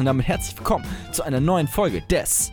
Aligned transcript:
und 0.00 0.06
damit 0.06 0.26
herzlich 0.26 0.56
willkommen 0.56 0.86
zu 1.12 1.22
einer 1.22 1.40
neuen 1.40 1.68
Folge 1.68 2.00
des 2.00 2.50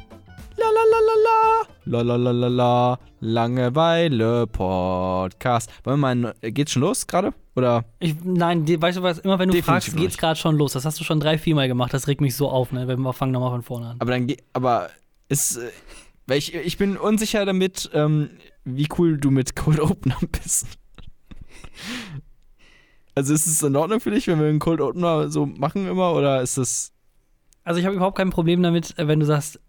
Lalalala 1.85 2.99
Langeweile 3.21 4.47
Podcast. 4.47 5.71
Wollen 5.85 6.01
wir 6.01 6.15
mal, 6.15 6.35
äh, 6.41 6.51
geht's 6.51 6.73
schon 6.73 6.81
los 6.81 7.07
gerade? 7.07 7.33
Oder? 7.55 7.85
Ich, 7.99 8.15
nein, 8.21 8.65
die, 8.65 8.81
weißt 8.81 8.97
du 8.97 9.01
was, 9.01 9.19
immer 9.19 9.39
wenn 9.39 9.47
du 9.47 9.55
Definitiv 9.55 9.93
fragst, 9.93 9.95
geht's 9.95 10.17
gerade 10.17 10.37
schon 10.37 10.57
los. 10.57 10.73
Das 10.73 10.83
hast 10.83 10.99
du 10.99 11.05
schon 11.05 11.21
drei, 11.21 11.37
vier 11.37 11.55
Mal 11.55 11.69
gemacht. 11.69 11.93
Das 11.93 12.09
regt 12.09 12.19
mich 12.19 12.35
so 12.35 12.49
auf, 12.49 12.73
ne? 12.73 12.89
Wenn 12.89 12.99
wir 12.99 13.13
fangen 13.13 13.31
nochmal 13.31 13.51
von 13.51 13.63
vorne 13.63 13.87
an. 13.91 13.95
Aber 13.99 14.11
dann 14.11 14.27
geht, 14.27 14.43
aber 14.51 14.89
ist, 15.29 15.55
äh, 15.55 15.69
weil 16.25 16.39
ich, 16.39 16.53
ich 16.53 16.77
bin 16.77 16.97
unsicher 16.97 17.45
damit, 17.45 17.89
ähm, 17.93 18.29
wie 18.65 18.89
cool 18.97 19.17
du 19.17 19.31
mit 19.31 19.55
Cold 19.55 19.79
Opener 19.79 20.17
bist. 20.43 20.67
Also 23.15 23.33
ist 23.33 23.47
es 23.47 23.63
in 23.63 23.77
Ordnung 23.77 24.01
für 24.01 24.11
dich, 24.11 24.27
wenn 24.27 24.37
wir 24.37 24.47
einen 24.47 24.59
Cold 24.59 24.81
Opener 24.81 25.29
so 25.29 25.45
machen 25.45 25.87
immer 25.87 26.11
oder 26.11 26.41
ist 26.41 26.57
das 26.57 26.91
also 27.67 27.81
ich 27.81 27.85
habe 27.85 27.97
überhaupt 27.97 28.17
kein 28.17 28.29
Problem 28.29 28.63
damit, 28.63 28.97
äh, 28.97 29.09
wenn 29.09 29.19
du 29.19 29.25
sagst, 29.25 29.59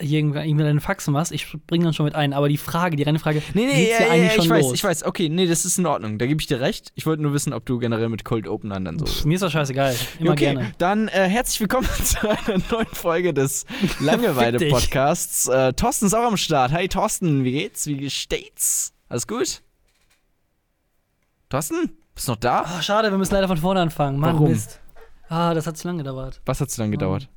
hier 0.00 0.20
irgendwie 0.20 0.38
irgendwie 0.38 0.62
deine 0.62 0.80
Faxen 0.80 1.12
machst. 1.12 1.32
Ich 1.32 1.52
bring 1.66 1.82
dann 1.82 1.92
schon 1.92 2.04
mit 2.04 2.14
ein. 2.14 2.32
Aber 2.32 2.48
die 2.48 2.56
Frage, 2.56 2.94
die 2.94 3.02
reine 3.02 3.18
Frage, 3.18 3.42
Nee, 3.52 3.66
nee, 3.66 3.74
geht's 3.74 3.98
ja, 3.98 4.06
ja, 4.06 4.12
eigentlich 4.12 4.28
ja, 4.28 4.36
ich 4.36 4.42
schon 4.44 4.50
weiß, 4.50 4.64
los? 4.66 4.74
ich 4.74 4.84
weiß. 4.84 5.02
Okay, 5.02 5.28
nee, 5.28 5.44
das 5.44 5.64
ist 5.64 5.76
in 5.76 5.84
Ordnung. 5.86 6.18
Da 6.18 6.26
gebe 6.26 6.40
ich 6.40 6.46
dir 6.46 6.60
recht. 6.60 6.92
Ich 6.94 7.04
wollte 7.04 7.20
nur 7.20 7.32
wissen, 7.32 7.52
ob 7.52 7.66
du 7.66 7.80
generell 7.80 8.08
mit 8.10 8.24
Cold 8.24 8.46
Openern 8.46 8.84
dann 8.84 9.00
so. 9.00 9.06
Pff, 9.06 9.24
mir 9.24 9.34
ist 9.34 9.40
das 9.40 9.50
scheißegal. 9.50 9.96
Immer 10.20 10.30
okay, 10.30 10.54
gerne. 10.54 10.72
dann 10.78 11.08
äh, 11.08 11.28
herzlich 11.28 11.58
willkommen 11.58 11.88
zu 12.04 12.30
einer 12.30 12.62
neuen 12.70 12.86
Folge 12.92 13.34
des 13.34 13.66
Langeweile-Podcasts. 13.98 15.48
Äh, 15.48 15.72
Thorsten 15.72 16.06
ist 16.06 16.14
auch 16.14 16.28
am 16.28 16.36
Start. 16.36 16.70
Hi 16.70 16.86
Thorsten, 16.86 17.42
wie 17.42 17.50
geht's? 17.50 17.88
Wie 17.88 18.08
steht's? 18.08 18.92
Alles 19.08 19.26
gut? 19.26 19.62
Thorsten? 21.48 21.90
Bist 22.14 22.28
du 22.28 22.32
noch 22.32 22.38
da? 22.38 22.64
Oh, 22.78 22.82
schade, 22.82 23.10
wir 23.10 23.18
müssen 23.18 23.34
leider 23.34 23.48
von 23.48 23.56
vorne 23.56 23.80
anfangen. 23.80 24.20
Mann, 24.20 24.34
Warum? 24.34 24.50
Mist. 24.50 24.78
Ah, 25.28 25.54
das 25.54 25.66
hat 25.66 25.76
zu 25.76 25.88
lange 25.88 26.04
gedauert. 26.04 26.40
Was 26.46 26.60
hat 26.60 26.70
so 26.70 26.80
lange 26.80 26.92
gedauert? 26.92 27.28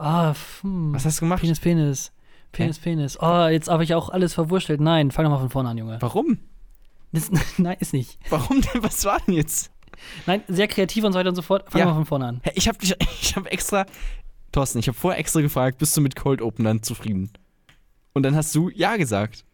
Ah, 0.00 0.34
hm. 0.62 0.94
Was 0.94 1.04
hast 1.04 1.18
du 1.18 1.20
gemacht? 1.26 1.40
Penis, 1.42 1.60
Penis. 1.60 2.12
Penis, 2.52 2.78
Penis. 2.78 3.18
Oh, 3.20 3.46
jetzt 3.48 3.68
habe 3.68 3.84
ich 3.84 3.94
auch 3.94 4.08
alles 4.08 4.34
verwurstelt. 4.34 4.80
Nein, 4.80 5.10
fang 5.10 5.24
doch 5.24 5.30
mal 5.30 5.38
von 5.38 5.50
vorne 5.50 5.68
an, 5.68 5.78
Junge. 5.78 5.98
Warum? 6.00 6.38
Das, 7.12 7.30
nein, 7.58 7.76
ist 7.80 7.92
nicht. 7.92 8.18
Warum 8.30 8.60
denn? 8.62 8.82
Was 8.82 9.04
war 9.04 9.20
denn 9.20 9.34
jetzt? 9.34 9.70
Nein, 10.26 10.42
sehr 10.48 10.66
kreativ 10.68 11.04
und 11.04 11.12
so 11.12 11.18
weiter 11.18 11.28
und 11.28 11.34
so 11.36 11.42
fort. 11.42 11.70
Fang 11.70 11.80
Ja. 11.80 11.86
mal 11.86 11.94
von 11.94 12.06
vorne 12.06 12.26
an. 12.26 12.40
Hä, 12.42 12.52
Ich 12.54 12.66
habe 12.68 12.78
ich 13.20 13.36
hab 13.36 13.46
extra. 13.52 13.84
Thorsten, 14.52 14.78
ich 14.78 14.88
habe 14.88 14.98
vorher 14.98 15.20
extra 15.20 15.42
gefragt, 15.42 15.78
bist 15.78 15.96
du 15.96 16.00
mit 16.00 16.16
Cold 16.16 16.40
Openern 16.42 16.82
zufrieden? 16.82 17.30
Und 18.14 18.22
dann 18.24 18.34
hast 18.34 18.54
du 18.54 18.68
Ja 18.70 18.96
gesagt. 18.96 19.44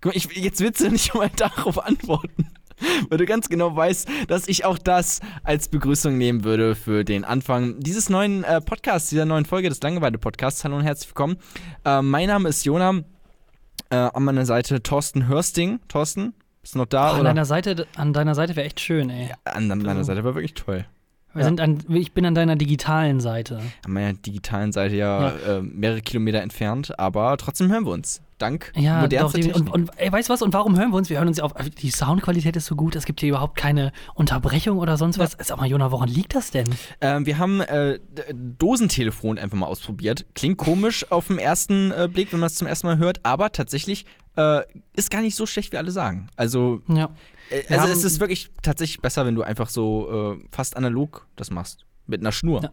Guck 0.00 0.12
mal, 0.12 0.16
ich, 0.16 0.24
jetzt 0.36 0.60
willst 0.60 0.80
du 0.80 0.90
nicht 0.90 1.14
mal 1.14 1.30
darauf 1.36 1.78
antworten. 1.84 2.48
Weil 3.08 3.18
du 3.18 3.26
ganz 3.26 3.48
genau 3.48 3.74
weißt, 3.74 4.08
dass 4.28 4.48
ich 4.48 4.64
auch 4.64 4.78
das 4.78 5.20
als 5.44 5.68
Begrüßung 5.68 6.16
nehmen 6.16 6.44
würde 6.44 6.74
für 6.74 7.04
den 7.04 7.24
Anfang 7.24 7.78
dieses 7.80 8.08
neuen 8.08 8.44
äh, 8.44 8.60
Podcasts, 8.60 9.10
dieser 9.10 9.24
neuen 9.24 9.44
Folge 9.44 9.68
des 9.68 9.80
Langeweile-Podcasts. 9.82 10.64
Hallo 10.64 10.76
und 10.76 10.82
herzlich 10.84 11.08
willkommen. 11.10 11.36
Äh, 11.84 12.02
mein 12.02 12.28
Name 12.28 12.48
ist 12.48 12.64
Jona. 12.64 13.00
Äh, 13.90 13.96
an 13.96 14.22
meiner 14.24 14.46
Seite 14.46 14.82
Thorsten 14.82 15.26
Hörsting. 15.26 15.80
Thorsten, 15.88 16.32
bist 16.62 16.74
du 16.74 16.78
noch 16.78 16.86
da? 16.86 17.12
Oh, 17.14 17.18
an 17.18 17.24
deiner 17.24 17.44
Seite, 17.44 17.86
an 17.96 18.12
deiner 18.12 18.34
Seite 18.34 18.54
wäre 18.56 18.66
echt 18.66 18.80
schön, 18.80 19.10
ey. 19.10 19.30
An, 19.44 19.70
an 19.70 19.78
meiner 19.82 20.04
Seite 20.04 20.22
war 20.24 20.34
wirklich 20.34 20.54
toll. 20.54 20.84
Wir 21.32 21.40
Ja. 21.42 21.46
sind 21.46 21.60
an, 21.60 21.78
ich 21.88 22.12
bin 22.12 22.24
an 22.26 22.34
deiner 22.34 22.56
digitalen 22.56 23.20
Seite. 23.20 23.60
an 23.84 23.92
meiner 23.92 24.12
digitalen 24.14 24.72
Seite 24.72 24.96
ja, 24.96 25.30
Äh, 25.30 25.62
mehrere 25.62 26.00
Kilometer 26.02 26.40
entfernt, 26.40 26.98
aber 26.98 27.36
trotzdem 27.36 27.70
hören 27.70 27.84
wir 27.84 27.92
uns. 27.92 28.20
Dank 28.40 28.72
Ja, 28.76 29.06
doch, 29.06 29.32
die, 29.32 29.52
und, 29.52 29.70
und 29.70 29.90
ey, 29.96 30.10
weißt 30.10 30.28
du 30.28 30.32
was? 30.32 30.42
Und 30.42 30.52
warum 30.52 30.78
hören 30.78 30.90
wir 30.90 30.96
uns? 30.96 31.10
Wir 31.10 31.18
hören 31.18 31.28
uns 31.28 31.38
ja 31.38 31.44
auf. 31.44 31.52
Die 31.52 31.90
Soundqualität 31.90 32.56
ist 32.56 32.66
so 32.66 32.74
gut, 32.76 32.96
es 32.96 33.04
gibt 33.04 33.20
hier 33.20 33.28
überhaupt 33.30 33.56
keine 33.56 33.92
Unterbrechung 34.14 34.78
oder 34.78 34.96
sonst 34.96 35.18
was. 35.18 35.36
Sag 35.40 35.58
mal, 35.58 35.66
Jona, 35.66 35.90
woran 35.92 36.08
liegt 36.08 36.34
das 36.34 36.50
denn? 36.50 36.68
ähm, 37.00 37.26
wir 37.26 37.38
haben 37.38 37.60
äh, 37.60 37.98
D- 38.00 38.22
Dosentelefon 38.58 39.38
einfach 39.38 39.56
mal 39.58 39.66
ausprobiert. 39.66 40.26
Klingt 40.34 40.58
komisch 40.58 41.06
auf 41.10 41.26
den 41.28 41.38
ersten 41.38 41.90
äh, 41.92 42.08
Blick, 42.12 42.32
wenn 42.32 42.40
man 42.40 42.46
es 42.48 42.54
zum 42.54 42.66
ersten 42.66 42.86
Mal 42.86 42.98
hört, 42.98 43.20
aber 43.24 43.52
tatsächlich 43.52 44.06
äh, 44.36 44.60
ist 44.94 45.10
gar 45.10 45.22
nicht 45.22 45.34
so 45.36 45.46
schlecht, 45.46 45.72
wie 45.72 45.76
alle 45.76 45.90
sagen. 45.90 46.28
Also, 46.36 46.82
Ja. 46.88 47.10
äh, 47.50 47.62
also 47.76 47.88
es 47.92 48.04
ist 48.04 48.20
wirklich 48.20 48.50
tatsächlich 48.62 49.00
besser, 49.00 49.26
wenn 49.26 49.34
du 49.34 49.42
einfach 49.42 49.68
so 49.68 50.36
äh, 50.40 50.44
fast 50.52 50.76
analog 50.76 51.26
das 51.36 51.50
machst. 51.50 51.84
Mit 52.06 52.20
einer 52.20 52.32
Schnur. 52.32 52.62
Ja. 52.62 52.70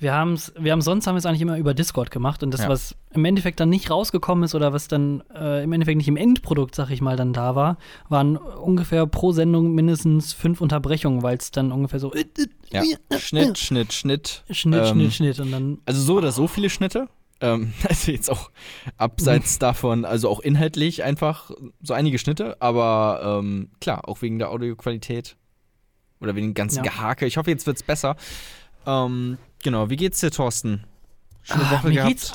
Wir 0.00 0.14
haben's, 0.14 0.52
wir 0.58 0.72
haben 0.72 0.80
sonst 0.80 1.06
haben 1.06 1.14
wir 1.14 1.18
es 1.18 1.26
eigentlich 1.26 1.42
immer 1.42 1.58
über 1.58 1.74
Discord 1.74 2.10
gemacht 2.10 2.42
und 2.42 2.52
das, 2.52 2.62
Ja. 2.62 2.68
was 2.70 2.96
im 3.12 3.24
Endeffekt 3.24 3.60
dann 3.60 3.68
nicht 3.68 3.90
rausgekommen 3.90 4.44
ist 4.44 4.54
oder 4.54 4.72
was 4.72 4.88
dann 4.88 5.22
äh, 5.34 5.62
im 5.62 5.72
Endeffekt 5.72 5.98
nicht 5.98 6.08
im 6.08 6.16
Endprodukt, 6.16 6.74
sag 6.74 6.90
ich 6.90 7.02
mal, 7.02 7.16
dann 7.16 7.32
da 7.34 7.54
war, 7.54 7.76
waren 8.08 8.38
ungefähr 8.38 9.06
pro 9.06 9.32
Sendung 9.32 9.74
mindestens 9.74 10.32
fünf 10.32 10.62
Unterbrechungen, 10.62 11.22
weil 11.22 11.36
es 11.36 11.50
dann 11.50 11.70
ungefähr 11.70 12.00
so 12.00 12.12
äh, 12.14 12.24
Ja. 12.72 12.82
Schnitt, 13.18 13.58
Schnitt, 13.58 13.92
Schnitt. 13.92 14.42
Schnitt, 14.50 14.80
Ähm, 14.82 14.86
Schnitt, 14.94 15.12
Schnitt 15.14 15.40
und 15.40 15.50
dann 15.52 15.78
Also 15.84 16.00
so 16.00 16.14
oder 16.16 16.32
so 16.32 16.46
viele 16.48 16.70
Schnitte. 16.70 17.08
Ähm, 17.42 17.74
also 17.88 18.10
jetzt 18.10 18.30
auch 18.30 18.50
abseits 18.96 19.58
davon, 19.58 20.06
also 20.06 20.30
auch 20.30 20.40
inhaltlich 20.40 21.04
einfach 21.04 21.50
so 21.82 21.92
einige 21.92 22.18
Schnitte, 22.18 22.56
aber 22.60 23.38
ähm, 23.42 23.68
klar, 23.82 24.08
auch 24.08 24.22
wegen 24.22 24.38
der 24.38 24.50
Audioqualität 24.50 25.36
oder 26.22 26.34
wegen 26.36 26.48
dem 26.48 26.54
ganzen 26.54 26.84
Ja. 26.84 26.90
Gehake. 26.90 27.26
Ich 27.26 27.36
hoffe, 27.36 27.50
jetzt 27.50 27.66
wird's 27.66 27.82
besser. 27.82 28.16
Ähm, 28.86 29.36
genau, 29.62 29.90
wie 29.90 29.96
geht's 29.96 30.20
dir, 30.20 30.30
Thorsten? 30.30 30.84
Schöne 31.42 31.64
Ah, 31.66 31.70
Woche 31.72 31.88
mir, 31.88 31.94
gehabt. 31.94 32.08
geht's 32.10 32.32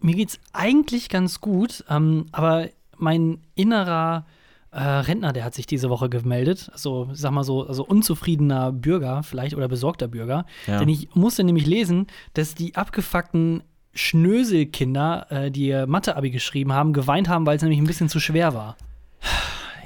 mir 0.00 0.14
geht's 0.14 0.38
eigentlich 0.52 1.08
ganz 1.08 1.40
gut, 1.40 1.84
ähm, 1.88 2.26
aber 2.32 2.68
mein 2.98 3.38
innerer 3.54 4.26
äh, 4.70 4.80
Rentner, 4.82 5.32
der 5.32 5.44
hat 5.44 5.54
sich 5.54 5.66
diese 5.66 5.88
Woche 5.88 6.08
gemeldet. 6.10 6.68
Also, 6.72 7.08
sag 7.12 7.30
mal 7.32 7.44
so, 7.44 7.66
also 7.66 7.84
unzufriedener 7.84 8.72
Bürger 8.72 9.22
vielleicht 9.22 9.54
oder 9.56 9.68
besorgter 9.68 10.06
Bürger. 10.08 10.44
Ja. 10.66 10.78
Denn 10.78 10.88
ich 10.88 11.14
musste 11.14 11.44
nämlich 11.44 11.66
lesen, 11.66 12.06
dass 12.34 12.54
die 12.54 12.74
abgefuckten 12.76 13.62
Schnöselkinder, 13.94 15.26
äh, 15.30 15.50
die 15.50 15.84
Mathe-Abi 15.86 16.30
geschrieben 16.30 16.72
haben, 16.72 16.92
geweint 16.92 17.28
haben, 17.28 17.46
weil 17.46 17.56
es 17.56 17.62
nämlich 17.62 17.78
ein 17.80 17.86
bisschen 17.86 18.08
zu 18.08 18.20
schwer 18.20 18.52
war. 18.54 18.76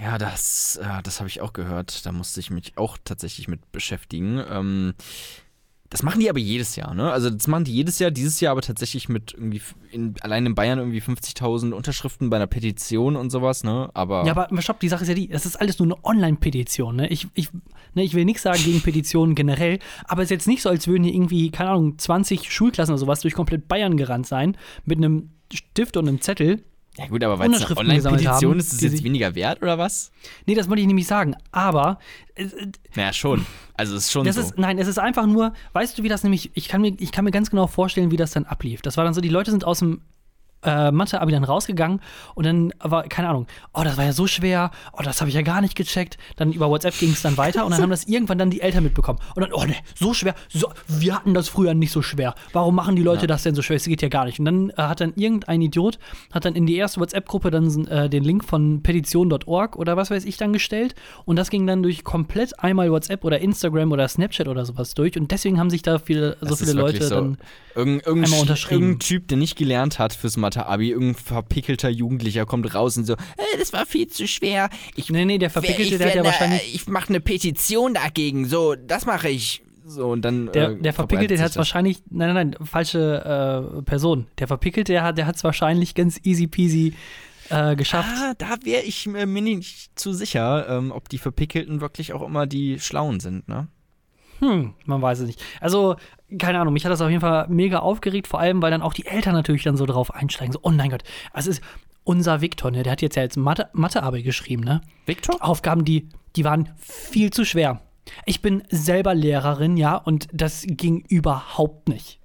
Ja, 0.02 0.18
das, 0.18 0.76
äh, 0.82 1.02
das 1.04 1.20
habe 1.20 1.28
ich 1.28 1.40
auch 1.40 1.52
gehört. 1.52 2.04
Da 2.06 2.10
musste 2.12 2.40
ich 2.40 2.50
mich 2.50 2.76
auch 2.78 2.96
tatsächlich 3.04 3.48
mit 3.48 3.70
beschäftigen. 3.70 4.42
Ähm, 4.50 4.94
das 5.90 6.04
machen 6.04 6.20
die 6.20 6.30
aber 6.30 6.38
jedes 6.38 6.76
Jahr, 6.76 6.94
ne? 6.94 7.10
Also 7.10 7.30
das 7.30 7.48
machen 7.48 7.64
die 7.64 7.74
jedes 7.74 7.98
Jahr, 7.98 8.12
dieses 8.12 8.40
Jahr 8.40 8.52
aber 8.52 8.62
tatsächlich 8.62 9.08
mit 9.08 9.32
irgendwie 9.34 9.60
in, 9.90 10.14
allein 10.20 10.46
in 10.46 10.54
Bayern 10.54 10.78
irgendwie 10.78 11.00
50.000 11.00 11.72
Unterschriften 11.72 12.30
bei 12.30 12.36
einer 12.36 12.46
Petition 12.46 13.16
und 13.16 13.30
sowas, 13.30 13.64
ne? 13.64 13.90
Aber 13.92 14.24
Ja, 14.24 14.36
aber 14.36 14.62
stopp, 14.62 14.78
die 14.78 14.88
Sache 14.88 15.02
ist 15.02 15.08
ja 15.08 15.14
die, 15.14 15.26
das 15.26 15.46
ist 15.46 15.56
alles 15.56 15.80
nur 15.80 15.86
eine 15.86 16.04
Online-Petition. 16.04 16.94
Ne? 16.94 17.08
Ich, 17.08 17.26
ich, 17.34 17.48
ne, 17.94 18.04
ich 18.04 18.14
will 18.14 18.24
nichts 18.24 18.42
sagen 18.42 18.62
gegen 18.64 18.80
Petitionen 18.82 19.34
generell, 19.34 19.80
aber 20.04 20.22
es 20.22 20.26
ist 20.26 20.30
jetzt 20.30 20.46
nicht 20.46 20.62
so, 20.62 20.68
als 20.68 20.86
würden 20.86 21.02
hier 21.02 21.14
irgendwie, 21.14 21.50
keine 21.50 21.70
Ahnung, 21.70 21.98
20 21.98 22.52
Schulklassen 22.52 22.92
oder 22.92 23.00
sowas 23.00 23.20
durch 23.20 23.34
komplett 23.34 23.66
Bayern 23.66 23.96
gerannt 23.96 24.28
sein 24.28 24.56
mit 24.84 24.98
einem 24.98 25.30
Stift 25.52 25.96
und 25.96 26.06
einem 26.06 26.20
Zettel. 26.20 26.62
Ja 27.00 27.06
gut, 27.06 27.24
aber 27.24 27.38
weil 27.38 27.52
es 27.54 27.64
eine 27.64 27.76
Online-Petition 27.78 28.58
ist, 28.58 28.66
ist 28.72 28.82
es 28.82 28.92
jetzt 28.92 29.04
weniger 29.04 29.34
wert 29.34 29.62
oder 29.62 29.78
was? 29.78 30.12
Nee, 30.44 30.54
das 30.54 30.68
wollte 30.68 30.82
ich 30.82 30.86
nämlich 30.86 31.06
sagen. 31.06 31.34
Aber 31.50 31.98
äh, 32.34 32.46
Naja, 32.94 33.14
schon. 33.14 33.46
Also 33.74 33.96
es 33.96 34.04
ist 34.04 34.12
schon 34.12 34.26
das 34.26 34.36
so. 34.36 34.42
ist, 34.42 34.58
nein, 34.58 34.78
es 34.78 34.86
ist 34.86 34.98
einfach 34.98 35.26
nur, 35.26 35.54
weißt 35.72 35.96
du, 35.98 36.02
wie 36.02 36.10
das 36.10 36.22
nämlich, 36.24 36.50
ich 36.52 36.68
kann 36.68 36.82
mir, 36.82 36.94
ich 36.98 37.10
kann 37.10 37.24
mir 37.24 37.30
ganz 37.30 37.48
genau 37.48 37.66
vorstellen, 37.66 38.10
wie 38.10 38.18
das 38.18 38.32
dann 38.32 38.44
ablief. 38.44 38.82
Das 38.82 38.98
war 38.98 39.04
dann 39.04 39.14
so, 39.14 39.22
die 39.22 39.30
Leute 39.30 39.50
sind 39.50 39.64
aus 39.64 39.78
dem 39.78 40.02
äh, 40.62 40.90
Mathe-Abi 40.90 41.32
dann 41.32 41.44
rausgegangen 41.44 42.00
und 42.34 42.44
dann 42.46 42.72
war, 42.80 43.04
keine 43.04 43.28
Ahnung, 43.28 43.46
oh, 43.72 43.82
das 43.82 43.96
war 43.96 44.04
ja 44.04 44.12
so 44.12 44.26
schwer, 44.26 44.70
oh, 44.92 45.02
das 45.02 45.20
habe 45.20 45.28
ich 45.28 45.34
ja 45.34 45.42
gar 45.42 45.60
nicht 45.60 45.74
gecheckt. 45.76 46.18
Dann 46.36 46.52
über 46.52 46.68
WhatsApp 46.70 46.98
ging 46.98 47.10
es 47.12 47.22
dann 47.22 47.36
weiter 47.36 47.64
und 47.64 47.72
dann 47.72 47.82
haben 47.82 47.90
das 47.90 48.04
irgendwann 48.04 48.38
dann 48.38 48.50
die 48.50 48.60
Eltern 48.60 48.84
mitbekommen. 48.84 49.18
Und 49.34 49.42
dann, 49.42 49.52
oh 49.52 49.64
ne, 49.64 49.74
so 49.94 50.12
schwer, 50.14 50.34
so, 50.48 50.70
wir 50.88 51.14
hatten 51.14 51.34
das 51.34 51.48
früher 51.48 51.74
nicht 51.74 51.92
so 51.92 52.02
schwer. 52.02 52.34
Warum 52.52 52.74
machen 52.74 52.96
die 52.96 53.02
Leute 53.02 53.26
das 53.26 53.42
denn 53.42 53.54
so 53.54 53.62
schwer? 53.62 53.76
Das 53.76 53.84
geht 53.86 54.02
ja 54.02 54.08
gar 54.08 54.24
nicht. 54.24 54.38
Und 54.38 54.44
dann 54.44 54.70
äh, 54.70 54.74
hat 54.76 55.00
dann 55.00 55.12
irgendein 55.16 55.60
Idiot, 55.62 55.98
hat 56.32 56.44
dann 56.44 56.54
in 56.54 56.66
die 56.66 56.76
erste 56.76 57.00
WhatsApp-Gruppe 57.00 57.50
dann 57.50 57.86
äh, 57.86 58.08
den 58.10 58.24
Link 58.24 58.44
von 58.44 58.82
petition.org 58.82 59.76
oder 59.76 59.96
was 59.96 60.10
weiß 60.10 60.24
ich 60.24 60.36
dann 60.36 60.52
gestellt 60.52 60.94
und 61.24 61.36
das 61.36 61.50
ging 61.50 61.66
dann 61.66 61.82
durch 61.82 62.04
komplett 62.04 62.58
einmal 62.60 62.90
WhatsApp 62.90 63.24
oder 63.24 63.40
Instagram 63.40 63.92
oder 63.92 64.06
Snapchat 64.08 64.48
oder 64.48 64.64
sowas 64.64 64.94
durch 64.94 65.16
und 65.18 65.30
deswegen 65.30 65.58
haben 65.58 65.70
sich 65.70 65.82
da 65.82 65.98
viele, 65.98 66.36
so 66.40 66.56
viele 66.56 66.72
Leute 66.72 67.02
so. 67.04 67.14
dann 67.14 67.38
Irgend, 67.74 68.04
irgendein, 68.06 68.24
einmal 68.24 68.38
Sch- 68.38 68.42
unterschrieben. 68.42 68.82
irgendein 68.82 68.98
Typ, 69.00 69.28
der 69.28 69.36
nicht 69.38 69.56
gelernt 69.56 69.98
hat 69.98 70.12
fürs 70.12 70.36
Mathe-Abi, 70.56 70.90
irgendein 70.90 71.14
verpickelter 71.14 71.88
Jugendlicher 71.88 72.46
kommt 72.46 72.74
raus 72.74 72.96
und 72.96 73.04
so, 73.04 73.16
hey, 73.38 73.58
das 73.58 73.72
war 73.72 73.86
viel 73.86 74.08
zu 74.08 74.26
schwer. 74.26 74.68
Ich, 74.96 75.10
Nee, 75.10 75.24
nee, 75.24 75.38
der 75.38 75.50
Verpickelte, 75.50 75.98
der 75.98 76.08
hat 76.08 76.14
ja 76.14 76.22
werde- 76.24 76.28
wahrscheinlich- 76.28 76.74
Ich 76.74 76.86
mache 76.88 77.08
eine 77.10 77.20
Petition 77.20 77.94
dagegen, 77.94 78.46
so, 78.46 78.74
das 78.74 79.06
mache 79.06 79.28
ich. 79.28 79.62
So, 79.86 80.08
und 80.10 80.22
dann. 80.22 80.52
Der, 80.52 80.70
äh, 80.70 80.76
der 80.80 80.92
Verpickelte, 80.92 81.34
der 81.34 81.42
hat 81.44 81.50
das. 81.50 81.56
wahrscheinlich, 81.56 81.98
nein, 82.10 82.32
nein, 82.34 82.54
nein, 82.58 82.66
falsche 82.66 83.78
äh, 83.78 83.82
Person. 83.82 84.26
Der 84.38 84.46
Verpickelte, 84.46 84.92
der 84.92 85.02
hat 85.02 85.18
der 85.18 85.28
es 85.28 85.42
wahrscheinlich 85.42 85.94
ganz 85.94 86.20
easy 86.22 86.46
peasy 86.46 86.94
äh, 87.48 87.74
geschafft. 87.74 88.08
Ah, 88.16 88.34
da 88.38 88.56
wäre 88.62 88.82
ich 88.82 89.06
mir 89.06 89.26
mir 89.26 89.42
nicht 89.42 89.98
zu 89.98 90.12
sicher, 90.12 90.66
ähm, 90.68 90.92
ob 90.92 91.08
die 91.08 91.18
Verpickelten 91.18 91.80
wirklich 91.80 92.12
auch 92.12 92.22
immer 92.22 92.46
die 92.46 92.78
Schlauen 92.78 93.18
sind, 93.18 93.48
ne? 93.48 93.66
Hm, 94.40 94.74
man 94.84 95.02
weiß 95.02 95.20
es 95.20 95.26
nicht. 95.26 95.42
Also, 95.60 95.96
keine 96.38 96.60
Ahnung, 96.60 96.72
mich 96.72 96.84
hat 96.84 96.92
das 96.92 97.00
auf 97.00 97.08
jeden 97.08 97.20
Fall 97.20 97.46
mega 97.48 97.78
aufgeregt, 97.78 98.26
vor 98.26 98.40
allem, 98.40 98.62
weil 98.62 98.70
dann 98.70 98.82
auch 98.82 98.94
die 98.94 99.06
Eltern 99.06 99.34
natürlich 99.34 99.62
dann 99.62 99.76
so 99.76 99.86
drauf 99.86 100.14
einsteigen. 100.14 100.52
So, 100.52 100.60
oh 100.62 100.70
mein 100.70 100.90
Gott, 100.90 101.02
es 101.34 101.46
ist 101.46 101.62
unser 102.04 102.40
Viktor, 102.40 102.70
ne? 102.70 102.82
Der 102.82 102.92
hat 102.92 103.02
jetzt 103.02 103.16
ja 103.16 103.22
jetzt 103.22 103.36
Mathe, 103.36 103.68
Mathearbeit 103.72 104.24
geschrieben, 104.24 104.62
ne? 104.62 104.80
Victor? 105.06 105.36
Aufgaben, 105.40 105.84
die, 105.84 106.08
die 106.36 106.44
waren 106.44 106.70
viel 106.78 107.30
zu 107.30 107.44
schwer. 107.44 107.82
Ich 108.24 108.42
bin 108.42 108.62
selber 108.70 109.14
Lehrerin, 109.14 109.76
ja, 109.76 109.96
und 109.96 110.28
das 110.32 110.64
ging 110.66 111.04
überhaupt 111.08 111.88
nicht. 111.88 112.18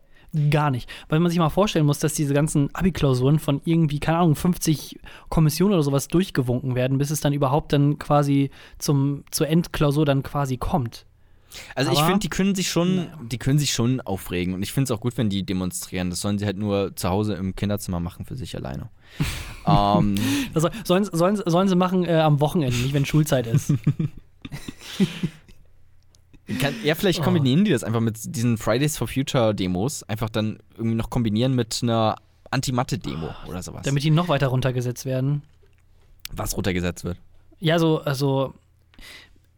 Gar 0.50 0.72
nicht. 0.72 0.90
Weil 1.08 1.20
man 1.20 1.30
sich 1.30 1.40
mal 1.40 1.50
vorstellen 1.50 1.86
muss, 1.86 2.00
dass 2.00 2.14
diese 2.14 2.34
ganzen 2.34 2.74
Abi-Klausuren 2.74 3.40
von 3.40 3.62
irgendwie, 3.64 4.00
keine 4.00 4.18
Ahnung, 4.20 4.36
50 4.36 5.00
Kommissionen 5.30 5.74
oder 5.74 5.84
sowas 5.84 6.10
durchgewunken 6.10 6.76
werden, 6.76 6.98
bis 6.98 7.10
es 7.10 7.22
dann 7.22 7.32
überhaupt 7.32 7.72
dann 7.72 8.00
quasi 8.00 8.50
zum, 8.78 9.24
zur 9.32 9.48
Endklausur 9.48 10.06
dann 10.06 10.24
quasi 10.24 10.58
kommt. 10.58 11.06
Also 11.76 11.92
ich 11.92 11.98
Aber- 11.98 12.08
finde, 12.08 12.20
die 12.22 12.30
können 12.30 12.56
sich 12.56 12.70
schon, 12.70 12.96
Naja. 12.98 13.20
die 13.32 13.38
können 13.38 13.60
sich 13.60 13.72
schon 13.74 14.02
aufregen. 14.02 14.54
Und 14.54 14.64
ich 14.64 14.72
finde 14.72 14.86
es 14.86 14.92
auch 14.92 15.02
gut, 15.02 15.18
wenn 15.18 15.30
die 15.30 15.44
demonstrieren. 15.44 16.10
Das 16.10 16.22
sollen 16.22 16.38
sie 16.40 16.46
halt 16.46 16.58
nur 16.58 16.96
zu 16.96 17.10
Hause 17.10 17.34
im 17.36 17.56
Kinderzimmer 17.56 18.00
machen 18.00 18.26
für 18.26 18.36
sich 18.36 18.56
alleine. 18.56 18.90
ähm, 19.68 20.16
Also 20.54 20.70
sollen, 20.84 21.06
sollen, 21.06 21.36
sollen 21.46 21.68
sie 21.68 21.76
machen 21.76 22.06
äh, 22.06 22.14
am 22.16 22.40
Wochenende, 22.40 22.76
nicht 22.78 22.94
wenn 22.94 23.06
Schulzeit 23.06 23.48
ist. 23.48 23.74
kann, 26.60 26.74
ja, 26.84 26.96
vielleicht 26.96 27.20
Oh. 27.22 27.24
kombinieren 27.24 27.66
die 27.66 27.72
das 27.72 27.84
einfach 27.84 28.02
mit 28.02 28.18
diesen 28.36 28.58
Fridays 28.58 28.98
for 28.98 29.08
Future 29.08 29.54
Demos. 29.56 30.04
Einfach 30.04 30.30
dann 30.30 30.60
irgendwie 30.78 30.96
noch 30.96 31.10
kombinieren 31.10 31.56
mit 31.56 31.80
einer 31.82 32.16
Anti-Mathe-Demo 32.52 33.30
oder 33.48 33.64
sowas. 33.64 33.82
damit 33.84 34.04
die 34.04 34.12
noch 34.12 34.28
weiter 34.30 34.48
runtergesetzt 34.48 35.06
werden. 35.06 35.42
was 36.32 36.56
runtergesetzt 36.58 37.04
wird. 37.04 37.18
Ja, 37.60 37.78
so, 37.80 38.02
also 38.02 38.54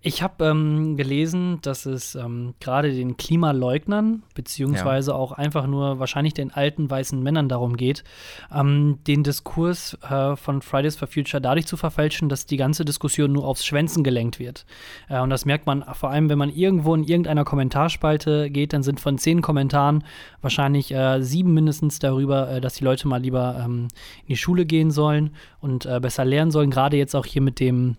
ich 0.07 0.23
habe 0.23 0.45
ähm, 0.45 0.95
gelesen, 0.95 1.59
dass 1.61 1.85
es 1.85 2.15
ähm, 2.15 2.53
gerade 2.59 2.93
den 2.93 3.17
Klimaleugnern, 3.17 4.23
beziehungsweise 4.35 5.13
auch 5.13 5.33
einfach 5.33 5.67
nur 5.67 5.99
wahrscheinlich 5.99 6.33
den 6.33 6.51
alten 6.51 6.89
weißen 6.89 7.21
Männern 7.21 7.49
darum 7.49 7.75
geht, 7.75 8.03
ähm, 8.53 8.99
den 9.05 9.23
Diskurs 9.23 9.97
äh, 10.09 10.35
von 10.35 10.61
Fridays 10.61 10.95
for 10.95 11.07
Future 11.07 11.41
dadurch 11.41 11.67
zu 11.67 11.77
verfälschen, 11.77 12.29
dass 12.29 12.45
die 12.45 12.57
ganze 12.57 12.85
Diskussion 12.85 13.33
nur 13.33 13.45
aufs 13.45 13.65
Schwänzen 13.65 14.03
gelenkt 14.03 14.39
wird. 14.39 14.65
Äh, 15.09 15.19
und 15.19 15.29
das 15.29 15.45
merkt 15.45 15.65
man 15.65 15.83
vor 15.93 16.09
allem, 16.09 16.29
wenn 16.29 16.37
man 16.37 16.49
irgendwo 16.49 16.95
in 16.95 17.03
irgendeiner 17.03 17.43
Kommentarspalte 17.43 18.49
geht, 18.49 18.73
dann 18.73 18.83
sind 18.83 18.99
von 18.99 19.17
zehn 19.17 19.41
Kommentaren 19.41 20.03
wahrscheinlich 20.41 20.93
äh, 20.93 21.21
sieben 21.21 21.53
mindestens 21.53 21.99
darüber, 21.99 22.49
äh, 22.49 22.61
dass 22.61 22.75
die 22.75 22.83
Leute 22.83 23.07
mal 23.07 23.21
lieber 23.21 23.61
ähm, 23.63 23.89
in 24.21 24.29
die 24.29 24.37
Schule 24.37 24.65
gehen 24.65 24.91
sollen 24.91 25.31
und 25.59 25.85
äh, 25.85 25.99
besser 25.99 26.23
lernen 26.25 26.51
sollen. 26.51 26.71
Gerade 26.71 26.97
jetzt 26.97 27.15
auch 27.15 27.25
hier 27.25 27.41
mit 27.41 27.59
dem 27.59 27.97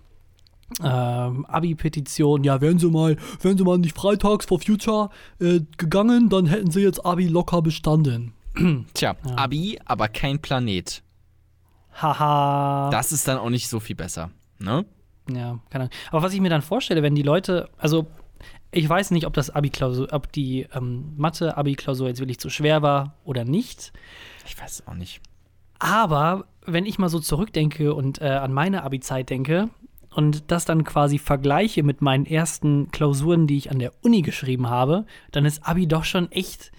ähm, 0.82 1.46
Abi-Petition, 1.46 2.44
ja, 2.44 2.60
wären 2.60 2.78
sie 2.78 2.90
mal, 2.90 3.16
wären 3.40 3.58
sie 3.58 3.64
mal 3.64 3.78
nicht 3.78 3.96
freitags 3.96 4.46
for 4.46 4.60
Future 4.60 5.10
äh, 5.40 5.60
gegangen, 5.76 6.28
dann 6.28 6.46
hätten 6.46 6.70
sie 6.70 6.82
jetzt 6.82 7.04
Abi 7.04 7.26
locker 7.26 7.62
bestanden. 7.62 8.34
Tja, 8.94 9.16
Abi, 9.36 9.78
aber 9.84 10.08
kein 10.08 10.40
Planet. 10.40 11.02
Haha. 12.00 12.90
Das 12.90 13.12
ist 13.12 13.26
dann 13.26 13.38
auch 13.38 13.50
nicht 13.50 13.68
so 13.68 13.80
viel 13.80 13.96
besser. 13.96 14.30
Ne? 14.58 14.84
Ja, 15.30 15.58
keine 15.70 15.84
Ahnung. 15.84 15.94
Aber 16.10 16.22
was 16.22 16.32
ich 16.32 16.40
mir 16.40 16.50
dann 16.50 16.62
vorstelle, 16.62 17.02
wenn 17.02 17.14
die 17.14 17.22
Leute, 17.22 17.68
also 17.76 18.06
ich 18.70 18.88
weiß 18.88 19.10
nicht, 19.12 19.26
ob 19.26 19.32
das 19.34 19.50
Abi-Klausur, 19.50 20.08
ob 20.12 20.30
die 20.32 20.66
ähm, 20.74 21.14
Mathe-Abi-Klausur 21.16 22.08
jetzt 22.08 22.20
wirklich 22.20 22.38
zu 22.38 22.50
schwer 22.50 22.82
war 22.82 23.14
oder 23.24 23.44
nicht. 23.44 23.92
Ich 24.46 24.60
weiß 24.60 24.80
es 24.80 24.86
auch 24.86 24.94
nicht. 24.94 25.20
Aber 25.78 26.44
wenn 26.66 26.86
ich 26.86 26.98
mal 26.98 27.08
so 27.08 27.18
zurückdenke 27.18 27.94
und 27.94 28.20
äh, 28.20 28.26
an 28.26 28.52
meine 28.52 28.82
Abi-Zeit 28.82 29.30
denke 29.30 29.70
und 30.10 30.50
das 30.50 30.64
dann 30.64 30.84
quasi 30.84 31.18
vergleiche 31.18 31.82
mit 31.82 32.02
meinen 32.02 32.26
ersten 32.26 32.90
Klausuren, 32.90 33.46
die 33.46 33.56
ich 33.58 33.70
an 33.70 33.78
der 33.78 33.92
Uni 34.02 34.22
geschrieben 34.22 34.68
habe, 34.68 35.06
dann 35.32 35.44
ist 35.44 35.66
Abi 35.66 35.86
doch 35.86 36.04
schon 36.04 36.30
echt 36.32 36.72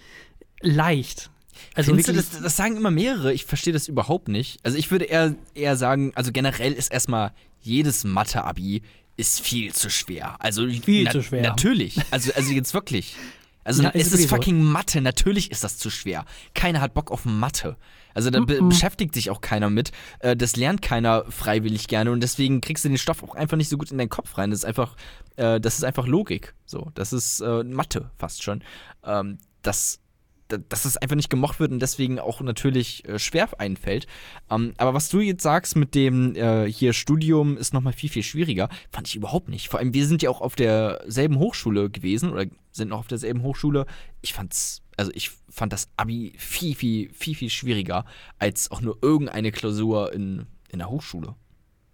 leicht. 0.60 1.30
Also 1.74 1.90
Findest 1.90 2.08
du, 2.08 2.14
wirklich, 2.14 2.30
das, 2.32 2.42
das 2.42 2.56
sagen 2.56 2.76
immer 2.76 2.90
mehrere. 2.90 3.32
Ich 3.32 3.44
verstehe 3.44 3.72
das 3.72 3.88
überhaupt 3.88 4.28
nicht. 4.28 4.60
Also 4.62 4.78
ich 4.78 4.90
würde 4.90 5.04
eher, 5.06 5.34
eher 5.54 5.76
sagen, 5.76 6.12
also 6.14 6.32
generell 6.32 6.72
ist 6.72 6.92
erstmal 6.92 7.32
jedes 7.60 8.04
Mathe-Abi 8.04 8.82
ist 9.16 9.40
viel 9.40 9.74
zu 9.74 9.90
schwer. 9.90 10.36
Also 10.38 10.66
Viel 10.66 11.08
zu 11.10 11.22
schwer. 11.22 11.42
Natürlich. 11.42 12.00
Also, 12.10 12.32
also 12.32 12.52
jetzt 12.52 12.74
wirklich. 12.74 13.14
Also 13.62 13.82
Ja, 13.82 13.90
ist 13.90 14.00
es 14.00 14.06
ist 14.06 14.12
wirklich 14.12 14.30
so. 14.30 14.36
fucking 14.36 14.62
Mathe. 14.62 15.02
Natürlich 15.02 15.50
ist 15.50 15.62
das 15.62 15.76
zu 15.76 15.90
schwer. 15.90 16.24
Keiner 16.54 16.80
hat 16.80 16.94
Bock 16.94 17.10
auf 17.10 17.26
Mathe. 17.26 17.76
Also 18.14 18.30
da 18.30 18.40
be 18.40 18.60
Mhm. 18.62 18.68
beschäftigt 18.70 19.14
sich 19.14 19.30
auch 19.30 19.40
keiner 19.40 19.70
mit. 19.70 19.92
Äh, 20.20 20.36
das 20.36 20.56
lernt 20.56 20.82
keiner 20.82 21.24
freiwillig 21.28 21.88
gerne 21.88 22.10
und 22.10 22.20
deswegen 22.22 22.60
kriegst 22.60 22.84
du 22.84 22.88
den 22.88 22.98
Stoff 22.98 23.22
auch 23.22 23.34
einfach 23.34 23.56
nicht 23.56 23.68
so 23.68 23.78
gut 23.78 23.90
in 23.90 23.98
deinen 23.98 24.08
Kopf 24.08 24.36
rein. 24.38 24.50
Das 24.50 24.60
ist 24.60 24.64
einfach, 24.64 24.96
äh, 25.36 25.60
das 25.60 25.76
ist 25.78 25.84
einfach 25.84 26.06
Logik. 26.06 26.54
So, 26.66 26.90
das 26.94 27.12
ist 27.12 27.40
äh, 27.40 27.64
Mathe 27.64 28.10
fast 28.16 28.42
schon. 28.42 28.62
Ähm, 29.04 29.38
das 29.62 30.00
da- 30.48 30.58
dass 30.68 30.84
es 30.84 30.96
einfach 30.96 31.14
nicht 31.14 31.30
gemocht 31.30 31.60
wird 31.60 31.70
und 31.70 31.78
deswegen 31.80 32.18
auch 32.18 32.40
natürlich 32.40 33.08
äh, 33.08 33.20
schwer 33.20 33.48
einfällt. 33.60 34.08
Ähm, 34.50 34.74
aber 34.78 34.94
was 34.94 35.08
du 35.08 35.20
jetzt 35.20 35.44
sagst 35.44 35.76
mit 35.76 35.94
dem 35.94 36.34
äh, 36.34 36.66
hier 36.68 36.92
Studium 36.92 37.56
ist 37.56 37.72
nochmal 37.72 37.92
viel, 37.92 38.10
viel 38.10 38.24
schwieriger, 38.24 38.68
fand 38.90 39.06
ich 39.06 39.14
überhaupt 39.14 39.48
nicht. 39.48 39.68
Vor 39.68 39.78
allem, 39.78 39.94
wir 39.94 40.04
sind 40.06 40.22
ja 40.22 40.30
auch 40.30 40.40
auf 40.40 40.56
derselben 40.56 41.38
Hochschule 41.38 41.88
gewesen 41.88 42.32
oder 42.32 42.46
sind 42.72 42.88
noch 42.88 42.98
auf 42.98 43.06
derselben 43.06 43.42
Hochschule. 43.42 43.86
Ich 44.22 44.32
fand's, 44.34 44.82
also 45.00 45.10
ich 45.14 45.30
fand 45.48 45.72
das 45.72 45.88
Abi 45.96 46.34
viel, 46.36 46.74
viel, 46.74 47.10
viel, 47.14 47.34
viel 47.34 47.48
schwieriger 47.48 48.04
als 48.38 48.70
auch 48.70 48.82
nur 48.82 48.98
irgendeine 49.00 49.50
Klausur 49.50 50.12
in, 50.12 50.46
in 50.68 50.78
der 50.78 50.90
Hochschule. 50.90 51.34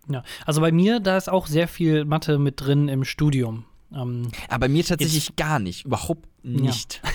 ja. 0.09 0.25
also 0.45 0.61
bei 0.61 0.73
mir, 0.73 0.99
da 0.99 1.17
ist 1.17 1.29
auch 1.29 1.47
sehr 1.47 1.69
viel 1.69 2.05
Mathe 2.05 2.39
mit 2.39 2.61
drin 2.61 2.89
im 2.89 3.05
Studium. 3.05 3.65
Ähm, 3.95 4.33
Aber 4.49 4.67
bei 4.67 4.69
mir 4.69 4.85
tatsächlich 4.85 5.37
gar 5.37 5.61
nicht, 5.61 5.85
überhaupt 5.85 6.27
nicht. 6.43 7.01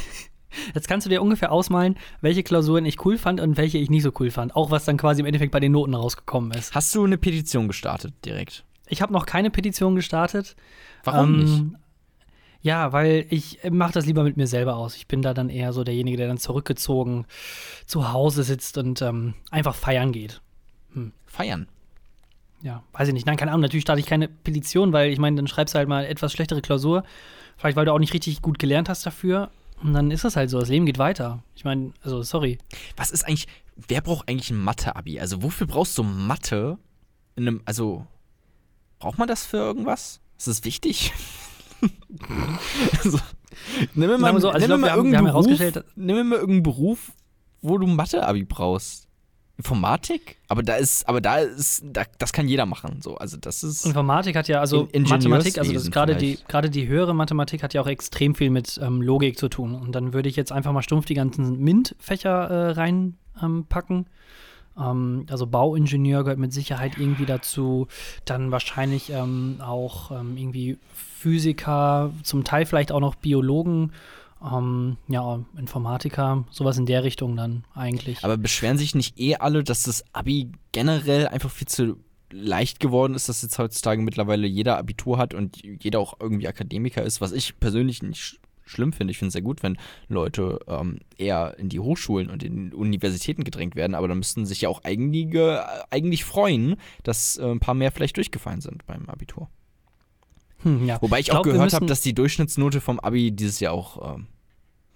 Jetzt 0.73 0.87
kannst 0.87 1.05
du 1.05 1.09
dir 1.09 1.21
ungefähr 1.21 1.51
ausmalen, 1.51 1.97
welche 2.21 2.43
Klausuren 2.43 2.85
ich 2.85 3.05
cool 3.05 3.17
fand 3.17 3.41
und 3.41 3.57
welche 3.57 3.77
ich 3.77 3.89
nicht 3.89 4.03
so 4.03 4.11
cool 4.19 4.31
fand. 4.31 4.55
Auch 4.55 4.71
was 4.71 4.85
dann 4.85 4.95
quasi 4.95 5.19
im 5.19 5.25
Endeffekt 5.25 5.51
bei 5.51 5.59
den 5.59 5.73
Noten 5.73 5.93
rausgekommen 5.93 6.51
ist. 6.51 6.73
Hast 6.73 6.95
du 6.95 7.03
eine 7.03 7.17
Petition 7.17 7.67
gestartet 7.67 8.13
direkt? 8.23 8.63
Ich 8.87 9.01
habe 9.01 9.11
noch 9.11 9.25
keine 9.25 9.49
Petition 9.49 9.95
gestartet. 9.95 10.55
Warum 11.03 11.37
nicht? 11.37 11.63
Ja, 12.61 12.93
weil 12.93 13.25
ich 13.29 13.59
mache 13.71 13.93
das 13.93 14.05
lieber 14.05 14.23
mit 14.23 14.37
mir 14.37 14.47
selber 14.47 14.75
aus. 14.75 14.95
Ich 14.95 15.07
bin 15.07 15.21
da 15.21 15.33
dann 15.33 15.49
eher 15.49 15.73
so 15.73 15.83
derjenige, 15.83 16.17
der 16.17 16.27
dann 16.27 16.37
zurückgezogen 16.37 17.25
zu 17.87 18.13
Hause 18.13 18.43
sitzt 18.43 18.77
und 18.77 19.01
ähm, 19.01 19.33
einfach 19.49 19.75
feiern 19.75 20.11
geht. 20.11 20.41
Feiern. 21.25 21.67
Ja, 22.61 22.83
weiß 22.91 23.07
ich 23.07 23.13
nicht. 23.13 23.25
Nein, 23.25 23.37
keine 23.37 23.51
Ahnung. 23.51 23.61
Natürlich 23.61 23.83
starte 23.83 24.01
ich 24.01 24.05
keine 24.05 24.27
Petition, 24.27 24.93
weil 24.93 25.11
ich 25.11 25.17
meine, 25.17 25.37
dann 25.37 25.47
schreibst 25.47 25.73
du 25.73 25.79
halt 25.79 25.89
mal 25.89 26.05
etwas 26.05 26.31
schlechtere 26.33 26.61
Klausur. 26.61 27.03
Vielleicht, 27.57 27.77
weil 27.77 27.85
du 27.85 27.93
auch 27.93 27.99
nicht 27.99 28.13
richtig 28.13 28.41
gut 28.41 28.59
gelernt 28.59 28.89
hast 28.89 29.05
dafür. 29.05 29.49
Und 29.81 29.93
dann 29.93 30.11
ist 30.11 30.23
das 30.23 30.35
halt 30.35 30.49
so. 30.49 30.59
Das 30.59 30.69
Leben 30.69 30.85
geht 30.85 30.99
weiter. 30.99 31.41
Ich 31.55 31.63
meine, 31.63 31.93
also, 32.03 32.21
sorry. 32.21 32.59
Was 32.97 33.11
ist 33.11 33.25
eigentlich, 33.25 33.47
wer 33.75 34.01
braucht 34.01 34.29
eigentlich 34.29 34.51
ein 34.51 34.61
Mathe-Abi? 34.61 35.19
Also 35.19 35.41
wofür 35.41 35.65
brauchst 35.65 35.97
du 35.97 36.03
Mathe 36.03 36.77
in 37.35 37.47
einem, 37.47 37.61
also 37.65 38.05
braucht 38.99 39.17
man 39.17 39.27
das 39.27 39.45
für 39.45 39.57
irgendwas? 39.57 40.19
Ist 40.37 40.47
das 40.47 40.63
wichtig? 40.63 41.13
also, 43.03 43.19
nimm 43.93 44.09
mir 44.09 44.17
mal, 44.17 44.39
so, 44.41 44.49
also 44.49 44.63
ich 44.63 44.69
nimm 44.69 44.81
mir 44.81 44.87
glaub, 44.87 44.97
mal 44.97 44.97
irgendeinen 44.97 45.25
Beruf, 45.25 45.83
nimm 45.95 46.15
mir 46.15 46.23
mal 46.23 46.35
irgendeinen 46.35 46.63
Beruf, 46.63 47.11
wo 47.61 47.77
du 47.77 47.87
Mathe-Abi 47.87 48.45
brauchst. 48.45 49.07
Informatik? 49.57 50.37
Aber 50.47 50.63
da 50.63 50.75
ist, 50.77 51.07
aber 51.07 51.21
da 51.21 51.37
ist, 51.37 51.83
da, 51.85 52.03
das 52.17 52.33
kann 52.33 52.47
jeder 52.47 52.65
machen. 52.65 52.99
So, 53.01 53.17
also 53.17 53.37
das 53.37 53.61
ist. 53.61 53.85
Informatik 53.85 54.35
hat 54.35 54.47
ja, 54.47 54.59
also 54.59 54.87
In- 54.91 55.03
Mathematik, 55.03 55.59
also 55.59 55.71
das 55.71 55.91
gerade 55.91 56.15
die, 56.15 56.39
gerade 56.47 56.71
die 56.71 56.87
höhere 56.87 57.13
Mathematik 57.13 57.61
hat 57.61 57.75
ja 57.75 57.81
auch 57.81 57.87
extrem 57.87 58.33
viel 58.33 58.49
mit 58.49 58.79
ähm, 58.81 59.03
Logik 59.03 59.37
zu 59.37 59.49
tun. 59.49 59.75
Und 59.75 59.93
dann 59.93 60.13
würde 60.13 60.29
ich 60.29 60.35
jetzt 60.35 60.51
einfach 60.51 60.71
mal 60.71 60.81
stumpf 60.81 61.05
die 61.05 61.13
ganzen 61.13 61.59
MINT-Fächer 61.59 62.49
äh, 62.49 62.71
reinpacken. 62.71 63.97
Ähm. 63.97 64.05
Ähm, 64.79 65.25
also 65.29 65.47
Bauingenieur 65.47 66.23
gehört 66.23 66.39
mit 66.39 66.53
Sicherheit 66.53 66.97
irgendwie 66.97 67.25
dazu. 67.25 67.87
Dann 68.25 68.51
wahrscheinlich 68.51 69.11
ähm, 69.11 69.57
auch 69.61 70.11
ähm, 70.11 70.37
irgendwie 70.37 70.77
Physiker, 70.93 72.11
zum 72.23 72.43
Teil 72.43 72.65
vielleicht 72.65 72.91
auch 72.91 72.99
noch 72.99 73.15
Biologen. 73.15 73.91
Ähm, 74.43 74.97
ja, 75.07 75.39
Informatiker, 75.57 76.45
sowas 76.49 76.77
in 76.77 76.87
der 76.87 77.03
Richtung 77.03 77.35
dann 77.35 77.63
eigentlich. 77.75 78.23
Aber 78.23 78.37
beschweren 78.37 78.77
sich 78.77 78.95
nicht 78.95 79.19
eh 79.19 79.35
alle, 79.35 79.63
dass 79.63 79.83
das 79.83 80.03
Abi 80.13 80.51
generell 80.71 81.27
einfach 81.27 81.51
viel 81.51 81.67
zu 81.67 81.97
leicht 82.31 82.79
geworden 82.79 83.13
ist, 83.13 83.29
dass 83.29 83.41
jetzt 83.41 83.59
heutzutage 83.59 84.01
mittlerweile 84.01 84.47
jeder 84.47 84.77
Abitur 84.77 85.17
hat 85.17 85.33
und 85.33 85.61
jeder 85.83 85.99
auch 85.99 86.15
irgendwie 86.19 86.47
Akademiker 86.47 87.03
ist, 87.03 87.21
was 87.21 87.33
ich 87.33 87.59
persönlich 87.59 88.01
nicht 88.01 88.39
schlimm 88.63 88.93
finde. 88.93 89.11
Ich 89.11 89.17
finde 89.17 89.27
es 89.29 89.33
sehr 89.33 89.41
gut, 89.41 89.63
wenn 89.63 89.77
Leute 90.07 90.59
ähm, 90.67 90.99
eher 91.17 91.57
in 91.57 91.69
die 91.69 91.79
Hochschulen 91.79 92.29
und 92.29 92.43
in 92.43 92.73
Universitäten 92.73 93.43
gedrängt 93.43 93.75
werden, 93.75 93.95
aber 93.95 94.07
da 94.07 94.15
müssten 94.15 94.45
sich 94.45 94.61
ja 94.61 94.69
auch 94.69 94.83
einige 94.83 95.63
eigentlich 95.89 96.23
freuen, 96.23 96.75
dass 97.03 97.37
äh, 97.37 97.45
ein 97.45 97.59
paar 97.59 97.75
mehr 97.75 97.91
vielleicht 97.91 98.17
durchgefallen 98.17 98.61
sind 98.61 98.85
beim 98.85 99.09
Abitur. 99.09 99.49
Hm, 100.63 100.87
ja. 100.87 101.01
Wobei 101.01 101.19
ich, 101.19 101.27
glaub, 101.27 101.39
auch 101.39 101.43
gehört 101.43 101.73
habe, 101.73 101.85
dass 101.85 102.01
die 102.01 102.13
Durchschnittsnote 102.13 102.81
vom 102.81 102.99
Abi 102.99 103.31
dieses 103.31 103.59
Jahr 103.59 103.73
auch, 103.73 104.15
ähm, 104.15 104.27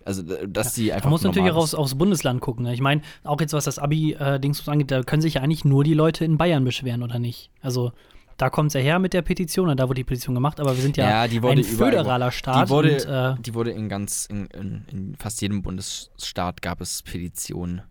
also 0.03 0.22
äh, 0.22 0.48
dass 0.48 0.74
die 0.74 0.93
einfach 0.93 1.05
Man 1.05 1.12
muss 1.12 1.24
natürlich 1.24 1.51
auch 1.51 1.57
aufs, 1.57 1.74
aufs 1.74 1.95
Bundesland 1.95 2.41
gucken. 2.41 2.65
Ne? 2.65 2.74
Ich 2.74 2.81
meine, 2.81 3.01
auch 3.24 3.39
jetzt 3.41 3.53
was 3.53 3.65
das 3.65 3.79
Abi-Dings 3.79 4.67
angeht, 4.67 4.91
da 4.91 5.03
können 5.03 5.22
sich 5.22 5.36
ja 5.36 5.41
eigentlich 5.41 5.65
nur 5.65 5.84
die 5.84 5.93
Leute 5.93 6.24
in 6.24 6.38
Bayern 6.38 6.63
beschweren, 6.63 7.03
oder 7.03 7.19
nicht? 7.19 7.50
Also 7.62 7.91
da 8.38 8.50
kommt 8.50 8.68
es 8.68 8.74
ja 8.74 8.82
her 8.82 9.00
mit 9.00 9.13
der 9.13 9.22
Petition 9.22 9.70
und 9.70 9.80
da 9.80 9.88
wurde 9.88 10.00
die 10.00 10.04
Petition 10.04 10.36
gemacht, 10.36 10.60
aber 10.60 10.75
wir 10.75 10.82
sind 10.82 10.98
ja, 10.98 11.25
Ja, 11.25 11.50
ein 11.50 11.63
föderaler 11.63 12.32
Staat. 12.32 12.68
die 12.68 12.70
wurde, 12.70 12.94
und, 12.94 13.39
äh, 13.39 13.42
die 13.42 13.54
wurde 13.54 13.72
in 13.72 13.88
ganz, 13.89 14.25
in, 14.25 14.48
in, 14.48 14.86
in 14.92 15.15
fast 15.15 15.42
jedem 15.42 15.62
Bundesstaat 15.62 16.62
gab 16.62 16.82
es 16.82 17.01
Petitionen. 17.04 17.82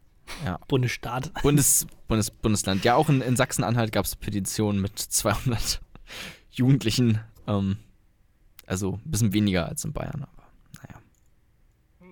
Ja. 0.44 0.58
Bundesstaat. 0.68 1.32
Bundes, 1.42 1.86
Bundes, 2.08 2.30
Bundesland. 2.30 2.84
Ja, 2.84 2.94
auch 2.96 3.08
in, 3.08 3.20
in 3.20 3.36
Sachsen-Anhalt 3.36 3.92
gab 3.92 4.04
es 4.04 4.16
Petitionen 4.16 4.80
mit 4.80 4.98
200 4.98 5.80
Jugendlichen, 6.50 7.20
ähm, 7.46 7.76
Also 8.66 8.94
ein 9.04 9.10
bisschen 9.10 9.32
weniger 9.32 9.68
als 9.68 9.84
in 9.84 9.92
Bayern, 9.92 10.22
aber 10.24 10.48
naja. 10.82 11.00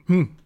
Hm. 0.07 0.37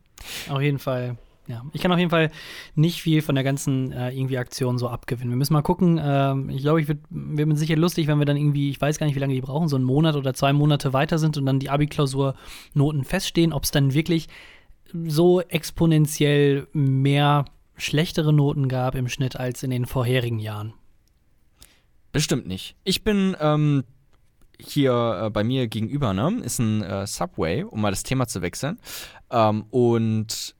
Auf 0.48 0.60
jeden 0.60 0.78
Fall. 0.78 1.16
Ja, 1.48 1.64
ich 1.72 1.80
kann 1.80 1.92
auf 1.92 1.98
jeden 1.98 2.10
Fall 2.10 2.30
nicht 2.74 3.02
viel 3.02 3.22
von 3.22 3.36
der 3.36 3.44
ganzen 3.44 3.92
äh, 3.92 4.10
irgendwie 4.10 4.38
Aktion 4.38 4.78
so 4.78 4.88
abgewinnen. 4.88 5.30
Wir 5.30 5.36
müssen 5.36 5.52
mal 5.52 5.62
gucken. 5.62 6.00
Ähm, 6.02 6.50
ich 6.50 6.62
glaube, 6.62 6.80
ich 6.80 6.88
wird, 6.88 6.98
mir 7.10 7.54
sicher 7.56 7.76
lustig, 7.76 8.08
wenn 8.08 8.18
wir 8.18 8.26
dann 8.26 8.36
irgendwie, 8.36 8.70
ich 8.70 8.80
weiß 8.80 8.98
gar 8.98 9.06
nicht, 9.06 9.14
wie 9.14 9.20
lange 9.20 9.34
die 9.34 9.40
brauchen, 9.40 9.68
so 9.68 9.76
einen 9.76 9.84
Monat 9.84 10.16
oder 10.16 10.34
zwei 10.34 10.52
Monate 10.52 10.92
weiter 10.92 11.18
sind 11.18 11.36
und 11.36 11.46
dann 11.46 11.60
die 11.60 11.70
Abi-Klausur-Noten 11.70 13.04
feststehen, 13.04 13.52
ob 13.52 13.62
es 13.62 13.70
dann 13.70 13.94
wirklich 13.94 14.28
so 14.92 15.40
exponentiell 15.40 16.66
mehr 16.72 17.44
schlechtere 17.76 18.32
Noten 18.32 18.68
gab 18.68 18.94
im 18.94 19.08
Schnitt 19.08 19.36
als 19.36 19.62
in 19.62 19.70
den 19.70 19.86
vorherigen 19.86 20.38
Jahren. 20.38 20.72
Bestimmt 22.10 22.46
nicht. 22.46 22.76
Ich 22.82 23.04
bin 23.04 23.36
ähm, 23.40 23.84
hier 24.58 25.24
äh, 25.24 25.30
bei 25.30 25.44
mir 25.44 25.68
gegenüber, 25.68 26.12
ne, 26.14 26.40
ist 26.42 26.58
ein 26.58 26.82
äh, 26.82 27.06
Subway, 27.06 27.62
um 27.62 27.80
mal 27.80 27.90
das 27.90 28.02
Thema 28.02 28.26
zu 28.26 28.42
wechseln. 28.42 28.78
Ähm, 29.30 29.66
und 29.70 30.55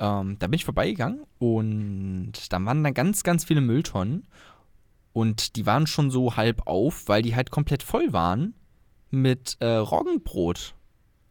ähm, 0.00 0.36
da 0.38 0.46
bin 0.46 0.54
ich 0.54 0.64
vorbeigegangen 0.64 1.24
und 1.38 2.32
da 2.50 2.64
waren 2.64 2.82
dann 2.82 2.94
ganz, 2.94 3.22
ganz 3.22 3.44
viele 3.44 3.60
Mülltonnen. 3.60 4.26
Und 5.12 5.56
die 5.56 5.66
waren 5.66 5.86
schon 5.86 6.10
so 6.10 6.36
halb 6.36 6.66
auf, 6.66 7.08
weil 7.08 7.22
die 7.22 7.34
halt 7.34 7.50
komplett 7.50 7.82
voll 7.82 8.12
waren 8.12 8.54
mit 9.10 9.56
äh, 9.60 9.66
Roggenbrot. 9.66 10.74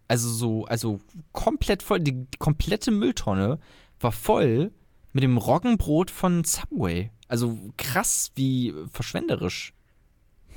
Also 0.07 0.29
so, 0.29 0.65
also 0.65 0.99
komplett 1.31 1.81
voll. 1.81 1.99
Die, 1.99 2.27
komplette 2.39 2.91
Mülltonne 2.91 3.59
war 3.99 4.11
voll 4.11 4.71
mit 5.13 5.23
dem 5.23 5.37
Roggenbrot 5.37 6.11
von 6.11 6.43
Subway. 6.43 7.11
Also 7.27 7.57
krass, 7.77 8.31
wie 8.35 8.73
verschwenderisch 8.91 9.73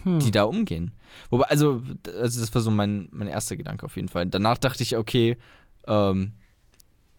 Hm. 0.02 0.19
die 0.19 0.31
da 0.31 0.45
umgehen. 0.45 0.92
Wobei, 1.31 1.45
also, 1.45 1.83
also 2.19 2.40
das 2.40 2.54
war 2.54 2.62
so 2.62 2.71
mein, 2.71 3.09
mein 3.12 3.28
erster 3.28 3.57
Gedanke 3.57 3.87
auf 3.87 3.97
jeden 3.97 4.09
Fall. 4.09 4.26
Danach 4.26 4.59
dachte 4.59 4.83
ich, 4.83 4.97
okay, 4.97 5.37
ähm, 5.87 6.33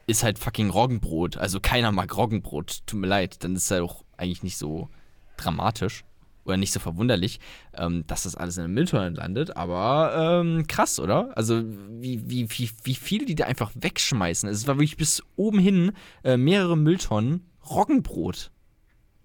ist 0.07 0.23
halt 0.23 0.39
fucking 0.39 0.69
Roggenbrot. 0.69 1.37
Also 1.37 1.59
keiner 1.59 1.91
mag 1.91 2.15
Roggenbrot, 2.15 2.85
tut 2.85 2.99
mir 2.99 3.07
leid. 3.07 3.43
Dann 3.43 3.55
ist 3.55 3.65
es 3.65 3.71
halt 3.71 3.81
auch 3.81 4.03
eigentlich 4.17 4.43
nicht 4.43 4.57
so 4.57 4.89
dramatisch 5.37 6.03
oder 6.45 6.57
nicht 6.57 6.73
so 6.73 6.79
verwunderlich, 6.79 7.39
ähm, 7.73 8.03
dass 8.07 8.23
das 8.23 8.35
alles 8.35 8.57
in 8.57 8.63
der 8.63 8.69
Mülltonne 8.69 9.11
landet. 9.11 9.55
Aber 9.55 10.41
ähm, 10.41 10.67
krass, 10.67 10.99
oder? 10.99 11.35
Also 11.37 11.63
wie, 11.63 12.29
wie, 12.29 12.49
wie, 12.49 12.69
wie 12.83 12.95
viel 12.95 13.25
die 13.25 13.35
da 13.35 13.45
einfach 13.45 13.71
wegschmeißen. 13.75 14.49
Es 14.49 14.67
war 14.67 14.75
wirklich 14.75 14.97
bis 14.97 15.23
oben 15.35 15.59
hin 15.59 15.93
äh, 16.23 16.37
mehrere 16.37 16.77
Mülltonnen 16.77 17.45
Roggenbrot. 17.69 18.51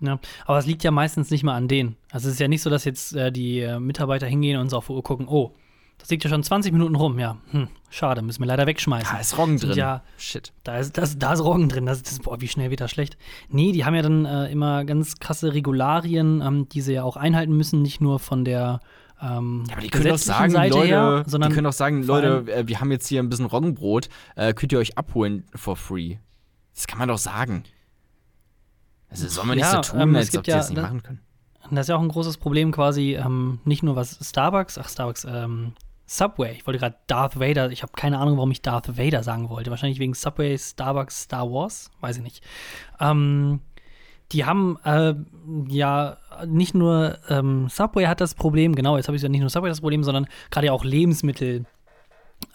Ja, 0.00 0.20
aber 0.46 0.58
es 0.58 0.66
liegt 0.66 0.84
ja 0.84 0.92
meistens 0.92 1.30
nicht 1.30 1.42
mal 1.42 1.56
an 1.56 1.66
denen. 1.66 1.96
Also 2.12 2.28
es 2.28 2.34
ist 2.34 2.40
ja 2.40 2.46
nicht 2.46 2.62
so, 2.62 2.70
dass 2.70 2.84
jetzt 2.84 3.16
äh, 3.16 3.32
die 3.32 3.60
äh, 3.60 3.80
Mitarbeiter 3.80 4.28
hingehen 4.28 4.60
und 4.60 4.68
so 4.68 4.76
auf 4.76 4.86
die 4.86 4.92
Uhr 4.92 5.02
gucken, 5.02 5.26
oh, 5.28 5.54
das 5.98 6.08
liegt 6.10 6.24
ja 6.24 6.30
schon 6.30 6.42
20 6.42 6.72
Minuten 6.72 6.94
rum, 6.94 7.18
ja. 7.18 7.36
Hm, 7.50 7.68
schade, 7.90 8.22
müssen 8.22 8.40
wir 8.40 8.46
leider 8.46 8.66
wegschmeißen. 8.66 9.10
Da 9.12 9.20
ist 9.20 9.36
Roggen 9.36 9.58
drin. 9.58 9.76
Ja, 9.76 10.02
Shit. 10.16 10.52
da 10.64 10.78
ist, 10.78 10.96
das, 10.96 11.18
da 11.18 11.32
ist 11.32 11.40
Roggen 11.44 11.68
drin. 11.68 11.86
Das, 11.86 12.02
das, 12.02 12.18
boah, 12.20 12.40
wie 12.40 12.48
schnell 12.48 12.70
wird 12.70 12.80
das 12.80 12.90
schlecht. 12.90 13.16
Nee, 13.48 13.72
die 13.72 13.84
haben 13.84 13.94
ja 13.94 14.02
dann 14.02 14.24
äh, 14.24 14.46
immer 14.50 14.84
ganz 14.84 15.16
krasse 15.18 15.54
Regularien, 15.54 16.40
ähm, 16.40 16.68
die 16.68 16.80
sie 16.80 16.94
ja 16.94 17.02
auch 17.02 17.16
einhalten 17.16 17.56
müssen, 17.56 17.82
nicht 17.82 18.00
nur 18.00 18.18
von 18.20 18.44
der 18.44 18.80
ähm, 19.20 19.64
Ja, 19.66 19.72
aber 19.74 19.82
die 19.82 19.88
können 19.90 20.08
doch 20.08 20.16
sagen, 20.18 20.52
Seite 20.52 20.74
Leute, 20.76 20.86
her, 20.88 21.24
sondern 21.26 21.50
die 21.50 21.54
können 21.54 21.64
doch 21.64 21.72
sagen, 21.72 22.02
Leute, 22.04 22.44
äh, 22.52 22.68
wir 22.68 22.80
haben 22.80 22.92
jetzt 22.92 23.08
hier 23.08 23.20
ein 23.20 23.28
bisschen 23.28 23.46
Roggenbrot, 23.46 24.08
äh, 24.36 24.54
könnt 24.54 24.70
ihr 24.72 24.78
euch 24.78 24.96
abholen 24.96 25.44
for 25.54 25.74
free. 25.76 26.16
Das 26.74 26.86
kann 26.86 26.98
man 27.00 27.08
doch 27.08 27.18
sagen. 27.18 27.64
Also 29.10 29.26
soll 29.26 29.46
man 29.46 29.56
nicht 29.56 29.64
Ja, 29.64 29.82
so 29.82 29.90
tun, 29.92 30.00
ähm, 30.00 30.16
als 30.16 30.36
ob 30.36 30.44
die 30.44 30.50
ja- 30.50 30.58
das 30.58 30.68
nicht 30.68 30.78
da- 30.78 30.82
machen 30.82 31.02
können. 31.02 31.20
Das 31.70 31.80
ist 31.80 31.88
ja 31.88 31.96
auch 31.96 32.00
ein 32.02 32.08
großes 32.08 32.38
Problem 32.38 32.70
quasi, 32.72 33.14
ähm, 33.16 33.58
nicht 33.64 33.82
nur 33.82 33.94
was 33.96 34.18
Starbucks, 34.26 34.78
ach 34.78 34.88
Starbucks, 34.88 35.26
ähm, 35.28 35.72
Subway. 36.08 36.52
Ich 36.52 36.66
wollte 36.66 36.80
gerade 36.80 36.96
Darth 37.06 37.38
Vader, 37.38 37.70
ich 37.70 37.82
habe 37.82 37.92
keine 37.94 38.18
Ahnung, 38.18 38.38
warum 38.38 38.50
ich 38.50 38.62
Darth 38.62 38.96
Vader 38.96 39.22
sagen 39.22 39.50
wollte. 39.50 39.70
Wahrscheinlich 39.70 40.00
wegen 40.00 40.14
Subway, 40.14 40.56
Starbucks, 40.56 41.24
Star 41.24 41.52
Wars, 41.52 41.90
weiß 42.00 42.16
ich 42.16 42.22
nicht. 42.22 42.42
Ähm, 42.98 43.60
die 44.32 44.46
haben 44.46 44.78
äh, 44.84 45.14
ja 45.68 46.16
nicht 46.46 46.74
nur 46.74 47.18
ähm, 47.28 47.68
Subway 47.68 48.06
hat 48.06 48.22
das 48.22 48.34
Problem, 48.34 48.74
genau, 48.74 48.96
jetzt 48.96 49.08
habe 49.08 49.16
ich 49.16 49.22
ja 49.22 49.28
nicht 49.28 49.42
nur 49.42 49.50
Subway 49.50 49.68
das 49.68 49.82
Problem, 49.82 50.02
sondern 50.02 50.26
gerade 50.50 50.68
ja 50.68 50.72
auch 50.72 50.84
Lebensmittel. 50.84 51.66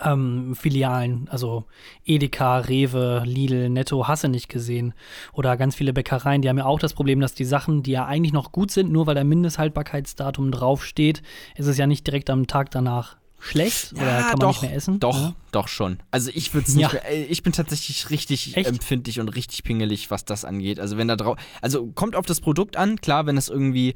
Ähm, 0.01 0.55
Filialen, 0.55 1.27
also 1.29 1.65
Edeka, 2.05 2.60
Rewe, 2.60 3.22
Lidl, 3.25 3.69
Netto, 3.69 4.07
hasse 4.07 4.29
nicht 4.29 4.48
gesehen. 4.48 4.93
Oder 5.33 5.57
ganz 5.57 5.75
viele 5.75 5.91
Bäckereien, 5.91 6.41
die 6.41 6.48
haben 6.48 6.57
ja 6.57 6.65
auch 6.65 6.79
das 6.79 6.93
Problem, 6.93 7.19
dass 7.19 7.33
die 7.33 7.43
Sachen, 7.43 7.83
die 7.83 7.91
ja 7.91 8.05
eigentlich 8.05 8.31
noch 8.31 8.53
gut 8.53 8.72
sind, 8.72 8.93
nur 8.93 9.07
weil 9.07 9.15
der 9.15 9.25
Mindesthaltbarkeitsdatum 9.25 10.51
draufsteht, 10.51 11.22
ist 11.57 11.67
es 11.67 11.77
ja 11.77 11.86
nicht 11.86 12.07
direkt 12.07 12.29
am 12.29 12.48
Tag 12.48 12.72
danach 12.72 13.17
schlecht 13.43 13.93
oder 13.93 14.05
kann 14.21 14.29
man 14.31 14.39
doch, 14.39 14.47
nicht 14.50 14.62
mehr 14.63 14.73
essen. 14.75 15.00
Doch, 15.00 15.17
Ja. 15.19 15.35
doch 15.51 15.67
schon. 15.67 16.00
Also 16.12 16.31
ich 16.33 16.53
würde 16.53 16.67
es 16.67 16.75
nicht 16.75 16.83
Ja. 16.83 16.93
mehr, 16.93 17.12
äh, 17.12 17.23
ich 17.25 17.43
bin 17.43 17.51
tatsächlich 17.53 18.09
richtig 18.09 18.55
Echt? 18.55 18.69
empfindlich 18.69 19.19
und 19.19 19.29
richtig 19.29 19.63
pingelig, 19.63 20.09
was 20.12 20.23
das 20.25 20.45
angeht. 20.45 20.79
Also 20.79 20.97
wenn 20.97 21.07
da 21.07 21.15
drauf, 21.15 21.38
also 21.62 21.88
kommt 21.88 22.15
auf 22.15 22.25
das 22.25 22.39
Produkt 22.41 22.77
an, 22.77 23.01
klar, 23.01 23.25
wenn 23.25 23.35
das 23.35 23.50
irgendwie, 23.50 23.95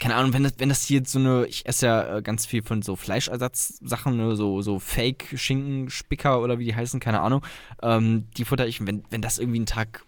keine 0.00 0.16
Ahnung, 0.16 0.32
wenn 0.32 0.42
das, 0.42 0.54
wenn 0.58 0.68
das 0.68 0.84
hier 0.84 1.02
so 1.06 1.18
eine, 1.20 1.46
ich 1.46 1.64
esse 1.66 1.86
ja 1.86 2.16
äh, 2.18 2.22
ganz 2.22 2.44
viel 2.46 2.62
von 2.62 2.82
so 2.82 2.96
Fleischersatzsachen, 2.96 4.16
ne, 4.16 4.34
so, 4.36 4.62
so 4.62 4.78
Fake-Schinken-Spicker 4.78 6.40
oder 6.40 6.58
wie 6.58 6.64
die 6.64 6.74
heißen, 6.74 7.00
keine 7.00 7.20
Ahnung, 7.20 7.44
ähm, 7.82 8.26
die 8.36 8.44
futter 8.44 8.66
ich, 8.66 8.84
wenn, 8.86 9.04
wenn 9.10 9.22
das 9.22 9.38
irgendwie 9.38 9.60
ein 9.60 9.66
Tag 9.66 10.04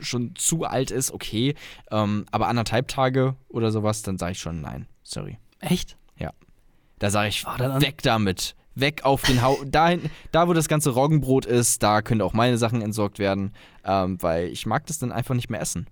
schon 0.00 0.34
zu 0.34 0.64
alt 0.64 0.90
ist, 0.90 1.12
okay, 1.12 1.54
ähm, 1.92 2.26
aber 2.32 2.48
anderthalb 2.48 2.88
Tage 2.88 3.36
oder 3.48 3.70
sowas, 3.70 4.02
dann 4.02 4.18
sage 4.18 4.32
ich 4.32 4.38
schon 4.38 4.60
nein, 4.60 4.86
sorry. 5.04 5.38
Echt? 5.60 5.96
Da 6.98 7.10
sage 7.10 7.28
ich, 7.28 7.46
an- 7.46 7.80
weg 7.80 8.02
damit. 8.02 8.54
Weg 8.76 9.04
auf 9.04 9.22
den 9.22 9.40
Hau. 9.40 9.56
da, 9.64 9.94
da, 10.32 10.48
wo 10.48 10.52
das 10.52 10.66
ganze 10.66 10.90
Roggenbrot 10.90 11.46
ist, 11.46 11.82
da 11.82 12.02
können 12.02 12.20
auch 12.20 12.32
meine 12.32 12.58
Sachen 12.58 12.82
entsorgt 12.82 13.20
werden, 13.20 13.52
ähm, 13.84 14.20
weil 14.20 14.48
ich 14.48 14.66
mag 14.66 14.86
das 14.86 14.98
dann 14.98 15.12
einfach 15.12 15.34
nicht 15.36 15.48
mehr 15.48 15.60
essen. 15.60 15.86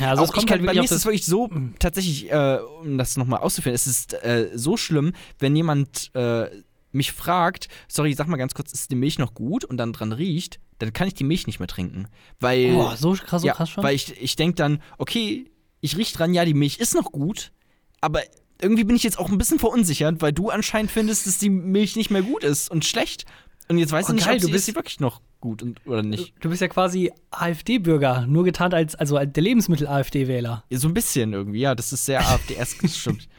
Ja, 0.00 0.10
also 0.10 0.24
auch 0.24 0.32
kommt 0.32 0.46
ich 0.46 0.50
halt 0.50 0.60
kann, 0.62 0.66
bei 0.66 0.74
mir 0.74 0.82
ist 0.82 0.90
es 0.90 1.04
wirklich 1.04 1.26
so, 1.26 1.48
tatsächlich, 1.78 2.30
äh, 2.32 2.58
um 2.80 2.98
das 2.98 3.16
nochmal 3.16 3.40
auszuführen, 3.40 3.74
es 3.74 3.86
ist 3.86 4.14
äh, 4.14 4.50
so 4.54 4.76
schlimm, 4.76 5.12
wenn 5.38 5.54
jemand 5.54 6.10
äh, 6.14 6.46
mich 6.92 7.12
fragt, 7.12 7.68
sorry, 7.88 8.14
sag 8.14 8.26
mal 8.26 8.36
ganz 8.36 8.54
kurz, 8.54 8.72
ist 8.72 8.90
die 8.90 8.96
Milch 8.96 9.18
noch 9.18 9.34
gut 9.34 9.64
und 9.64 9.76
dann 9.76 9.92
dran 9.92 10.12
riecht, 10.12 10.60
dann 10.78 10.92
kann 10.92 11.06
ich 11.06 11.14
die 11.14 11.24
Milch 11.24 11.46
nicht 11.46 11.58
mehr 11.58 11.68
trinken. 11.68 12.08
Weil, 12.40 12.74
oh, 12.74 12.92
so 12.96 13.12
krass, 13.12 13.42
so 13.42 13.46
ja, 13.46 13.54
krass 13.54 13.70
schon. 13.70 13.84
weil 13.84 13.94
ich, 13.94 14.20
ich 14.20 14.36
denke 14.36 14.56
dann, 14.56 14.82
okay, 14.98 15.50
ich 15.80 15.96
riech 15.96 16.12
dran, 16.12 16.34
ja, 16.34 16.44
die 16.44 16.54
Milch 16.54 16.78
ist 16.78 16.94
noch 16.94 17.12
gut, 17.12 17.52
aber 18.00 18.22
irgendwie 18.62 18.84
bin 18.84 18.96
ich 18.96 19.02
jetzt 19.02 19.18
auch 19.18 19.28
ein 19.30 19.38
bisschen 19.38 19.58
verunsichert, 19.58 20.22
weil 20.22 20.32
du 20.32 20.48
anscheinend 20.50 20.90
findest, 20.90 21.26
dass 21.26 21.38
die 21.38 21.50
Milch 21.50 21.96
nicht 21.96 22.10
mehr 22.10 22.22
gut 22.22 22.44
ist 22.44 22.70
und 22.70 22.84
schlecht. 22.84 23.24
Und 23.68 23.78
jetzt 23.78 23.92
weißt 23.92 24.08
Oh, 24.08 24.12
du 24.12 24.16
nicht, 24.16 24.26
geil, 24.26 24.36
ob 24.36 24.40
du 24.40 24.46
sie, 24.46 24.52
bist- 24.52 24.62
ist 24.62 24.66
sie 24.66 24.74
wirklich 24.74 25.00
noch 25.00 25.20
gut 25.40 25.62
und, 25.62 25.80
oder 25.86 26.02
nicht. 26.02 26.34
Du 26.40 26.48
bist 26.50 26.60
ja 26.62 26.68
quasi 26.68 27.10
AfD-Bürger, 27.30 28.26
nur 28.26 28.44
getarnt 28.44 28.74
als, 28.74 28.94
also 28.94 29.16
als 29.16 29.32
der 29.32 29.42
Lebensmittel-AfD-Wähler. 29.42 30.64
Ja, 30.70 30.78
so 30.78 30.88
ein 30.88 30.94
bisschen 30.94 31.32
irgendwie, 31.32 31.60
ja, 31.60 31.74
das 31.74 31.92
ist 31.92 32.04
sehr 32.06 32.20
AfD-esk, 32.20 32.80
das 32.82 32.96
stimmt. 32.96 33.28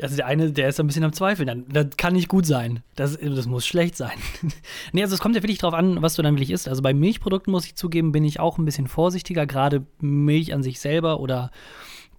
Also 0.00 0.14
der 0.14 0.26
eine, 0.26 0.52
der 0.52 0.68
ist 0.68 0.78
ein 0.78 0.86
bisschen 0.86 1.02
am 1.02 1.12
Zweifeln. 1.12 1.64
Das 1.68 1.96
kann 1.96 2.12
nicht 2.12 2.28
gut 2.28 2.46
sein. 2.46 2.84
Das, 2.94 3.18
das 3.20 3.46
muss 3.46 3.66
schlecht 3.66 3.96
sein. 3.96 4.12
nee, 4.92 5.02
also 5.02 5.14
es 5.14 5.20
kommt 5.20 5.34
ja 5.34 5.42
wirklich 5.42 5.58
drauf 5.58 5.74
an, 5.74 6.00
was 6.00 6.14
du 6.14 6.22
dann 6.22 6.34
wirklich 6.34 6.50
isst. 6.52 6.68
Also 6.68 6.80
bei 6.80 6.94
Milchprodukten 6.94 7.50
muss 7.50 7.66
ich 7.66 7.74
zugeben, 7.74 8.12
bin 8.12 8.24
ich 8.24 8.38
auch 8.38 8.58
ein 8.58 8.64
bisschen 8.64 8.86
vorsichtiger. 8.86 9.44
Gerade 9.46 9.84
Milch 10.00 10.54
an 10.54 10.62
sich 10.62 10.78
selber 10.78 11.18
oder 11.18 11.50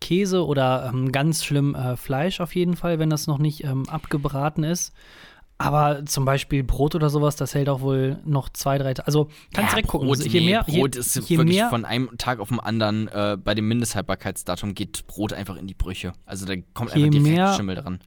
Käse 0.03 0.45
oder 0.45 0.91
ähm, 0.93 1.11
ganz 1.11 1.43
schlimm 1.45 1.73
äh, 1.75 1.95
Fleisch 1.95 2.41
auf 2.41 2.53
jeden 2.55 2.75
Fall, 2.75 2.99
wenn 2.99 3.09
das 3.09 3.25
noch 3.25 3.37
nicht 3.37 3.63
ähm, 3.63 3.87
abgebraten 3.89 4.63
ist. 4.63 4.93
Aber 5.59 6.03
zum 6.05 6.25
Beispiel 6.25 6.63
Brot 6.63 6.93
oder 6.95 7.09
sowas, 7.09 7.35
das 7.37 7.53
hält 7.55 7.69
auch 7.69 7.79
wohl 7.81 8.17
noch 8.25 8.49
zwei, 8.49 8.77
drei 8.77 8.93
Tage. 8.95 9.05
Also 9.07 9.25
kannst 9.53 9.69
ja, 9.71 9.75
direkt 9.75 9.87
gucken. 9.87 10.07
Brot, 10.07 10.17
Also, 10.17 10.29
je 10.29 10.39
nee, 10.41 10.45
mehr, 10.47 10.63
Brot 10.63 10.95
je, 10.95 10.99
ist 10.99 11.15
je 11.29 11.37
wirklich 11.37 11.55
mehr, 11.57 11.69
von 11.69 11.85
einem 11.85 12.09
Tag 12.17 12.39
auf 12.39 12.49
den 12.49 12.59
anderen, 12.59 13.07
äh, 13.07 13.37
bei 13.41 13.55
dem 13.55 13.67
Mindesthaltbarkeitsdatum 13.67 14.73
geht 14.73 15.07
Brot 15.07 15.31
einfach 15.31 15.55
in 15.55 15.67
die 15.67 15.73
Brüche. 15.75 16.13
Also 16.25 16.45
da 16.45 16.55
kommt 16.73 16.91
einfach 16.91 17.09
direkt 17.09 17.21
mehr- 17.21 17.53
Schimmel 17.53 17.75
dran. 17.75 17.99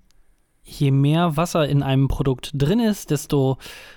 Je 0.69 0.91
mehr 0.91 1.37
Wasser 1.37 1.69
in 1.69 1.83
einem 1.85 2.09
Produkt 2.09 2.51
drin 2.53 2.81
ist, 2.81 3.11
desto 3.11 3.57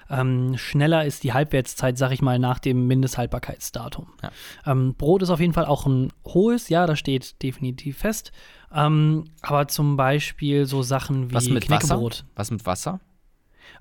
ähm, 0.09 0.55
schneller 0.57 1.03
ist 1.03 1.23
die 1.23 1.33
Halbwertszeit, 1.33 1.97
sag 1.97 2.11
ich 2.11 2.21
mal, 2.21 2.37
nach 2.37 2.59
dem 2.59 2.85
Mindesthaltbarkeitsdatum. 2.87 4.07
Ja. 4.21 4.31
Ähm, 4.71 4.93
Brot 4.93 5.23
ist 5.23 5.31
auf 5.31 5.39
jeden 5.39 5.53
Fall 5.53 5.65
auch 5.65 5.87
ein 5.87 6.13
hohes, 6.25 6.69
ja, 6.69 6.85
das 6.85 6.99
steht 6.99 7.41
definitiv 7.41 7.97
fest. 7.97 8.31
Ähm, 8.71 9.25
aber 9.41 9.67
zum 9.67 9.97
Beispiel 9.97 10.67
so 10.67 10.83
Sachen 10.83 11.31
wie 11.31 11.33
Was 11.33 11.49
mit 11.49 11.69
Wasser? 11.69 11.87
Knäckebrot. 11.87 12.25
Was 12.35 12.51
mit 12.51 12.65
Wasser? 12.67 12.99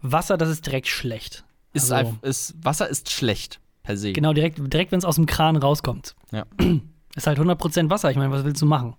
Wasser, 0.00 0.38
das 0.38 0.48
ist 0.48 0.64
direkt 0.64 0.86
schlecht. 0.88 1.44
Ist, 1.74 1.92
Also- 1.92 2.16
ist, 2.22 2.54
Wasser 2.62 2.88
ist 2.88 3.10
schlecht 3.10 3.60
per 3.82 3.96
se. 3.98 4.12
Genau, 4.14 4.32
direkt, 4.32 4.58
direkt 4.72 4.92
wenn 4.92 4.98
es 4.98 5.04
aus 5.04 5.16
dem 5.16 5.26
Kran 5.26 5.56
rauskommt. 5.56 6.16
Ja. 6.32 6.46
Ist 7.14 7.26
halt 7.26 7.38
100% 7.38 7.90
Wasser. 7.90 8.10
Ich 8.10 8.16
meine, 8.16 8.30
was 8.30 8.44
willst 8.44 8.62
du 8.62 8.66
machen? 8.66 8.94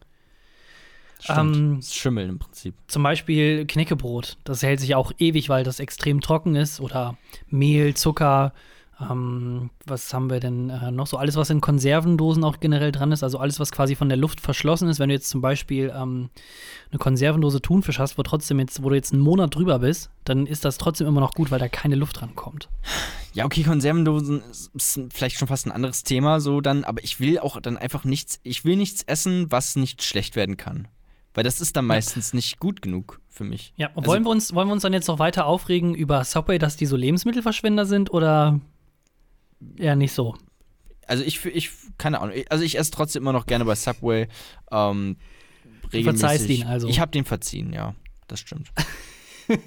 Stimmt. 1.20 1.56
Ähm, 1.56 1.82
Schimmeln 1.82 2.30
im 2.30 2.40
Prinzip. 2.40 2.76
Zum 2.88 3.04
Beispiel 3.04 3.66
Knäckebrot. 3.66 4.38
Das 4.44 4.64
hält 4.64 4.80
sich 4.80 4.96
auch 4.96 5.12
ewig, 5.20 5.50
weil 5.50 5.64
das 5.64 5.80
extrem 5.80 6.22
trocken 6.22 6.56
ist. 6.56 6.80
Oder 6.80 7.18
Mehl, 7.50 7.94
Zucker, 7.94 8.54
Ähm, 9.02 9.70
was 9.86 10.14
haben 10.14 10.30
wir 10.30 10.42
denn 10.42 10.70
äh, 10.70 10.92
noch 10.92 11.08
so? 11.08 11.16
Alles, 11.18 11.38
was 11.38 11.50
in 11.50 11.62
Konservendosen 11.62 12.44
auch 12.44 12.60
generell 12.60 12.92
dran 12.92 13.14
ist, 13.14 13.24
also 13.24 13.38
alles, 13.38 13.58
was 13.58 13.72
quasi 13.72 13.96
von 13.96 14.10
der 14.10 14.18
Luft 14.18 14.42
verschlossen 14.42 14.90
ist. 14.90 15.00
Wenn 15.00 15.08
du 15.08 15.16
jetzt 15.16 15.30
zum 15.30 15.40
Beispiel 15.40 15.94
ähm, 15.96 16.30
eine 16.92 17.00
Konservendose 17.00 17.62
Thunfisch 17.62 17.98
hast, 18.00 18.18
wo 18.18 18.24
trotzdem 18.24 18.60
jetzt, 18.60 18.84
wo 18.84 18.90
du 18.90 18.96
jetzt 18.96 19.14
einen 19.14 19.22
Monat 19.22 19.56
drüber 19.56 19.80
bist, 19.80 20.10
dann 20.26 20.46
ist 20.46 20.66
das 20.66 20.78
trotzdem 20.78 21.08
immer 21.08 21.22
noch 21.22 21.34
gut, 21.34 21.50
weil 21.50 21.60
da 21.60 21.70
keine 21.70 21.96
Luft 21.96 22.20
dran 22.20 22.36
kommt. 22.36 22.68
Ja, 23.34 23.46
okay, 23.46 23.64
Konservendosen 23.64 24.42
ist 24.52 25.00
vielleicht 25.14 25.38
schon 25.38 25.48
fast 25.48 25.66
ein 25.66 25.72
anderes 25.72 26.04
Thema, 26.04 26.42
so 26.42 26.60
dann, 26.60 26.84
aber 26.84 27.02
ich 27.02 27.22
will 27.22 27.40
auch 27.40 27.62
dann 27.62 27.78
einfach 27.78 28.04
nichts, 28.04 28.42
ich 28.44 28.66
will 28.66 28.76
nichts 28.76 29.04
essen, 29.04 29.50
was 29.50 29.78
nicht 29.78 30.04
schlecht 30.04 30.36
werden 30.36 30.58
kann. 30.58 30.90
Weil 31.40 31.46
das 31.46 31.62
ist 31.62 31.78
dann 31.78 31.86
meistens 31.86 32.34
ja. 32.34 32.36
nicht 32.36 32.60
gut 32.60 32.82
genug 32.82 33.22
für 33.30 33.46
mich. 33.46 33.72
Ja, 33.78 33.88
und 33.92 34.00
also, 34.00 34.12
wollen, 34.12 34.24
wir 34.26 34.30
uns, 34.30 34.54
wollen 34.54 34.68
wir 34.68 34.74
uns 34.74 34.82
dann 34.82 34.92
jetzt 34.92 35.08
noch 35.08 35.20
weiter 35.20 35.46
aufregen 35.46 35.96
über 35.96 36.26
Subway, 36.26 36.58
dass 36.58 36.76
die 36.76 36.86
so 36.86 36.98
Lebensmittelverschwender 36.98 37.86
sind 37.86 38.12
oder 38.12 38.60
eher 39.78 39.96
nicht 39.96 40.12
so? 40.12 40.36
Also 41.08 41.24
ich, 41.24 41.46
ich 41.46 41.70
keine 41.98 42.20
Ahnung, 42.20 42.36
also 42.50 42.66
ich 42.66 42.78
esse 42.78 42.92
trotzdem 42.92 43.24
immer 43.24 43.32
noch 43.32 43.46
gerne 43.46 43.64
bei 43.64 43.76
Subway. 43.76 44.28
Ähm, 44.70 45.16
regelmäßig. 45.94 46.04
Du 46.04 46.04
verzeihst 46.04 46.50
ihn 46.50 46.68
also. 46.68 46.90
Ich 46.90 47.00
habe 47.00 47.12
den 47.12 47.24
verziehen, 47.24 47.72
ja, 47.72 47.96
das 48.28 48.42
stimmt. 48.42 48.74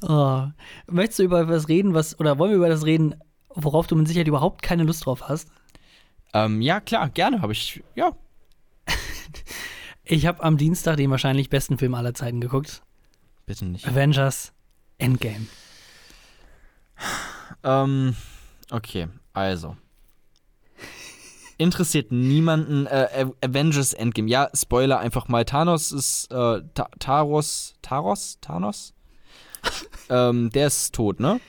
oh. 0.00 0.44
Möchtest 0.86 1.18
du 1.18 1.24
über 1.24 1.42
etwas 1.42 1.68
reden, 1.68 1.92
was, 1.92 2.18
oder 2.18 2.38
wollen 2.38 2.52
wir 2.52 2.56
über 2.56 2.70
das 2.70 2.86
reden, 2.86 3.16
worauf 3.50 3.86
du 3.86 3.96
mit 3.96 4.08
Sicherheit 4.08 4.28
überhaupt 4.28 4.62
keine 4.62 4.84
Lust 4.84 5.04
drauf 5.04 5.28
hast? 5.28 5.50
Ähm, 6.32 6.62
ja, 6.62 6.80
klar, 6.80 7.10
gerne 7.10 7.42
habe 7.42 7.52
ich, 7.52 7.82
ja. 7.94 8.16
Ich 10.10 10.26
habe 10.26 10.42
am 10.42 10.56
Dienstag 10.56 10.96
den 10.96 11.08
wahrscheinlich 11.12 11.50
besten 11.50 11.78
Film 11.78 11.94
aller 11.94 12.14
Zeiten 12.14 12.40
geguckt. 12.40 12.82
Bitte 13.46 13.64
nicht. 13.64 13.86
Avengers 13.86 14.52
Endgame. 14.98 15.46
Ähm, 17.62 18.16
okay, 18.72 19.06
also. 19.32 19.76
Interessiert 21.58 22.10
niemanden 22.10 22.86
äh, 22.86 23.26
Avengers 23.40 23.92
Endgame. 23.92 24.28
Ja, 24.28 24.50
Spoiler 24.52 24.98
einfach 24.98 25.28
mal. 25.28 25.44
Thanos 25.44 25.92
ist 25.92 26.32
äh, 26.32 26.60
Ta 26.74 26.88
Taros. 26.98 27.74
Taros? 27.80 28.38
Thanos? 28.40 28.94
ähm, 30.10 30.50
der 30.50 30.66
ist 30.66 30.92
tot, 30.92 31.20
ne? 31.20 31.40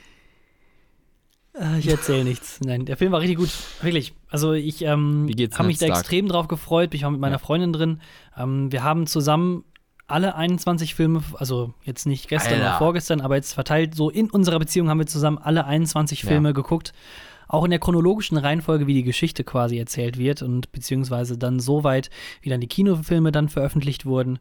Äh, 1.60 1.80
ich 1.80 1.88
erzähle 1.88 2.26
nichts. 2.26 2.60
Nein, 2.62 2.86
der 2.86 2.96
Film 2.96 3.12
war 3.12 3.22
richtig 3.22 3.40
gut. 3.40 3.50
Wirklich. 3.82 4.14
Also 4.32 4.54
ich 4.54 4.82
ähm, 4.84 5.30
habe 5.54 5.68
mich 5.68 5.78
da 5.78 5.88
Stark? 5.88 6.00
extrem 6.00 6.28
drauf 6.28 6.48
gefreut. 6.48 6.94
Ich 6.94 7.04
war 7.04 7.12
mit 7.12 7.20
meiner 7.20 7.36
ja. 7.36 7.40
Freundin 7.40 7.74
drin. 7.74 8.02
Ähm, 8.38 8.72
wir 8.72 8.82
haben 8.82 9.06
zusammen 9.06 9.66
alle 10.08 10.36
21 10.36 10.96
Filme, 10.96 11.22
also 11.36 11.74
jetzt 11.84 12.06
nicht 12.06 12.28
gestern 12.28 12.54
Alter. 12.54 12.66
oder 12.66 12.78
vorgestern, 12.78 13.22
aber 13.22 13.36
jetzt 13.36 13.54
verteilt 13.54 13.94
so 13.96 14.10
in 14.10 14.30
unserer 14.30 14.60
Beziehung 14.60 14.90
haben 14.90 15.00
wir 15.00 15.06
zusammen 15.06 15.38
alle 15.38 15.66
21 15.66 16.24
Filme 16.24 16.50
ja. 16.50 16.54
geguckt. 16.54 16.94
Auch 17.48 17.66
in 17.66 17.72
der 17.72 17.80
chronologischen 17.80 18.38
Reihenfolge, 18.38 18.88
wie 18.88 18.94
die 18.94 19.04
Geschichte 19.04 19.44
quasi 19.44 19.78
erzählt 19.78 20.18
wird 20.18 20.42
und 20.42 20.72
beziehungsweise 20.72 21.38
dann 21.38 21.60
so 21.60 21.84
weit, 21.84 22.10
wie 22.42 22.50
dann 22.50 22.62
die 22.62 22.68
Kinofilme 22.68 23.34
dann 23.34 23.50
veröffentlicht 23.50 24.06
wurden. 24.06 24.40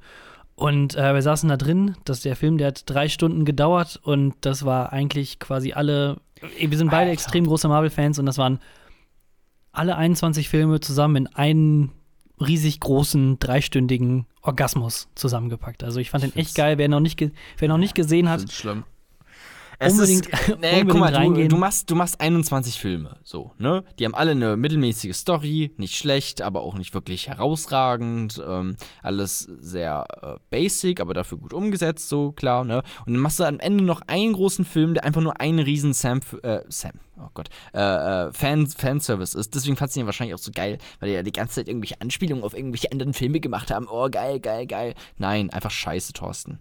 Und 0.54 0.94
äh, 0.94 1.14
wir 1.14 1.22
saßen 1.22 1.48
da 1.48 1.56
drin, 1.56 1.96
dass 2.04 2.20
der 2.20 2.36
Film, 2.36 2.58
der 2.58 2.68
hat 2.68 2.88
drei 2.88 3.08
Stunden 3.08 3.44
gedauert 3.44 3.98
und 4.02 4.34
das 4.42 4.64
war 4.64 4.92
eigentlich 4.92 5.40
quasi 5.40 5.72
alle, 5.72 6.18
wir 6.58 6.78
sind 6.78 6.90
beide 6.90 7.10
Alter. 7.10 7.12
extrem 7.12 7.46
große 7.46 7.66
Marvel-Fans 7.66 8.18
und 8.18 8.26
das 8.26 8.38
waren 8.38 8.60
alle 9.72 9.96
21 9.96 10.48
Filme 10.48 10.80
zusammen 10.80 11.16
in 11.16 11.26
einen 11.28 11.92
riesig 12.40 12.80
großen, 12.80 13.38
dreistündigen 13.38 14.26
Orgasmus 14.42 15.08
zusammengepackt. 15.14 15.84
Also 15.84 16.00
ich 16.00 16.10
fand 16.10 16.24
den 16.24 16.34
echt 16.36 16.54
geil. 16.54 16.78
Wer 16.78 16.88
noch 16.88 17.00
nicht, 17.00 17.22
wer 17.58 17.68
noch 17.68 17.78
nicht 17.78 17.94
gesehen 17.94 18.28
hat. 18.28 18.40
Es 19.82 19.94
unbedingt, 19.94 20.26
ist, 20.26 20.48
nee, 20.48 20.54
unbedingt 20.54 20.90
guck 20.90 21.00
mal, 21.00 21.14
reingehen. 21.14 21.48
Du, 21.48 21.56
du, 21.56 21.60
machst, 21.60 21.90
du 21.90 21.94
machst 21.94 22.20
21 22.20 22.78
Filme, 22.78 23.16
so, 23.24 23.52
ne? 23.56 23.82
Die 23.98 24.04
haben 24.04 24.14
alle 24.14 24.32
eine 24.32 24.58
mittelmäßige 24.58 25.16
Story, 25.16 25.72
nicht 25.78 25.96
schlecht, 25.96 26.42
aber 26.42 26.60
auch 26.60 26.74
nicht 26.74 26.92
wirklich 26.92 27.28
herausragend. 27.28 28.42
Ähm, 28.46 28.76
alles 29.02 29.38
sehr 29.58 30.04
äh, 30.22 30.36
basic, 30.50 31.00
aber 31.00 31.14
dafür 31.14 31.38
gut 31.38 31.54
umgesetzt, 31.54 32.10
so, 32.10 32.32
klar, 32.32 32.64
ne? 32.64 32.82
Und 33.06 33.14
dann 33.14 33.22
machst 33.22 33.40
du 33.40 33.44
am 33.44 33.58
Ende 33.58 33.82
noch 33.82 34.02
einen 34.06 34.34
großen 34.34 34.66
Film, 34.66 34.92
der 34.92 35.04
einfach 35.04 35.22
nur 35.22 35.40
einen 35.40 35.60
riesen 35.60 35.94
Sam, 35.94 36.20
äh, 36.42 36.60
Sam, 36.68 36.92
oh 37.16 37.30
Gott, 37.32 37.48
äh, 37.72 37.80
äh, 37.80 38.32
Fan, 38.34 38.66
Fanservice 38.66 39.34
ist. 39.34 39.54
Deswegen 39.54 39.76
fand 39.76 39.92
ich 39.92 39.96
ihn 39.96 40.04
wahrscheinlich 40.04 40.34
auch 40.34 40.38
so 40.38 40.52
geil, 40.54 40.76
weil 40.98 41.08
die 41.08 41.14
ja 41.14 41.22
die 41.22 41.32
ganze 41.32 41.54
Zeit 41.54 41.68
irgendwelche 41.68 41.98
Anspielungen 42.02 42.44
auf 42.44 42.52
irgendwelche 42.52 42.92
anderen 42.92 43.14
Filme 43.14 43.40
gemacht 43.40 43.70
haben. 43.70 43.88
Oh, 43.90 44.10
geil, 44.10 44.40
geil, 44.40 44.66
geil. 44.66 44.94
Nein, 45.16 45.48
einfach 45.48 45.70
scheiße, 45.70 46.12
Thorsten. 46.12 46.58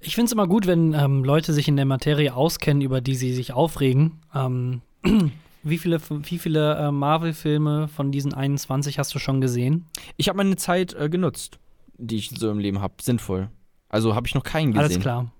Ich 0.00 0.14
finde 0.14 0.26
es 0.26 0.32
immer 0.32 0.46
gut, 0.46 0.66
wenn 0.66 0.94
ähm, 0.94 1.24
Leute 1.24 1.52
sich 1.52 1.68
in 1.68 1.76
der 1.76 1.84
Materie 1.84 2.34
auskennen, 2.34 2.82
über 2.82 3.00
die 3.00 3.14
sie 3.14 3.34
sich 3.34 3.52
aufregen. 3.52 4.20
Ähm, 4.34 4.80
wie 5.62 5.78
viele, 5.78 6.00
wie 6.08 6.38
viele 6.38 6.76
äh, 6.76 6.90
Marvel-Filme 6.90 7.88
von 7.88 8.10
diesen 8.10 8.32
21 8.32 8.98
hast 8.98 9.14
du 9.14 9.18
schon 9.18 9.40
gesehen? 9.40 9.86
Ich 10.16 10.28
habe 10.28 10.38
meine 10.38 10.56
Zeit 10.56 10.94
äh, 10.94 11.08
genutzt, 11.10 11.58
die 11.98 12.16
ich 12.16 12.30
so 12.30 12.50
im 12.50 12.58
Leben 12.58 12.80
habe, 12.80 12.94
sinnvoll. 13.02 13.50
Also 13.88 14.14
habe 14.14 14.26
ich 14.26 14.34
noch 14.34 14.44
keinen 14.44 14.72
gesehen. 14.72 14.84
Alles 14.84 15.00
klar. 15.00 15.30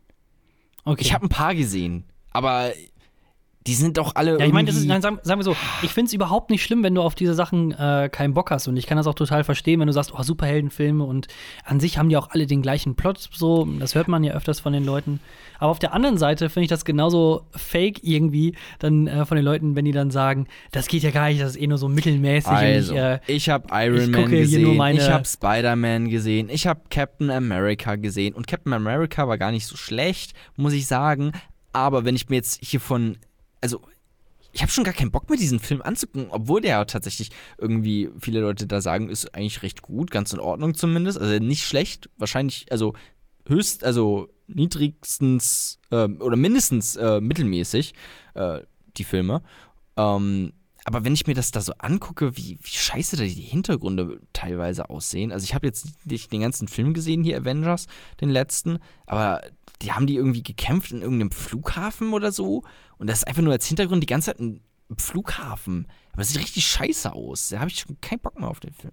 Okay. 0.84 1.02
Ich 1.02 1.14
habe 1.14 1.26
ein 1.26 1.30
paar 1.30 1.54
gesehen, 1.54 2.04
aber 2.32 2.72
die 3.66 3.74
sind 3.74 3.98
doch 3.98 4.14
alle. 4.14 4.38
Ja, 4.38 4.46
ich 4.46 4.52
meine, 4.52 4.72
sagen, 4.72 5.02
sagen, 5.22 5.38
wir 5.38 5.42
so, 5.42 5.54
ich 5.82 5.90
finde 5.90 6.06
es 6.06 6.14
überhaupt 6.14 6.48
nicht 6.48 6.62
schlimm, 6.62 6.82
wenn 6.82 6.94
du 6.94 7.02
auf 7.02 7.14
diese 7.14 7.34
Sachen 7.34 7.72
äh, 7.72 8.08
keinen 8.10 8.32
Bock 8.32 8.50
hast. 8.50 8.68
Und 8.68 8.76
ich 8.78 8.86
kann 8.86 8.96
das 8.96 9.06
auch 9.06 9.14
total 9.14 9.44
verstehen, 9.44 9.80
wenn 9.80 9.86
du 9.86 9.92
sagst, 9.92 10.14
oh, 10.16 10.22
Superheldenfilme 10.22 11.04
und 11.04 11.26
an 11.64 11.78
sich 11.78 11.98
haben 11.98 12.08
die 12.08 12.16
auch 12.16 12.30
alle 12.30 12.46
den 12.46 12.62
gleichen 12.62 12.94
Plot. 12.94 13.28
So, 13.32 13.68
das 13.78 13.94
hört 13.94 14.08
man 14.08 14.24
ja 14.24 14.32
öfters 14.32 14.60
von 14.60 14.72
den 14.72 14.84
Leuten. 14.84 15.20
Aber 15.58 15.70
auf 15.70 15.78
der 15.78 15.92
anderen 15.92 16.16
Seite 16.16 16.48
finde 16.48 16.64
ich 16.64 16.70
das 16.70 16.86
genauso 16.86 17.42
fake 17.54 18.02
irgendwie, 18.02 18.56
dann 18.78 19.06
äh, 19.06 19.26
von 19.26 19.36
den 19.36 19.44
Leuten, 19.44 19.76
wenn 19.76 19.84
die 19.84 19.92
dann 19.92 20.10
sagen, 20.10 20.46
das 20.72 20.88
geht 20.88 21.02
ja 21.02 21.10
gar 21.10 21.28
nicht, 21.28 21.42
das 21.42 21.50
ist 21.50 21.60
eh 21.60 21.66
nur 21.66 21.76
so 21.76 21.88
mittelmäßig. 21.88 22.50
Also, 22.50 22.94
ich, 22.94 22.98
äh, 22.98 23.18
ich 23.26 23.50
habe 23.50 23.68
Iron 23.72 24.10
Man 24.10 24.30
gesehen, 24.30 24.80
ich 24.94 25.10
habe 25.10 25.26
Spider-Man 25.26 26.08
gesehen, 26.08 26.48
ich 26.48 26.66
habe 26.66 26.80
Captain 26.88 27.30
America 27.30 27.96
gesehen. 27.96 28.34
Und 28.34 28.46
Captain 28.46 28.72
America 28.72 29.28
war 29.28 29.36
gar 29.36 29.52
nicht 29.52 29.66
so 29.66 29.76
schlecht, 29.76 30.32
muss 30.56 30.72
ich 30.72 30.86
sagen. 30.86 31.32
Aber 31.74 32.06
wenn 32.06 32.16
ich 32.16 32.30
mir 32.30 32.36
jetzt 32.36 32.58
hier 32.64 32.80
von 32.80 33.18
also 33.60 33.80
ich 34.52 34.62
habe 34.62 34.72
schon 34.72 34.84
gar 34.84 34.94
keinen 34.94 35.10
Bock 35.10 35.28
mehr, 35.28 35.38
diesen 35.38 35.60
Film 35.60 35.80
anzugucken, 35.82 36.30
obwohl 36.30 36.60
der 36.60 36.70
ja 36.70 36.84
tatsächlich 36.84 37.30
irgendwie, 37.58 38.10
viele 38.18 38.40
Leute 38.40 38.66
da 38.66 38.80
sagen, 38.80 39.08
ist 39.08 39.34
eigentlich 39.34 39.62
recht 39.62 39.82
gut, 39.82 40.10
ganz 40.10 40.32
in 40.32 40.40
Ordnung 40.40 40.74
zumindest. 40.74 41.18
Also 41.18 41.38
nicht 41.38 41.64
schlecht, 41.64 42.10
wahrscheinlich, 42.18 42.66
also 42.70 42.94
höchst, 43.46 43.84
also 43.84 44.28
niedrigstens 44.48 45.78
äh, 45.90 46.08
oder 46.08 46.36
mindestens 46.36 46.96
äh, 46.96 47.20
mittelmäßig, 47.20 47.94
äh, 48.34 48.60
die 48.96 49.04
Filme. 49.04 49.42
Ähm, 49.96 50.52
aber 50.84 51.04
wenn 51.04 51.14
ich 51.14 51.26
mir 51.26 51.34
das 51.34 51.50
da 51.50 51.60
so 51.60 51.72
angucke, 51.78 52.36
wie, 52.36 52.58
wie 52.60 52.70
scheiße 52.70 53.16
da 53.16 53.22
die 53.22 53.30
Hintergründe 53.30 54.20
teilweise 54.32 54.88
aussehen. 54.88 55.30
Also 55.30 55.44
ich 55.44 55.54
habe 55.54 55.66
jetzt 55.66 56.06
nicht 56.06 56.32
den 56.32 56.40
ganzen 56.40 56.68
Film 56.68 56.94
gesehen 56.94 57.22
hier, 57.22 57.36
Avengers, 57.36 57.86
den 58.20 58.30
letzten, 58.30 58.78
aber 59.06 59.42
die 59.82 59.92
haben 59.92 60.06
die 60.06 60.16
irgendwie 60.16 60.42
gekämpft 60.42 60.92
in 60.92 61.02
irgendeinem 61.02 61.30
Flughafen 61.30 62.12
oder 62.12 62.32
so. 62.32 62.64
Und 62.98 63.08
das 63.08 63.18
ist 63.18 63.28
einfach 63.28 63.42
nur 63.42 63.52
als 63.52 63.66
Hintergrund 63.66 64.02
die 64.02 64.06
ganze 64.06 64.26
Zeit 64.26 64.40
ein 64.40 64.60
Flughafen. 64.98 65.86
Aber 66.12 66.22
es 66.22 66.28
sieht 66.30 66.40
richtig 66.40 66.66
scheiße 66.66 67.12
aus. 67.12 67.48
Da 67.48 67.60
habe 67.60 67.70
ich 67.70 67.80
schon 67.80 68.00
keinen 68.00 68.20
Bock 68.20 68.38
mehr 68.38 68.48
auf 68.48 68.60
den 68.60 68.72
Film. 68.72 68.92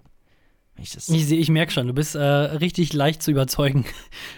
Ich, 0.79 0.95
ich, 0.95 1.31
ich 1.31 1.49
merke 1.49 1.71
schon, 1.71 1.87
du 1.87 1.93
bist 1.93 2.13
äh, 2.15 2.21
richtig 2.21 2.93
leicht 2.93 3.23
zu 3.23 3.31
überzeugen. 3.31 3.85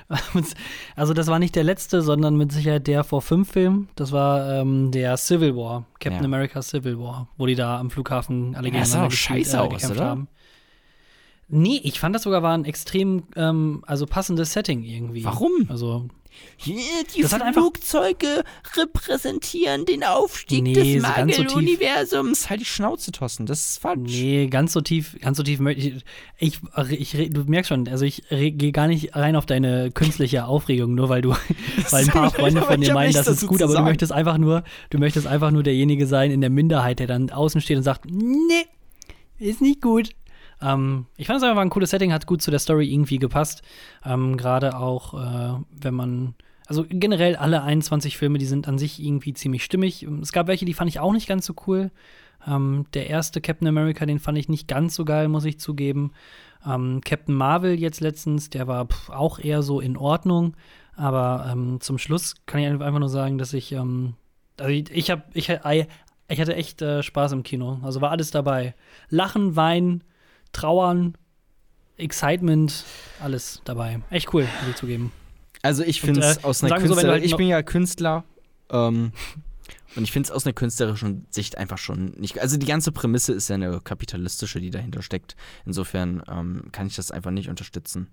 also, 0.96 1.14
das 1.14 1.28
war 1.28 1.38
nicht 1.38 1.54
der 1.56 1.66
letzte, 1.66 2.02
sondern 2.02 2.38
mit 2.38 2.54
Sicherheit 2.54 2.88
der 2.88 3.04
vor 3.04 3.22
fünf 3.22 3.52
Filmen. 3.52 3.90
Das 3.96 4.14
war 4.14 4.62
ähm, 4.62 4.92
der 4.92 5.18
Civil 5.18 5.56
War, 5.58 5.86
Captain 6.00 6.22
ja. 6.22 6.26
America 6.26 6.62
Civil 6.62 6.98
War, 6.98 7.28
wo 7.38 7.46
die 7.46 7.56
da 7.56 7.78
am 7.78 7.90
Flughafen 7.90 8.56
alle 8.56 8.70
ja, 8.70 8.74
gegeneinander 8.74 8.80
das 8.80 8.92
sah 8.92 9.06
auch 9.06 9.12
scheiße 9.12 9.58
äh, 9.58 9.60
aus, 9.60 9.92
oder? 9.92 10.06
haben. 10.06 10.28
Nee, 11.50 11.82
ich 11.84 12.00
fand 12.00 12.16
das 12.16 12.24
sogar 12.24 12.44
war 12.44 12.56
ein 12.56 12.64
extrem 12.64 13.24
ähm, 13.36 13.84
also 13.86 14.06
passendes 14.06 14.54
Setting 14.54 14.84
irgendwie. 14.84 15.26
Warum? 15.26 15.66
Also 15.68 16.08
hier, 16.58 17.04
die 17.16 17.22
das 17.22 17.36
Flugzeuge 17.54 18.44
repräsentieren 18.76 19.86
den 19.86 20.04
Aufstieg 20.04 20.64
nee, 20.64 20.74
des 20.74 21.02
Marvel-Universums. 21.02 22.44
So 22.44 22.50
halt 22.50 22.62
die 22.62 22.66
Schnauze, 22.66 23.12
Thorsten, 23.12 23.46
das 23.46 23.70
ist 23.70 23.78
falsch. 23.80 24.12
Nee, 24.12 24.48
ganz 24.48 24.74
so 24.74 24.82
tief, 24.82 25.18
ganz 25.22 25.38
so 25.38 25.44
tief 25.44 25.60
möchte 25.60 26.04
ich, 26.38 26.62
ich, 26.90 27.14
ich, 27.14 27.30
du 27.32 27.44
merkst 27.46 27.70
schon, 27.70 27.88
also 27.88 28.06
ich 28.06 28.24
gehe 28.30 28.72
gar 28.72 28.88
nicht 28.88 29.16
rein 29.16 29.36
auf 29.36 29.46
deine 29.46 29.92
künstliche 29.92 30.46
Aufregung, 30.46 30.96
nur 30.96 31.10
weil 31.10 31.22
du, 31.22 31.30
weil 31.90 32.04
ein 32.04 32.10
paar 32.10 32.32
Freunde 32.32 32.62
von 32.62 32.80
dir 32.82 32.94
meinen, 32.94 33.14
das 33.14 33.28
ist 33.28 33.48
gut, 33.48 33.62
aber 33.62 33.76
du 33.76 33.82
möchtest 33.82 34.12
einfach 34.12 34.38
nur, 34.38 34.64
du 34.90 34.98
möchtest 34.98 35.28
einfach 35.28 35.52
nur 35.52 35.64
derjenige 35.64 36.08
sein 36.08 36.32
in 36.32 36.42
der 36.42 36.50
Minderheit, 36.50 37.00
der 37.00 37.08
dann 37.08 37.30
außen 37.30 37.62
steht 37.62 37.78
und 37.78 37.84
sagt, 37.84 38.06
nee, 38.06 38.66
ist 39.38 39.62
nicht 39.62 39.82
gut. 39.82 40.10
Ähm, 40.62 41.06
ich 41.18 41.28
fand 41.28 41.38
es 41.38 41.44
einfach 41.44 41.62
ein 41.62 41.70
cooles 41.70 41.90
Setting, 41.90 42.14
hat 42.14 42.26
gut 42.26 42.42
zu 42.42 42.52
der 42.52 42.60
Story 42.60 42.92
irgendwie 42.92 43.20
gepasst. 43.20 43.62
Ähm, 44.06 44.38
Gerade 44.38 44.78
auch, 44.78 45.14
äh, 45.14 45.60
wenn 45.72 45.94
man. 45.94 46.36
Also 46.68 46.86
generell 46.88 47.36
alle 47.36 47.64
21 47.64 48.16
Filme, 48.18 48.38
die 48.38 48.46
sind 48.46 48.68
an 48.68 48.78
sich 48.78 49.04
irgendwie 49.04 49.34
ziemlich 49.34 49.64
stimmig. 49.64 50.04
Es 50.22 50.32
gab 50.32 50.46
welche, 50.46 50.66
die 50.66 50.76
fand 50.76 50.90
ich 50.90 51.00
auch 51.00 51.14
nicht 51.14 51.28
ganz 51.28 51.46
so 51.48 51.56
cool. 51.66 51.90
Ähm, 52.46 52.86
der 52.94 53.10
erste 53.10 53.42
Captain 53.42 53.68
America, 53.68 54.06
den 54.06 54.20
fand 54.20 54.38
ich 54.38 54.50
nicht 54.50 54.68
ganz 54.68 54.94
so 54.94 55.04
geil, 55.04 55.30
muss 55.30 55.46
ich 55.46 55.60
zugeben. 55.60 56.12
Ähm, 56.66 57.02
Captain 57.04 57.34
Marvel 57.34 57.80
jetzt 57.80 58.02
letztens, 58.02 58.52
der 58.52 58.68
war 58.68 58.86
pff, 58.86 59.10
auch 59.10 59.40
eher 59.40 59.64
so 59.64 59.80
in 59.80 59.98
Ordnung. 59.98 60.56
Aber 60.96 61.50
ähm, 61.52 61.80
zum 61.82 61.98
Schluss 61.98 62.36
kann 62.46 62.60
ich 62.60 62.68
einfach 62.68 63.00
nur 63.00 63.10
sagen, 63.10 63.38
dass 63.38 63.54
ich 63.54 63.72
ähm, 63.72 64.16
Also 64.58 64.70
ich, 64.70 64.92
ich 64.92 65.10
habe 65.10 65.24
ich, 65.34 65.50
ich 65.50 66.40
hatte 66.42 66.56
echt 66.56 66.82
äh, 66.82 67.02
Spaß 67.02 67.32
im 67.32 67.44
Kino. 67.44 67.80
Also 67.82 68.02
war 68.02 68.12
alles 68.12 68.32
dabei. 68.32 68.76
Lachen, 69.10 69.56
Weinen, 69.56 70.04
Trauern, 70.52 71.16
Excitement, 71.98 72.86
alles 73.22 73.62
dabei. 73.66 74.02
Echt 74.10 74.34
cool, 74.34 74.44
muss 74.44 74.70
ich 74.70 74.76
zugeben. 74.76 75.12
Also 75.62 75.84
ich 75.84 76.02
finde 76.02 76.22
es 76.22 76.38
äh, 76.38 76.44
aus 76.44 76.64
einer 76.64 76.76
wir 76.76 76.88
so, 76.88 76.94
Künstler 76.94 77.12
halt 77.12 77.26
ich 77.26 77.36
bin 77.36 77.48
ja 77.48 77.62
Künstler 77.62 78.24
ähm, 78.70 79.12
und 79.96 80.04
ich 80.04 80.12
finde 80.12 80.28
es 80.28 80.32
aus 80.32 80.46
einer 80.46 80.54
künstlerischen 80.54 81.26
Sicht 81.30 81.58
einfach 81.58 81.78
schon 81.78 82.14
nicht. 82.18 82.40
Also 82.40 82.58
die 82.58 82.66
ganze 82.66 82.92
Prämisse 82.92 83.34
ist 83.34 83.50
ja 83.50 83.56
eine 83.56 83.82
kapitalistische, 83.82 84.62
die 84.62 84.70
dahinter 84.70 85.02
steckt. 85.02 85.36
Insofern 85.66 86.24
ähm, 86.30 86.64
kann 86.72 86.88
ich 86.88 86.96
das 86.96 87.12
einfach 87.12 87.32
nicht 87.32 87.50
unterstützen. 87.50 88.08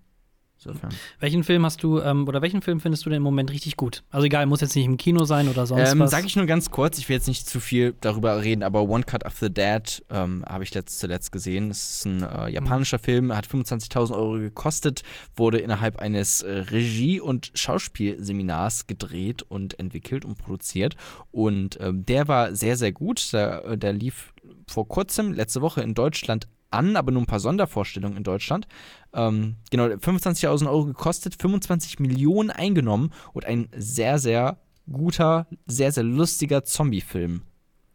Insofern. 0.65 0.91
Welchen 1.21 1.45
Film 1.45 1.65
hast 1.65 1.83
du, 1.83 2.01
ähm, 2.01 2.27
oder 2.27 2.41
welchen 2.43 2.63
Film 2.63 2.81
findest 2.81 3.05
du 3.05 3.11
denn 3.11 3.19
im 3.19 3.23
Moment 3.23 3.51
richtig 3.51 3.77
gut? 3.77 4.03
Also 4.11 4.27
egal, 4.27 4.47
muss 4.47 4.61
jetzt 4.63 4.75
nicht 4.75 4.87
im 4.87 4.97
Kino 4.97 5.25
sein 5.25 5.49
oder 5.49 5.67
sonst 5.67 5.93
Ähm, 5.93 5.99
was. 6.01 6.11
sag 6.11 6.25
ich 6.25 6.35
nur 6.35 6.47
ganz 6.47 6.71
kurz, 6.71 6.99
ich 6.99 7.09
will 7.09 7.17
jetzt 7.17 7.29
nicht 7.29 7.49
zu 7.49 7.61
viel 7.61 7.95
darüber 8.01 8.43
reden, 8.43 8.63
aber 8.63 8.83
One 8.89 9.05
Cut 9.05 9.25
of 9.25 9.35
the 9.39 9.51
Dead 9.53 10.05
ähm, 10.11 10.45
habe 10.49 10.65
ich 10.65 10.73
letzt, 10.75 10.99
zuletzt 10.99 11.31
gesehen. 11.31 11.71
Es 11.71 11.91
ist 11.99 12.07
ein 12.07 12.23
äh, 12.23 12.49
japanischer 12.49 12.99
Film, 12.99 13.37
hat 13.37 13.47
25.000 13.47 14.15
Euro 14.15 14.33
gekostet, 14.39 15.03
wurde 15.37 15.59
innerhalb 15.59 15.99
eines 15.99 16.43
äh, 16.43 16.51
Regie- 16.71 17.21
und 17.21 17.51
Schauspielseminars 17.55 18.87
gedreht 18.87 19.43
und 19.43 19.79
entwickelt 19.79 20.25
und 20.25 20.39
produziert. 20.39 20.97
Und 21.31 21.79
ähm, 21.81 22.05
der 22.07 22.29
war 22.29 22.55
sehr, 22.55 22.77
sehr 22.77 22.93
gut. 22.93 23.33
Der, 23.33 23.65
äh, 23.65 23.79
der 23.79 23.93
lief 23.93 24.33
vor 24.67 24.89
kurzem, 24.89 25.33
letzte 25.33 25.61
Woche 25.61 25.83
in 25.83 25.95
Deutschland 25.95 26.49
an, 26.77 26.97
aber 26.97 27.13
nur 27.13 27.23
ein 27.23 27.27
paar 27.27 27.41
Sondervorstellungen 27.41 28.17
in 28.17 28.25
Deutschland. 28.25 28.67
Ähm, 29.13 29.57
genau, 29.71 29.85
25.000 29.85 30.69
Euro 30.69 30.85
gekostet, 30.85 31.37
25 31.41 31.99
Millionen 32.01 32.51
eingenommen 32.51 33.13
und 33.33 33.45
ein 33.45 33.69
sehr, 33.77 34.19
sehr 34.19 34.59
guter, 34.91 35.47
sehr, 35.67 35.93
sehr 35.93 36.05
lustiger 36.05 36.65
Zombie-Film. 36.65 37.43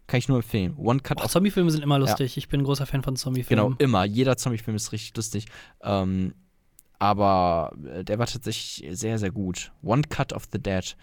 Kann 0.08 0.18
ich 0.18 0.28
nur 0.28 0.38
empfehlen. 0.38 0.76
One 0.78 1.00
Cut 1.00 1.22
of 1.22 1.32
Zombie-Filme 1.32 1.72
sind 1.72 1.84
immer 1.84 2.00
lustig. 2.00 2.36
Ich 2.36 2.50
bin 2.50 2.62
ein 2.62 2.64
großer 2.66 2.86
Fan 2.86 3.02
von 3.02 3.16
Zombie-Filmen. 3.16 3.66
Genau, 3.66 3.78
immer. 3.78 4.04
Jeder 4.04 4.36
Zombie-Film 4.36 4.76
ist 4.76 4.92
richtig 4.92 5.16
lustig. 5.16 5.46
Ähm, 5.82 6.34
aber 7.00 7.74
äh, 7.86 8.04
der 8.04 8.20
war 8.20 8.28
tatsächlich 8.28 8.86
sehr, 8.98 9.18
sehr 9.18 9.32
gut. 9.32 9.72
One 9.82 10.04
Cut 10.04 10.34
of 10.34 10.50
the 10.52 10.62
Dead. 10.62 10.98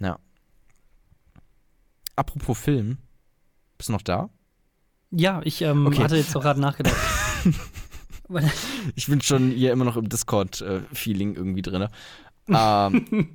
Ja. 0.00 0.18
Apropos 2.16 2.58
Film. 2.58 2.98
Bist 3.76 3.90
du 3.90 3.92
noch 3.92 4.02
da? 4.02 4.30
Ja, 5.10 5.40
ich 5.44 5.62
ähm, 5.62 5.86
Okay. 5.86 6.02
hatte 6.02 6.16
jetzt 6.16 6.36
auch 6.36 6.42
gerade 6.42 6.60
nachgedacht. 6.60 6.96
Ich 8.94 9.06
bin 9.06 9.22
schon 9.22 9.50
hier 9.52 9.72
immer 9.72 9.86
noch 9.86 9.96
im 9.96 10.08
Discord-Feeling 10.10 11.34
irgendwie 11.34 11.62
drin. 11.62 11.88
Ähm, 12.50 13.28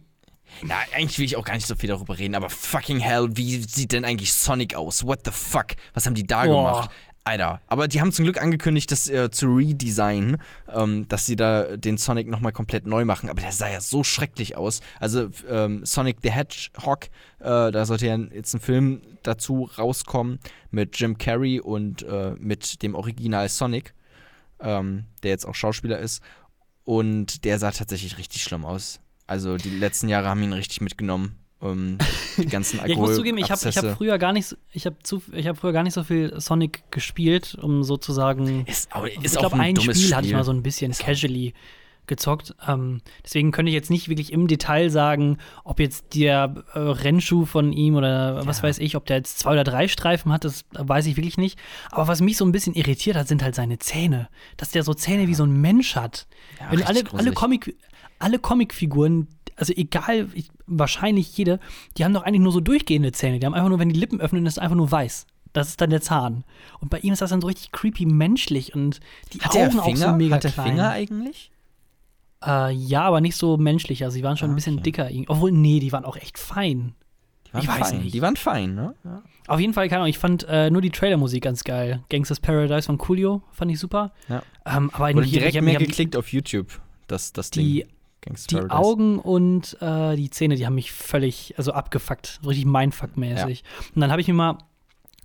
na, 0.63 0.75
eigentlich 0.95 1.19
will 1.19 1.25
ich 1.25 1.35
auch 1.35 1.45
gar 1.45 1.53
nicht 1.53 1.67
so 1.67 1.75
viel 1.75 1.89
darüber 1.89 2.17
reden, 2.17 2.33
aber 2.33 2.49
fucking 2.49 2.99
hell, 2.99 3.29
wie 3.33 3.57
sieht 3.61 3.91
denn 3.91 4.05
eigentlich 4.05 4.33
Sonic 4.33 4.73
aus? 4.75 5.05
What 5.05 5.19
the 5.25 5.31
fuck? 5.31 5.67
Was 5.93 6.07
haben 6.07 6.15
die 6.15 6.25
da 6.25 6.45
Boah. 6.45 6.71
gemacht? 6.71 6.89
Alter, 7.23 7.61
aber 7.67 7.87
die 7.87 8.01
haben 8.01 8.11
zum 8.11 8.25
Glück 8.25 8.41
angekündigt, 8.41 8.91
das 8.91 9.07
äh, 9.09 9.29
zu 9.29 9.47
redesignen, 9.55 10.37
ähm, 10.73 11.07
dass 11.07 11.25
sie 11.27 11.35
da 11.35 11.77
den 11.77 11.97
Sonic 11.97 12.27
nochmal 12.27 12.51
komplett 12.51 12.85
neu 12.87 13.05
machen. 13.05 13.29
Aber 13.29 13.39
der 13.39 13.51
sah 13.51 13.69
ja 13.69 13.79
so 13.81 14.03
schrecklich 14.03 14.57
aus. 14.57 14.81
Also 14.99 15.29
ähm, 15.47 15.85
Sonic 15.85 16.17
the 16.23 16.31
Hedgehog, 16.31 17.05
äh, 17.39 17.71
da 17.71 17.85
sollte 17.85 18.07
ja 18.07 18.17
jetzt 18.17 18.53
ein 18.55 18.59
Film 18.61 19.01
dazu 19.23 19.69
rauskommen 19.77 20.39
mit 20.71 20.99
Jim 20.99 21.17
Carrey 21.17 21.59
und 21.59 22.03
äh, 22.03 22.35
mit 22.39 22.81
dem 22.83 22.95
Original 22.95 23.47
Sonic, 23.49 23.93
ähm, 24.59 25.05
der 25.23 25.31
jetzt 25.31 25.45
auch 25.45 25.55
Schauspieler 25.55 25.99
ist. 25.99 26.21
Und 26.85 27.45
der 27.45 27.59
sah 27.59 27.71
tatsächlich 27.71 28.17
richtig 28.17 28.43
schlimm 28.43 28.65
aus. 28.65 28.99
Also 29.25 29.57
die 29.57 29.69
letzten 29.69 30.09
Jahre 30.09 30.27
haben 30.29 30.43
ihn 30.43 30.53
richtig 30.53 30.81
mitgenommen. 30.81 31.37
Ähm, 31.61 31.97
die 32.37 32.45
ganzen 32.45 32.77
Ja, 32.81 32.85
ich 32.87 32.97
muss 32.97 33.15
zugeben, 33.15 33.37
ich 33.37 33.49
habe 33.49 33.61
hab 33.61 33.97
früher 33.97 34.17
gar 34.17 34.33
nicht, 34.33 34.47
so- 34.47 34.57
ich 34.73 34.85
habe 34.85 34.97
ich 35.31 35.47
hab 35.47 35.57
früher 35.57 35.71
gar 35.71 35.83
nicht 35.83 35.93
so 35.93 36.03
viel 36.03 36.39
Sonic 36.41 36.83
gespielt, 36.91 37.55
um 37.55 37.83
sozusagen. 37.83 38.65
ist, 38.65 38.89
ist 39.21 39.31
ich 39.31 39.37
auch 39.37 39.39
glaube, 39.49 39.55
ein, 39.59 39.77
Spiel, 39.77 39.95
Spiel. 39.95 40.15
hatte 40.15 40.27
ich 40.27 40.33
mal 40.33 40.43
so 40.43 40.51
ein 40.51 40.61
bisschen 40.61 40.91
casually 40.91 41.53
gezockt. 42.07 42.55
Ähm, 42.67 43.01
deswegen 43.23 43.51
könnte 43.51 43.69
ich 43.69 43.73
jetzt 43.73 43.89
nicht 43.89 44.09
wirklich 44.09 44.31
im 44.33 44.47
Detail 44.47 44.89
sagen, 44.89 45.37
ob 45.63 45.79
jetzt 45.79 46.15
der 46.15 46.63
äh, 46.73 46.79
Rennschuh 46.79 47.45
von 47.45 47.71
ihm 47.73 47.95
oder 47.95 48.45
was 48.45 48.57
Ja. 48.57 48.63
weiß 48.63 48.79
ich, 48.79 48.95
ob 48.95 49.05
der 49.05 49.17
jetzt 49.17 49.39
zwei 49.39 49.51
oder 49.53 49.63
drei 49.63 49.87
Streifen 49.87 50.31
hat, 50.33 50.43
das 50.43 50.65
weiß 50.73 51.05
ich 51.05 51.17
wirklich 51.17 51.37
nicht. 51.37 51.57
Aber 51.91 52.07
was 52.07 52.21
mich 52.21 52.37
so 52.37 52.45
ein 52.45 52.51
bisschen 52.51 52.73
irritiert 52.75 53.15
hat, 53.15 53.27
sind 53.27 53.41
halt 53.43 53.55
seine 53.55 53.79
Zähne. 53.79 54.29
Dass 54.57 54.71
der 54.71 54.83
so 54.83 54.93
Zähne 54.93 55.27
wie 55.27 55.35
so 55.35 55.43
ein 55.45 55.61
Mensch 55.61 55.95
hat. 55.95 56.27
Ja, 56.59 56.71
Wenn 56.71 56.83
alle, 56.83 57.03
alle. 57.13 57.31
Comic, 57.31 57.75
alle 58.19 58.39
Comicfiguren, 58.39 59.27
also 59.55 59.73
egal, 59.75 60.27
ich, 60.33 60.49
wahrscheinlich 60.65 61.37
jede, 61.37 61.59
die 61.97 62.03
haben 62.05 62.13
doch 62.13 62.23
eigentlich 62.23 62.41
nur 62.41 62.51
so 62.51 62.59
durchgehende 62.59 63.11
Zähne. 63.11 63.39
Die 63.39 63.45
haben 63.45 63.53
einfach 63.53 63.69
nur, 63.69 63.79
wenn 63.79 63.89
die 63.89 63.99
Lippen 63.99 64.19
öffnen, 64.19 64.45
ist 64.45 64.53
es 64.53 64.59
einfach 64.59 64.75
nur 64.75 64.91
weiß. 64.91 65.25
Das 65.53 65.69
ist 65.69 65.79
dann 65.81 65.91
der 65.91 66.01
Zahn. 66.01 66.43
Und 66.79 66.89
bei 66.89 66.97
ihm 66.99 67.13
ist 67.13 67.21
das 67.21 67.29
dann 67.29 67.39
so 67.41 67.47
richtig 67.47 67.71
creepy 67.71 68.07
menschlich 68.07 68.73
und 68.73 68.99
die 69.33 69.39
Hat 69.39 69.55
Augen 69.55 69.79
auch 69.79 69.95
so 69.95 70.11
mega 70.13 70.35
Hat 70.35 70.43
der 70.43 70.51
klein. 70.51 70.67
Finger 70.69 70.89
eigentlich? 70.89 71.51
Äh, 72.45 72.71
ja, 72.73 73.03
aber 73.03 73.21
nicht 73.21 73.35
so 73.35 73.57
menschlich. 73.57 74.03
Also, 74.03 74.17
die 74.17 74.23
waren 74.23 74.37
schon 74.37 74.49
Ah, 74.49 74.53
ein 74.53 74.55
bisschen 74.55 74.75
okay. 74.75 74.83
dicker. 74.83 75.09
irgendwie. 75.09 75.29
Obwohl, 75.29 75.51
nee, 75.51 75.79
die 75.79 75.91
waren 75.91 76.05
auch 76.05 76.15
echt 76.17 76.37
fein. 76.37 76.93
Die 77.47 77.53
waren 77.53 77.61
Ich 77.63 77.67
weiß 77.67 77.89
fein. 77.91 78.01
nicht. 78.01 78.13
Die 78.13 78.21
waren 78.21 78.35
fein, 78.35 78.73
ne? 78.75 78.95
Auf 79.47 79.59
jeden 79.59 79.73
Fall, 79.73 79.87
keine 79.89 79.99
Ahnung, 80.01 80.09
ich 80.09 80.17
fand 80.17 80.45
äh, 80.49 80.69
nur 80.71 80.81
die 80.81 80.89
Trailermusik 80.89 81.43
ganz 81.43 81.63
geil. 81.63 82.03
Gangsters 82.09 82.39
Paradise 82.39 82.85
von 82.87 82.97
Coolio 82.97 83.43
fand 83.51 83.71
ich 83.71 83.79
super. 83.79 84.11
Ja. 84.29 84.41
Ähm, 84.65 84.89
aber 84.93 85.13
Wurde 85.13 85.27
direkt 85.27 85.55
ich 85.55 85.61
mehr 85.61 85.73
ich 85.73 85.79
hab- 85.79 85.85
geklickt 85.87 86.15
auf 86.15 86.31
YouTube, 86.31 86.67
das, 87.07 87.31
das 87.33 87.49
Die, 87.51 87.85
Ding. 88.25 88.35
Die 88.49 88.55
Paradise. 88.55 88.71
Augen 88.73 89.19
und 89.19 89.77
äh, 89.81 90.15
die 90.15 90.29
Zähne, 90.29 90.55
die 90.55 90.65
haben 90.65 90.75
mich 90.75 90.91
völlig, 90.93 91.53
also 91.57 91.73
abgefuckt. 91.73 92.39
Richtig 92.47 92.65
Mindfuck-mäßig. 92.65 93.63
Und 93.93 93.99
dann 94.01 94.11
habe 94.11 94.21
ich 94.21 94.27
mir 94.29 94.33
mal 94.33 94.57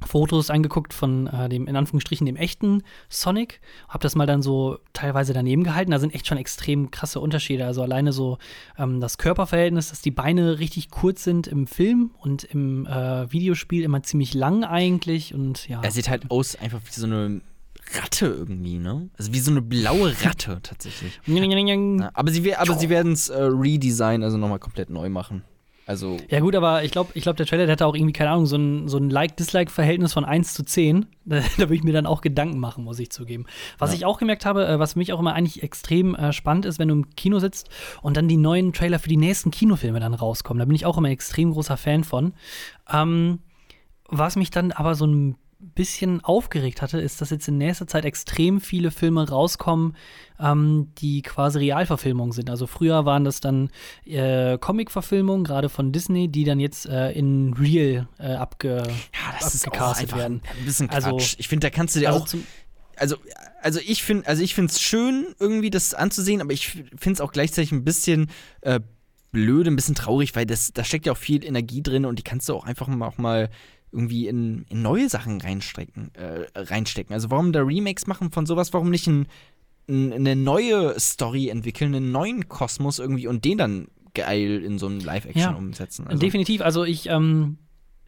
Fotos 0.06 0.50
angeguckt 0.50 0.94
von 0.94 1.26
äh, 1.26 1.48
dem, 1.48 1.66
in 1.66 1.76
Anführungsstrichen, 1.76 2.26
dem 2.26 2.36
echten 2.36 2.82
Sonic. 3.08 3.60
Hab 3.88 4.00
das 4.00 4.14
mal 4.14 4.26
dann 4.26 4.42
so 4.42 4.78
teilweise 4.92 5.32
daneben 5.32 5.64
gehalten. 5.64 5.90
Da 5.90 5.98
sind 5.98 6.14
echt 6.14 6.26
schon 6.26 6.38
extrem 6.38 6.90
krasse 6.90 7.20
Unterschiede. 7.20 7.66
Also 7.66 7.82
alleine 7.82 8.12
so 8.12 8.38
ähm, 8.78 9.00
das 9.00 9.18
Körperverhältnis, 9.18 9.90
dass 9.90 10.00
die 10.00 10.10
Beine 10.10 10.58
richtig 10.58 10.90
kurz 10.90 11.24
sind 11.24 11.46
im 11.46 11.66
Film 11.66 12.12
und 12.18 12.44
im 12.44 12.86
äh, 12.86 13.30
Videospiel 13.32 13.82
immer 13.82 14.02
ziemlich 14.02 14.34
lang 14.34 14.64
eigentlich. 14.64 15.34
Und 15.34 15.68
ja. 15.68 15.80
Er 15.82 15.90
sieht 15.90 16.08
halt 16.08 16.30
aus 16.30 16.56
einfach 16.56 16.80
wie 16.84 17.00
so 17.00 17.06
eine 17.06 17.40
Ratte 17.94 18.26
irgendwie, 18.26 18.78
ne? 18.78 19.08
Also 19.16 19.32
wie 19.32 19.40
so 19.40 19.50
eine 19.50 19.62
blaue 19.62 20.14
Ratte 20.22 20.60
tatsächlich. 20.62 21.20
Aber 22.14 22.30
sie, 22.30 22.54
aber 22.54 22.74
sie 22.74 22.88
werden 22.88 23.12
es 23.12 23.28
äh, 23.28 23.42
redesignen, 23.42 24.22
also 24.22 24.36
nochmal 24.36 24.58
komplett 24.58 24.90
neu 24.90 25.08
machen. 25.08 25.42
Also, 25.88 26.18
Ja, 26.28 26.40
gut, 26.40 26.54
aber 26.54 26.84
ich 26.84 26.90
glaube, 26.92 27.12
ich 27.14 27.22
glaub, 27.22 27.36
der 27.38 27.46
Trailer 27.46 27.64
der 27.64 27.72
hatte 27.72 27.86
auch 27.86 27.94
irgendwie, 27.94 28.12
keine 28.12 28.30
Ahnung, 28.30 28.44
so 28.44 28.56
ein, 28.56 28.88
so 28.88 28.98
ein 28.98 29.08
Like-Dislike-Verhältnis 29.08 30.12
von 30.12 30.24
1 30.26 30.52
zu 30.52 30.62
10. 30.62 31.06
Da, 31.24 31.40
da 31.40 31.58
würde 31.64 31.74
ich 31.74 31.82
mir 31.82 31.92
dann 31.92 32.06
auch 32.06 32.20
Gedanken 32.22 32.58
machen, 32.58 32.84
muss 32.84 32.98
ich 32.98 33.10
zugeben. 33.10 33.44
Was 33.78 33.90
Ja. 33.90 33.96
ich 33.96 34.04
auch 34.06 34.18
gemerkt 34.18 34.44
habe, 34.46 34.66
äh, 34.66 34.78
was 34.78 34.92
für 34.94 34.98
mich 34.98 35.12
auch 35.12 35.20
immer 35.20 35.34
eigentlich 35.34 35.62
extrem 35.62 36.14
äh, 36.14 36.32
spannend 36.32 36.64
ist, 36.66 36.78
wenn 36.78 36.88
du 36.88 36.94
im 36.94 37.10
Kino 37.16 37.38
sitzt 37.38 37.68
und 38.02 38.16
dann 38.16 38.28
die 38.28 38.36
neuen 38.38 38.72
Trailer 38.72 38.98
für 38.98 39.08
die 39.10 39.16
nächsten 39.18 39.50
Kinofilme 39.50 39.98
dann 40.00 40.14
rauskommen. 40.14 40.58
Da 40.58 40.64
bin 40.66 40.74
ich 40.74 40.84
auch 40.86 40.96
immer 40.98 41.08
ein 41.08 41.12
extrem 41.12 41.52
großer 41.52 41.76
Fan 41.76 42.04
von. 42.04 42.32
Ähm, 42.92 43.40
was 44.08 44.36
mich 44.36 44.50
dann 44.50 44.72
aber 44.72 44.94
so 44.94 45.06
ein 45.06 45.36
bisschen 45.60 46.24
aufgeregt 46.24 46.82
hatte, 46.82 47.00
ist, 47.00 47.20
dass 47.20 47.30
jetzt 47.30 47.48
in 47.48 47.58
nächster 47.58 47.86
Zeit 47.86 48.04
extrem 48.04 48.60
viele 48.60 48.90
Filme 48.90 49.28
rauskommen, 49.28 49.96
ähm, 50.38 50.92
die 50.98 51.22
quasi 51.22 51.58
Realverfilmungen 51.58 52.32
sind. 52.32 52.48
Also 52.48 52.66
früher 52.66 53.04
waren 53.04 53.24
das 53.24 53.40
dann 53.40 53.70
äh, 54.04 54.56
Comic-Verfilmungen, 54.58 55.44
gerade 55.44 55.68
von 55.68 55.90
Disney, 55.90 56.28
die 56.28 56.44
dann 56.44 56.60
jetzt 56.60 56.86
äh, 56.86 57.10
in 57.10 57.54
Real 57.54 58.08
äh, 58.18 58.34
abge 58.34 58.84
ja, 58.86 59.38
das 59.40 59.54
ist 59.54 59.66
auch 59.68 59.72
abgecastet 59.72 60.16
werden. 60.16 60.42
ein 60.58 60.64
bisschen 60.64 60.88
Quatsch. 60.88 61.04
Also- 61.04 61.36
ich 61.38 61.48
finde, 61.48 61.66
da 61.66 61.70
kannst 61.70 61.96
du 61.96 62.00
dir 62.00 62.12
Also 62.12 62.38
auch 62.38 62.42
also, 63.00 63.16
also 63.62 63.80
ich 63.84 64.02
finde, 64.02 64.26
also 64.26 64.42
ich 64.42 64.54
finde 64.54 64.72
es 64.72 64.80
schön, 64.80 65.34
irgendwie 65.38 65.70
das 65.70 65.94
anzusehen, 65.94 66.40
aber 66.40 66.52
ich 66.52 66.68
finde 66.68 67.12
es 67.12 67.20
auch 67.20 67.32
gleichzeitig 67.32 67.72
ein 67.72 67.84
bisschen 67.84 68.28
äh, 68.60 68.80
blöd, 69.30 69.66
ein 69.66 69.76
bisschen 69.76 69.94
traurig, 69.94 70.34
weil 70.34 70.46
das, 70.46 70.72
da 70.72 70.84
steckt 70.84 71.06
ja 71.06 71.12
auch 71.12 71.16
viel 71.16 71.44
Energie 71.44 71.82
drin 71.82 72.04
und 72.04 72.18
die 72.18 72.22
kannst 72.22 72.48
du 72.48 72.54
auch 72.54 72.64
einfach 72.64 72.88
mal, 72.88 73.06
auch 73.06 73.18
mal 73.18 73.50
irgendwie 73.92 74.28
in, 74.28 74.64
in 74.68 74.82
neue 74.82 75.08
Sachen 75.08 75.40
reinstecken, 75.40 76.10
äh, 76.14 76.46
reinstecken. 76.54 77.14
Also 77.14 77.30
warum 77.30 77.52
da 77.52 77.60
Remakes 77.62 78.06
machen 78.06 78.30
von 78.30 78.46
sowas, 78.46 78.72
warum 78.72 78.90
nicht 78.90 79.06
ein, 79.06 79.26
ein, 79.88 80.12
eine 80.12 80.36
neue 80.36 80.98
Story 81.00 81.48
entwickeln, 81.48 81.94
einen 81.94 82.12
neuen 82.12 82.48
Kosmos 82.48 82.98
irgendwie 82.98 83.26
und 83.26 83.44
den 83.44 83.58
dann 83.58 83.88
geil 84.14 84.62
in 84.64 84.78
so 84.78 84.86
einen 84.86 85.00
Live-Action 85.00 85.40
Ja, 85.40 85.50
umsetzen. 85.52 86.06
Also, 86.06 86.18
Definitiv, 86.18 86.60
also 86.60 86.84
ich, 86.84 87.08
ähm, 87.08 87.58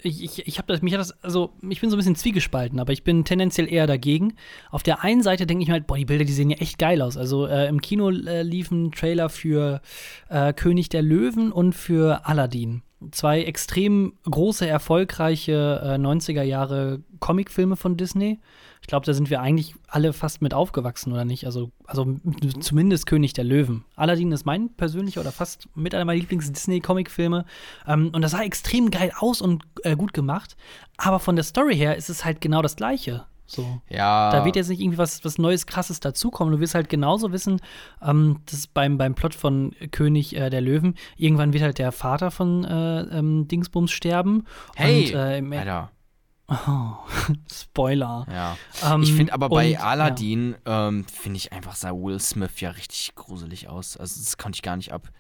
ich, 0.03 0.23
ich, 0.23 0.47
ich 0.47 0.59
habe 0.59 0.73
das, 0.73 0.83
mich 0.83 0.93
hat 0.93 1.01
das, 1.01 1.13
also 1.23 1.53
ich 1.69 1.81
bin 1.81 1.91
so 1.91 1.97
ein 1.97 1.99
bisschen 1.99 2.17
zwiegespalten, 2.17 2.81
aber 2.81 2.93
ich 2.93 3.05
bin 3.05 3.25
tendenziell 3.25 3.71
eher 3.73 3.87
dagegen. 3.87 4.35
Auf 4.71 4.83
der 4.83 5.03
einen 5.03 5.23
Seite 5.23 5.47
denke 5.47 5.63
ich 5.63 5.69
mir 5.69 5.75
halt, 5.75 5.87
boah, 5.87 5.97
die 5.97 6.05
Bilder, 6.05 6.25
die 6.25 6.33
sehen 6.33 6.51
ja 6.51 6.57
echt 6.59 6.79
geil 6.79 7.03
aus. 7.03 7.17
Also 7.17 7.47
äh, 7.47 7.69
im 7.69 7.81
Kino 7.81 8.11
äh, 8.11 8.43
lief 8.43 8.71
ein 8.71 8.93
Trailer 8.93 9.29
für 9.29 9.81
äh, 10.29 10.53
König 10.53 10.89
der 10.89 11.03
Löwen 11.03 11.53
und 11.53 11.75
für 11.75 12.27
Aladdin. 12.27 12.83
Zwei 13.13 13.43
extrem 13.43 14.13
große, 14.31 14.67
erfolgreiche 14.67 15.81
äh, 15.83 15.95
90er 15.95 16.43
Jahre 16.43 17.01
Comicfilme 17.19 17.77
von 17.77 17.97
Disney. 17.97 18.41
Ich 18.83 18.87
glaube, 18.87 19.07
da 19.07 19.15
sind 19.15 19.31
wir 19.31 19.41
eigentlich 19.41 19.75
alle 19.89 20.13
fast 20.13 20.43
mit 20.43 20.55
aufgewachsen, 20.55 21.13
oder 21.13 21.25
nicht? 21.25 21.47
Also, 21.47 21.71
also 21.87 22.17
zumindest 22.61 23.07
König 23.07 23.33
der 23.33 23.45
Löwen. 23.45 23.85
Aladdin 23.97 24.33
ist 24.33 24.47
mein 24.47 24.75
persönlicher 24.75 25.21
oder 25.21 25.33
fast 25.33 25.69
mit 25.75 25.95
einer 25.95 26.05
meiner 26.05 26.21
Lieblings-Disney-Comic-Filme. 26.21 27.45
Ähm, 27.87 28.11
und 28.13 28.23
das 28.23 28.33
sah 28.33 28.43
extrem 28.43 28.91
geil 28.91 29.13
aus 29.19 29.41
und 29.41 29.65
äh, 29.83 29.97
gut 29.97 30.13
gemacht. 30.13 30.57
Aber 30.97 31.21
von 31.21 31.37
der 31.37 31.45
Story 31.45 31.77
her 31.77 31.97
ist 31.97 32.11
es 32.11 32.25
halt 32.25 32.41
genau 32.41 32.63
das 32.63 32.77
Gleiche. 32.77 33.27
So. 33.51 33.81
Ja. 33.89 34.31
Da 34.31 34.45
wird 34.45 34.55
jetzt 34.57 34.69
nicht 34.69 34.81
irgendwie 34.81 34.99
was, 34.99 35.25
was 35.25 35.37
Neues, 35.39 35.67
Krasses 35.67 35.99
dazukommen. 36.01 36.53
Du 36.55 36.61
wirst 36.61 36.75
halt 36.75 36.89
genauso 36.89 37.33
wissen, 37.33 37.61
ähm, 38.01 38.41
dass 38.47 38.67
beim, 38.69 38.97
beim 38.97 39.15
Plot 39.15 39.35
von 39.35 39.75
König 39.91 40.37
äh, 40.37 40.51
der 40.51 40.61
Löwen, 40.61 40.95
irgendwann 41.17 41.53
wird 41.53 41.65
halt 41.65 41.79
der 41.79 41.91
Vater 41.93 42.31
von 42.31 42.65
äh, 42.65 43.01
ähm, 43.19 43.49
Dingsbums 43.49 43.91
sterben. 43.91 44.45
Hey, 44.77 45.15
und, 45.15 45.53
äh, 45.53 45.59
Alter. 45.59 45.91
Oh, 46.49 46.93
Spoiler. 47.53 48.27
Ja. 48.31 48.57
Ähm, 48.95 49.03
ich 49.03 49.13
finde 49.13 49.33
aber 49.33 49.49
bei 49.49 49.71
und, 49.77 49.85
Aladdin, 49.85 50.57
ähm, 50.67 51.05
finde 51.05 51.37
ich 51.39 51.53
einfach, 51.53 51.75
sah 51.77 51.91
Will 51.93 52.19
Smith 52.21 52.61
ja 52.61 52.71
richtig 52.71 53.15
gruselig 53.15 53.69
aus. 53.69 53.97
Also 53.97 54.21
das 54.21 54.37
konnte 54.37 54.57
ich 54.57 54.63
gar 54.63 54.77
nicht 54.77 54.93
ab. 54.93 55.11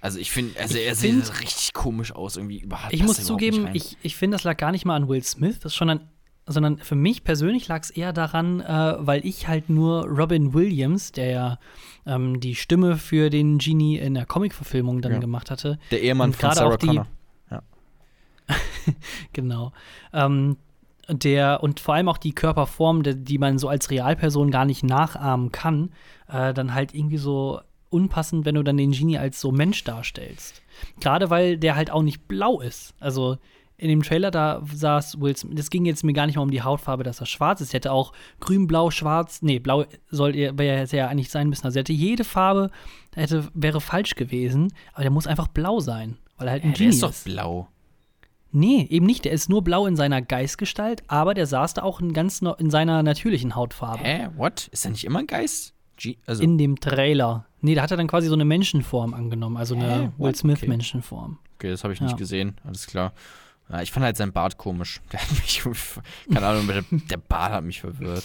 Also 0.00 0.18
ich 0.18 0.30
finde, 0.30 0.58
also 0.60 0.78
Ich 0.78 0.86
er 0.86 0.94
find- 0.94 1.26
sieht 1.26 1.40
richtig 1.40 1.72
komisch 1.72 2.12
aus, 2.12 2.36
irgendwie 2.36 2.60
überhaupt. 2.60 2.92
Ich 2.92 3.02
muss 3.02 3.24
zugeben, 3.24 3.68
ich, 3.74 3.96
ich 4.02 4.16
finde, 4.16 4.36
das 4.36 4.44
lag 4.44 4.56
gar 4.56 4.70
nicht 4.72 4.84
mal 4.84 4.94
an 4.96 5.08
Will 5.08 5.22
Smith, 5.24 5.58
das 5.60 5.74
schon 5.74 5.90
an, 5.90 6.08
sondern 6.48 6.78
für 6.78 6.94
mich 6.94 7.24
persönlich 7.24 7.68
lag 7.68 7.82
es 7.82 7.90
eher 7.90 8.12
daran, 8.12 8.60
äh, 8.60 8.94
weil 8.98 9.24
ich 9.26 9.46
halt 9.48 9.68
nur 9.70 10.06
Robin 10.06 10.54
Williams, 10.54 11.12
der 11.12 11.30
ja 11.30 11.58
ähm, 12.06 12.40
die 12.40 12.54
Stimme 12.54 12.96
für 12.96 13.30
den 13.30 13.58
Genie 13.58 13.96
in 13.98 14.14
der 14.14 14.26
Comic-Verfilmung 14.26 15.00
dann 15.02 15.12
Ja. 15.12 15.18
gemacht 15.18 15.50
hatte, 15.50 15.78
der 15.90 16.02
Ehemann 16.02 16.32
von 16.32 16.50
Sarah 16.52 16.74
auch 16.74 16.76
die- 16.76 16.86
Connor. 16.86 17.06
genau, 19.32 19.72
ähm, 20.12 20.56
der 21.08 21.62
und 21.62 21.80
vor 21.80 21.94
allem 21.94 22.08
auch 22.08 22.18
die 22.18 22.34
Körperform, 22.34 23.02
der, 23.02 23.14
die 23.14 23.38
man 23.38 23.58
so 23.58 23.68
als 23.68 23.90
Realperson 23.90 24.50
gar 24.50 24.64
nicht 24.64 24.82
nachahmen 24.84 25.52
kann, 25.52 25.90
äh, 26.28 26.52
dann 26.54 26.74
halt 26.74 26.94
irgendwie 26.94 27.18
so 27.18 27.60
unpassend, 27.90 28.44
wenn 28.44 28.54
du 28.54 28.62
dann 28.62 28.76
den 28.76 28.92
Genie 28.92 29.18
als 29.18 29.40
so 29.40 29.50
Mensch 29.52 29.84
darstellst. 29.84 30.62
Gerade 31.00 31.30
weil 31.30 31.56
der 31.56 31.76
halt 31.76 31.90
auch 31.90 32.02
nicht 32.02 32.28
blau 32.28 32.60
ist. 32.60 32.94
Also 33.00 33.38
in 33.78 33.88
dem 33.88 34.02
Trailer, 34.02 34.30
da 34.32 34.60
saß 34.74 35.20
Will 35.20 35.36
Smith, 35.36 35.56
das 35.56 35.70
ging 35.70 35.84
jetzt 35.86 36.02
mir 36.02 36.12
gar 36.12 36.26
nicht 36.26 36.34
mal 36.36 36.42
um 36.42 36.50
die 36.50 36.62
Hautfarbe, 36.62 37.04
dass 37.04 37.20
er 37.20 37.26
schwarz 37.26 37.60
ist. 37.60 37.72
Er 37.72 37.78
hätte 37.78 37.92
auch 37.92 38.12
grün, 38.40 38.66
blau, 38.66 38.90
schwarz, 38.90 39.40
nee, 39.40 39.60
blau 39.60 39.84
soll 40.10 40.34
er, 40.34 40.58
wäre 40.58 40.78
hätte 40.78 40.96
ja 40.96 41.06
eigentlich 41.06 41.30
sein 41.30 41.48
müssen. 41.48 41.64
Also 41.64 41.78
er 41.78 41.80
hätte 41.80 41.92
jede 41.92 42.24
Farbe, 42.24 42.70
hätte, 43.14 43.48
wäre 43.54 43.80
falsch 43.80 44.16
gewesen, 44.16 44.72
aber 44.92 45.02
der 45.02 45.12
muss 45.12 45.28
einfach 45.28 45.46
blau 45.48 45.78
sein, 45.78 46.18
weil 46.36 46.48
er 46.48 46.52
halt 46.52 46.64
ein 46.64 46.72
der 46.72 46.78
Genie 46.78 46.90
ist 46.90 47.02
doch 47.02 47.14
blau. 47.24 47.68
Nee, 48.50 48.86
eben 48.90 49.06
nicht. 49.06 49.24
Der 49.24 49.32
ist 49.32 49.48
nur 49.48 49.62
blau 49.62 49.86
in 49.86 49.94
seiner 49.94 50.22
Geistgestalt, 50.22 51.02
aber 51.06 51.34
der 51.34 51.46
saß 51.46 51.74
da 51.74 51.82
auch 51.82 52.00
in, 52.00 52.12
ganz 52.12 52.42
no 52.42 52.54
in 52.54 52.70
seiner 52.70 53.02
natürlichen 53.02 53.54
Hautfarbe. 53.54 54.02
Hä, 54.02 54.28
what? 54.36 54.68
Ist 54.68 54.84
er 54.86 54.90
nicht 54.90 55.04
immer 55.04 55.20
ein 55.20 55.26
Geist? 55.26 55.74
G 55.96 56.16
also, 56.26 56.42
In 56.42 56.58
dem 56.58 56.80
Trailer. 56.80 57.46
Nee, 57.60 57.74
da 57.74 57.82
hat 57.82 57.90
er 57.90 57.96
dann 57.96 58.06
quasi 58.06 58.28
so 58.28 58.34
eine 58.34 58.44
Menschenform 58.44 59.14
angenommen, 59.14 59.56
also 59.56 59.76
Hä? 59.76 59.84
eine? 59.84 60.12
Will 60.16 60.34
Smith 60.34 60.62
Okay. 60.62 61.38
Okay, 61.56 61.70
das 61.70 61.84
habe 61.84 61.92
ich 61.92 62.00
Ja. 62.00 62.06
nicht 62.06 62.16
gesehen, 62.16 62.56
alles 62.64 62.86
klar. 62.86 63.12
Ja, 63.70 63.82
ich 63.82 63.92
fand 63.92 64.04
halt 64.04 64.16
seinen 64.16 64.32
Bart 64.32 64.56
komisch. 64.56 65.00
Der 65.12 65.20
hat 65.20 65.30
mich, 65.30 65.62
keine 66.32 66.46
Ahnung, 66.46 66.68
der, 67.08 67.16
Bart 67.16 67.52
hat 67.52 67.64
mich 67.64 67.80
verwirrt. 67.80 68.24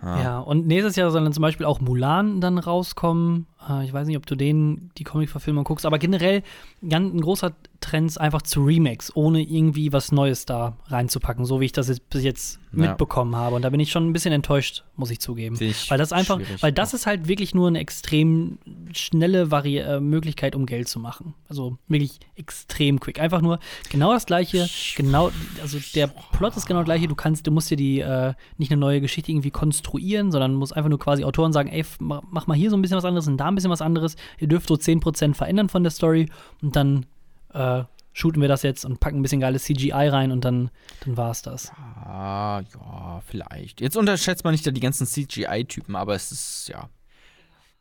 Ah. 0.00 0.20
Ja, 0.22 0.38
und 0.40 0.66
nächstes 0.66 0.96
Jahr 0.96 1.10
soll 1.10 1.24
dann 1.24 1.32
zum 1.32 1.42
Beispiel 1.42 1.64
auch 1.64 1.80
Mulan 1.80 2.40
dann 2.40 2.58
rauskommen. 2.58 3.46
Äh, 3.68 3.84
ich 3.84 3.92
weiß 3.92 4.06
nicht, 4.06 4.16
ob 4.16 4.26
du 4.26 4.34
den, 4.36 4.90
die 4.98 5.04
Comic-Verfilmung 5.04 5.64
guckst, 5.64 5.86
aber 5.86 5.98
generell 5.98 6.42
ganz 6.88 7.14
ein 7.14 7.20
großer 7.20 7.52
Trend 7.80 8.18
einfach 8.18 8.42
zu 8.42 8.62
Remakes, 8.64 9.14
ohne 9.14 9.42
irgendwie 9.42 9.92
was 9.92 10.10
Neues 10.10 10.46
da 10.46 10.76
reinzupacken, 10.86 11.44
so 11.44 11.60
wie 11.60 11.66
ich 11.66 11.72
das 11.72 11.88
jetzt 11.88 12.08
bis 12.08 12.22
jetzt 12.24 12.58
Ja. 12.72 12.88
mitbekommen 12.88 13.36
habe. 13.36 13.54
Und 13.56 13.62
da 13.62 13.70
bin 13.70 13.78
ich 13.78 13.90
schon 13.92 14.08
ein 14.08 14.12
bisschen 14.12 14.32
enttäuscht, 14.32 14.84
muss 14.96 15.10
ich 15.10 15.20
zugeben. 15.20 15.56
Ich 15.60 15.90
Weil 15.90 15.98
das 15.98 16.12
einfach, 16.12 16.40
weil 16.60 16.72
das 16.72 16.94
ist 16.94 17.06
halt 17.06 17.28
wirklich 17.28 17.54
nur 17.54 17.68
eine 17.68 17.78
extrem 17.78 18.58
schnelle 18.92 19.50
Vari 19.50 19.78
äh, 19.78 20.00
Möglichkeit, 20.00 20.56
um 20.56 20.64
Geld 20.66 20.88
zu 20.88 20.98
machen. 20.98 21.34
Also 21.48 21.76
wirklich 21.88 22.18
extrem 22.36 23.00
quick. 23.00 23.20
Einfach 23.20 23.42
nur 23.42 23.58
genau 23.90 24.12
das 24.12 24.24
gleiche, 24.26 24.66
genau, 24.96 25.30
also 25.60 25.78
der 25.94 26.06
Plot 26.08 26.56
ist 26.56 26.66
genau 26.66 26.80
das 26.80 26.86
gleiche. 26.86 27.06
Du 27.06 27.14
kannst, 27.14 27.46
du 27.46 27.50
musst 27.50 27.70
dir 27.70 27.76
die 27.76 28.00
äh, 28.00 28.32
nicht 28.56 28.72
eine 28.72 28.80
neue 28.80 29.00
Geschichte 29.00 29.30
irgendwie 29.30 29.50
konstruieren, 29.50 30.32
sondern 30.32 30.54
musst 30.54 30.74
einfach 30.74 30.90
nur 30.90 30.98
quasi 30.98 31.22
Autoren 31.24 31.52
sagen, 31.52 31.68
ey, 31.68 31.84
mach 31.98 32.46
mal 32.46 32.54
hier 32.56 32.70
so 32.70 32.76
ein 32.76 32.82
bisschen 32.82 32.96
was 32.96 33.04
anderes 33.04 33.28
und 33.28 33.36
da 33.36 33.50
ein 33.54 33.56
bisschen 33.56 33.70
was 33.70 33.82
anderes. 33.82 34.16
Ihr 34.38 34.48
dürft 34.48 34.68
so 34.68 34.74
10% 34.74 35.34
verändern 35.34 35.68
von 35.68 35.82
der 35.82 35.90
Story 35.90 36.28
und 36.62 36.76
dann 36.76 37.06
äh, 37.52 37.84
shooten 38.12 38.40
wir 38.40 38.48
das 38.48 38.62
jetzt 38.62 38.84
und 38.84 39.00
packen 39.00 39.18
ein 39.18 39.22
bisschen 39.22 39.40
geiles 39.40 39.64
CGI 39.64 40.08
rein 40.08 40.32
und 40.32 40.44
dann, 40.44 40.70
dann 41.04 41.16
war's 41.16 41.42
das. 41.42 41.70
Ah, 41.72 42.62
ja, 42.72 43.22
vielleicht. 43.26 43.80
Jetzt 43.80 43.96
unterschätzt 43.96 44.44
man 44.44 44.52
nicht 44.52 44.66
da 44.66 44.70
die 44.70 44.80
ganzen 44.80 45.06
CGI-Typen, 45.06 45.96
aber 45.96 46.14
es 46.14 46.32
ist, 46.32 46.68
ja. 46.68 46.88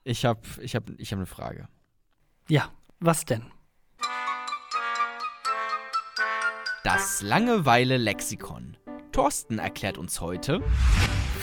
Ich 0.03 0.25
habe 0.25 0.41
ich 0.61 0.75
hab, 0.75 0.89
ich 0.97 1.11
hab 1.11 1.19
eine 1.19 1.25
Frage. 1.25 1.67
Ja, 2.49 2.69
was 2.99 3.23
denn? 3.23 3.43
Das 6.83 7.21
Langeweile-Lexikon. 7.21 8.75
Thorsten 9.13 9.59
erklärt 9.59 9.97
uns 9.97 10.19
heute 10.19 10.61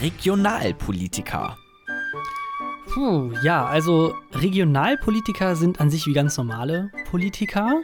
Regionalpolitiker. 0.02 1.56
Puh, 2.92 3.30
ja, 3.44 3.66
also 3.66 4.14
Regionalpolitiker 4.32 5.54
sind 5.54 5.80
an 5.80 5.90
sich 5.90 6.06
wie 6.06 6.12
ganz 6.12 6.36
normale 6.36 6.90
Politiker, 7.08 7.82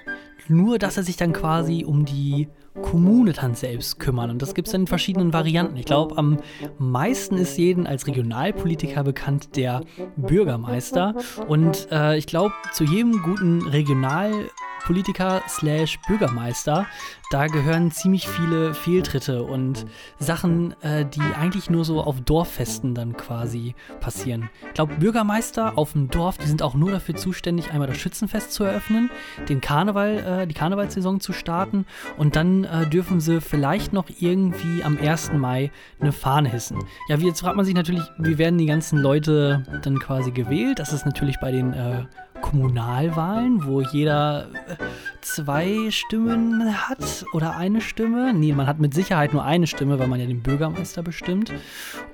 nur 0.48 0.78
dass 0.78 0.96
sie 0.96 1.04
sich 1.04 1.16
dann 1.16 1.32
quasi 1.32 1.84
um 1.84 2.04
die 2.04 2.48
Kommune 2.82 3.32
dann 3.32 3.54
selbst 3.54 4.00
kümmern. 4.00 4.30
Und 4.30 4.42
das 4.42 4.52
gibt 4.54 4.66
es 4.66 4.72
dann 4.72 4.82
in 4.82 4.86
verschiedenen 4.88 5.32
Varianten. 5.32 5.76
Ich 5.76 5.86
glaube, 5.86 6.18
am 6.18 6.38
meisten 6.78 7.36
ist 7.36 7.56
jeden 7.56 7.86
als 7.86 8.08
Regionalpolitiker 8.08 9.04
bekannt 9.04 9.56
der 9.56 9.82
Bürgermeister. 10.16 11.14
Und 11.46 11.88
äh, 11.92 12.16
ich 12.18 12.26
glaube, 12.26 12.52
zu 12.72 12.82
jedem 12.82 13.22
guten 13.22 13.62
Regionalpolitiker 13.62 15.42
slash 15.48 15.98
Bürgermeister, 16.08 16.86
da 17.30 17.48
gehören 17.48 17.90
ziemlich 17.90 18.28
viele 18.28 18.72
Fehltritte 18.74 19.42
und 19.42 19.86
Sachen, 20.18 20.80
äh, 20.82 21.04
die 21.04 21.20
eigentlich 21.20 21.70
nur 21.70 21.84
so 21.84 22.00
auf 22.00 22.20
Dorffesten 22.20 22.94
dann 22.94 23.16
quasi 23.16 23.74
passieren. 24.00 24.48
Ich 24.68 24.74
glaube, 24.74 24.94
Bürgermeister 24.94 25.76
auf 25.76 25.92
dem 25.92 26.08
Dorf, 26.08 26.38
die 26.38 26.46
sind 26.46 26.62
auch 26.62 26.74
nur 26.74 26.92
dafür 26.92 27.16
zuständig, 27.16 27.72
einmal 27.72 27.88
das 27.88 27.96
Schützenfest 27.96 28.52
zu 28.52 28.64
eröffnen, 28.64 29.10
den 29.48 29.60
Karneval, 29.60 30.42
äh, 30.42 30.46
die 30.46 30.54
Karnevalssaison 30.54 31.20
zu 31.20 31.32
starten 31.32 31.86
und 32.16 32.36
dann 32.36 32.64
äh, 32.64 32.86
dürfen 32.86 33.20
sie 33.20 33.40
vielleicht 33.40 33.92
noch 33.92 34.06
irgendwie 34.20 34.84
am 34.84 34.96
1. 34.96 35.32
Mai 35.32 35.72
eine 36.00 36.12
Fahne 36.12 36.48
hissen. 36.48 36.84
Ja, 37.08 37.16
jetzt 37.16 37.40
fragt 37.40 37.56
man 37.56 37.64
sich 37.64 37.74
natürlich, 37.74 38.04
wie 38.18 38.38
werden 38.38 38.58
die 38.58 38.66
ganzen 38.66 38.98
Leute 38.98 39.64
dann 39.82 39.98
quasi 39.98 40.30
gewählt? 40.30 40.78
Das 40.78 40.92
ist 40.92 41.04
natürlich 41.04 41.38
bei 41.40 41.50
den 41.50 41.72
äh, 41.72 42.04
Kommunalwahlen, 42.40 43.64
wo 43.64 43.80
jeder 43.80 44.48
äh, 44.68 44.76
zwei 45.20 45.90
Stimmen 45.90 46.74
hat 46.88 47.24
oder 47.32 47.56
eine 47.56 47.80
Stimme. 47.80 48.32
Nee, 48.32 48.52
man 48.52 48.66
hat 48.66 48.78
mit 48.78 48.94
Sicherheit 48.94 49.32
nur 49.32 49.44
eine 49.44 49.66
Stimme, 49.66 49.98
weil 49.98 50.06
man 50.06 50.20
ja 50.20 50.26
den 50.26 50.42
Bürgermeister 50.42 51.02
bestimmt. 51.02 51.52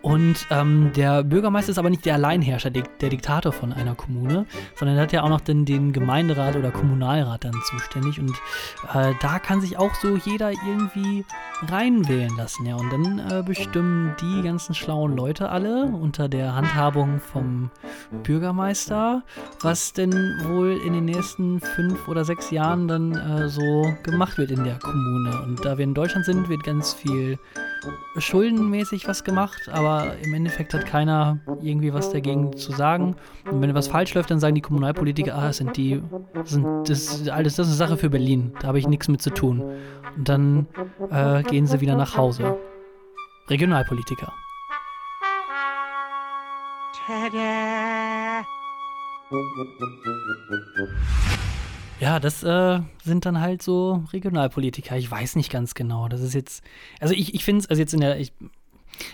Und 0.00 0.46
ähm, 0.50 0.90
der 0.96 1.22
Bürgermeister 1.22 1.70
ist 1.70 1.78
aber 1.78 1.90
nicht 1.90 2.04
der 2.04 2.14
Alleinherrscher, 2.14 2.70
der, 2.70 2.84
der 3.00 3.10
Diktator 3.10 3.52
von 3.52 3.72
einer 3.72 3.94
Kommune, 3.94 4.46
sondern 4.76 4.96
er 4.96 5.04
hat 5.04 5.12
ja 5.12 5.22
auch 5.22 5.28
noch 5.28 5.40
den, 5.40 5.64
den 5.64 5.92
Gemeinderat 5.92 6.56
oder 6.56 6.70
Kommunalrat 6.70 7.44
dann 7.44 7.54
zuständig. 7.70 8.18
Und 8.18 8.34
äh, 8.94 9.12
da 9.20 9.38
kann 9.38 9.60
sich 9.60 9.78
auch 9.78 9.94
so 9.94 10.16
jeder 10.16 10.50
irgendwie 10.50 11.24
reinwählen 11.68 12.34
lassen. 12.36 12.66
Ja, 12.66 12.76
und 12.76 12.90
dann 12.92 13.30
äh, 13.30 13.42
bestimmen 13.42 14.14
die 14.20 14.42
ganzen 14.42 14.74
schlauen 14.74 15.16
Leute 15.16 15.50
alle 15.50 15.84
unter 15.84 16.28
der 16.28 16.54
Handhabung 16.54 17.20
vom 17.20 17.70
Bürgermeister, 18.22 19.22
was 19.60 19.92
denn 19.92 20.11
wohl 20.44 20.80
in 20.84 20.92
den 20.92 21.04
nächsten 21.04 21.60
fünf 21.60 22.08
oder 22.08 22.24
sechs 22.24 22.50
Jahren 22.50 22.88
dann 22.88 23.12
äh, 23.12 23.48
so 23.48 23.92
gemacht 24.02 24.38
wird 24.38 24.50
in 24.50 24.64
der 24.64 24.78
Kommune. 24.78 25.42
Und 25.42 25.64
da 25.64 25.78
wir 25.78 25.84
in 25.84 25.94
Deutschland 25.94 26.26
sind, 26.26 26.48
wird 26.48 26.62
ganz 26.64 26.92
viel 26.92 27.38
schuldenmäßig 28.16 29.08
was 29.08 29.24
gemacht, 29.24 29.68
aber 29.70 30.16
im 30.22 30.34
Endeffekt 30.34 30.74
hat 30.74 30.86
keiner 30.86 31.38
irgendwie 31.60 31.92
was 31.92 32.10
dagegen 32.10 32.56
zu 32.56 32.72
sagen. 32.72 33.16
Und 33.50 33.60
wenn 33.60 33.74
was 33.74 33.88
falsch 33.88 34.14
läuft, 34.14 34.30
dann 34.30 34.40
sagen 34.40 34.54
die 34.54 34.60
Kommunalpolitiker, 34.60 35.34
ah, 35.34 35.48
das 35.48 35.56
sind 35.58 35.76
die, 35.76 36.02
das, 36.34 36.50
sind, 36.50 36.88
das 36.88 37.28
alles, 37.28 37.56
das 37.56 37.68
ist 37.68 37.80
eine 37.80 37.88
Sache 37.88 37.96
für 37.96 38.10
Berlin, 38.10 38.52
da 38.60 38.68
habe 38.68 38.78
ich 38.78 38.86
nichts 38.86 39.08
mit 39.08 39.22
zu 39.22 39.30
tun. 39.30 39.62
Und 40.16 40.28
dann 40.28 40.66
äh, 41.10 41.42
gehen 41.42 41.66
sie 41.66 41.80
wieder 41.80 41.96
nach 41.96 42.16
Hause. 42.16 42.56
Regionalpolitiker. 43.48 44.32
Ja, 52.00 52.18
das 52.18 52.42
äh, 52.42 52.80
sind 53.04 53.26
dann 53.26 53.40
halt 53.40 53.62
so 53.62 54.04
Regionalpolitiker. 54.12 54.96
Ich 54.96 55.10
weiß 55.10 55.36
nicht 55.36 55.50
ganz 55.50 55.74
genau. 55.74 56.08
Das 56.08 56.20
ist 56.20 56.34
jetzt, 56.34 56.64
also 57.00 57.14
ich, 57.14 57.34
ich 57.34 57.44
finde 57.44 57.60
es, 57.60 57.70
also 57.70 57.80
jetzt 57.80 57.94
in 57.94 58.00
der, 58.00 58.18
ich, 58.18 58.32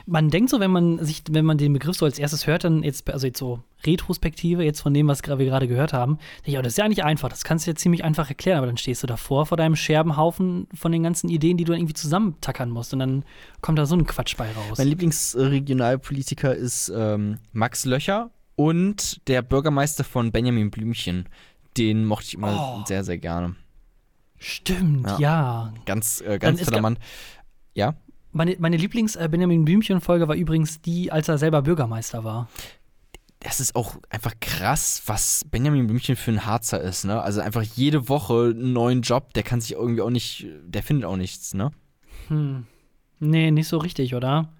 Man 0.06 0.30
denkt 0.30 0.50
so, 0.50 0.58
wenn 0.58 0.70
man 0.70 1.04
sich, 1.04 1.22
wenn 1.30 1.44
man 1.44 1.58
den 1.58 1.72
Begriff 1.72 1.96
so 1.96 2.06
als 2.06 2.18
erstes 2.18 2.46
hört, 2.46 2.64
dann 2.64 2.82
jetzt, 2.82 3.10
also 3.10 3.26
jetzt 3.26 3.38
so 3.38 3.62
Retrospektive, 3.84 4.64
jetzt 4.64 4.80
von 4.80 4.94
dem, 4.94 5.06
was 5.06 5.22
wir 5.22 5.36
gerade 5.36 5.68
gehört 5.68 5.92
haben, 5.92 6.16
denke 6.38 6.50
ich, 6.50 6.58
oh, 6.58 6.62
das 6.62 6.72
ist 6.72 6.78
ja 6.78 6.84
eigentlich 6.84 7.04
einfach, 7.04 7.28
das 7.28 7.44
kannst 7.44 7.66
du 7.66 7.70
ja 7.70 7.74
ziemlich 7.76 8.04
einfach 8.04 8.28
erklären, 8.28 8.58
aber 8.58 8.66
dann 8.66 8.76
stehst 8.76 9.02
du 9.02 9.06
davor 9.06 9.46
vor 9.46 9.56
deinem 9.56 9.76
Scherbenhaufen 9.76 10.66
von 10.74 10.90
den 10.90 11.02
ganzen 11.02 11.28
Ideen, 11.28 11.56
die 11.58 11.64
du 11.64 11.72
dann 11.72 11.80
irgendwie 11.80 11.94
zusammentackern 11.94 12.70
musst 12.70 12.92
und 12.92 12.98
dann 13.00 13.24
kommt 13.60 13.78
da 13.78 13.86
so 13.86 13.94
ein 13.94 14.06
Quatsch 14.06 14.36
bei 14.36 14.50
raus. 14.50 14.78
Mein 14.78 14.88
Lieblingsregionalpolitiker 14.88 16.54
ist 16.54 16.90
ähm, 16.94 17.38
Max 17.52 17.84
Löcher 17.84 18.30
und 18.58 19.26
der 19.28 19.40
Bürgermeister 19.42 20.02
von 20.02 20.32
Benjamin 20.32 20.70
Blümchen. 20.70 21.28
Den 21.76 22.04
mochte 22.04 22.26
ich 22.26 22.34
immer 22.34 22.80
Oh. 22.80 22.84
sehr, 22.86 23.04
sehr 23.04 23.18
gerne. 23.18 23.54
Stimmt, 24.36 25.06
Ja. 25.08 25.18
ja. 25.18 25.74
Ganz, 25.86 26.20
äh, 26.20 26.38
ganz 26.38 26.60
toller 26.64 26.80
Mann. 26.82 26.98
Ja, 27.74 27.94
Meine, 28.32 28.56
meine 28.58 28.76
Lieblings-Benjamin 28.76 29.64
Blümchen-Folge 29.64 30.26
war 30.28 30.34
übrigens 30.34 30.80
die, 30.80 31.10
als 31.12 31.28
er 31.28 31.38
selber 31.38 31.62
Bürgermeister 31.62 32.24
war. 32.24 32.48
das 33.40 33.60
ist 33.60 33.76
auch 33.76 33.96
einfach 34.10 34.34
krass, 34.40 35.02
was 35.06 35.44
Benjamin 35.48 35.86
Blümchen 35.86 36.16
für 36.16 36.32
ein 36.32 36.44
Harzer 36.44 36.80
ist, 36.80 37.04
ne? 37.04 37.22
Also 37.22 37.40
einfach 37.40 37.62
jede 37.62 38.08
Woche 38.08 38.52
einen 38.54 38.72
neuen 38.72 39.02
Job, 39.02 39.32
der 39.34 39.44
kann 39.44 39.60
sich 39.60 39.72
irgendwie 39.72 40.02
auch 40.02 40.10
nicht, 40.10 40.46
der 40.64 40.82
findet 40.82 41.04
auch 41.04 41.16
nichts, 41.16 41.54
ne? 41.54 41.70
Hm. 42.26 42.66
Nee, 43.20 43.52
nicht 43.52 43.68
so 43.68 43.78
richtig, 43.78 44.16
oder? 44.16 44.52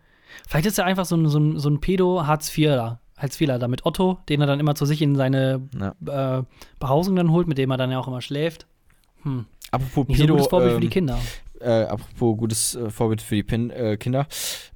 Vielleicht 0.48 0.66
ist 0.66 0.78
er 0.78 0.84
einfach 0.84 1.06
so 1.06 1.16
ein, 1.16 1.28
so 1.28 1.38
ein, 1.40 1.58
so 1.58 1.68
ein 1.68 1.80
Pedo-Hartz-IVler. 1.80 3.00
Hartz-IVler, 3.18 3.58
da 3.58 3.68
mit 3.68 3.84
Otto, 3.84 4.18
den 4.28 4.40
er 4.40 4.46
dann 4.46 4.60
immer 4.60 4.74
zu 4.74 4.86
sich 4.86 5.02
in 5.02 5.14
seine 5.16 5.60
Ja. 6.06 6.38
äh, 6.38 6.42
Behausung 6.78 7.16
dann 7.16 7.30
holt, 7.30 7.46
mit 7.48 7.58
dem 7.58 7.70
er 7.70 7.76
dann 7.76 7.90
ja 7.90 7.98
auch 7.98 8.08
immer 8.08 8.22
schläft. 8.22 8.66
Hm. 9.22 9.46
Apropos 9.70 10.08
Nicht 10.08 10.18
so 10.18 10.22
ein 10.24 10.26
Pedo, 10.26 10.34
gutes 10.34 10.48
Vorbild 10.48 10.72
für 10.74 10.80
die 10.80 10.86
ähm, 10.86 10.92
Kinder. 10.92 11.18
äh, 11.60 11.82
apropos 11.84 12.36
gutes 12.38 12.74
äh, 12.76 12.88
Vorbild 12.90 13.20
für 13.20 13.34
die 13.34 13.42
Pin 13.42 13.70
äh, 13.70 13.96
Kinder. 13.98 14.26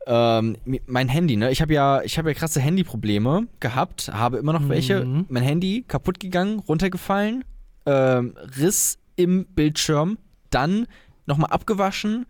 Ähm, 0.06 0.56
mein 0.86 1.08
Handy, 1.08 1.36
ne? 1.36 1.50
Ich 1.50 1.62
habe 1.62 1.72
ja, 1.72 2.02
ich 2.02 2.18
habe 2.18 2.30
ja 2.30 2.34
krasse 2.34 2.60
Handyprobleme 2.60 3.46
gehabt, 3.60 4.10
habe 4.12 4.38
immer 4.38 4.52
noch 4.52 4.68
welche. 4.68 5.04
Mhm. 5.04 5.26
Mein 5.28 5.44
Handy 5.44 5.84
kaputt 5.86 6.18
gegangen, 6.20 6.58
runtergefallen, 6.58 7.44
ähm, 7.86 8.34
Riss 8.58 8.98
im 9.16 9.46
Bildschirm, 9.46 10.18
dann 10.50 10.86
nochmal 11.26 11.50
abgewaschen 11.50 12.26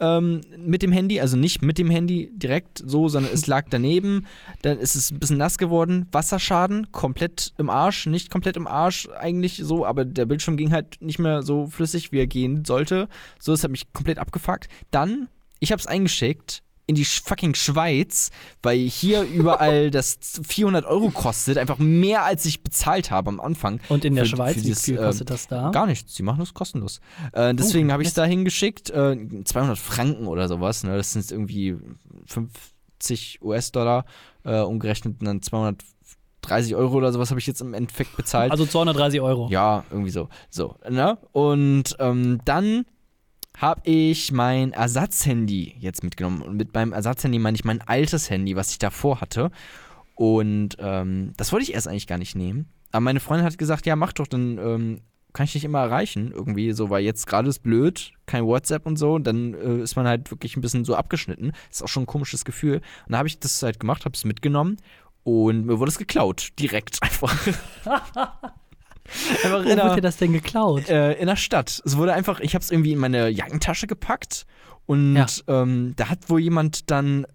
ähm, 0.00 0.40
mit 0.56 0.82
dem 0.82 0.92
Handy, 0.92 1.20
also 1.20 1.36
nicht 1.36 1.62
mit 1.62 1.78
dem 1.78 1.90
Handy 1.90 2.30
direkt 2.34 2.82
so, 2.84 3.08
sondern 3.08 3.32
es 3.32 3.46
lag 3.48 3.66
daneben. 3.70 4.26
Dann 4.62 4.78
ist 4.78 4.94
es 4.94 5.10
ein 5.10 5.18
bisschen 5.18 5.38
nass 5.38 5.58
geworden, 5.58 6.06
Wasserschaden, 6.12 6.90
komplett 6.92 7.52
im 7.58 7.70
Arsch, 7.70 8.06
nicht 8.06 8.30
komplett 8.30 8.56
im 8.56 8.66
Arsch 8.66 9.08
eigentlich 9.18 9.60
so, 9.62 9.86
aber 9.86 10.04
der 10.04 10.26
Bildschirm 10.26 10.56
ging 10.56 10.72
halt 10.72 11.00
nicht 11.00 11.18
mehr 11.18 11.42
so 11.42 11.66
flüssig, 11.66 12.12
wie 12.12 12.18
er 12.18 12.26
gehen 12.26 12.64
sollte. 12.64 13.08
So, 13.38 13.52
das 13.52 13.64
hat 13.64 13.70
mich 13.70 13.92
komplett 13.92 14.18
abgefuckt. 14.18 14.68
Dann, 14.90 15.28
ich 15.60 15.72
habe 15.72 15.80
es 15.80 15.86
eingeschickt 15.86 16.62
in 16.86 16.94
die 16.96 17.04
fucking 17.04 17.54
Schweiz, 17.54 18.30
weil 18.62 18.78
hier 18.78 19.22
überall 19.34 19.90
das 19.90 20.18
400 20.46 20.84
Euro 20.84 21.10
kostet, 21.10 21.56
einfach 21.58 21.78
mehr 21.78 22.24
als 22.24 22.44
ich 22.44 22.62
bezahlt 22.62 23.10
habe 23.10 23.30
am 23.30 23.40
Anfang. 23.40 23.80
Und 23.88 24.04
in 24.04 24.14
der 24.14 24.24
für- 24.24 24.36
Schweiz, 24.36 24.54
für 24.54 24.60
wie 24.60 24.64
dieses, 24.66 24.84
viel 24.84 24.96
ähm, 24.98 25.04
kostet 25.04 25.30
das 25.30 25.46
da? 25.48 25.70
Gar 25.70 25.86
nichts, 25.86 26.14
die 26.14 26.22
machen 26.22 26.40
das 26.40 26.52
kostenlos. 26.52 27.00
Äh, 27.32 27.54
deswegen 27.54 27.88
Oh, 27.88 27.92
habe 27.92 28.02
ich 28.02 28.08
es 28.08 28.14
da 28.14 28.24
hingeschickt, 28.24 28.90
äh, 28.90 29.16
200 29.44 29.78
Franken 29.78 30.26
oder 30.26 30.46
sowas, 30.48 30.82
ne? 30.84 30.96
das 30.96 31.12
sind 31.12 31.30
irgendwie 31.30 31.76
50 32.26 33.40
US-Dollar, 33.42 34.04
äh, 34.44 34.60
umgerechnet 34.60 35.20
und 35.20 35.26
dann 35.26 35.42
230 35.42 36.74
Euro 36.74 36.96
oder 36.96 37.12
sowas 37.12 37.30
habe 37.30 37.40
ich 37.40 37.46
jetzt 37.46 37.60
im 37.60 37.74
Endeffekt 37.74 38.16
bezahlt. 38.16 38.50
Also 38.52 38.66
230 38.66 39.20
Euro. 39.20 39.48
Ja, 39.50 39.84
irgendwie 39.90 40.10
so. 40.10 40.28
So, 40.50 40.76
ne? 40.88 41.18
Und 41.32 41.96
ähm, 41.98 42.40
dann 42.44 42.84
habe 43.56 43.82
ich 43.84 44.32
mein 44.32 44.72
Ersatzhandy 44.72 45.76
jetzt 45.78 46.02
mitgenommen. 46.02 46.42
Und 46.42 46.56
mit 46.56 46.74
meinem 46.74 46.92
Ersatzhandy 46.92 47.38
meine 47.38 47.54
ich 47.54 47.64
mein 47.64 47.80
altes 47.80 48.28
Handy, 48.30 48.56
was 48.56 48.70
ich 48.70 48.78
davor 48.78 49.20
hatte. 49.20 49.50
Und 50.14 50.76
ähm, 50.78 51.32
das 51.36 51.52
wollte 51.52 51.64
ich 51.64 51.74
erst 51.74 51.88
eigentlich 51.88 52.06
gar 52.06 52.18
nicht 52.18 52.34
nehmen. 52.34 52.68
Aber 52.92 53.00
meine 53.00 53.20
Freundin 53.20 53.46
hat 53.46 53.58
gesagt, 53.58 53.86
ja, 53.86 53.96
mach 53.96 54.12
doch, 54.12 54.26
dann 54.26 54.58
ähm, 54.58 55.00
kann 55.32 55.44
ich 55.44 55.52
dich 55.52 55.64
immer 55.64 55.80
erreichen. 55.80 56.32
Irgendwie 56.32 56.72
so, 56.72 56.90
weil 56.90 57.04
jetzt 57.04 57.26
gerade 57.26 57.48
ist 57.48 57.60
blöd, 57.60 58.12
kein 58.26 58.44
WhatsApp 58.44 58.86
und 58.86 58.96
so. 58.96 59.14
Und 59.14 59.24
dann 59.26 59.54
äh, 59.54 59.82
ist 59.82 59.96
man 59.96 60.06
halt 60.06 60.30
wirklich 60.30 60.56
ein 60.56 60.60
bisschen 60.60 60.84
so 60.84 60.94
abgeschnitten. 60.94 61.52
ist 61.70 61.82
auch 61.82 61.88
schon 61.88 62.04
ein 62.04 62.06
komisches 62.06 62.44
Gefühl. 62.44 62.76
Und 62.76 63.12
dann 63.12 63.18
habe 63.18 63.28
ich 63.28 63.38
das 63.38 63.62
halt 63.62 63.80
gemacht, 63.80 64.04
habe 64.04 64.14
es 64.14 64.24
mitgenommen. 64.24 64.78
Und 65.22 65.66
mir 65.66 65.78
wurde 65.78 65.90
es 65.90 65.98
geklaut. 65.98 66.50
Direkt 66.58 67.02
einfach. 67.02 67.34
Wo 69.42 69.56
in 69.58 69.76
dir 69.76 70.00
das 70.00 70.16
denn 70.16 70.32
geklaut? 70.32 70.88
äh, 70.88 71.12
in 71.14 71.26
der 71.26 71.36
Stadt. 71.36 71.82
Es 71.84 71.96
wurde 71.96 72.12
einfach, 72.14 72.40
ich 72.40 72.54
habe 72.54 72.62
es 72.62 72.70
irgendwie 72.70 72.92
in 72.92 72.98
meine 72.98 73.28
Jackentasche 73.28 73.86
gepackt 73.86 74.46
und 74.86 75.14
Ja. 75.16 75.26
ähm, 75.46 75.92
da 75.96 76.08
hat 76.08 76.28
wohl 76.30 76.40
jemand 76.40 76.90
dann 76.90 77.26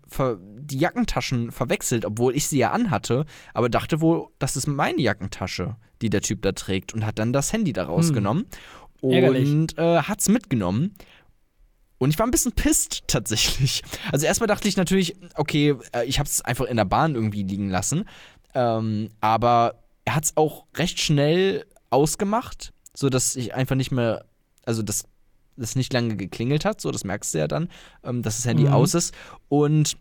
die 0.62 0.78
Jackentaschen 0.78 1.52
verwechselt, 1.52 2.06
obwohl 2.06 2.36
ich 2.36 2.48
sie 2.48 2.60
ja 2.60 2.72
anhatte, 2.72 3.26
aber 3.54 3.70
dachte 3.70 4.02
wohl, 4.02 4.28
das 4.40 4.56
ist 4.56 4.68
meine 4.68 5.02
Jackentasche, 5.02 5.76
die 6.02 6.10
der 6.10 6.22
Typ 6.22 6.42
da 6.42 6.52
trägt 6.52 6.94
und 6.94 7.06
hat 7.06 7.18
dann 7.20 7.34
das 7.34 7.54
Handy 7.54 7.74
da 7.74 7.84
rausgenommen 7.86 8.46
Hm. 9.02 9.12
Ärgerlich. 9.12 9.50
und 9.50 9.78
äh, 9.78 10.02
hat's 10.02 10.28
mitgenommen. 10.28 10.94
Und 12.00 12.10
ich 12.12 12.20
war 12.20 12.26
ein 12.28 12.32
bisschen 12.32 12.52
pisst 12.54 13.04
tatsächlich. 13.08 13.82
Also 14.12 14.26
erstmal 14.26 14.48
dachte 14.48 14.68
ich 14.68 14.76
natürlich, 14.78 15.16
okay, 15.36 15.76
äh, 15.94 16.06
ich 16.06 16.20
habe 16.20 16.28
es 16.28 16.42
einfach 16.42 16.66
in 16.66 16.78
der 16.78 16.86
Bahn 16.86 17.16
irgendwie 17.16 17.44
liegen 17.44 17.70
lassen. 17.70 18.06
Ähm, 18.56 19.10
aber 19.22 19.76
er 20.10 20.16
hat 20.16 20.24
es 20.26 20.38
auch 20.38 20.66
recht 20.76 21.00
schnell 21.00 21.68
ausgemacht, 21.92 22.74
sodass 22.96 23.36
ich 23.36 23.54
einfach 23.54 23.76
nicht 23.76 23.92
mehr, 23.92 24.26
also 24.66 24.82
das, 24.82 25.06
das 25.56 25.76
nicht 25.76 25.94
lange 25.94 26.16
geklingelt 26.18 26.66
hat, 26.66 26.82
so 26.82 26.90
das 26.90 27.04
merkst 27.04 27.36
du 27.36 27.38
ja 27.38 27.48
dann, 27.48 27.70
ähm, 28.04 28.24
dass 28.24 28.38
das 28.38 28.46
Handy 28.46 28.64
Mhm. 28.64 28.74
aus 28.74 28.96
ist. 28.96 29.14
Und 29.50 29.98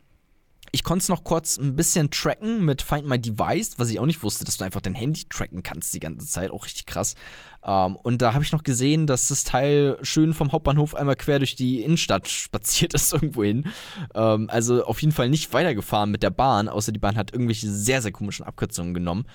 ich 0.73 0.83
konnte 0.83 1.03
es 1.03 1.09
noch 1.11 1.25
kurz 1.25 1.59
ein 1.59 1.77
bisschen 1.77 2.11
tracken 2.11 2.65
mit 2.65 2.81
Find 2.81 3.07
My 3.07 3.19
Device, 3.19 3.79
was 3.79 3.91
ich 3.91 4.01
auch 4.01 4.07
nicht 4.07 4.23
wusste, 4.23 4.47
dass 4.47 4.57
du 4.57 4.65
einfach 4.65 4.81
dein 4.81 4.95
Handy 4.95 5.25
tracken 5.29 5.63
kannst 5.63 5.93
die 5.93 6.01
ganze 6.01 6.27
Zeit, 6.27 6.51
auch 6.51 6.65
richtig 6.65 6.87
krass. 6.87 7.15
Ähm, 7.63 7.97
und 7.97 8.23
da 8.23 8.33
habe 8.33 8.45
ich 8.45 8.53
noch 8.53 8.63
gesehen, 8.63 9.07
dass 9.07 9.29
das 9.29 9.45
Teil 9.45 9.99
schön 10.01 10.33
vom 10.33 10.53
Hauptbahnhof 10.53 10.95
einmal 10.95 11.17
quer 11.17 11.39
durch 11.39 11.55
die 11.55 11.83
Innenstadt 11.83 12.29
spaziert 12.47 12.95
ist 12.95 13.13
irgendwo 13.13 13.45
hin. 13.45 13.67
Ähm, 14.15 14.49
also 14.49 14.85
auf 14.87 15.03
jeden 15.03 15.13
Fall 15.13 15.29
nicht 15.29 15.53
weitergefahren 15.53 16.11
mit 16.11 16.23
der 16.23 16.31
Bahn, 16.31 16.71
außer 16.71 16.93
die 16.93 16.99
Bahn 16.99 17.17
hat 17.17 17.31
irgendwelche 17.35 17.71
sehr, 17.71 18.01
sehr 18.01 18.13
komischen 18.13 18.47
Abkürzungen 18.47 18.95
genommen. 18.95 19.27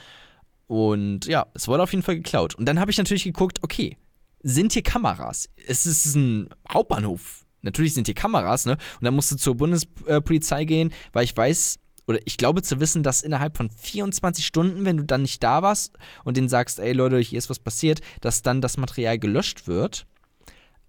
Und 0.67 1.26
ja, 1.26 1.47
es 1.54 1.67
wurde 1.67 1.84
auf 1.84 1.91
jeden 1.91 2.04
Fall 2.04 2.15
geklaut. 2.15 2.56
Und 2.56 2.65
dann 2.65 2.80
habe 2.80 2.91
ich 2.91 2.97
natürlich 2.97 3.23
geguckt, 3.23 3.60
okay, 3.62 3.97
sind 4.41 4.73
hier 4.73 4.84
Kameras? 4.84 5.49
Es 5.67 5.86
ist 5.86 6.15
ein 6.15 6.49
Hauptbahnhof. 6.71 7.45
Natürlich 7.62 7.93
sind 7.93 8.08
hier 8.08 8.15
Kameras, 8.15 8.65
ne? 8.65 8.73
Und 8.73 9.04
dann 9.04 9.15
musst 9.15 9.32
du 9.32 9.38
zur 9.38 9.56
Bundespolizei 9.56 10.65
gehen, 10.65 10.91
weil 11.13 11.23
ich 11.23 11.36
weiß, 11.36 11.80
oder 12.08 12.19
ich 12.26 12.38
glaube 12.38 12.62
zu 12.62 12.80
wissen, 12.80 13.04
dass 13.04 13.21
innerhalb 13.21 13.56
von 13.56 13.69
24 13.69 14.45
Stunden, 14.45 14.86
wenn 14.86 14.97
du 14.97 15.06
dann 15.06 15.21
nicht 15.21 15.41
da 15.41 15.62
warst 15.62 15.97
und 16.26 16.36
denen 16.36 16.49
sagst, 16.49 16.80
ey 16.80 16.91
Leute, 16.91 17.19
hier 17.19 17.38
ist 17.38 17.49
was 17.49 17.60
passiert, 17.60 18.02
dass 18.19 18.41
dann 18.41 18.60
das 18.60 18.78
Material 18.78 19.17
gelöscht 19.17 19.67
wird. 19.67 20.06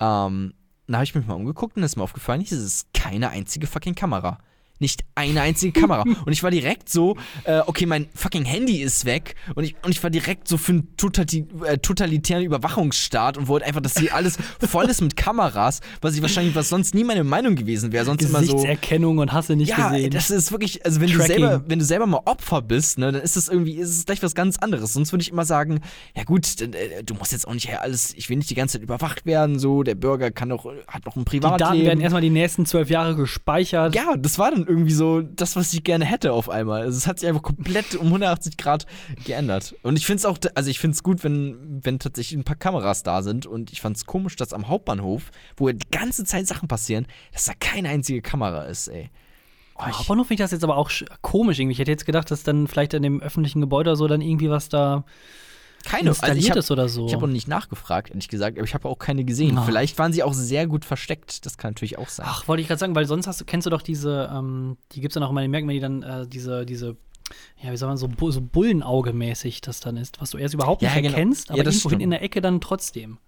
Ähm, 0.01 0.55
dann 0.87 0.97
habe 0.97 1.05
ich 1.05 1.15
mich 1.15 1.27
mal 1.27 1.35
umgeguckt 1.35 1.77
und 1.77 1.83
ist 1.85 1.97
mir 1.97 2.03
aufgefallen, 2.03 2.41
hier 2.41 2.59
ist 2.59 2.93
keine 2.93 3.31
einzige 3.31 3.67
fucking 3.67 3.95
Kamera. 3.95 4.39
Nicht 4.81 5.05
eine 5.15 5.41
einzige 5.41 5.79
Kamera. 5.81 6.03
Und 6.03 6.33
ich 6.33 6.43
war 6.43 6.51
direkt 6.51 6.89
so, 6.89 7.17
äh, 7.45 7.61
okay, 7.67 7.87
mein 7.87 8.09
fucking 8.15 8.45
Handy 8.45 8.83
ist 8.83 9.05
weg. 9.05 9.37
Und 9.55 9.65
ich, 9.65 9.77
und 9.83 9.93
ich 9.93 10.03
war 10.03 10.11
direkt 10.11 10.49
so 10.49 10.57
für 10.59 10.73
einen 10.73 10.97
totali 10.97 11.47
äh, 11.65 11.79
totalitären 11.79 12.43
Überwachungsstaat 12.45 13.39
und 13.39 13.47
wollte 13.49 13.67
einfach, 13.67 13.81
dass 13.81 13.97
hier 13.97 14.15
alles 14.15 14.37
voll 14.69 14.87
ist 14.87 15.01
mit 15.01 15.17
Kameras, 15.17 15.81
was 16.01 16.17
ich 16.17 16.23
wahrscheinlich, 16.23 16.55
was 16.57 16.69
sonst 16.69 16.95
nie 16.95 17.05
meine 17.05 17.23
Meinung 17.25 17.55
gewesen 17.55 17.93
wäre. 17.93 18.05
Sonst 18.05 18.23
immer 18.25 18.43
so. 18.43 18.53
Gesichtserkennung 18.55 19.19
und 19.19 19.33
hast 19.33 19.49
du 19.49 19.55
nicht 19.57 19.69
Ja, 19.69 19.91
gesehen. 19.91 20.11
das 20.11 20.31
ist 20.31 20.51
wirklich, 20.51 20.85
also 20.85 21.01
wenn 21.01 21.09
du, 21.11 21.19
Tracking. 21.19 21.39
selber, 21.39 21.65
wenn 21.69 21.79
du 21.79 21.85
selber 21.85 22.07
mal 22.07 22.21
Opfer 22.25 22.61
bist, 22.61 22.99
ne, 22.99 23.13
dann 23.13 23.23
ist 23.23 23.37
das 23.37 23.49
irgendwie, 23.49 23.75
ist 23.77 23.91
es 23.97 24.07
gleich 24.07 24.23
was 24.23 24.35
ganz 24.35 24.59
anderes. 24.59 24.93
Sonst 24.93 25.13
würde 25.13 25.23
ich 25.23 25.31
immer 25.31 25.45
sagen, 25.45 25.81
ja 26.17 26.25
gut, 26.25 26.61
dann, 26.61 26.73
äh, 26.73 27.05
du 27.05 27.15
musst 27.15 27.31
jetzt 27.33 27.47
auch 27.47 27.55
nicht 27.55 27.69
ja, 27.69 27.79
alles, 27.79 28.13
ich 28.17 28.29
will 28.29 28.37
nicht 28.39 28.51
die 28.51 28.55
ganze 28.57 28.79
Zeit 28.79 28.83
überwacht 28.83 29.25
werden, 29.25 29.59
so, 29.59 29.83
der 29.85 29.95
Bürger 29.95 30.31
kann 30.33 30.49
doch, 30.49 30.67
hat 30.89 31.07
noch 31.07 31.17
ein 31.17 31.25
die 31.25 31.39
Daten 31.41 31.57
Privatleben. 31.59 31.87
werden 31.87 32.01
erstmal 32.01 32.23
die 32.23 32.31
nächsten 32.31 32.67
zwölf 32.67 32.91
Jahre 32.91 33.15
gespeichert. 33.15 33.95
ja, 33.95 34.17
das 34.17 34.39
war 34.39 34.51
dann 34.51 34.64
irgendwie 34.67 34.93
so 34.93 35.21
das, 35.23 35.57
was 35.57 35.73
ich 35.73 35.85
gerne 35.85 36.05
hätte 36.05 36.33
auf 36.33 36.49
einmal. 36.49 36.83
Also 36.83 36.97
es 36.99 37.07
hat 37.07 37.19
sich 37.21 37.29
einfach 37.29 37.43
komplett 37.43 37.95
um 37.97 38.07
180 38.07 38.57
Grad 38.57 38.87
geändert. 39.25 39.75
Und 39.83 39.97
ich 39.97 40.07
finde 40.07 40.19
es 40.19 40.25
auch, 40.27 40.39
also 40.55 40.71
ich 40.71 40.79
finde 40.81 40.95
es 40.95 41.03
gut, 41.03 41.25
wenn, 41.25 41.81
wenn 41.85 41.99
tatsächlich 41.99 42.39
ein 42.39 42.45
paar 42.45 42.57
Kameras 42.57 43.03
da 43.03 43.23
sind. 43.23 43.47
Und 43.47 43.73
ich 43.73 43.81
fand 43.81 43.97
es 43.97 44.07
komisch, 44.07 44.37
dass 44.37 44.53
am 44.53 44.69
Hauptbahnhof, 44.69 45.31
wo 45.57 45.69
ja 45.69 45.75
die 45.75 45.91
ganze 45.91 46.25
Zeit 46.25 46.47
Sachen 46.47 46.69
passieren, 46.69 47.07
dass 47.33 47.45
da 47.45 47.53
keine 47.59 47.89
einzige 47.89 48.23
Kamera 48.23 48.65
ist, 48.65 48.89
ey. 48.89 49.11
Oh, 49.77 49.81
Am 49.83 49.91
ich- 49.91 49.97
Hauptbahnhof 49.99 50.29
finde 50.29 50.43
ich 50.43 50.45
das 50.45 50.53
jetzt 50.53 50.65
aber 50.65 50.77
auch 50.77 50.89
sch- 50.91 51.07
komisch 51.21 51.59
irgendwie. 51.59 51.73
Ich 51.73 51.79
hätte 51.79 51.91
jetzt 51.91 52.07
gedacht, 52.07 52.31
dass 52.31 52.43
dann 52.45 52.69
vielleicht 52.69 52.95
in 52.95 53.03
dem 53.03 53.21
öffentlichen 53.21 53.61
Gebäude 53.61 53.91
oder 53.91 53.97
so 53.97 54.07
dann 54.07 54.21
irgendwie 54.21 54.49
was 54.51 54.69
da 54.69 55.05
keine. 55.85 56.11
Also 56.11 56.21
installiert 56.21 56.45
ich 56.45 56.51
habe 56.51 56.59
ist 56.61 56.71
oder 56.71 56.89
so. 56.89 57.07
Ich 57.07 57.15
habe 57.15 57.25
auch 57.27 57.31
nicht 57.31 57.49
nachgefragt, 57.49 58.11
ehrlich 58.11 58.29
gesagt, 58.29 58.59
aber 58.59 58.67
ich 58.67 58.75
habe 58.75 58.89
auch 58.89 58.99
keine 58.99 59.25
gesehen. 59.25 59.59
Ah. 59.59 59.63
Vielleicht 59.63 59.99
waren 59.99 60.13
sie 60.13 60.23
auch 60.23 60.35
sehr 60.35 60.67
gut 60.67 60.85
versteckt. 60.85 61.45
Das 61.47 61.59
kann 61.59 61.71
natürlich 61.73 61.99
auch 61.99 62.09
sein. 62.09 62.27
Ach, 62.29 62.47
wollte 62.49 62.63
ich 62.63 62.69
gerade 62.69 62.79
sagen, 62.79 62.95
weil 62.95 63.07
sonst 63.07 63.27
hast 63.27 63.47
kennst 63.47 63.67
du 63.67 63.71
doch 63.71 63.83
diese, 63.83 64.31
ähm, 64.33 64.77
die 64.93 65.01
gibt 65.01 65.13
es 65.13 65.15
dann 65.15 65.23
auch 65.23 65.31
immer, 65.31 65.43
die 65.43 65.49
merkt 65.49 65.67
man 65.67 65.75
die 65.75 65.81
dann, 65.81 66.03
äh, 66.03 66.27
diese, 66.27 66.65
diese, 66.67 66.97
ja, 67.63 67.73
wie 67.73 67.77
soll 67.77 67.89
man 67.89 67.97
so, 67.97 68.09
so 68.31 68.41
Bullenauge-mäßig 68.41 69.61
das 69.63 69.81
dann 69.81 69.97
ist, 69.97 70.21
was 70.21 70.31
du 70.31 70.39
erst 70.39 70.55
überhaupt 70.55 70.83
Ja, 70.83 70.91
nicht 70.91 71.03
genau. 71.03 71.15
erkennst, 71.15 71.51
aber 71.51 71.59
Ja, 71.59 71.65
das 71.65 71.75
irgendwo 71.77 71.89
hin 71.91 71.97
stimmt. 71.99 72.03
in 72.03 72.11
der 72.11 72.23
Ecke 72.23 72.41
dann 72.41 72.61
trotzdem. 72.61 73.19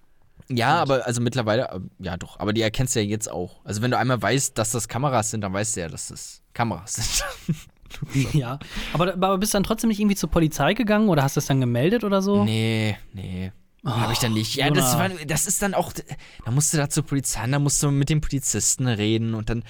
Ja, 0.48 0.80
aber 0.80 1.06
also 1.06 1.20
mittlerweile, 1.20 1.68
äh, 1.70 1.80
ja 1.98 2.16
doch, 2.16 2.38
aber 2.38 2.52
die 2.52 2.60
erkennst 2.62 2.94
du 2.94 3.00
ja 3.00 3.06
jetzt 3.06 3.30
auch. 3.30 3.60
Also 3.64 3.82
wenn 3.82 3.90
du 3.90 3.98
einmal 3.98 4.20
weißt, 4.20 4.56
dass 4.58 4.70
das 4.70 4.86
Kameras 4.86 5.30
sind, 5.30 5.40
dann 5.40 5.52
weißt 5.52 5.76
du 5.76 5.80
ja, 5.80 5.88
dass 5.88 6.08
das 6.08 6.42
Kameras 6.52 6.94
sind. 6.94 7.56
Ja, 8.32 8.58
aber, 8.92 9.14
aber 9.14 9.38
bist 9.38 9.54
du 9.54 9.56
dann 9.56 9.64
trotzdem 9.64 9.88
nicht 9.88 10.00
irgendwie 10.00 10.16
zur 10.16 10.30
Polizei 10.30 10.74
gegangen 10.74 11.08
oder 11.08 11.22
hast 11.22 11.36
du 11.36 11.40
es 11.40 11.46
dann 11.46 11.60
gemeldet 11.60 12.04
oder 12.04 12.22
so? 12.22 12.44
Nee, 12.44 12.96
nee. 13.12 13.52
Habe 13.84 14.12
ich 14.12 14.18
dann 14.18 14.34
nicht. 14.34 14.56
Ja, 14.56 14.70
das, 14.70 14.98
war, 14.98 15.08
das 15.08 15.46
ist 15.46 15.62
dann 15.62 15.74
auch, 15.74 15.92
da 16.44 16.50
musst 16.50 16.72
du 16.72 16.76
da 16.76 16.88
zur 16.88 17.04
Polizei, 17.04 17.46
da 17.46 17.58
musst 17.58 17.82
du 17.82 17.90
mit 17.90 18.08
den 18.08 18.20
Polizisten 18.20 18.88
reden 18.88 19.34
und 19.34 19.48
dann, 19.48 19.62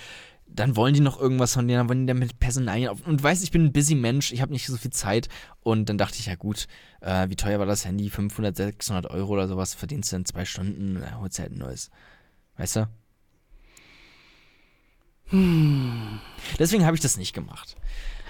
dann 0.47 0.75
wollen 0.75 0.95
die 0.95 1.01
noch 1.01 1.21
irgendwas 1.21 1.53
von 1.53 1.69
dir, 1.69 1.77
dann 1.77 1.89
wollen 1.89 2.01
die 2.01 2.07
dann 2.07 2.19
mit 2.19 2.39
Personalien 2.39 2.89
auf. 2.89 3.07
Und 3.07 3.23
weißt, 3.23 3.45
ich 3.45 3.51
bin 3.51 3.67
ein 3.67 3.73
busy 3.73 3.95
Mensch, 3.95 4.33
ich 4.33 4.41
habe 4.41 4.53
nicht 4.53 4.67
so 4.67 4.77
viel 4.77 4.91
Zeit. 4.91 5.29
Und 5.61 5.91
dann 5.91 5.99
dachte 5.99 6.19
ich, 6.19 6.27
ja 6.27 6.35
gut, 6.35 6.67
äh, 7.03 7.29
wie 7.29 7.37
teuer 7.37 7.59
war 7.59 7.67
das 7.67 7.85
Handy? 7.85 8.09
500, 8.09 8.57
600 8.57 9.11
Euro 9.11 9.35
oder 9.35 9.49
sowas, 9.49 9.75
verdienst 9.75 10.13
du 10.13 10.17
in 10.17 10.25
zwei 10.25 10.47
Stunden, 10.47 11.03
äh, 11.03 11.13
holst 11.21 11.39
du 11.39 11.43
halt 11.43 11.53
ein 11.53 11.59
neues. 11.59 11.91
Weißt 12.57 12.77
du? 12.77 12.89
Hm. 15.27 16.21
Deswegen 16.59 16.87
habe 16.87 16.97
ich 16.97 17.03
das 17.03 17.19
nicht 17.19 17.35
gemacht. 17.35 17.77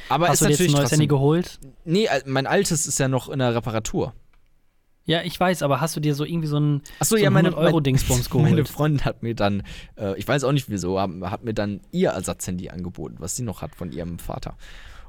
Aber 0.08 0.28
Hast 0.28 0.34
ist 0.34 0.40
du 0.42 0.44
dir 0.46 0.50
jetzt 0.52 0.60
ein 0.60 0.64
neues 0.66 0.80
trotzdem, 0.82 0.96
Handy 0.96 1.06
geholt? 1.08 1.58
Nee, 1.84 2.08
mein 2.26 2.46
altes 2.46 2.86
ist 2.86 2.98
ja 2.98 3.08
noch 3.08 3.28
in 3.28 3.38
der 3.38 3.54
Reparatur. 3.54 4.12
Ja, 5.04 5.22
ich 5.22 5.38
weiß, 5.38 5.62
aber 5.62 5.80
hast 5.80 5.94
du 5.94 6.00
dir 6.00 6.16
so 6.16 6.24
irgendwie 6.24 6.48
so 6.48 6.58
ein, 6.58 6.82
Achso, 6.98 7.16
so 7.16 7.22
ja, 7.22 7.30
ein 7.30 7.32
meine 7.32 7.48
100 7.48 7.66
Euro 7.68 7.80
Dingsbums 7.80 8.28
geholt? 8.28 8.50
Meine 8.50 8.64
Freundin 8.64 9.04
hat 9.04 9.22
mir 9.22 9.36
dann, 9.36 9.62
äh, 9.96 10.18
ich 10.18 10.26
weiß 10.26 10.42
auch 10.42 10.50
nicht 10.50 10.68
wieso, 10.68 11.00
hat, 11.00 11.10
hat 11.22 11.44
mir 11.44 11.54
dann 11.54 11.80
ihr 11.92 12.10
Ersatzhandy 12.10 12.70
angeboten, 12.70 13.16
was 13.20 13.36
sie 13.36 13.44
noch 13.44 13.62
hat 13.62 13.76
von 13.76 13.92
ihrem 13.92 14.18
Vater. 14.18 14.56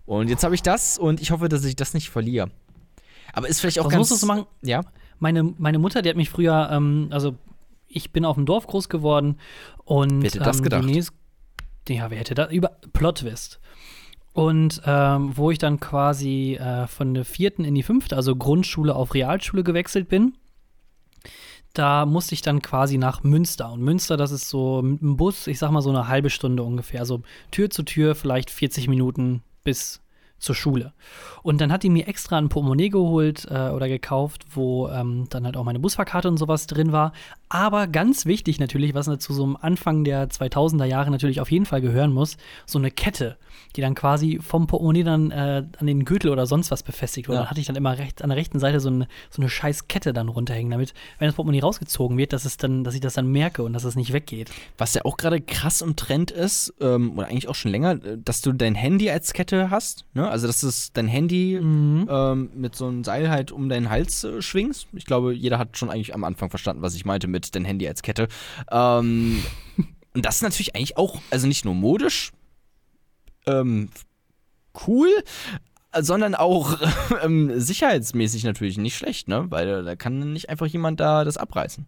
Und 0.05 0.29
jetzt 0.29 0.43
habe 0.43 0.53
ich 0.53 0.61
das 0.61 0.99
und 0.99 1.19
ich 1.19 1.31
hoffe, 1.31 1.49
dass 1.49 1.65
ich 1.65 1.75
das 1.75 1.95
nicht 1.95 2.11
verliere. 2.11 2.51
Aber 3.33 3.47
ist 3.47 3.59
vielleicht 3.59 3.79
auch 3.79 3.85
Was 3.85 3.91
ganz. 3.91 3.99
musstest 4.01 4.23
du 4.23 4.27
machen? 4.27 4.45
Ja. 4.61 4.81
meine, 5.19 5.43
meine 5.43 5.79
Mutter, 5.79 6.03
die 6.03 6.09
hat 6.09 6.15
mich 6.15 6.29
früher, 6.29 6.69
ähm, 6.71 7.07
also 7.09 7.35
ich 7.87 8.11
bin 8.11 8.23
auf 8.23 8.35
dem 8.35 8.45
Dorf 8.45 8.67
groß 8.67 8.89
geworden 8.89 9.39
und 9.83 10.21
Wer 10.21 10.29
hätte 10.29 10.39
das 10.39 10.57
ähm, 10.57 10.63
gedacht? 10.63 10.83
Die 10.83 10.91
nächst, 10.91 11.11
ja, 11.89 12.11
wer 12.11 12.19
hätte 12.19 12.35
das? 12.35 12.51
Über 12.51 12.77
Plotwist. 12.93 13.59
Und 14.37 14.83
ähm, 14.85 15.35
wo 15.35 15.49
ich 15.49 15.57
dann 15.57 15.79
quasi 15.79 16.59
äh, 16.61 16.85
von 16.85 17.15
der 17.15 17.25
vierten 17.25 17.65
in 17.65 17.73
die 17.73 17.81
fünfte, 17.81 18.15
also 18.15 18.35
Grundschule 18.35 18.95
auf 18.95 19.15
Realschule 19.15 19.63
gewechselt 19.63 20.09
bin, 20.09 20.35
da 21.73 22.05
musste 22.05 22.35
ich 22.35 22.43
dann 22.43 22.61
quasi 22.61 22.99
nach 22.99 23.23
Münster. 23.23 23.71
Und 23.71 23.81
Münster, 23.81 24.15
das 24.15 24.29
ist 24.29 24.47
so 24.47 24.83
mit 24.83 25.01
dem 25.01 25.17
Bus, 25.17 25.47
ich 25.47 25.57
sag 25.57 25.71
mal 25.71 25.81
so 25.81 25.89
eine 25.89 26.07
halbe 26.07 26.29
Stunde 26.29 26.61
ungefähr. 26.61 26.99
Also 26.99 27.23
Tür 27.49 27.71
zu 27.71 27.81
Tür 27.81 28.13
vielleicht 28.13 28.51
40 28.51 28.87
Minuten 28.87 29.41
bis 29.63 30.01
zur 30.39 30.55
Schule. 30.55 30.93
Und 31.43 31.61
dann 31.61 31.71
hat 31.71 31.83
die 31.83 31.89
mir 31.89 32.07
extra 32.07 32.37
ein 32.37 32.49
Portemonnaie 32.49 32.89
geholt 32.89 33.47
äh, 33.49 33.69
oder 33.69 33.87
gekauft, 33.87 34.45
wo 34.51 34.89
ähm, 34.89 35.25
dann 35.29 35.45
halt 35.45 35.57
auch 35.57 35.63
meine 35.63 35.79
Busfahrkarte 35.79 36.27
und 36.27 36.37
sowas 36.37 36.67
drin 36.67 36.91
war. 36.91 37.13
Aber 37.49 37.87
ganz 37.87 38.25
wichtig 38.25 38.59
natürlich, 38.59 38.93
was 38.93 39.07
zu 39.19 39.33
so 39.33 39.43
einem 39.43 39.57
Anfang 39.59 40.03
der 40.03 40.29
2000er 40.29 40.83
Jahre 40.83 41.11
natürlich 41.11 41.39
auf 41.39 41.49
jeden 41.49 41.65
Fall 41.65 41.79
gehören 41.81 42.11
muss, 42.11 42.37
so 42.65 42.77
eine 42.77 42.91
Kette, 42.91 43.37
die 43.75 43.81
dann 43.81 43.95
quasi 43.95 44.39
vom 44.41 44.67
Portemonnaie 44.67 45.03
dann 45.03 45.31
äh, 45.31 45.63
an 45.77 45.87
den 45.87 46.03
Gürtel 46.03 46.29
oder 46.29 46.45
sonst 46.45 46.71
was 46.71 46.83
befestigt 46.83 47.29
wurde. 47.29 47.37
Ja. 47.37 47.41
Dann 47.43 47.49
hatte 47.51 47.61
ich 47.61 47.67
dann 47.67 47.77
immer 47.77 47.97
recht, 47.97 48.21
an 48.21 48.29
der 48.29 48.37
rechten 48.37 48.59
Seite 48.59 48.81
so 48.81 48.89
eine, 48.89 49.07
so 49.29 49.41
eine 49.41 49.49
scheiß 49.49 49.87
Kette 49.87 50.11
dann 50.11 50.27
runterhängen, 50.27 50.71
damit, 50.71 50.93
wenn 51.19 51.27
das 51.27 51.35
Portemonnaie 51.35 51.61
rausgezogen 51.61 52.17
wird, 52.17 52.33
dass, 52.33 52.43
es 52.43 52.57
dann, 52.57 52.83
dass 52.83 52.95
ich 52.95 53.01
das 53.01 53.13
dann 53.13 53.27
merke 53.27 53.63
und 53.63 53.71
dass 53.71 53.85
es 53.85 53.95
nicht 53.95 54.11
weggeht. 54.11 54.51
Was 54.77 54.93
ja 54.93 55.05
auch 55.05 55.15
gerade 55.15 55.39
krass 55.39 55.81
im 55.81 55.95
Trend 55.95 56.31
ist, 56.31 56.73
ähm, 56.81 57.17
oder 57.17 57.27
eigentlich 57.27 57.47
auch 57.47 57.55
schon 57.55 57.71
länger, 57.71 57.91
äh, 58.03 58.17
dass 58.17 58.41
du 58.41 58.51
dein 58.51 58.75
Handy 58.75 59.09
als 59.09 59.31
Kette 59.31 59.69
hast. 59.69 60.05
Ne? 60.13 60.26
Also, 60.29 60.47
dass 60.47 60.61
du 60.61 60.69
dein 60.93 61.07
Handy 61.07 61.59
Mhm. 61.61 62.07
ähm, 62.09 62.49
mit 62.55 62.75
so 62.75 62.87
einem 62.87 63.03
Seil 63.03 63.29
halt 63.29 63.51
um 63.51 63.69
deinen 63.69 63.89
Hals 63.89 64.23
äh, 64.23 64.41
schwingst. 64.41 64.87
Ich 64.93 65.05
glaube, 65.05 65.33
jeder 65.33 65.57
hat 65.59 65.77
schon 65.77 65.89
eigentlich 65.89 66.13
am 66.13 66.23
Anfang 66.23 66.49
verstanden, 66.49 66.81
was 66.81 66.95
ich 66.95 67.05
meinte 67.05 67.27
mit 67.27 67.55
dein 67.55 67.65
Handy 67.65 67.87
als 67.87 68.01
Kette. 68.01 68.27
Ähm, 68.71 69.43
und 70.13 70.25
das 70.25 70.37
ist 70.37 70.41
natürlich 70.43 70.75
eigentlich 70.75 70.97
auch, 70.97 71.21
also 71.31 71.47
nicht 71.47 71.65
nur 71.65 71.75
modisch, 71.75 72.31
ähm, 73.45 73.89
cool, 74.87 75.09
sondern 75.99 76.35
auch 76.35 76.77
ähm, 77.23 77.59
sicherheitsmäßig 77.59 78.43
natürlich 78.43 78.77
nicht 78.77 78.95
schlecht, 78.97 79.27
ne? 79.27 79.45
Weil 79.49 79.83
da 79.83 79.95
kann 79.95 80.33
nicht 80.33 80.49
einfach 80.49 80.67
jemand 80.67 80.99
da 80.99 81.23
das 81.23 81.37
abreißen. 81.37 81.85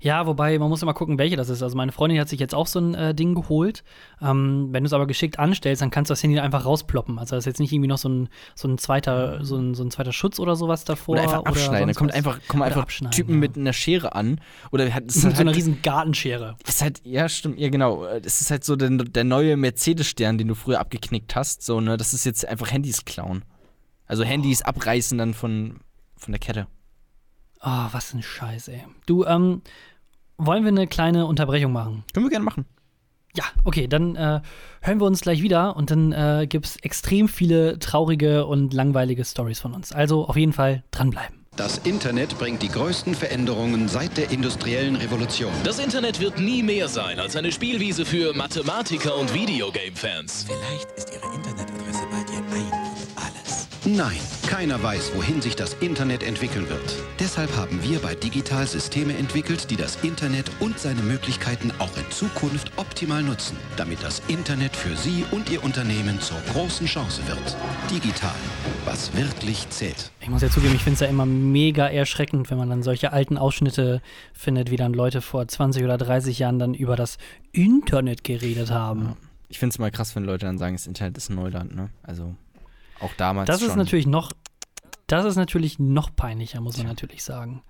Ja, 0.00 0.26
wobei 0.26 0.58
man 0.58 0.68
muss 0.68 0.82
immer 0.82 0.94
gucken, 0.94 1.18
welche 1.18 1.36
das 1.36 1.48
ist. 1.48 1.62
Also 1.62 1.76
meine 1.76 1.92
Freundin 1.92 2.20
hat 2.20 2.28
sich 2.28 2.40
jetzt 2.40 2.54
auch 2.54 2.66
so 2.66 2.80
ein 2.80 2.94
äh, 2.94 3.14
Ding 3.14 3.34
geholt. 3.34 3.84
Ähm, 4.20 4.68
wenn 4.70 4.82
du 4.82 4.86
es 4.86 4.92
aber 4.92 5.06
geschickt 5.06 5.38
anstellst, 5.38 5.82
dann 5.82 5.90
kannst 5.90 6.10
du 6.10 6.12
das 6.12 6.22
Handy 6.22 6.38
einfach 6.38 6.64
rausploppen. 6.64 7.18
Also 7.18 7.30
da 7.30 7.38
ist 7.38 7.46
jetzt 7.46 7.60
nicht 7.60 7.72
irgendwie 7.72 7.88
noch 7.88 7.98
so 7.98 8.08
ein, 8.08 8.28
so 8.54 8.68
ein 8.68 8.78
zweiter, 8.78 9.44
so 9.44 9.56
ein, 9.56 9.74
so 9.74 9.82
ein 9.82 9.90
zweiter 9.90 10.12
Schutz 10.12 10.38
oder 10.38 10.56
sowas 10.56 10.84
davor. 10.84 11.14
Oder 11.14 11.22
einfach 11.22 11.44
abschneiden. 11.44 11.88
Da 11.88 11.94
sonst 11.94 11.96
kommt 11.96 12.14
einfach, 12.14 12.38
kommen 12.48 12.62
Oder 12.62 12.76
einfach 12.76 13.10
Typen 13.10 13.34
ja. 13.34 13.38
mit 13.38 13.56
einer 13.56 13.72
Schere 13.72 14.14
an. 14.14 14.40
Oder 14.72 14.92
hat, 14.92 15.04
es 15.08 15.16
mit 15.16 15.32
ist 15.32 15.36
so 15.36 15.40
einer 15.40 15.50
halt, 15.50 15.56
riesen 15.56 15.82
Gartenschere. 15.82 16.56
ist 16.66 16.82
halt, 16.82 17.00
ja, 17.04 17.28
stimmt, 17.28 17.58
ja, 17.58 17.68
genau. 17.68 18.04
Es 18.06 18.40
ist 18.40 18.50
halt 18.50 18.64
so 18.64 18.76
der, 18.76 18.90
der 18.90 19.24
neue 19.24 19.56
Mercedes-Stern, 19.56 20.38
den 20.38 20.48
du 20.48 20.54
früher 20.54 20.80
abgeknickt 20.80 21.34
hast. 21.36 21.62
So, 21.62 21.80
ne? 21.80 21.96
Das 21.96 22.12
ist 22.12 22.24
jetzt 22.24 22.46
einfach 22.46 22.70
Handys 22.70 23.04
klauen. 23.04 23.44
Also 24.06 24.24
Handys 24.24 24.62
abreißen 24.62 25.16
dann 25.18 25.34
von, 25.34 25.80
von 26.16 26.32
der 26.32 26.40
Kette. 26.40 26.66
Oh, 27.62 27.86
was 27.92 28.14
ein 28.14 28.22
Scheiß, 28.22 28.68
ey. 28.68 28.84
Du, 29.06 29.24
ähm, 29.24 29.62
wollen 30.38 30.64
wir 30.64 30.68
eine 30.68 30.86
kleine 30.86 31.26
Unterbrechung 31.26 31.72
machen? 31.72 32.04
Können 32.14 32.26
wir 32.26 32.30
gerne 32.30 32.44
machen. 32.44 32.64
Ja, 33.34 33.44
okay, 33.64 33.86
dann 33.86 34.16
äh, 34.16 34.40
hören 34.80 35.00
wir 35.00 35.06
uns 35.06 35.20
gleich 35.20 35.42
wieder 35.42 35.76
und 35.76 35.90
dann 35.90 36.12
äh, 36.12 36.46
gibt 36.48 36.66
es 36.66 36.76
extrem 36.76 37.28
viele 37.28 37.78
traurige 37.78 38.46
und 38.46 38.74
langweilige 38.74 39.24
Stories 39.24 39.60
von 39.60 39.72
uns. 39.72 39.92
Also 39.92 40.26
auf 40.26 40.36
jeden 40.36 40.52
Fall 40.52 40.82
dranbleiben. 40.90 41.40
Das 41.56 41.78
Internet 41.78 42.38
bringt 42.38 42.62
die 42.62 42.68
größten 42.68 43.14
Veränderungen 43.14 43.88
seit 43.88 44.16
der 44.16 44.30
industriellen 44.30 44.96
Revolution. 44.96 45.52
Das 45.62 45.78
Internet 45.78 46.18
wird 46.18 46.40
nie 46.40 46.62
mehr 46.62 46.88
sein 46.88 47.20
als 47.20 47.36
eine 47.36 47.52
Spielwiese 47.52 48.06
für 48.06 48.34
Mathematiker 48.34 49.16
und 49.16 49.34
Videogame-Fans. 49.34 50.46
Vielleicht 50.48 50.90
ist 50.92 51.12
Ihre 51.12 51.34
Internetadresse 51.34 51.89
Nein, 53.96 54.18
keiner 54.46 54.80
weiß, 54.80 55.16
wohin 55.16 55.40
sich 55.42 55.56
das 55.56 55.74
Internet 55.74 56.22
entwickeln 56.22 56.68
wird. 56.68 56.96
Deshalb 57.18 57.56
haben 57.56 57.82
wir 57.82 57.98
bei 57.98 58.14
Digital 58.14 58.64
Systeme 58.64 59.16
entwickelt, 59.16 59.68
die 59.68 59.74
das 59.74 59.96
Internet 60.04 60.48
und 60.60 60.78
seine 60.78 61.02
Möglichkeiten 61.02 61.72
auch 61.80 61.96
in 61.96 62.08
Zukunft 62.10 62.70
optimal 62.76 63.24
nutzen, 63.24 63.56
damit 63.76 64.00
das 64.04 64.22
Internet 64.28 64.76
für 64.76 64.96
Sie 64.96 65.24
und 65.32 65.50
Ihr 65.50 65.64
Unternehmen 65.64 66.20
zur 66.20 66.36
großen 66.52 66.86
Chance 66.86 67.22
wird. 67.26 67.56
Digital, 67.90 68.34
was 68.84 69.12
wirklich 69.16 69.68
zählt. 69.70 70.12
Ich 70.20 70.28
muss 70.28 70.42
ja 70.42 70.50
zugeben, 70.50 70.76
ich 70.76 70.84
finde 70.84 70.94
es 70.94 71.00
ja 71.00 71.08
immer 71.08 71.26
mega 71.26 71.88
erschreckend, 71.88 72.48
wenn 72.48 72.58
man 72.58 72.70
dann 72.70 72.84
solche 72.84 73.12
alten 73.12 73.38
Ausschnitte 73.38 74.02
findet, 74.32 74.70
wie 74.70 74.76
dann 74.76 74.92
Leute 74.92 75.20
vor 75.20 75.48
20 75.48 75.82
oder 75.82 75.98
30 75.98 76.38
Jahren 76.38 76.60
dann 76.60 76.74
über 76.74 76.94
das 76.94 77.18
Internet 77.50 78.22
geredet 78.22 78.70
haben. 78.70 79.16
Ich 79.48 79.58
finde 79.58 79.72
es 79.72 79.80
mal 79.80 79.90
krass, 79.90 80.14
wenn 80.14 80.22
Leute 80.22 80.46
dann 80.46 80.58
sagen, 80.58 80.76
das 80.76 80.86
Internet 80.86 81.16
ist 81.16 81.28
ein 81.28 81.34
Neuland, 81.34 81.74
ne? 81.74 81.90
Also 82.04 82.36
auch 83.00 83.12
damals 83.16 83.46
Das 83.46 83.60
schon. 83.60 83.70
ist 83.70 83.76
natürlich 83.76 84.06
noch. 84.06 84.32
Das 85.06 85.24
ist 85.24 85.34
natürlich 85.34 85.80
noch 85.80 86.14
peinlicher, 86.14 86.60
muss 86.60 86.76
man 86.78 86.86
natürlich 86.86 87.24
sagen. 87.24 87.62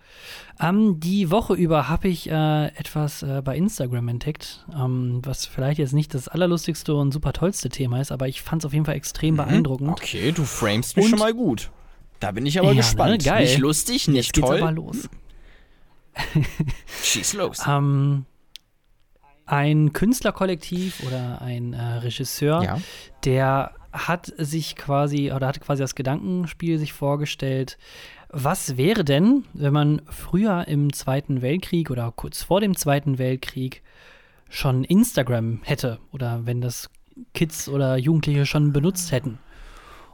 Ähm, 0.61 1.01
die 1.01 1.31
Woche 1.31 1.55
über 1.55 1.89
habe 1.89 2.09
ich 2.09 2.29
äh, 2.31 2.67
etwas 2.77 3.23
äh, 3.23 3.41
bei 3.43 3.57
Instagram 3.57 4.09
entdeckt, 4.09 4.67
ähm, 4.75 5.23
was 5.25 5.47
vielleicht 5.47 5.79
jetzt 5.79 5.95
nicht 5.95 6.13
das 6.13 6.29
allerlustigste 6.29 6.95
und 6.95 7.13
super 7.13 7.33
tollste 7.33 7.71
Thema 7.71 7.99
ist, 7.99 8.13
aber 8.13 8.29
ich 8.29 8.43
fand 8.43 8.61
es 8.61 8.67
auf 8.67 8.75
jeden 8.75 8.85
Fall 8.85 8.97
extrem 8.97 9.37
beeindruckend. 9.37 9.87
Mhm. 9.89 9.93
Okay, 9.95 10.33
du 10.33 10.45
framest 10.45 10.97
mich 10.97 11.07
Und- 11.07 11.11
schon 11.13 11.19
mal 11.19 11.33
gut. 11.33 11.71
Da 12.19 12.33
bin 12.33 12.45
ich 12.45 12.59
aber 12.59 12.69
Ja, 12.69 12.75
ne? 12.75 12.81
gespannt. 12.81 13.25
Geil. 13.25 13.45
Nicht 13.45 13.57
lustig, 13.57 14.07
nicht 14.09 14.17
Jetzt 14.27 14.33
geht's 14.35 14.47
toll. 14.47 14.61
aber 14.61 14.73
los. 14.73 15.09
Schieß 17.03 17.35
los. 17.35 17.61
Ähm, 17.67 18.27
ein 19.47 19.93
Künstlerkollektiv 19.93 21.03
oder 21.07 21.41
ein 21.43 21.73
äh, 21.73 21.83
Regisseur, 21.99 22.63
Ja. 22.63 22.79
der 23.25 23.73
hat 23.93 24.33
sich 24.37 24.77
quasi 24.77 25.33
oder 25.33 25.49
hat 25.49 25.61
quasi 25.61 25.83
das 25.83 25.95
Gedankenspiel 25.95 26.79
sich 26.79 26.93
vorgestellt, 26.93 27.79
was 28.29 28.77
wäre 28.77 29.05
denn, 29.05 29.45
wenn 29.53 29.73
man 29.73 30.03
früher 30.09 30.69
im 30.69 30.93
Zweiten 30.93 31.43
Weltkrieg 31.43 31.91
oder 31.91 32.13
kurz 32.15 32.43
vor 32.43 32.61
dem 32.61 32.77
Zweiten 32.77 33.19
Weltkrieg 33.19 33.83
schon 34.49 34.85
Instagram 34.85 35.61
hätte 35.65 35.99
oder 36.13 36.47
wenn 36.47 36.61
das 36.61 36.91
Kids 37.35 37.69
oder 37.69 37.97
Jugendliche 37.97 38.47
schon 38.47 38.73
benutzt 38.73 39.13
hätten. 39.13 39.39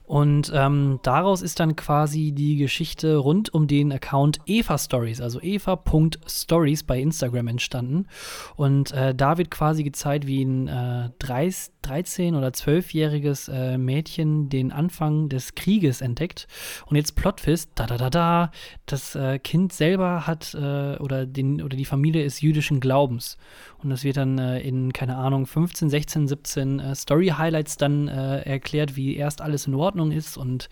Und 0.06 0.52
ähm, 0.54 1.00
daraus 1.02 1.42
ist 1.42 1.58
dann 1.58 1.74
quasi 1.74 2.32
die 2.32 2.56
Geschichte 2.56 3.16
rund 3.16 3.52
um 3.52 3.66
den 3.66 3.92
Account 3.92 4.38
Eva 4.46 4.78
Stories, 4.78 5.20
also 5.20 5.40
eva.stories 5.42 6.84
bei 6.84 7.00
Instagram 7.00 7.48
entstanden. 7.48 8.06
Und 8.54 8.92
äh, 8.92 9.14
da 9.14 9.36
wird 9.36 9.50
quasi 9.50 9.82
gezeigt, 9.82 10.26
wie 10.26 10.44
ein 10.44 10.68
äh, 10.68 11.10
13 11.18 11.76
13- 11.86 12.36
oder 12.36 12.48
12-jähriges 12.48 13.48
äh, 13.48 13.78
Mädchen 13.78 14.48
den 14.48 14.72
Anfang 14.72 15.28
des 15.28 15.54
Krieges 15.54 16.00
entdeckt. 16.00 16.48
Und 16.86 16.96
jetzt 16.96 17.14
Plotfist, 17.16 17.70
da 17.74 17.86
da 17.86 17.96
da 17.96 18.10
da, 18.10 18.50
das 18.86 19.14
äh, 19.14 19.38
Kind 19.38 19.72
selber 19.72 20.26
hat 20.26 20.54
äh, 20.54 20.96
oder, 20.96 21.26
den, 21.26 21.62
oder 21.62 21.76
die 21.76 21.84
Familie 21.84 22.24
ist 22.24 22.42
jüdischen 22.42 22.80
Glaubens. 22.80 23.38
Und 23.82 23.90
das 23.90 24.04
wird 24.04 24.16
dann 24.16 24.38
äh, 24.38 24.60
in, 24.60 24.92
keine 24.92 25.16
Ahnung, 25.16 25.46
15, 25.46 25.90
16, 25.90 26.28
17 26.28 26.80
äh, 26.80 26.94
Story-Highlights 26.94 27.76
dann 27.76 28.08
erklärt, 28.08 28.96
wie 28.96 29.16
erst 29.16 29.40
alles 29.40 29.66
in 29.66 29.74
Ordnung 29.74 29.95
Ordnung 29.96 30.12
ist 30.12 30.36
und 30.36 30.68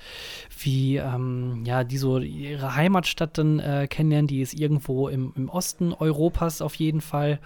wie 0.63 0.97
ähm, 0.97 1.63
ja, 1.65 1.85
die 1.85 1.99
so 1.99 2.19
ihre 2.19 2.77
Heimatstadt 2.77 3.39
dann 3.39 3.59
äh, 3.59 3.87
kennenlernen, 3.89 4.27
die 4.27 4.41
ist 4.41 4.55
irgendwo 4.55 5.09
im, 5.09 5.33
im 5.37 5.49
Osten 5.49 5.93
Europas 5.93 6.61
auf 6.61 6.75
jeden 6.75 7.01
Fall. 7.01 7.41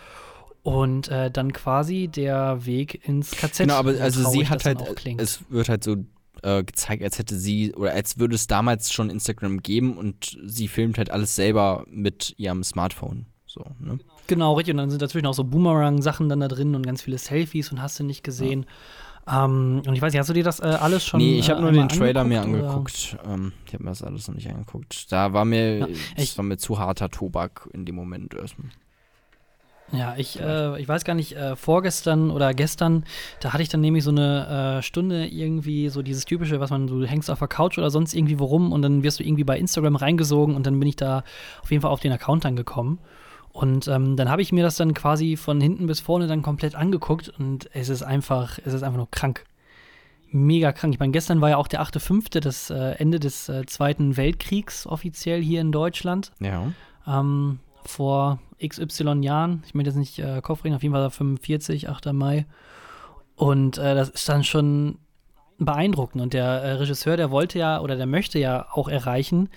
Und 0.64 1.08
äh, 1.08 1.30
dann 1.30 1.52
quasi 1.52 2.08
der 2.08 2.66
Weg 2.66 3.06
ins 3.08 3.30
KZ. 3.30 3.58
Genau, 3.58 3.74
aber 3.74 3.94
so 3.94 4.02
also 4.02 4.30
sie 4.30 4.48
hat 4.48 4.64
halt, 4.64 4.82
es 5.16 5.40
wird 5.48 5.68
halt 5.68 5.84
so 5.84 5.96
äh, 6.42 6.62
gezeigt, 6.62 7.02
als 7.02 7.18
hätte 7.18 7.36
sie, 7.36 7.72
oder 7.74 7.92
als 7.92 8.18
würde 8.18 8.34
es 8.34 8.48
damals 8.48 8.92
schon 8.92 9.08
Instagram 9.08 9.62
geben 9.62 9.96
und 9.96 10.36
sie 10.44 10.68
filmt 10.68 10.98
halt 10.98 11.10
alles 11.10 11.36
selber 11.36 11.84
mit 11.88 12.34
ihrem 12.38 12.64
Smartphone. 12.64 13.26
So, 13.46 13.64
ne? 13.78 13.98
Genau, 14.26 14.54
richtig. 14.54 14.74
Und 14.74 14.78
dann 14.78 14.90
sind 14.90 15.00
dazwischen 15.00 15.26
auch 15.26 15.32
so 15.32 15.44
Boomerang-Sachen 15.44 16.28
dann 16.28 16.40
da 16.40 16.48
drin 16.48 16.74
und 16.74 16.84
ganz 16.84 17.00
viele 17.00 17.16
Selfies 17.16 17.72
und 17.72 17.80
hast 17.80 17.98
du 17.98 18.04
nicht 18.04 18.22
gesehen. 18.22 18.66
Ähm, 19.30 19.82
und 19.86 19.94
ich 19.94 20.00
weiß 20.02 20.12
nicht, 20.12 20.20
hast 20.20 20.28
du 20.28 20.32
dir 20.34 20.44
das 20.44 20.60
äh, 20.60 20.64
alles 20.64 21.04
schon 21.04 21.20
nee, 21.20 21.38
ich 21.38 21.50
habe 21.50 21.60
äh, 21.60 21.62
nur 21.62 21.72
den 21.72 21.88
Trailer 21.88 22.24
mir 22.24 22.40
angeguckt. 22.42 23.16
Ähm, 23.26 23.52
ich 23.66 23.74
habe 23.74 23.84
mir 23.84 23.90
das 23.90 24.02
alles 24.02 24.28
noch 24.28 24.34
nicht 24.34 24.48
angeguckt. 24.48 25.10
Da 25.12 25.32
war 25.32 25.44
mir, 25.44 25.78
Ja, 25.80 25.86
ich- 26.16 26.36
war 26.38 26.44
mir 26.44 26.56
zu 26.56 26.78
harter 26.78 27.10
Tobak 27.10 27.68
in 27.72 27.84
dem 27.84 27.94
Moment 27.94 28.34
erstmal. 28.34 28.70
Ja, 29.90 30.14
ich, 30.18 30.38
äh, 30.38 30.78
ich 30.80 30.86
weiß 30.86 31.04
gar 31.04 31.14
nicht, 31.14 31.32
äh, 31.34 31.56
vorgestern 31.56 32.30
oder 32.30 32.52
gestern, 32.52 33.04
da 33.40 33.54
hatte 33.54 33.62
ich 33.62 33.70
dann 33.70 33.80
nämlich 33.80 34.04
so 34.04 34.10
eine 34.10 34.78
äh, 34.78 34.82
Stunde 34.82 35.26
irgendwie 35.26 35.88
so 35.88 36.02
dieses 36.02 36.26
typische, 36.26 36.60
was 36.60 36.68
man, 36.68 36.86
du 36.86 37.06
hängst 37.06 37.30
auf 37.30 37.38
der 37.38 37.48
Couch 37.48 37.78
oder 37.78 37.90
sonst 37.90 38.12
irgendwie 38.12 38.38
wo 38.38 38.44
rum 38.44 38.70
und 38.72 38.82
dann 38.82 39.02
wirst 39.02 39.18
du 39.18 39.24
irgendwie 39.24 39.44
bei 39.44 39.58
Instagram 39.58 39.96
reingesogen 39.96 40.54
und 40.56 40.66
dann 40.66 40.78
bin 40.78 40.88
ich 40.90 40.96
da 40.96 41.24
auf 41.62 41.70
jeden 41.70 41.80
Fall 41.80 41.90
auf 41.90 42.00
den 42.00 42.12
Account 42.12 42.44
dann 42.44 42.54
gekommen. 42.54 42.98
Und 43.58 43.88
ähm, 43.88 44.14
dann 44.14 44.28
habe 44.28 44.40
ich 44.40 44.52
mir 44.52 44.62
das 44.62 44.76
dann 44.76 44.94
quasi 44.94 45.36
von 45.36 45.60
hinten 45.60 45.88
bis 45.88 45.98
vorne 45.98 46.28
dann 46.28 46.42
komplett 46.42 46.76
angeguckt 46.76 47.28
und 47.40 47.68
es 47.72 47.88
ist 47.88 48.04
einfach, 48.04 48.60
es 48.64 48.72
ist 48.72 48.84
einfach 48.84 48.98
nur 48.98 49.10
krank. 49.10 49.44
Mega 50.30 50.70
krank. 50.70 50.94
Ich 50.94 51.00
meine, 51.00 51.10
gestern 51.10 51.40
war 51.40 51.50
ja 51.50 51.56
auch 51.56 51.66
der 51.66 51.82
8.5., 51.82 52.38
das 52.38 52.70
äh, 52.70 52.92
Ende 52.98 53.18
des 53.18 53.48
äh, 53.48 53.66
Zweiten 53.66 54.16
Weltkriegs 54.16 54.86
offiziell 54.86 55.42
hier 55.42 55.60
in 55.60 55.72
Deutschland 55.72 56.30
Ja. 56.38 56.70
ähm, 57.08 57.58
vor 57.84 58.38
XY 58.64 59.22
Jahren. 59.22 59.64
Ich 59.66 59.74
möchte 59.74 59.90
jetzt 59.90 59.98
nicht 59.98 60.20
äh, 60.20 60.40
Kopfrechnen, 60.40 60.76
auf 60.76 60.84
jeden 60.84 60.94
Fall 60.94 61.10
45, 61.10 61.88
8. 61.88 62.12
Mai. 62.12 62.46
Und 63.34 63.76
äh, 63.78 63.96
das 63.96 64.08
ist 64.08 64.28
dann 64.28 64.44
schon 64.44 64.98
beeindruckend. 65.58 66.22
Und 66.22 66.32
der 66.32 66.44
äh, 66.44 66.72
Regisseur, 66.74 67.16
der 67.16 67.32
wollte 67.32 67.58
ja 67.58 67.80
oder 67.80 67.96
der 67.96 68.06
möchte 68.06 68.38
ja 68.38 68.68
auch 68.70 68.86
erreichen, 68.86 69.48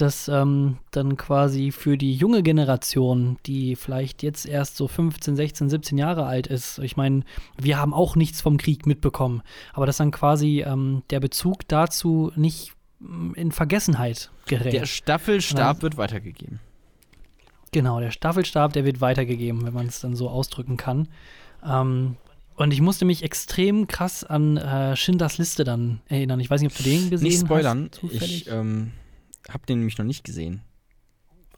dass 0.00 0.28
ähm, 0.28 0.78
dann 0.90 1.16
quasi 1.16 1.72
für 1.72 1.98
die 1.98 2.14
junge 2.14 2.42
Generation, 2.42 3.38
die 3.46 3.76
vielleicht 3.76 4.22
jetzt 4.22 4.46
erst 4.46 4.76
so 4.76 4.88
15, 4.88 5.36
16, 5.36 5.70
17 5.70 5.98
Jahre 5.98 6.24
alt 6.26 6.46
ist, 6.46 6.78
ich 6.78 6.96
meine, 6.96 7.22
wir 7.58 7.78
haben 7.78 7.92
auch 7.92 8.16
nichts 8.16 8.40
vom 8.40 8.56
Krieg 8.56 8.86
mitbekommen, 8.86 9.42
aber 9.72 9.86
dass 9.86 9.98
dann 9.98 10.10
quasi 10.10 10.64
ähm, 10.66 11.02
der 11.10 11.20
Bezug 11.20 11.68
dazu 11.68 12.32
nicht 12.36 12.72
mm, 13.00 13.34
in 13.34 13.52
Vergessenheit 13.52 14.30
gerät. 14.46 14.72
Der 14.72 14.86
Staffelstab 14.86 15.82
wird 15.82 15.96
weitergegeben. 15.96 16.60
Genau, 17.72 18.00
der 18.00 18.10
Staffelstab, 18.10 18.72
der 18.72 18.84
wird 18.84 19.00
weitergegeben, 19.00 19.64
wenn 19.64 19.74
man 19.74 19.86
es 19.86 20.00
dann 20.00 20.16
so 20.16 20.28
ausdrücken 20.28 20.76
kann. 20.76 21.08
Ähm, 21.64 22.16
und 22.56 22.72
ich 22.72 22.80
musste 22.80 23.04
mich 23.04 23.22
extrem 23.22 23.86
krass 23.86 24.22
an 24.22 24.56
äh, 24.56 24.94
Schindlers 24.96 25.38
Liste 25.38 25.64
dann 25.64 26.00
erinnern. 26.08 26.40
Ich 26.40 26.50
weiß 26.50 26.60
nicht, 26.60 26.72
ob 26.72 26.76
du 26.76 26.82
den 26.82 27.08
gesehen 27.08 27.28
Nicht 27.28 27.40
spoilern, 27.40 27.90
hast. 28.02 28.12
ich 28.12 28.50
ähm, 28.50 28.92
habe 29.48 29.66
den 29.66 29.78
nämlich 29.78 29.98
noch 29.98 30.04
nicht 30.04 30.24
gesehen. 30.24 30.62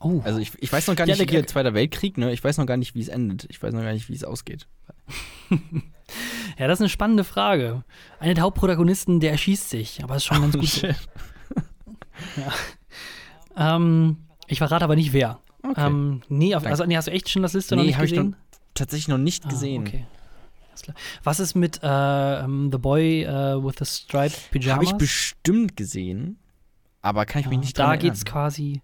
oh, 0.01 0.21
Also 0.25 0.39
ich, 0.39 0.53
ich 0.61 0.73
weiß 0.73 0.87
noch 0.87 0.97
gar 0.97 1.07
Ja, 1.07 1.15
nicht, 1.17 1.31
der- 1.31 1.39
hier 1.41 1.47
Zweiter 1.47 1.75
Weltkrieg, 1.75 2.17
ne? 2.19 2.33
Ich 2.33 2.43
weiß 2.43 2.59
noch 2.59 2.67
gar 2.67 2.77
nicht, 2.77 2.95
wie 2.95 3.01
es 3.01 3.09
endet. 3.09 3.47
Ich 3.51 3.63
weiß 3.63 3.73
noch 3.75 3.83
gar 3.83 3.93
nicht, 3.93 4.09
wie 4.09 4.15
es 4.15 4.25
ausgeht. 4.25 4.67
ja, 6.59 6.67
das 6.69 6.79
ist 6.79 6.83
eine 6.83 6.89
spannende 6.89 7.25
Frage. 7.25 7.85
Einer 8.21 8.35
der 8.35 8.45
Hauptprotagonisten, 8.45 9.21
der 9.21 9.33
erschießt 9.33 9.69
sich, 9.71 10.03
aber 10.05 10.17
ist 10.17 10.25
schon 10.25 10.41
ganz 10.41 10.57
gut. 10.57 10.67
so. 10.69 10.89
Ähm, 13.57 14.17
ich 14.47 14.59
verrate 14.59 14.85
aber 14.85 14.97
nicht 14.97 15.13
wer. 15.13 15.41
Okay. 15.63 15.87
Ähm, 15.87 16.23
nee, 16.29 16.55
auf, 16.55 16.65
also, 16.67 16.85
nee, 16.85 16.97
hast 16.97 17.09
du 17.09 17.13
echt 17.13 17.29
Schindlers 17.29 17.53
Liste 17.53 17.77
noch 17.77 17.83
nee, 17.83 17.89
nicht 17.89 17.97
habe 17.97 18.07
ich 18.07 18.13
gesehen? 18.13 18.31
noch 18.31 18.37
tatsächlich 18.75 19.09
noch 19.09 19.19
nicht 19.19 19.49
gesehen. 19.49 19.83
Ah, 19.85 19.89
okay. 19.89 20.07
Alles 20.71 20.83
klar. 20.83 20.97
Was 21.23 21.41
ist 21.41 21.55
mit 21.55 21.81
äh, 21.83 22.41
ähm, 22.45 22.71
The 22.73 22.79
Boy 22.79 23.25
äh, 23.25 23.63
with 23.63 23.75
the 23.79 23.85
Striped 23.85 24.51
Pyjamas? 24.51 24.75
Habe 24.75 24.85
ich 24.85 24.93
bestimmt 24.95 25.77
gesehen, 25.77 26.39
aber 27.03 27.27
kann 27.27 27.41
ich 27.41 27.47
mich 27.49 27.57
Ja, 27.57 27.61
nicht 27.61 27.79
da 27.79 27.87
dran 27.89 27.99
geht's 27.99 28.23
erinnern. 28.23 28.33
quasi. 28.33 28.83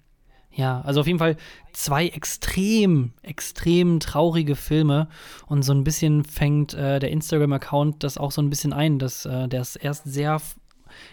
Ja, 0.50 0.80
also 0.80 1.00
auf 1.02 1.06
jeden 1.06 1.18
Fall 1.20 1.36
zwei 1.72 2.08
extrem, 2.08 3.12
extrem 3.22 4.00
traurige 4.00 4.56
Filme. 4.56 5.08
Und 5.46 5.62
so 5.62 5.72
ein 5.72 5.84
bisschen 5.84 6.24
fängt 6.24 6.74
äh, 6.74 6.98
der 6.98 7.10
Instagram-Account 7.10 8.02
das 8.02 8.18
auch 8.18 8.32
so 8.32 8.42
ein 8.42 8.50
bisschen 8.50 8.72
ein, 8.72 8.98
dass 8.98 9.24
äh, 9.24 9.46
der 9.46 9.60
ist 9.60 9.76
erst 9.76 10.04
sehr, 10.04 10.40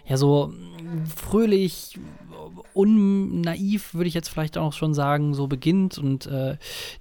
ja, 0.08 0.18
so 0.18 0.52
fröhlich, 1.16 2.00
unnaiv, 2.74 3.94
würde 3.94 4.08
ich 4.08 4.14
jetzt 4.14 4.30
vielleicht 4.30 4.58
auch 4.58 4.74
schon 4.74 4.94
sagen, 4.94 5.34
so 5.34 5.48
beginnt. 5.48 5.98
Und 5.98 6.26
äh, 6.28 6.58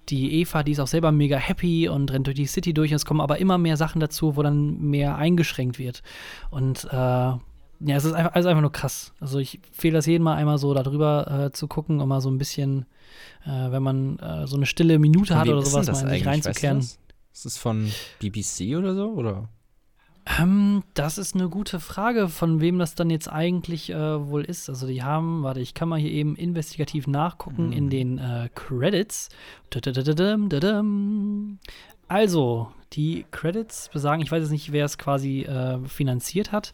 die 0.09 0.41
Eva, 0.41 0.63
die 0.63 0.73
ist 0.73 0.81
auch 0.81 0.87
selber 0.87 1.13
mega 1.13 1.37
happy 1.37 1.89
und 1.89 2.13
rennt 2.13 2.27
durch 2.27 2.37
die 2.37 2.47
City 2.47 2.75
durch. 2.75 2.93
Es 2.93 3.07
kommen 3.07 3.21
aber 3.21 3.39
immer 3.39 3.59
mehr 3.59 3.77
Sachen 3.77 4.01
dazu, 4.01 4.37
wo 4.37 4.43
dann 4.43 4.79
mehr 4.81 5.17
eingeschränkt 5.17 5.79
wird. 5.79 6.03
Und 6.51 6.85
äh, 6.91 7.33
ja, 7.81 7.97
es 7.97 8.05
ist 8.05 8.13
einfach, 8.13 8.35
also 8.35 8.49
einfach 8.49 8.63
nur 8.63 8.73
krass. 8.73 9.13
Also 9.21 9.39
ich 9.39 9.61
fehle 9.73 9.95
das 9.95 10.07
jeden 10.07 10.25
Mal 10.25 10.37
einmal 10.37 10.59
so 10.59 10.73
darüber 10.75 11.47
äh, 11.47 11.53
zu 11.53 11.69
gucken, 11.69 12.01
um 12.01 12.09
mal 12.09 12.21
so 12.21 12.31
ein 12.31 12.39
bisschen, 12.39 12.87
äh, 13.45 13.71
wenn 13.71 13.83
man 13.83 14.19
äh, 14.19 14.47
so 14.47 14.57
eine 14.57 14.67
stille 14.67 14.99
Minute 14.99 15.37
hat 15.37 15.49
oder 15.49 15.63
sowas, 15.63 15.87
mal 15.87 15.93
in 15.93 15.97
sich 15.97 16.07
eigentlich? 16.07 16.27
Weißt 16.27 16.47
du 16.47 16.49
reinzukehren. 16.49 16.79
Ist 16.79 17.45
das 17.45 17.57
von 17.57 17.91
BBC 18.21 18.77
oder 18.77 18.95
so? 18.95 19.09
Oder? 19.11 19.49
Ähm, 20.39 20.83
das 20.95 21.19
ist 21.19 21.35
eine 21.35 21.49
gute 21.49 21.81
Frage, 21.81 22.29
von 22.29 22.61
wem 22.61 22.79
das 22.79 22.95
dann 22.95 23.11
jetzt 23.11 23.31
eigentlich 23.31 23.91
äh, 23.91 24.29
wohl 24.29 24.43
ist. 24.45 24.69
Also 24.71 24.87
die 24.87 25.03
haben, 25.03 25.43
warte, 25.43 25.61
ich 25.61 25.75
kann 25.75 25.89
mal 25.89 25.99
hier 25.99 26.13
eben 26.13 26.35
investigativ 26.37 27.07
nachgucken 27.07 27.73
in 27.73 27.91
den 27.91 28.19
äh, 28.19 28.49
Credits. 28.55 29.29
Dadadadadam, 29.71 30.49
dadam. 30.49 31.59
Also, 32.15 32.71
die 32.93 33.27
Credits 33.33 33.89
besagen, 33.89 34.23
ich 34.23 34.31
weiß 34.31 34.41
jetzt 34.41 34.53
nicht, 34.53 34.71
wer 34.71 34.85
es 34.85 34.99
quasi 34.99 35.41
äh, 35.41 35.81
finanziert 35.89 36.53
hat. 36.53 36.73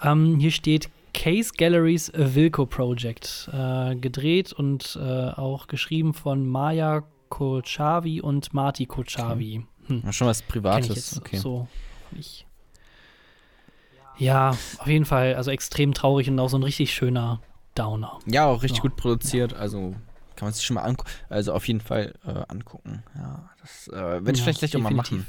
Ähm, 0.00 0.38
hier 0.38 0.52
steht 0.52 0.90
Case 1.12 1.50
Galleries 1.58 2.12
Wilco 2.14 2.66
Project. 2.66 3.50
Äh, 3.52 3.96
gedreht 3.96 4.52
und 4.52 4.96
äh, 5.02 5.30
auch 5.30 5.66
geschrieben 5.66 6.14
von 6.14 6.46
Maya 6.46 7.02
Kochavi 7.30 8.20
und 8.20 8.54
Marty 8.54 8.86
Kochavi. 8.86 9.66
Hm. 9.88 10.02
Ja, 10.04 10.12
schon 10.12 10.28
was 10.28 10.42
ich 10.42 10.46
Privates. 10.46 11.18
okay. 11.18 11.38
so 11.38 11.66
nicht. 12.12 12.46
Ja, 14.18 14.50
auf 14.50 14.86
jeden 14.86 15.04
Fall, 15.04 15.34
also 15.34 15.50
extrem 15.50 15.94
traurig 15.94 16.30
und 16.30 16.38
auch 16.38 16.48
so 16.48 16.58
ein 16.58 16.62
richtig 16.62 16.94
schöner 16.94 17.40
Downer. 17.74 18.20
Ja, 18.26 18.46
auch 18.46 18.62
richtig 18.62 18.78
Ja. 18.78 18.82
gut 18.82 18.94
produziert. 18.94 19.52
Also 19.52 19.96
kann 20.36 20.46
man 20.46 20.52
sich 20.52 20.64
schon 20.64 20.74
mal 20.74 20.82
angucken. 20.82 21.10
Also 21.28 21.54
auf 21.54 21.66
jeden 21.66 21.80
Fall 21.80 22.14
äh, 22.24 22.44
angucken. 22.46 23.02
Ja, 23.16 23.50
das 23.66 23.88
äh, 23.88 23.92
werde 23.96 24.30
ich 24.32 24.38
Ja, 24.38 24.44
vielleicht 24.44 24.58
gleich 24.60 24.76
auch 24.76 24.80
mal 24.80 24.88
definitiv. 24.90 25.18
machen. 25.18 25.26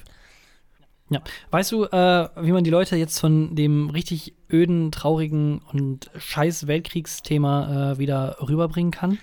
Ja, 1.10 1.22
weißt 1.52 1.72
du, 1.72 1.86
äh, 1.86 2.30
wie 2.42 2.52
man 2.52 2.64
die 2.66 2.70
Leute 2.70 2.98
jetzt 2.98 3.20
von 3.20 3.56
dem 3.56 3.90
richtig 3.90 4.34
öden, 4.52 4.92
traurigen 4.92 5.60
und 5.72 6.12
scheiß 6.18 6.68
Weltkriegsthema 6.68 7.94
äh, 7.94 7.98
wieder 7.98 8.38
rüberbringen 8.42 8.92
kann? 8.92 9.18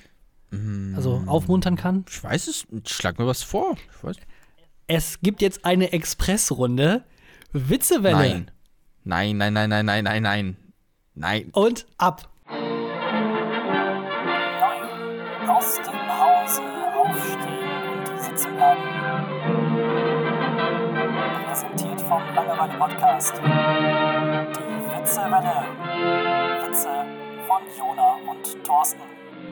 Also 0.95 1.19
Mm, 1.19 1.29
aufmuntern 1.29 1.75
kann? 1.77 2.05
Ich 2.09 2.23
weiß 2.23 2.47
es. 2.47 2.67
Schlag 2.87 3.19
mir 3.19 3.27
was 3.27 3.43
vor. 3.43 3.77
Ich 3.99 4.05
weiß. 4.05 4.17
Es 4.87 5.21
gibt 5.21 5.43
jetzt 5.43 5.65
eine 5.65 5.93
Expressrunde. 5.93 7.03
Witzewelle. 7.53 8.17
Nein. 8.17 8.51
Nein, 9.03 9.37
nein, 9.37 9.53
nein, 9.53 9.69
nein, 9.69 9.85
nein, 9.85 10.05
nein, 10.05 10.23
nein. 10.23 10.57
Nein. 11.15 11.49
Und 11.53 11.87
ab. 11.99 12.31
Aus 15.49 15.77
Podcast. 23.15 23.33
Die 23.37 25.01
Witzewelle. 25.01 25.65
Witze 26.67 26.89
von 27.47 27.63
Jona 27.79 28.15
und 28.29 28.65
Thorsten. 28.67 29.01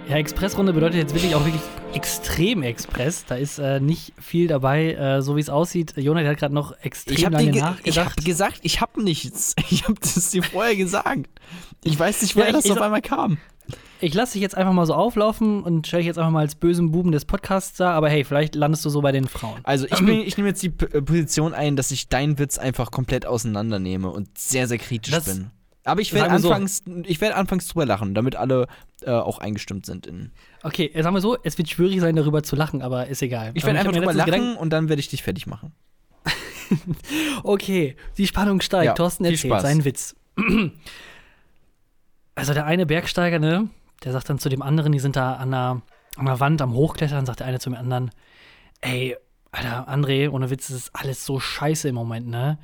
Ja, 0.09 0.17
Expressrunde 0.17 0.73
bedeutet 0.73 0.97
jetzt 0.97 1.15
wirklich 1.15 1.35
auch 1.37 1.45
wirklich 1.45 1.63
extrem 1.95 2.65
Express. 2.65 3.25
Da 3.25 3.37
ist 3.37 3.59
äh, 3.59 3.79
nicht 3.79 4.15
viel 4.21 4.49
dabei, 4.49 4.95
äh, 4.95 5.23
so 5.23 5.37
wie 5.37 5.41
es 5.41 5.49
aussieht. 5.49 5.95
Jona 5.97 6.23
der 6.23 6.33
hat 6.33 6.39
gerade 6.39 6.55
noch 6.55 6.73
extrem 6.83 7.17
Ich 7.17 7.25
habe 7.25 7.37
lange 7.37 7.51
ich 7.51 7.61
nachgedacht. 7.61 8.17
hab 8.17 8.25
gesagt, 8.25 8.59
ich 8.63 8.81
habe 8.81 9.03
nichts. 9.03 9.55
Ich 9.71 9.85
habe 9.85 9.95
das 10.01 10.31
dir 10.31 10.43
vorher 10.43 10.75
gesagt. 10.75 11.27
Ich 11.85 11.97
weiß 11.99 12.23
nicht, 12.23 12.35
Ja, 12.35 12.41
woher 12.43 12.49
ich- 12.49 12.57
das 12.57 12.65
ich 12.65 12.73
auf 12.73 12.81
einmal 12.81 13.01
kam. 13.03 13.39
Ich 14.03 14.15
lasse 14.15 14.33
dich 14.33 14.43
jetzt 14.43 14.57
einfach 14.57 14.73
mal 14.73 14.85
so 14.85 14.95
auflaufen 14.95 15.63
und 15.63 15.87
stelle 15.87 16.01
dich 16.01 16.09
jetzt 16.09 16.19
einfach 16.19 16.33
mal 16.33 16.41
als 16.41 16.57
bösen 16.57 16.91
Buben 16.91 17.13
des 17.13 17.25
Podcasts 17.25 17.77
da, 17.79 17.93
aber 17.93 18.09
hey, 18.11 18.25
vielleicht 18.25 18.57
landest 18.57 18.85
du 18.85 18.91
so 18.91 19.01
bei 19.01 19.13
den 19.13 19.29
Frauen. 19.29 19.61
Also 19.63 19.87
ich, 19.87 19.99
bin- 20.05 20.21
ich 20.23 20.37
nehme 20.37 20.49
jetzt 20.49 20.63
die 20.63 20.71
P 20.71 20.87
äh, 20.87 21.01
Position 21.03 21.55
ein, 21.55 21.77
dass 21.77 21.93
ich 21.93 22.09
deinen 22.09 22.37
Witz 22.39 22.59
einfach 22.59 22.91
komplett 22.91 23.27
auseinandernehme 23.27 24.11
und 24.11 24.37
sehr, 24.37 24.67
sehr 24.67 24.79
kritisch 24.79 25.15
Das- 25.15 25.27
bin. 25.27 25.51
Aber 25.85 26.01
ich 26.01 26.13
werde 26.13 26.39
so. 26.39 26.49
anfangs, 26.51 26.83
ich 27.07 27.21
werde 27.21 27.35
anfangs 27.35 27.67
drüber 27.67 27.85
lachen, 27.87 28.15
damit 28.15 28.37
alle 28.37 28.69
äh, 29.03 29.11
auch 29.11 29.39
eingestimmt 29.39 29.85
sind. 29.85 30.07
In 30.07 30.31
Okay, 30.63 30.91
sagen 31.03 31.15
wir 31.17 31.21
so, 31.21 31.37
es 31.43 31.59
wird 31.59 31.69
schwierig 31.71 32.01
sein, 32.01 32.15
darüber 32.15 32.45
zu 32.45 32.55
lachen, 32.55 32.83
aber 32.83 33.09
ist 33.09 33.21
egal. 33.23 33.51
ich 33.55 33.65
werde 33.65 33.81
einfach 33.81 33.93
drüber 33.93 34.13
lachen 34.15 34.57
und 34.57 34.71
dann 34.71 34.89
werde 34.89 35.01
ich 35.01 35.09
dich 35.09 35.23
fertig 35.23 35.47
machen. 35.49 35.73
Okay, 37.43 37.97
die 38.17 38.27
Spannung 38.27 38.61
steigt. 38.61 38.87
Ja, 38.87 38.95
Thorsten 38.95 39.25
erzählt 39.25 39.61
seinen 39.61 39.85
Witz. 39.85 40.15
also 42.35 42.55
der 42.55 42.65
eine 42.67 42.87
Bergsteiger, 42.87 43.39
ne, 43.39 43.69
der 44.05 44.13
sagt 44.13 44.29
dann 44.29 44.39
zu 44.39 44.49
dem 44.49 44.63
anderen, 44.63 44.93
die 44.93 44.99
sind 44.99 45.17
da 45.17 45.35
an 45.35 45.51
der, 45.51 45.83
an 46.17 46.27
der 46.27 46.41
Wand 46.41 46.63
am 46.63 46.75
Hochklettern, 46.75 47.27
sagt 47.27 47.41
der 47.41 47.47
eine 47.47 47.61
zum 47.61 47.75
anderen, 47.75 48.11
ey, 48.81 49.17
Alter, 49.53 49.89
André, 49.89 50.31
ohne 50.31 50.51
Witz, 50.51 50.69
das 50.69 50.77
ist 50.77 50.91
alles 50.95 51.27
so 51.27 51.39
scheiße 51.39 51.89
im 51.89 51.95
Moment, 51.95 52.29
ne? 52.29 52.59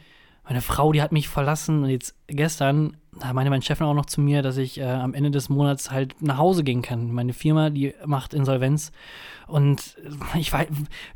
Meine 0.45 0.63
Frau, 0.63 0.93
die 0.93 1.03
hat 1.03 1.13
mich 1.13 1.29
verlassen 1.29 1.85
und 1.85 1.91
jetzt 1.91 2.15
gestern, 2.27 2.97
da 3.21 3.35
meinte 3.35 3.51
mein 3.51 3.61
Chef 3.61 3.83
auch 3.83 3.93
noch 3.93 4.07
zu 4.07 4.23
mir, 4.23 4.41
dass 4.41 4.57
ich 4.57 4.81
äh, 4.81 4.85
am 4.85 5.13
Ende 5.13 5.31
des 5.31 5.51
Monats 5.51 5.91
halt 5.91 6.23
nach 6.23 6.39
Hause 6.39 6.65
gehen 6.65 6.81
kann. 6.81 7.13
Meine 7.13 7.35
Firma, 7.35 7.69
die 7.69 7.93
macht 8.07 8.33
Insolvenz 8.33 8.91
und 9.47 9.97
ich 10.39 10.51
weiß, 10.51 10.69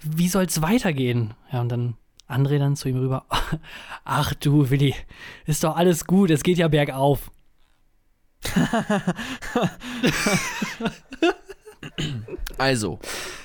wie 0.03 0.29
soll 0.29 0.45
es 0.45 0.61
weitergehen? 0.61 1.33
Ja, 1.51 1.63
und 1.63 1.71
dann 1.71 1.95
André 2.29 2.59
dann 2.59 2.77
zu 2.77 2.91
ihm 2.91 2.99
rüber, 2.99 3.25
ach 4.05 4.35
du, 4.35 4.69
Willi, 4.69 4.95
ist 5.47 5.65
doch 5.65 5.77
alles 5.77 6.07
gut, 6.07 6.31
es 6.31 6.43
geht 6.43 6.59
ja 6.59 6.69
bergauf. 6.69 7.31
Also, 12.59 12.99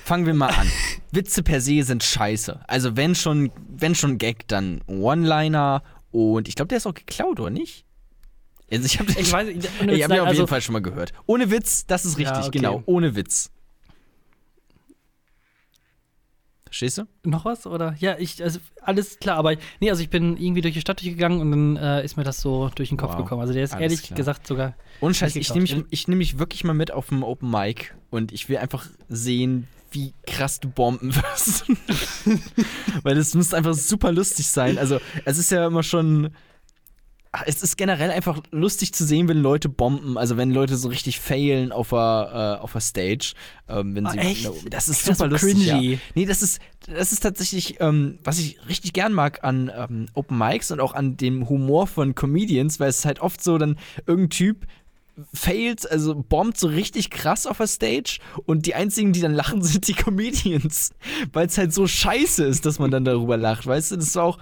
fangen 0.04 0.26
wir 0.26 0.34
mal 0.34 0.48
an. 0.48 0.70
Witze 1.10 1.42
per 1.42 1.60
se 1.60 1.82
sind 1.82 2.04
scheiße. 2.04 2.60
Also, 2.66 2.96
wenn 2.96 3.14
schon, 3.14 3.50
wenn 3.68 3.94
schon 3.94 4.18
Gag, 4.18 4.46
dann 4.48 4.80
One-Liner 4.86 5.82
und 6.10 6.48
ich 6.48 6.54
glaube, 6.54 6.68
der 6.68 6.78
ist 6.78 6.86
auch 6.86 6.94
geklaut, 6.94 7.40
oder 7.40 7.50
nicht? 7.50 7.84
Also 8.70 8.84
ich 8.84 8.98
habe 8.98 9.10
Ich 9.18 9.32
weiß, 9.32 9.48
ich 9.48 9.56
Witz, 9.56 9.70
hab 9.80 9.88
ihn 9.88 10.02
auf 10.02 10.10
also- 10.10 10.32
jeden 10.42 10.48
Fall 10.48 10.60
schon 10.60 10.74
mal 10.74 10.82
gehört. 10.82 11.12
Ohne 11.26 11.50
Witz, 11.50 11.86
das 11.86 12.04
ist 12.04 12.18
Ja, 12.18 12.28
richtig, 12.30 12.48
okay. 12.48 12.58
genau. 12.58 12.82
Ohne 12.86 13.14
Witz. 13.16 13.50
Verstehst 16.68 16.98
du? 16.98 17.02
Noch 17.24 17.44
was? 17.44 17.66
Oder? 17.66 17.94
Ja, 17.98 18.16
ich, 18.18 18.42
also 18.42 18.60
alles 18.82 19.18
klar, 19.18 19.36
aber 19.36 19.54
nee, 19.80 19.90
also 19.90 20.02
ich 20.02 20.10
bin 20.10 20.36
irgendwie 20.36 20.60
durch 20.60 20.74
die 20.74 20.80
Stadt 20.80 21.00
durchgegangen 21.00 21.40
und 21.40 21.50
dann 21.50 21.76
äh, 21.76 22.04
ist 22.04 22.16
mir 22.16 22.24
das 22.24 22.40
so 22.40 22.70
durch 22.74 22.90
den 22.90 22.98
Kopf 22.98 23.12
Wow. 23.12 23.18
gekommen. 23.18 23.40
Also 23.40 23.52
der 23.54 23.64
ist 23.64 23.72
Alles 23.72 23.82
ehrlich 23.82 24.02
klar. 24.02 24.16
gesagt 24.16 24.46
sogar. 24.46 24.74
Ohne 25.00 25.14
Scheiß, 25.14 25.34
Nicht 25.34 25.48
ich 25.48 25.54
nehme 25.54 25.62
mich, 25.62 25.84
ich 25.90 26.08
nehm 26.08 26.18
mich 26.18 26.38
wirklich 26.38 26.64
mal 26.64 26.74
mit 26.74 26.90
auf 26.90 27.08
dem 27.08 27.22
Open 27.22 27.50
Mic 27.50 27.94
und 28.10 28.32
ich 28.32 28.48
will 28.48 28.58
einfach 28.58 28.86
sehen, 29.08 29.66
wie 29.90 30.12
krass 30.26 30.60
du 30.60 30.68
bomben 30.68 31.14
wirst. 31.16 31.64
Weil 33.02 33.16
es 33.16 33.34
muss 33.34 33.54
einfach 33.54 33.74
super 33.74 34.12
lustig 34.12 34.46
sein. 34.48 34.78
Also, 34.78 34.98
es 35.24 35.38
ist 35.38 35.50
ja 35.50 35.66
immer 35.66 35.82
schon. 35.82 36.30
Es 37.46 37.62
ist 37.62 37.76
generell 37.76 38.10
einfach 38.10 38.40
lustig 38.50 38.92
zu 38.94 39.04
sehen, 39.04 39.28
wenn 39.28 39.38
Leute 39.38 39.68
bomben, 39.68 40.16
also 40.16 40.36
wenn 40.36 40.50
Leute 40.50 40.76
so 40.76 40.88
richtig 40.88 41.20
failen 41.20 41.72
auf 41.72 41.90
der, 41.90 42.56
äh, 42.58 42.62
auf 42.62 42.72
der 42.72 42.80
Stage. 42.80 43.34
Ähm, 43.68 43.94
wenn 43.94 44.06
Ah, 44.06 44.12
sie, 44.12 44.18
echt? 44.18 44.50
Das 44.70 44.88
ist 44.88 45.00
Ist 45.00 45.08
das 45.08 45.18
super 45.18 45.36
so 45.38 45.46
lustig. 45.46 45.66
Ja. 45.66 45.80
Nee, 46.14 46.24
das 46.26 46.42
ist, 46.42 46.58
das 46.86 47.12
ist 47.12 47.20
tatsächlich, 47.20 47.76
ähm, 47.80 48.18
was 48.24 48.38
ich 48.38 48.58
richtig 48.68 48.94
gern 48.94 49.12
mag 49.12 49.44
an 49.44 49.70
ähm, 49.76 50.06
Open 50.14 50.38
Mics 50.38 50.70
und 50.70 50.80
auch 50.80 50.94
an 50.94 51.16
dem 51.18 51.48
Humor 51.48 51.86
von 51.86 52.14
Comedians, 52.14 52.80
weil 52.80 52.88
es 52.88 53.04
halt 53.04 53.20
oft 53.20 53.42
so 53.44 53.58
dann 53.58 53.78
irgendein 54.06 54.30
Typ 54.30 54.66
fails, 55.34 55.84
also 55.84 56.14
bombt 56.14 56.56
so 56.58 56.68
richtig 56.68 57.10
krass 57.10 57.46
auf 57.46 57.58
der 57.58 57.66
Stage 57.66 58.18
und 58.46 58.66
die 58.66 58.74
einzigen, 58.74 59.12
die 59.12 59.20
dann 59.20 59.34
lachen, 59.34 59.62
sind 59.64 59.86
die 59.88 59.94
Comedians, 59.94 60.92
weil 61.32 61.46
es 61.48 61.58
halt 61.58 61.74
so 61.74 61.86
scheiße 61.86 62.44
ist, 62.44 62.64
dass 62.64 62.78
man 62.78 62.90
dann 62.90 63.04
darüber 63.04 63.36
lacht, 63.36 63.66
weißt 63.66 63.90
du, 63.92 63.96
das 63.96 64.14
war 64.14 64.24
auch 64.24 64.38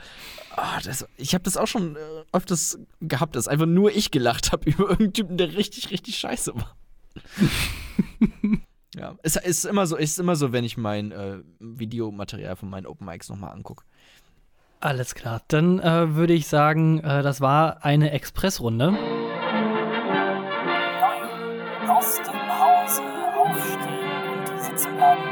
ah, 0.57 0.81
das, 0.83 1.07
ich 1.17 1.35
habe 1.35 1.45
das 1.45 1.57
auch 1.57 1.67
schon 1.67 1.97
äh, 1.97 1.99
öfters 2.33 2.79
gehabt, 3.01 3.37
dass 3.37 3.49
einfach 3.49 3.67
nur 3.67 3.95
ich 3.95 4.11
gelacht 4.11 4.53
habe 4.53 4.69
über 4.71 4.85
irgendeinen 4.85 5.13
Typen, 5.13 5.37
der 5.37 5.55
richtig, 5.55 5.91
richtig 5.91 6.19
scheiße 6.19 6.55
war. 6.55 6.77
ja, 8.95 9.17
es 9.23 9.37
ist 9.37 9.65
immer 9.65 9.87
so, 9.87 9.97
ist 9.97 10.19
immer 10.19 10.37
so, 10.37 10.53
wenn 10.53 10.65
ich 10.65 10.77
mein 10.77 11.13
äh, 11.13 11.39
Videomaterial 11.61 12.57
von 12.57 12.69
meinen 12.69 12.87
Open 12.87 13.07
Mics 13.07 13.29
nochmal 13.29 13.53
angucke. 13.53 13.85
Alles 14.81 15.15
klar. 15.15 15.43
Dann 15.49 15.81
äh, 15.81 16.15
würde 16.15 16.35
ich 16.35 16.49
sagen, 16.49 17.01
äh, 17.01 17.23
das 17.23 17.41
war 17.41 17.85
eine 17.85 18.11
Expressrunde. 18.11 18.93
Neu 18.93 18.99
aus 21.89 22.17
dem 22.17 22.61
Hause 22.61 23.03
aufstehen 23.37 24.53
und 24.53 24.63
sitzen 24.63 24.95
bleiben. 24.97 25.23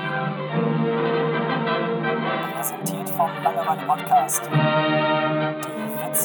Präsentiert 2.54 3.10
vom 3.10 3.30
Langeweile 3.42 3.86
Podcast. 3.86 4.48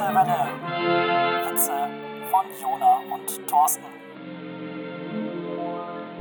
Die 0.10 0.16
Witzewelle. 0.16 1.52
Witze 1.52 1.72
von 2.32 2.46
Jona 2.60 3.00
und 3.14 3.48
Thorsten. 3.48 3.84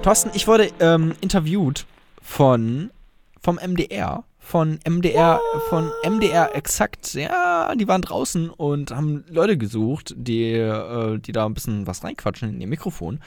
Thorsten, 0.03 0.31
ich 0.35 0.47
wurde 0.47 0.71
ähm, 0.81 1.15
interviewt 1.23 1.87
von 2.21 2.91
vom 3.41 3.57
MDR. 3.57 4.25
Von 4.41 4.79
MDR, 4.89 5.41
von 5.69 5.91
MDR 6.07 6.55
exakt, 6.55 7.13
ja, 7.13 7.75
die 7.75 7.87
waren 7.87 8.01
draußen 8.01 8.49
und 8.49 8.91
haben 8.91 9.25
Leute 9.29 9.59
gesucht, 9.59 10.15
die, 10.17 10.53
äh, 10.53 11.19
die 11.19 11.33
da 11.33 11.45
ein 11.45 11.53
bisschen 11.53 11.87
was 11.87 12.03
reinquatschen 12.03 12.49
in 12.49 12.61
ihr 12.61 12.67
Mikrofon. 12.67 13.21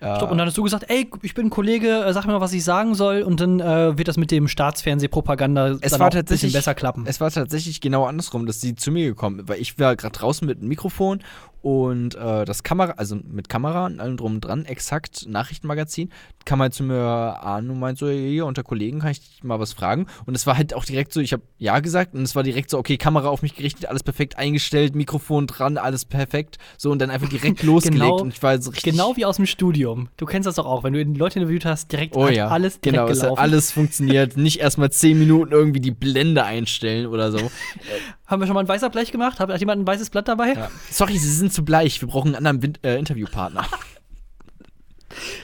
Äh, 0.00 0.16
Stopp, 0.16 0.30
und 0.30 0.38
dann 0.38 0.46
hast 0.46 0.56
du 0.56 0.62
gesagt, 0.62 0.84
ey, 0.88 1.10
ich 1.22 1.34
bin 1.34 1.46
ein 1.46 1.50
Kollege, 1.50 2.04
äh, 2.04 2.12
sag 2.12 2.26
mir 2.26 2.32
mal, 2.32 2.40
was 2.40 2.52
ich 2.52 2.64
sagen 2.64 2.94
soll. 2.94 3.22
Und 3.22 3.40
dann 3.40 3.60
äh, 3.60 3.98
wird 3.98 4.08
das 4.08 4.16
mit 4.16 4.30
dem 4.30 4.48
Staatsfernsehpropaganda 4.48 5.78
es 5.80 5.98
war 5.98 6.10
tatsächlich 6.10 6.52
besser 6.52 6.74
klappen. 6.74 7.04
Es 7.06 7.20
war 7.20 7.30
tatsächlich 7.30 7.80
genau 7.80 8.04
andersrum, 8.06 8.46
dass 8.46 8.60
sie 8.60 8.74
zu 8.74 8.90
mir 8.90 9.06
gekommen, 9.06 9.48
weil 9.48 9.60
ich 9.60 9.78
war 9.78 9.96
gerade 9.96 10.16
draußen 10.16 10.46
mit 10.46 10.60
dem 10.60 10.68
Mikrofon 10.68 11.20
und 11.60 12.14
äh, 12.14 12.44
das 12.44 12.62
Kamera, 12.62 12.94
also 12.96 13.16
mit 13.16 13.48
Kamera 13.48 13.86
und 13.86 14.00
allem 14.00 14.16
drum 14.16 14.36
und 14.36 14.40
dran, 14.42 14.64
exakt 14.64 15.26
Nachrichtenmagazin, 15.28 16.10
kam 16.44 16.60
halt 16.60 16.72
zu 16.72 16.84
mir 16.84 17.02
an 17.42 17.68
und 17.68 17.80
meint 17.80 17.98
so, 17.98 18.08
hier 18.08 18.46
unter 18.46 18.62
Kollegen 18.62 19.00
kann 19.00 19.10
ich 19.10 19.20
dich 19.20 19.44
mal 19.44 19.58
was 19.58 19.72
fragen 19.72 20.06
und 20.24 20.36
es 20.36 20.46
war 20.46 20.56
halt 20.56 20.72
auch 20.72 20.84
direkt 20.84 21.12
so, 21.12 21.20
ich 21.20 21.32
habe 21.32 21.42
ja 21.58 21.80
gesagt 21.80 22.14
und 22.14 22.22
es 22.22 22.36
war 22.36 22.44
direkt 22.44 22.70
so, 22.70 22.78
okay, 22.78 22.96
Kamera 22.96 23.28
auf 23.28 23.42
mich 23.42 23.56
gerichtet, 23.56 23.86
alles 23.86 24.04
perfekt 24.04 24.38
eingestellt, 24.38 24.94
Mikrofon 24.94 25.48
dran, 25.48 25.78
alles 25.78 26.04
perfekt, 26.04 26.58
so 26.76 26.92
und 26.92 27.00
dann 27.00 27.10
einfach 27.10 27.28
direkt 27.28 27.62
losgelegt 27.64 28.02
Genau- 28.02 28.20
und 28.20 28.32
ich 28.32 28.42
war 28.42 28.60
so 28.62 28.70
richtig 28.70 28.92
Genau 28.92 29.16
wie 29.16 29.24
aus 29.24 29.36
dem 29.36 29.46
Studium. 29.88 30.08
Du 30.16 30.26
kennst 30.26 30.46
das 30.46 30.56
doch 30.56 30.66
auch, 30.66 30.84
wenn 30.84 30.92
du 30.92 31.04
die 31.04 31.18
Leute 31.18 31.38
interviewt 31.38 31.64
hast, 31.64 31.90
direkt 31.92 32.16
Oh 32.16 32.28
ja, 32.28 32.48
alles 32.48 32.80
direkt 32.80 32.98
genau, 33.00 33.10
es 33.10 33.18
hat 33.18 33.28
gelaufen. 33.28 33.40
alles 33.40 33.72
funktioniert. 33.72 34.36
Nicht 34.36 34.60
erstmal 34.60 34.90
zehn 34.90 35.18
Minuten 35.18 35.52
irgendwie 35.52 35.80
die 35.80 35.90
Blende 35.90 36.44
einstellen 36.44 37.06
oder 37.06 37.32
so. 37.32 37.38
Haben 38.26 38.42
wir 38.42 38.46
schon 38.46 38.54
mal 38.54 38.60
ein 38.60 38.68
weißer 38.68 38.90
Blech 38.90 39.12
gemacht? 39.12 39.40
Hat, 39.40 39.60
jemand 39.60 39.82
ein 39.82 39.86
weißes 39.86 40.10
Blatt 40.10 40.28
dabei? 40.28 40.52
Ja. 40.52 40.70
Sorry, 40.90 41.18
Sie 41.18 41.30
sind 41.30 41.52
zu 41.52 41.64
bleich. 41.64 42.00
Wir 42.00 42.08
brauchen 42.08 42.34
einen 42.34 42.46
anderen 42.46 42.62
Win 42.62 42.78
äh, 42.82 42.98
Interviewpartner. 42.98 43.64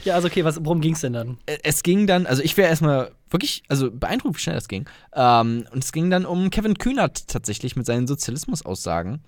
Ja, 0.03 0.13
also 0.13 0.27
okay, 0.27 0.45
was, 0.45 0.63
worum 0.63 0.79
ging's 0.79 1.01
denn 1.01 1.13
dann? 1.13 1.39
Es 1.63 1.81
ging 1.81 2.05
dann, 2.05 2.27
also 2.27 2.43
ich 2.43 2.55
wäre 2.55 2.69
erstmal 2.69 3.11
wirklich, 3.29 3.63
also 3.67 3.89
beeindruckt, 3.91 4.37
wie 4.37 4.41
schnell 4.41 4.55
das 4.55 4.67
ging. 4.67 4.85
Ähm, 5.13 5.65
und 5.71 5.83
es 5.83 5.91
ging 5.91 6.09
dann 6.09 6.25
um 6.25 6.51
Kevin 6.51 6.77
Kühnert 6.77 7.27
tatsächlich 7.27 7.75
mit 7.75 7.85
seinen 7.85 8.05
Sozialismusaussagen. 8.07 9.23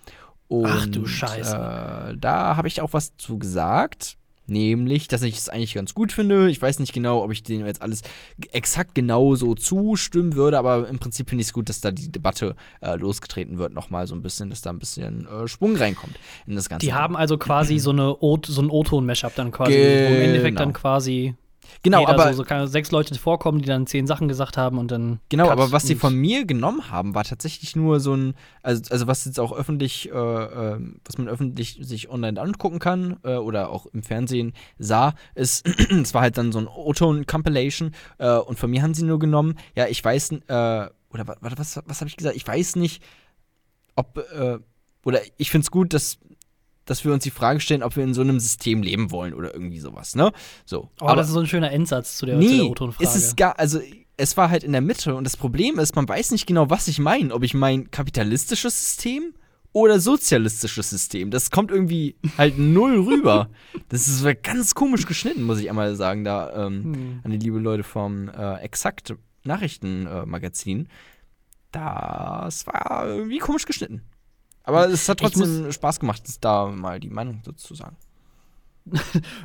Und, 0.47 0.65
Ach 0.67 0.85
du 0.85 1.05
Scheiße. 1.05 1.55
Äh, 2.13 2.17
da 2.17 2.55
habe 2.55 2.67
ich 2.67 2.81
auch 2.81 2.93
was 2.93 3.17
zu 3.17 3.37
gesagt. 3.37 4.17
Nämlich, 4.47 5.07
dass 5.07 5.21
ich 5.23 5.37
es 5.37 5.49
eigentlich 5.49 5.73
ganz 5.73 5.93
gut 5.93 6.11
finde. 6.11 6.49
Ich 6.49 6.61
weiß 6.61 6.79
nicht 6.79 6.93
genau, 6.93 7.23
ob 7.23 7.31
ich 7.31 7.43
dem 7.43 7.65
jetzt 7.65 7.81
alles 7.81 8.01
exakt 8.51 8.95
genau 8.95 9.35
so 9.35 9.55
zustimmen 9.55 10.35
würde, 10.35 10.57
aber 10.57 10.87
im 10.87 10.99
Prinzip 10.99 11.29
finde 11.29 11.41
ich 11.41 11.47
es 11.49 11.53
gut, 11.53 11.67
dass 11.69 11.81
da 11.81 11.91
die 11.91 12.11
Debatte 12.11 12.55
äh, 12.81 12.95
losgetreten 12.95 13.57
wird, 13.57 13.73
nochmal 13.73 14.07
so 14.07 14.15
ein 14.15 14.21
bisschen, 14.21 14.49
dass 14.49 14.61
da 14.61 14.69
ein 14.69 14.79
bisschen 14.79 15.27
äh, 15.27 15.47
Schwung 15.47 15.75
reinkommt 15.75 16.15
in 16.45 16.55
das 16.55 16.69
Ganze. 16.69 16.85
Die 16.85 16.93
haben 16.93 17.17
also 17.17 17.37
quasi 17.37 17.77
so, 17.79 17.91
eine 17.91 18.15
o 18.21 18.39
so 18.45 18.61
ein 18.61 18.69
O-Ton-Mashup 18.69 19.35
dann 19.35 19.51
quasi, 19.51 19.73
wo 19.73 20.13
im 20.15 20.21
Endeffekt 20.21 20.47
Genau. 20.57 20.59
dann 20.59 20.73
quasi 20.73 21.35
genau, 21.83 21.99
jeder 22.01 22.13
aber 22.13 22.31
so, 22.33 22.37
so 22.37 22.43
keine, 22.43 22.67
sechs 22.67 22.91
Leute 22.91 23.13
vorkommen, 23.15 23.59
die 23.61 23.67
dann 23.67 23.87
zehn 23.87 24.07
Sachen 24.07 24.27
gesagt 24.27 24.57
haben 24.57 24.77
und 24.77 24.91
dann 24.91 25.19
Genau, 25.29 25.45
Cut 25.45 25.53
aber 25.53 25.71
was 25.71 25.83
sie 25.83 25.95
von 25.95 26.15
mir 26.15 26.45
genommen 26.45 26.89
haben, 26.89 27.15
war 27.15 27.23
tatsächlich 27.23 27.75
nur 27.75 27.99
so 27.99 28.13
ein, 28.15 28.33
also, 28.63 28.83
also 28.89 29.07
was 29.07 29.25
jetzt 29.25 29.39
auch 29.39 29.51
öffentlich, 29.51 30.09
äh, 30.09 30.13
äh, 30.13 30.79
was 31.05 31.17
man 31.17 31.27
öffentlich 31.27 31.79
sich 31.81 32.09
online 32.09 32.39
angucken 32.41 32.79
kann 32.79 33.17
äh, 33.23 33.35
oder 33.35 33.69
auch 33.69 33.85
im 33.87 34.03
Fernsehen 34.03 34.53
sah, 34.79 35.13
ist, 35.35 35.67
es 35.89 36.13
war 36.13 36.21
halt 36.21 36.37
dann 36.37 36.51
so 36.51 36.59
ein 36.59 36.67
O-Ton-Compilation 36.67 37.91
äh, 38.17 38.37
und 38.37 38.59
von 38.59 38.69
mir 38.69 38.81
haben 38.81 38.93
sie 38.93 39.03
nur 39.05 39.19
genommen, 39.19 39.55
ja, 39.75 39.87
ich 39.87 40.03
weiß, 40.03 40.31
äh, 40.31 40.89
oder 41.09 41.27
wa- 41.27 41.37
warte, 41.41 41.57
was, 41.57 41.79
was 41.85 42.01
habe 42.01 42.09
ich 42.09 42.17
gesagt? 42.17 42.35
Ich 42.35 42.47
weiß 42.47 42.75
nicht, 42.75 43.01
ob, 43.95 44.17
äh, 44.17 44.59
oder 45.05 45.21
ich 45.37 45.49
finde 45.51 45.63
es 45.63 45.71
gut, 45.71 45.93
dass 45.93 46.17
dass 46.87 47.05
wir 47.05 47.13
uns 47.13 47.23
die 47.23 47.31
Frage 47.31 47.59
stellen, 47.59 47.83
ob 47.83 47.95
wir 47.95 48.03
in 48.03 48.13
so 48.15 48.21
einem 48.21 48.39
System 48.39 48.81
leben 48.81 49.11
wollen 49.11 49.33
oder 49.35 49.53
irgendwie 49.53 49.79
sowas, 49.79 50.15
ne? 50.15 50.31
So. 50.65 50.89
Oh, 50.99 51.13
das 51.15 51.27
ist 51.27 51.33
so 51.33 51.39
ein 51.39 51.47
schöner 51.47 51.71
Endsatz 51.71 52.17
zu 52.17 52.25
der, 52.25 52.39
zu 52.39 52.45
Nee, 52.45 52.57
der 52.57 52.65
O-Ton-Frage. 52.71 53.03
ist 53.03 53.15
es 53.15 53.35
gar, 53.35 53.59
also 53.59 53.79
es 54.17 54.35
war 54.35 54.49
halt 54.49 54.63
in 54.63 54.71
der 54.71 54.81
Mitte 54.81 55.13
und 55.15 55.23
das 55.23 55.37
Problem 55.37 55.77
ist, 55.77 55.95
man 55.95 56.09
weiß 56.09 56.31
nicht 56.31 56.47
genau, 56.47 56.69
was 56.71 56.87
ich 56.87 56.97
meine. 56.97 57.33
Ob 57.35 57.43
ich 57.43 57.53
mein 57.53 57.91
kapitalistisches 57.91 58.73
System 58.83 59.33
oder 59.73 59.99
sozialistisches 59.99 60.89
System. 60.89 61.29
Das 61.29 61.51
kommt 61.51 61.69
irgendwie 61.69 62.15
halt 62.37 62.57
null 62.57 62.99
rüber. 63.07 63.49
Das 63.89 64.07
ist 64.07 64.25
ganz 64.41 64.73
komisch 64.73 65.05
geschnitten, 65.05 65.43
muss 65.43 65.59
ich 65.59 65.69
einmal 65.69 65.95
sagen, 65.95 66.23
da 66.23 66.65
ähm, 66.65 66.83
Hm. 66.83 67.19
an 67.23 67.29
die 67.31 67.37
liebe 67.37 67.59
Leute 67.59 67.83
vom 67.83 68.27
äh, 68.29 68.55
Exakt 68.61 69.13
Nachrichtenmagazin. 69.43 70.81
Äh, 70.81 70.87
das 71.71 72.65
war 72.65 73.05
irgendwie 73.07 73.37
komisch 73.39 73.65
geschnitten. 73.65 74.01
Aber 74.67 74.89
es 74.89 75.07
hat 75.07 75.19
trotzdem 75.19 75.71
Spaß 75.71 75.99
gemacht, 76.01 76.23
da 76.41 76.67
mal 76.67 76.99
die 76.99 77.09
Meinung 77.09 77.41
dazu 77.45 77.67
zu 77.67 77.75
sagen. 77.75 77.95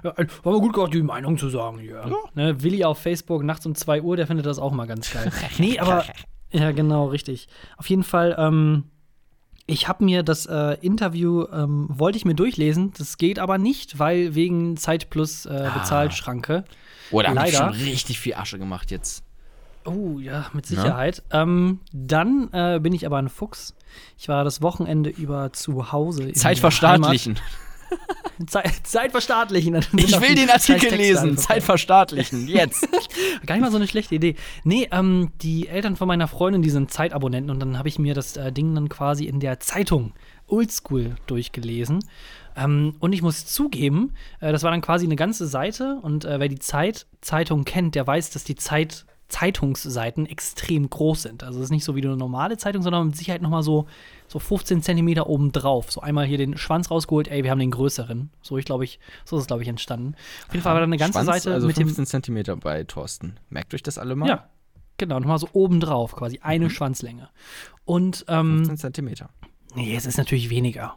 Ja, 0.03 0.15
war 0.43 0.53
mal 0.53 0.61
gut 0.61 0.73
gerade 0.73 0.91
die 0.91 1.03
Meinung 1.03 1.39
zu 1.39 1.49
sagen 1.49 1.79
hier. 1.79 2.05
Ne, 2.35 2.63
Willi 2.63 2.85
auf 2.85 2.99
Facebook 2.99 3.43
nachts 3.43 3.65
um 3.67 3.75
2 3.75 4.03
Uhr, 4.03 4.17
der 4.17 4.27
findet 4.27 4.47
das 4.47 4.59
auch 4.59 4.73
mal 4.73 4.87
ganz 4.87 5.13
geil. 5.13 5.33
nee, 5.59 5.79
aber 5.79 6.05
ja, 6.51 6.73
genau, 6.73 7.07
richtig. 7.07 7.49
Auf 7.77 7.89
jeden 7.89 8.03
Fall, 8.03 8.35
ähm, 8.39 8.85
Ich 9.67 9.87
habe 9.89 10.05
mir 10.05 10.23
das 10.25 10.47
äh, 10.47 10.77
Interview, 10.81 11.47
ähm, 11.53 11.87
wollte 11.89 12.19
ich 12.19 12.25
mir 12.25 12.35
durchlesen, 12.35 12.93
das 12.99 13.17
geht 13.17 13.39
aber 13.39 13.59
nicht, 13.59 13.99
weil 13.99 14.35
wegen 14.35 14.77
Zeit 14.77 15.09
plus 15.09 15.47
äh, 15.47 15.71
Bezahlschranke. 15.75 16.65
Oder 17.13 17.29
haben 17.29 17.37
die 17.37 17.43
Leider. 17.43 17.59
schon 17.59 17.83
richtig 17.85 18.19
viel 18.19 18.35
Asche 18.35 18.59
gemacht 18.59 18.91
jetzt? 18.91 19.25
Oh 19.85 20.19
ja, 20.19 20.47
mit 20.53 20.67
Sicherheit. 20.67 21.23
Ähm, 21.31 21.81
dann 21.93 22.49
äh, 22.53 22.79
bin 22.81 22.93
ich 22.93 23.07
aber 23.07 23.19
ein 23.19 23.29
Fuchs. 23.29 23.75
Ich 24.19 24.29
war 24.29 24.45
das 24.45 24.63
Wochenende 24.63 25.11
über 25.11 25.53
zu 25.53 25.93
Hause. 25.93 26.33
Zeit 26.33 26.59
verstaatlichen. 26.59 27.39
Zeit, 28.47 28.87
Zeit 28.87 29.11
verstaatlichen. 29.11 29.81
Sind 29.83 30.01
Ich 30.01 30.21
will 30.21 30.35
den 30.35 30.51
Artikel 30.51 30.95
lesen. 30.95 31.37
Zeit 31.37 31.63
verstaatlichen. 31.63 32.47
Jetzt. 32.49 32.89
Gar 33.47 33.57
nicht 33.57 33.65
mal 33.65 33.71
so 33.71 33.77
eine 33.77 33.87
schlechte 33.87 34.15
Idee. 34.15 34.37
Nee, 34.65 34.89
ähm, 34.93 35.33
die 35.43 35.69
Eltern 35.69 35.97
von 35.97 36.09
meiner 36.09 36.29
Freundin, 36.29 36.63
die 36.63 36.71
sind 36.71 36.91
Zeitabonnenten 36.91 37.51
und 37.51 37.61
dann 37.61 37.79
habe 37.79 37.89
ich 37.89 37.99
mir 37.99 38.15
das 38.15 38.37
äh, 38.37 38.53
Ding 38.53 38.75
dann 38.75 38.89
quasi 38.89 39.25
in 39.25 39.41
der 39.41 39.61
Zeitung 39.61 40.13
Oldschool 40.47 41.17
durchgelesen. 41.27 42.05
Ähm, 42.57 42.95
und 43.01 43.13
ich 43.13 43.23
muss 43.23 43.47
zugeben, 43.47 44.13
äh, 44.41 44.53
das 44.53 44.63
war 44.63 44.71
dann 44.71 44.83
quasi 44.83 45.07
eine 45.07 45.17
ganze 45.17 45.47
Seite 45.47 45.99
und 46.03 46.25
äh, 46.25 46.39
wer 46.39 46.49
die 46.49 46.59
Zeit-Zeitung 46.59 47.65
kennt, 47.65 47.95
der 47.95 48.07
weiß, 48.07 48.31
dass 48.31 48.45
die 48.45 48.57
Zeit 48.57 49.07
Zeitungsseiten 49.33 50.27
extrem 50.27 50.89
groß 50.89 51.23
sind. 51.23 51.43
Also 51.43 51.59
es 51.59 51.65
ist 51.65 51.71
nicht 51.71 51.85
so 51.85 51.97
wie 51.97 52.03
eine 52.03 52.17
normale 52.17 52.59
Zeitung, 52.59 52.83
sondern 52.83 53.07
mit 53.07 53.17
Sicherheit 53.17 53.41
noch 53.41 53.49
mal 53.49 53.63
so, 53.63 53.87
so 54.29 54.39
15 54.39 54.83
Zentimeter 54.83 55.27
oben 55.27 55.53
drauf. 55.53 55.91
So 55.91 56.03
einmal 56.03 56.27
hier 56.27 56.37
den 56.37 56.59
Schwanz 56.59 56.91
rausgeholt, 56.91 57.29
ey, 57.29 57.43
wir 57.43 57.51
haben 57.51 57.59
den 57.59 57.71
größeren. 57.71 58.29
So, 58.43 58.59
ich 58.59 58.67
glaube 58.67 58.85
ich, 58.85 59.01
so 59.25 59.37
ist 59.37 59.43
es, 59.43 59.47
glaube 59.47 59.63
ich, 59.63 59.69
entstanden. 59.69 60.15
Auf 60.47 60.53
jeden 60.53 60.63
Fall 60.63 60.75
war 60.75 60.81
da 60.81 60.85
eine 60.85 60.99
ganze 60.99 61.15
Schwanz, 61.15 61.27
Seite 61.27 61.55
also 61.55 61.67
mit 61.67 61.79
dem 61.79 61.87
15 61.87 62.07
Zentimeter 62.07 62.57
bei 62.57 62.85
Thorsten. 62.85 63.37
Merkt 63.49 63.73
euch 63.73 63.83
das 63.83 63.97
alle 63.97 64.15
mal? 64.17 64.29
ja, 64.29 64.51
genau, 64.99 65.19
nochmal 65.19 65.39
so 65.39 65.49
oben 65.55 65.81
drauf, 65.81 66.15
quasi 66.15 66.41
eine 66.43 66.69
Schwanzlänge. 66.69 67.31
Und 67.87 68.27
ähm, 68.29 68.59
15 68.59 68.77
Zentimeter. 68.77 69.31
nee, 69.75 69.97
es 69.97 70.05
ist 70.05 70.19
natürlich 70.19 70.51
weniger. 70.51 70.97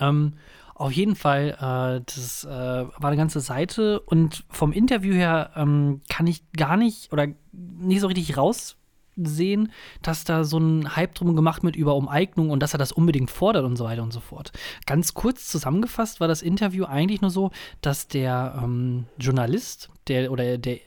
Ähm, 0.00 0.32
auf 0.78 0.92
jeden 0.92 1.16
Fall, 1.16 1.56
äh, 1.58 2.02
das 2.04 2.44
äh, 2.44 2.48
war 2.48 3.04
eine 3.04 3.16
ganze 3.16 3.40
Seite 3.40 4.00
und 4.00 4.44
vom 4.50 4.72
Interview 4.72 5.14
her 5.14 5.50
ähm, 5.56 6.02
kann 6.10 6.26
ich 6.26 6.42
gar 6.52 6.76
nicht 6.76 7.12
oder 7.12 7.28
nicht 7.52 8.00
so 8.00 8.08
richtig 8.08 8.36
raussehen, 8.36 9.72
dass 10.02 10.24
da 10.24 10.44
so 10.44 10.58
ein 10.58 10.94
Hype 10.94 11.14
drum 11.14 11.34
gemacht 11.34 11.62
wird 11.64 11.76
über 11.76 11.96
Umeignung 11.96 12.50
und 12.50 12.60
dass 12.60 12.74
er 12.74 12.78
das 12.78 12.92
unbedingt 12.92 13.30
fordert 13.30 13.64
und 13.64 13.76
so 13.76 13.86
weiter 13.86 14.02
und 14.02 14.12
so 14.12 14.20
fort. 14.20 14.52
Ganz 14.84 15.14
kurz 15.14 15.48
zusammengefasst 15.48 16.20
war 16.20 16.28
das 16.28 16.42
Interview 16.42 16.84
eigentlich 16.84 17.22
nur 17.22 17.30
so, 17.30 17.52
dass 17.80 18.06
der 18.06 18.60
ähm, 18.62 19.06
Journalist, 19.18 19.88
der 20.08 20.30
oder 20.30 20.58
der 20.58 20.78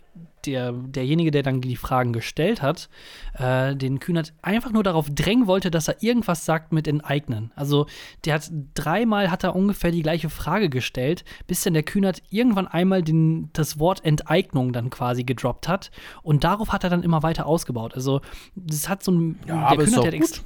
der, 0.45 0.72
derjenige, 0.72 1.32
der 1.32 1.43
dann 1.43 1.62
die 1.62 1.76
Fragen 1.76 2.14
gestellt 2.14 2.62
hat, 2.62 2.89
äh, 3.34 3.76
den 3.76 3.99
Kühnert 3.99 4.34
einfach 4.41 4.72
nur 4.72 4.84
darauf 4.84 5.10
drängen 5.10 5.47
wollte, 5.47 5.70
dass 5.70 5.88
er 5.88 6.01
irgendwas 6.01 6.45
sagt 6.45 6.72
mit 6.72 6.88
enteignen. 6.88 7.51
Also 7.55 7.88
der 8.26 8.36
hat 8.36 8.51
dreimal 8.74 9.32
hat 9.32 9.43
er 9.43 9.55
ungefähr 9.55 9.91
die 9.91 10.01
gleiche 10.01 10.30
Frage 10.30 10.70
gestellt, 10.70 11.24
bis 11.47 11.64
dann 11.64 11.74
der 11.74 11.84
Kühnert 11.84 12.22
irgendwann 12.30 12.68
einmal 12.68 13.03
den, 13.03 13.49
das 13.53 13.80
Wort 13.80 14.05
Enteignung 14.05 14.72
dann 14.72 14.89
quasi 14.89 15.24
gedroppt 15.24 15.68
hat 15.68 15.91
und 16.24 16.43
darauf 16.43 16.72
hat 16.72 16.84
er 16.84 16.89
dann 16.89 17.03
immer 17.03 17.22
weiter 17.24 17.45
ausgebaut. 17.45 17.93
Also 17.95 18.22
das 18.55 18.88
hat 18.88 19.03
so 19.03 19.12
ein 19.12 19.39
Ja, 19.45 19.55
aber 19.66 19.84
ist 19.84 19.95
doch 19.95 20.05
hat 20.05 20.14
ex- 20.14 20.38
gut. 20.39 20.43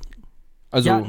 Also, 0.71 0.89
ja, 0.89 1.05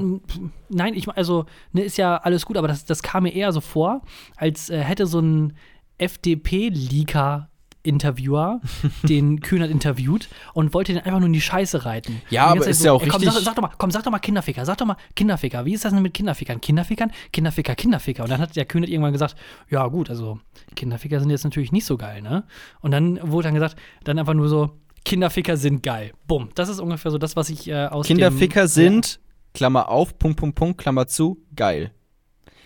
nein, 0.69 0.93
ich 0.93 1.09
also, 1.09 1.47
ne, 1.73 1.81
ist 1.81 1.97
ja 1.97 2.19
alles 2.19 2.45
gut, 2.45 2.59
aber 2.59 2.69
das, 2.69 2.85
das 2.85 3.03
kam 3.03 3.23
mir 3.23 3.33
eher 3.33 3.51
so 3.51 3.63
vor, 3.63 4.03
als 4.37 4.69
äh, 4.69 4.79
hätte 4.79 5.07
so 5.07 5.21
ein 5.21 5.55
FDP-Leaker 5.97 7.49
Interviewer 7.85 8.61
den 9.05 9.41
Kühnert 9.41 9.71
interviewt 9.71 10.29
und 10.55 10.75
wollte 10.75 10.93
den 10.93 11.03
einfach 11.03 11.21
nur 11.21 11.29
in 11.29 11.33
die 11.33 11.41
Scheiße 11.41 11.85
reiten. 11.85 12.21
Ja, 12.31 12.47
aber 12.47 12.67
ist 12.67 12.85
ja 12.85 12.93
auch 12.93 13.01
komm, 13.01 13.21
richtig- 13.21 13.31
Sag, 13.33 13.43
sag 13.43 13.55
doch 13.55 13.63
mal, 13.63 13.71
komm, 13.79 13.91
sag 13.93 14.03
doch 14.03 14.11
mal 14.11 14.19
Kinderficker, 14.19 14.65
sag 14.65 14.79
doch 14.79 14.87
mal 14.87 14.97
Kinderficker. 15.15 15.65
Wie 15.65 15.75
ist 15.75 15.85
das 15.85 15.93
denn 15.93 16.03
mit 16.03 16.15
Kinderfickern? 16.15 16.61
Kinderfickern, 16.61 17.13
Kinderficker, 17.33 17.75
Kinderficker. 17.77 18.25
Und 18.25 18.31
dann 18.31 18.41
hat 18.41 18.57
der 18.57 18.65
Kühnert 18.65 18.91
irgendwann 18.91 19.13
gesagt, 19.13 19.37
ja 19.71 19.87
gut, 19.87 20.11
also 20.11 20.41
Kinderficker 20.75 21.21
sind 21.21 21.31
jetzt 21.31 21.45
natürlich 21.45 21.71
nicht 21.71 21.85
so 21.85 21.97
geil, 21.97 22.23
ne? 22.23 22.45
Und 22.81 22.91
dann 22.91 23.21
wurde 23.23 23.45
dann 23.49 23.55
gesagt, 23.55 23.77
dann 24.03 24.19
einfach 24.19 24.35
nur 24.35 24.49
so, 24.49 24.71
Kinderficker 25.05 25.57
sind 25.57 25.83
geil. 25.83 26.13
Bumm. 26.27 26.49
Das 26.55 26.69
ist 26.69 26.81
ungefähr 26.81 27.11
so 27.11 27.19
das, 27.19 27.37
was 27.37 27.51
ich 27.51 27.69
äh, 27.69 27.87
aus 27.87 28.07
Kinderficker 28.07 28.63
dem, 28.63 28.69
sind, 28.69 29.21
Klammer 29.53 29.89
auf, 29.89 30.19
Punkt, 30.19 30.39
Punkt, 30.39 30.57
Punkt, 30.57 30.79
Klammer 30.79 31.07
zu, 31.07 31.39
geil. 31.55 31.93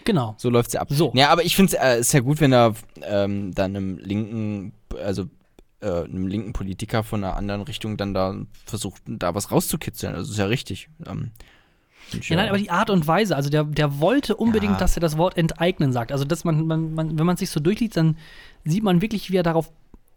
Genau. 0.05 0.35
So 0.39 0.49
läuft's 0.49 0.73
ja 0.73 0.81
ab. 0.81 0.89
So. 0.91 1.13
Ja, 1.15 1.29
aber 1.29 1.45
ich 1.45 1.55
finde 1.55 1.77
es 1.77 1.83
äh, 1.83 2.01
ist 2.01 2.13
ja 2.15 2.21
gut, 2.21 2.41
wenn 2.41 2.53
er 2.53 2.75
ähm, 3.03 3.53
dann 3.55 3.77
einem 3.77 3.99
linken, 3.99 4.73
also 5.03 5.27
äh, 5.81 6.05
einem 6.05 6.27
linken 6.27 6.53
Politiker 6.53 7.03
von 7.05 7.23
einer 7.23 7.37
anderen 7.37 7.63
Richtung 7.63 7.97
dann 7.97 8.15
da 8.15 8.35
versucht, 8.67 9.03
da 9.07 9.35
was 9.35 9.51
rauszukitzeln. 9.51 10.15
Also 10.15 10.33
ist 10.33 10.39
ja 10.39 10.47
richtig. 10.47 10.89
Ähm, 11.07 11.31
Ja, 12.23 12.37
nein, 12.37 12.49
aber 12.49 12.59
die 12.59 12.71
Art 12.71 12.91
und 12.91 13.07
Weise, 13.07 13.37
also 13.37 13.51
der, 13.51 13.65
der 13.65 14.01
wollte 14.01 14.35
unbedingt, 14.35 14.73
Ja. 14.73 14.79
dass 14.79 14.97
er 14.97 15.01
das 15.01 15.17
Wort 15.19 15.37
enteignen 15.37 15.93
sagt. 15.93 16.11
Also, 16.11 16.25
dass 16.25 16.43
man, 16.45 16.67
man, 16.67 16.95
man 16.95 17.19
wenn 17.19 17.27
man 17.27 17.37
sich 17.37 17.51
so 17.51 17.61
durchliest, 17.61 17.97
dann 17.97 18.17
sieht 18.65 18.83
man 18.83 19.03
wirklich, 19.03 19.31
wie 19.31 19.37
er 19.37 19.43
darauf 19.43 19.71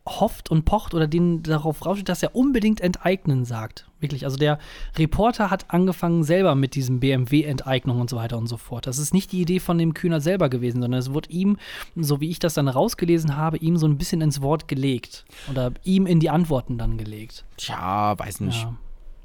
hofft 0.08 0.50
und 0.50 0.66
pocht 0.66 0.94
oder 0.94 1.08
den 1.08 1.44
darauf 1.44 1.86
rauscht, 1.86 2.10
dass 2.10 2.24
er 2.24 2.36
unbedingt 2.36 2.82
enteignen 2.82 3.46
sagt. 3.46 3.88
Wirklich. 4.00 4.26
Also 4.26 4.36
der 4.38 4.58
Reporter 4.98 5.52
hat 5.52 5.66
angefangen 5.72 6.24
selber 6.24 6.56
mit 6.56 6.74
diesem 6.74 7.00
BMW-Enteignung 7.00 8.02
und 8.02 8.10
so 8.10 8.18
weiter 8.18 8.38
und 8.38 8.48
so 8.48 8.58
fort. 8.58 8.88
Das 8.88 8.98
ist 8.98 9.14
nicht 9.14 9.32
die 9.32 9.42
Idee 9.42 9.60
von 9.60 9.78
dem 9.78 9.94
Kühner 9.94 10.20
selber 10.20 10.50
gewesen, 10.50 10.82
sondern 10.82 11.00
es 11.00 11.14
wurde 11.14 11.30
ihm, 11.30 11.58
so 11.96 12.20
wie 12.20 12.30
ich 12.30 12.40
das 12.40 12.56
dann 12.56 12.68
rausgelesen 12.68 13.38
habe, 13.38 13.58
ihm 13.58 13.78
so 13.78 13.88
ein 13.88 13.98
bisschen 14.00 14.22
ins 14.22 14.42
Wort 14.42 14.68
gelegt. 14.68 15.26
Oder 15.52 15.72
ihm 15.84 16.08
in 16.08 16.20
die 16.20 16.32
Antworten 16.32 16.80
dann 16.80 16.98
gelegt. 16.98 17.46
Tja, 17.58 18.18
weiß 18.18 18.40
nicht. 18.42 18.64
Ja. 18.64 18.76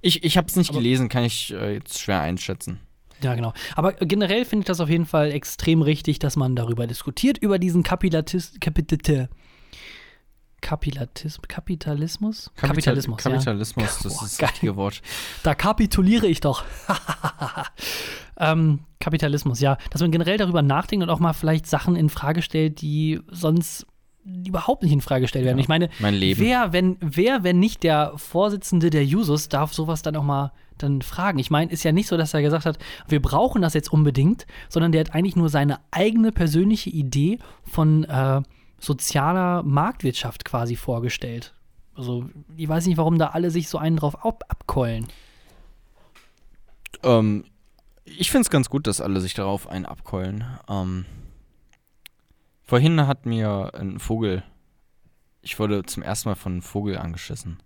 Ich, 0.02 0.24
ich 0.24 0.36
habe 0.36 0.46
es 0.46 0.56
nicht 0.56 0.70
Aber- 0.70 0.78
gelesen, 0.78 1.08
kann 1.08 1.24
ich 1.24 1.54
äh, 1.54 1.74
jetzt 1.74 1.98
schwer 1.98 2.20
einschätzen. 2.20 2.80
Ja, 3.22 3.34
genau. 3.34 3.54
Aber 3.76 3.94
generell 3.94 4.44
finde 4.44 4.64
ich 4.64 4.66
das 4.66 4.80
auf 4.80 4.90
jeden 4.90 5.06
Fall 5.06 5.32
extrem 5.32 5.80
richtig, 5.80 6.18
dass 6.18 6.36
man 6.36 6.54
darüber 6.54 6.86
diskutiert, 6.86 7.38
über 7.38 7.58
diesen 7.58 7.82
Kapitalismus. 7.82 8.52
Kapital 8.60 9.30
Kapitalismus? 10.60 11.40
Kapitalismus? 11.48 12.50
Kapitalismus, 12.56 13.24
ja. 13.24 13.30
Kapitalismus, 13.30 13.98
das 14.02 14.12
Boah, 14.14 14.26
ist 14.26 14.40
das 14.40 14.48
richtige 14.48 14.76
Wort. 14.76 15.02
Da 15.42 15.54
kapituliere 15.54 16.26
ich 16.26 16.40
doch. 16.40 16.64
ähm, 18.40 18.80
Kapitalismus, 18.98 19.60
ja. 19.60 19.78
Dass 19.90 20.00
man 20.00 20.10
generell 20.10 20.38
darüber 20.38 20.62
nachdenkt 20.62 21.04
und 21.04 21.10
auch 21.10 21.20
mal 21.20 21.34
vielleicht 21.34 21.66
Sachen 21.66 21.94
in 21.94 22.08
Frage 22.08 22.42
stellt, 22.42 22.80
die 22.80 23.20
sonst 23.30 23.86
überhaupt 24.44 24.82
nicht 24.82 24.92
in 24.92 25.00
Frage 25.00 25.22
gestellt 25.22 25.44
werden. 25.44 25.58
ich 25.58 25.68
meine, 25.68 25.88
mein 26.00 26.14
Leben. 26.14 26.40
Wer, 26.40 26.72
wenn, 26.72 26.96
wer, 27.00 27.44
wenn 27.44 27.60
nicht 27.60 27.82
der 27.84 28.12
Vorsitzende 28.16 28.90
der 28.90 29.04
Jusos, 29.04 29.48
darf 29.48 29.72
sowas 29.72 30.02
dann 30.02 30.16
auch 30.16 30.24
mal 30.24 30.52
dann 30.78 31.02
fragen? 31.02 31.38
Ich 31.38 31.50
meine, 31.50 31.70
ist 31.70 31.84
ja 31.84 31.92
nicht 31.92 32.08
so, 32.08 32.16
dass 32.16 32.34
er 32.34 32.42
gesagt 32.42 32.66
hat, 32.66 32.78
wir 33.06 33.22
brauchen 33.22 33.62
das 33.62 33.74
jetzt 33.74 33.92
unbedingt, 33.92 34.46
sondern 34.68 34.90
der 34.90 35.02
hat 35.02 35.14
eigentlich 35.14 35.36
nur 35.36 35.48
seine 35.48 35.78
eigene 35.92 36.32
persönliche 36.32 36.90
Idee 36.90 37.38
von 37.62 38.04
äh, 38.04 38.42
sozialer 38.78 39.62
Marktwirtschaft 39.62 40.44
quasi 40.44 40.76
vorgestellt. 40.76 41.54
Also, 41.94 42.28
ich 42.56 42.68
weiß 42.68 42.86
nicht, 42.86 42.98
warum 42.98 43.18
da 43.18 43.28
alle 43.28 43.50
sich 43.50 43.68
so 43.68 43.78
einen 43.78 43.96
drauf 43.96 44.24
ab 44.24 44.44
abkeulen. 44.48 45.06
Ähm, 47.02 47.44
ich 48.04 48.30
finde 48.30 48.42
es 48.42 48.50
ganz 48.50 48.68
gut, 48.68 48.86
dass 48.86 49.00
alle 49.00 49.20
sich 49.20 49.34
darauf 49.34 49.68
einen 49.68 49.86
abkeulen. 49.86 50.44
Ähm, 50.68 51.06
vorhin 52.62 53.06
hat 53.06 53.26
mir 53.26 53.72
ein 53.74 53.98
Vogel, 53.98 54.42
ich 55.40 55.58
wurde 55.58 55.84
zum 55.84 56.02
ersten 56.02 56.28
Mal 56.28 56.34
von 56.34 56.52
einem 56.52 56.62
Vogel 56.62 56.98
angeschissen. 56.98 57.58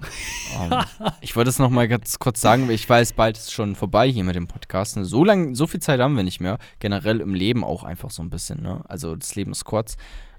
ähm, 0.60 0.84
ich 1.20 1.36
wollte 1.36 1.50
es 1.50 1.58
noch 1.58 1.70
mal 1.70 1.88
ganz 1.88 2.18
kurz 2.18 2.40
sagen, 2.40 2.66
weil 2.66 2.74
ich 2.74 2.88
weiß, 2.88 3.14
bald 3.14 3.38
ist 3.38 3.52
schon 3.52 3.74
vorbei 3.74 4.10
hier 4.10 4.24
mit 4.24 4.36
dem 4.36 4.48
Podcast. 4.48 4.96
Ne? 4.96 5.04
So 5.04 5.24
lang, 5.24 5.54
so 5.54 5.66
viel 5.66 5.80
Zeit 5.80 6.00
haben 6.00 6.16
wir 6.16 6.24
nicht 6.24 6.40
mehr. 6.40 6.58
Generell 6.78 7.20
im 7.20 7.34
Leben 7.34 7.64
auch 7.64 7.84
einfach 7.84 8.10
so 8.10 8.22
ein 8.22 8.30
bisschen. 8.30 8.62
Ne? 8.62 8.82
Also 8.88 9.16
das 9.16 9.34
Leben 9.34 9.52
ist 9.52 9.64
kurz. 9.64 9.96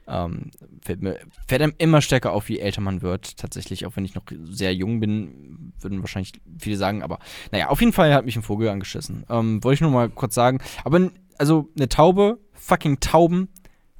Ähm, 0.08 0.51
fällt, 0.84 1.01
mir, 1.01 1.20
fällt 1.47 1.62
einem 1.62 1.74
immer 1.78 2.01
stärker 2.01 2.34
auf, 2.34 2.49
je 2.49 2.60
älter 2.60 2.82
man 2.82 3.01
wird. 3.01 3.38
Tatsächlich, 3.38 3.86
auch 3.86 3.95
wenn 3.95 4.06
ich 4.06 4.14
noch 4.14 4.26
sehr 4.43 4.74
jung 4.74 4.99
bin, 4.99 5.74
würden 5.80 6.01
wahrscheinlich 6.01 6.34
viele 6.60 6.78
sagen. 6.78 7.01
Aber 7.01 7.20
naja, 7.51 7.70
auf 7.70 7.80
jeden 7.80 7.93
Fall 7.93 8.14
hat 8.14 8.26
mich 8.26 8.36
ein 8.36 8.43
Vogel 8.43 8.70
angeschissen. 8.70 9.26
Ähm, 9.30 9.64
wollte 9.64 9.76
ich 9.76 9.82
nur 9.82 9.91
mal 9.91 10.10
kurz 10.10 10.36
sagen. 10.36 10.60
Aber 10.84 11.12
also 11.38 11.70
eine 11.76 11.89
Taube, 11.89 12.39
fucking 12.53 12.99
Tauben, 12.99 13.49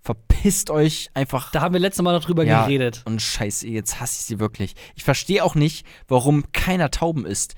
verpisst 0.02 0.70
euch 0.70 1.10
einfach. 1.16 1.52
Da 1.52 1.62
haben 1.62 1.74
wir 1.74 1.80
letztes 1.80 2.04
Mal 2.04 2.14
noch 2.14 2.24
drüber 2.24 2.44
Ja, 2.46 2.66
geredet. 2.66 3.02
Und 3.06 3.22
scheiße, 3.22 3.68
jetzt 3.68 4.00
hasse 4.00 4.20
ich 4.20 4.26
sie 4.26 4.40
wirklich. 4.40 4.76
Ich 4.96 5.04
verstehe 5.04 5.44
auch 5.44 5.56
nicht, 5.56 5.86
warum 6.08 6.52
keiner 6.52 6.92
Tauben 6.92 7.26
isst. 7.26 7.56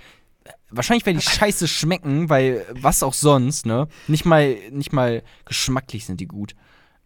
Wahrscheinlich, 0.70 1.06
weil 1.06 1.16
die 1.16 1.22
scheiße 1.30 1.68
schmecken, 1.68 2.30
weil 2.30 2.66
was 2.72 3.04
auch 3.04 3.14
sonst, 3.14 3.66
ne? 3.66 3.90
Nicht 4.08 4.26
mal, 4.26 4.56
nicht 4.72 4.94
mal 4.94 5.24
geschmacklich 5.46 6.06
sind 6.06 6.22
die 6.22 6.28
gut. 6.28 6.56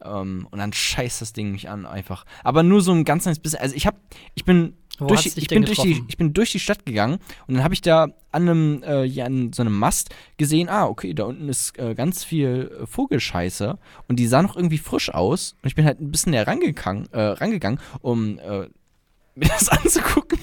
Ähm, 0.04 0.48
und 0.50 0.60
dann 0.60 0.74
scheißt 0.74 1.22
das 1.22 1.34
Ding 1.34 1.52
mich 1.52 1.70
an 1.70 1.86
einfach. 1.86 2.26
Aber 2.44 2.64
nur 2.64 2.82
so 2.82 2.92
ein 2.92 3.06
ganz 3.06 3.24
kleines 3.24 3.40
bisschen. 3.40 3.60
Also 3.60 3.76
ich 3.76 3.88
hab, 3.88 3.96
ich 4.36 4.46
bin 4.46 4.74
Wo 5.00 5.08
durch, 5.08 5.26
ich 5.36 5.48
bin 5.48 5.64
durch 5.64 5.80
die, 5.80 6.04
ich 6.08 6.18
bin 6.18 6.34
durch 6.34 6.52
die 6.52 6.60
Stadt 6.60 6.86
gegangen 6.86 7.20
und 7.48 7.56
dann 7.56 7.64
habe 7.64 7.74
ich 7.74 7.82
da 7.82 8.10
an 8.32 8.50
einem, 8.50 8.84
äh, 8.84 9.04
ja, 9.04 9.26
an 9.26 9.54
so 9.54 9.62
einem 9.62 9.78
Mast 9.78 10.10
gesehen, 10.38 10.70
ah, 10.70 10.86
okay, 10.86 11.14
da 11.14 11.26
unten 11.26 11.50
ist 11.50 11.78
äh, 11.78 11.96
ganz 11.96 12.24
viel 12.24 12.72
äh, 12.82 12.86
Vogelscheiße 12.86 13.78
und 14.08 14.16
die 14.18 14.28
sah 14.28 14.42
noch 14.42 14.56
irgendwie 14.56 14.78
frisch 14.78 15.14
aus 15.14 15.56
und 15.62 15.68
ich 15.68 15.76
bin 15.76 15.86
halt 15.86 16.00
ein 16.00 16.12
bisschen 16.12 16.32
näher 16.32 16.48
rangegangen, 16.48 17.12
äh, 17.12 17.22
rangegangen 17.22 17.80
um 18.02 18.40
äh, 18.40 18.68
mir 19.36 19.48
das 19.48 19.70
anzugucken. 19.70 20.40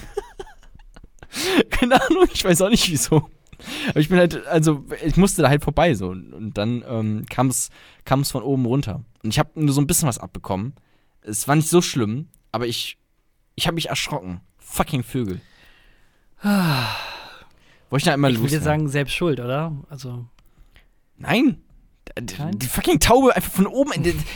Keine 1.71 2.03
Ahnung, 2.03 2.27
ich 2.33 2.45
weiß 2.45 2.63
auch 2.63 2.71
nicht 2.71 2.91
wieso. 2.91 3.29
Aber 3.91 4.01
ich 4.01 4.09
bin 4.09 4.19
halt, 4.19 4.47
also 4.47 4.85
ich 5.05 5.17
musste 5.17 5.43
da 5.43 5.49
halt 5.49 5.63
vorbei 5.63 5.95
so. 5.95 6.09
Und 6.09 6.53
dann 6.55 6.85
ähm, 6.89 7.27
kam 7.27 7.49
es 7.49 7.71
von 8.31 8.43
oben 8.43 8.67
runter. 8.67 9.05
Und 9.23 9.31
ich 9.31 9.39
habe 9.39 9.51
nur 9.55 9.73
so 9.73 9.81
ein 9.81 9.87
bisschen 9.87 10.09
was 10.09 10.19
abbekommen. 10.19 10.75
Es 11.23 11.49
war 11.49 11.57
nicht 11.57 11.69
so 11.69 11.83
schlimm, 11.83 12.29
aber 12.53 12.67
ich, 12.67 12.99
ich 13.55 13.67
habe 13.67 13.75
mich 13.75 13.89
erschrocken. 13.89 14.41
Fucking 14.59 15.03
Vögel. 15.03 15.41
Wollte 16.43 18.03
ich 18.03 18.05
da 18.05 18.15
immer 18.15 18.29
Ich 18.29 18.41
würde 18.41 18.61
sagen, 18.61 18.89
selbst 18.89 19.15
schuld, 19.15 19.41
oder? 19.41 19.73
Also, 19.89 20.27
Nein. 21.17 21.63
Die 22.19 22.67
fucking 22.67 23.01
Taube 23.01 23.37
einfach 23.37 23.53
von 23.53 23.67
oben. 23.67 23.93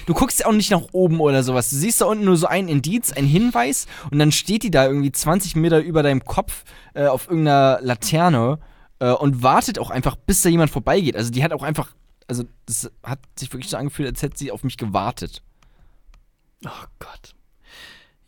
Du 0.06 0.14
guckst 0.14 0.40
ja 0.40 0.46
auch 0.46 0.52
nicht 0.52 0.70
nach 0.70 0.82
oben 0.92 1.20
oder 1.20 1.42
sowas. 1.42 1.70
Du 1.70 1.76
siehst 1.76 2.00
da 2.00 2.04
unten 2.04 2.24
nur 2.24 2.36
so 2.36 2.46
ein 2.46 2.68
Indiz, 2.68 3.12
ein 3.12 3.24
Hinweis 3.24 3.86
und 4.10 4.18
dann 4.18 4.30
steht 4.30 4.62
die 4.62 4.70
da 4.70 4.86
irgendwie 4.86 5.10
20 5.10 5.56
Meter 5.56 5.80
über 5.80 6.02
deinem 6.02 6.24
Kopf 6.24 6.64
äh, 6.94 7.06
auf 7.06 7.28
irgendeiner 7.28 7.78
Laterne 7.80 8.58
äh, 9.02 9.10
und 9.10 9.42
wartet 9.42 9.80
auch 9.80 9.90
einfach, 9.90 10.14
bis 10.14 10.42
da 10.42 10.48
jemand 10.48 10.70
vorbeigeht. 10.70 11.16
Also 11.16 11.32
die 11.32 11.42
hat 11.42 11.52
auch 11.52 11.64
einfach, 11.64 11.92
also 12.28 12.44
das 12.66 12.90
hat 13.02 13.18
sich 13.36 13.52
wirklich 13.52 13.68
so 13.68 13.76
angefühlt, 13.76 14.08
als 14.08 14.22
hätte 14.22 14.38
sie 14.38 14.52
auf 14.52 14.62
mich 14.62 14.76
gewartet. 14.76 15.42
oh 16.64 16.84
Gott. 17.00 17.34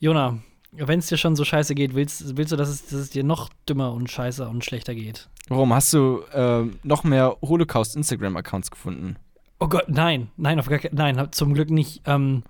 Jona, 0.01 0.39
wenn 0.73 0.99
es 0.99 1.07
dir 1.07 1.17
schon 1.17 1.37
so 1.37 1.45
scheiße 1.45 1.77
geht, 1.77 1.95
willst, 1.95 2.37
willst 2.37 2.51
du, 2.51 2.57
dass 2.57 2.69
es, 2.69 2.87
dass 2.87 2.95
es 2.95 3.11
dir 3.11 3.23
noch 3.23 3.51
dümmer 3.69 3.93
und 3.93 4.11
scheißer 4.11 4.51
und 4.51 4.65
schlechter 4.65 4.97
geht? 4.97 5.29
Warum? 5.49 5.73
Hast 5.73 5.93
du 5.93 6.23
äh, 6.33 6.65
noch 6.83 7.05
mehr 7.05 7.37
Holocaust-Instagram-Accounts 7.41 8.73
gefunden? 8.73 9.17
Oh 9.61 9.69
Gott, 9.69 9.89
nein, 9.89 10.33
nein, 10.37 10.59
auf 10.59 10.67
gar 10.67 10.81
keinen, 10.81 10.97
nein, 10.97 11.29
zum 11.31 11.55
Glück 11.55 11.71
nicht. 11.71 12.03
Ähm, 12.07 12.43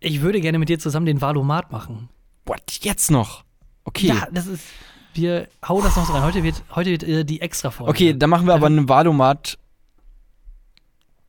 ich 0.00 0.22
würde 0.22 0.40
gerne 0.40 0.58
mit 0.58 0.68
dir 0.68 0.80
zusammen 0.80 1.06
den 1.06 1.20
Valomat 1.20 1.70
machen. 1.70 2.08
What? 2.46 2.80
Jetzt 2.80 3.12
noch? 3.12 3.44
Okay. 3.84 4.08
Ja, 4.08 4.26
das 4.32 4.48
ist. 4.48 4.64
Wir 5.14 5.48
hau 5.66 5.80
das 5.82 5.96
noch 5.96 6.06
so 6.06 6.12
rein. 6.12 6.22
Heute 6.22 6.42
wird, 6.42 6.62
heute 6.74 6.90
wird 6.90 7.02
äh, 7.02 7.24
die 7.24 7.40
extra 7.40 7.70
Folge. 7.70 7.90
Okay, 7.90 8.14
dann 8.16 8.30
machen 8.30 8.46
wir 8.46 8.54
aber 8.54 8.66
eine 8.66 8.88
Valomat. 8.88 9.58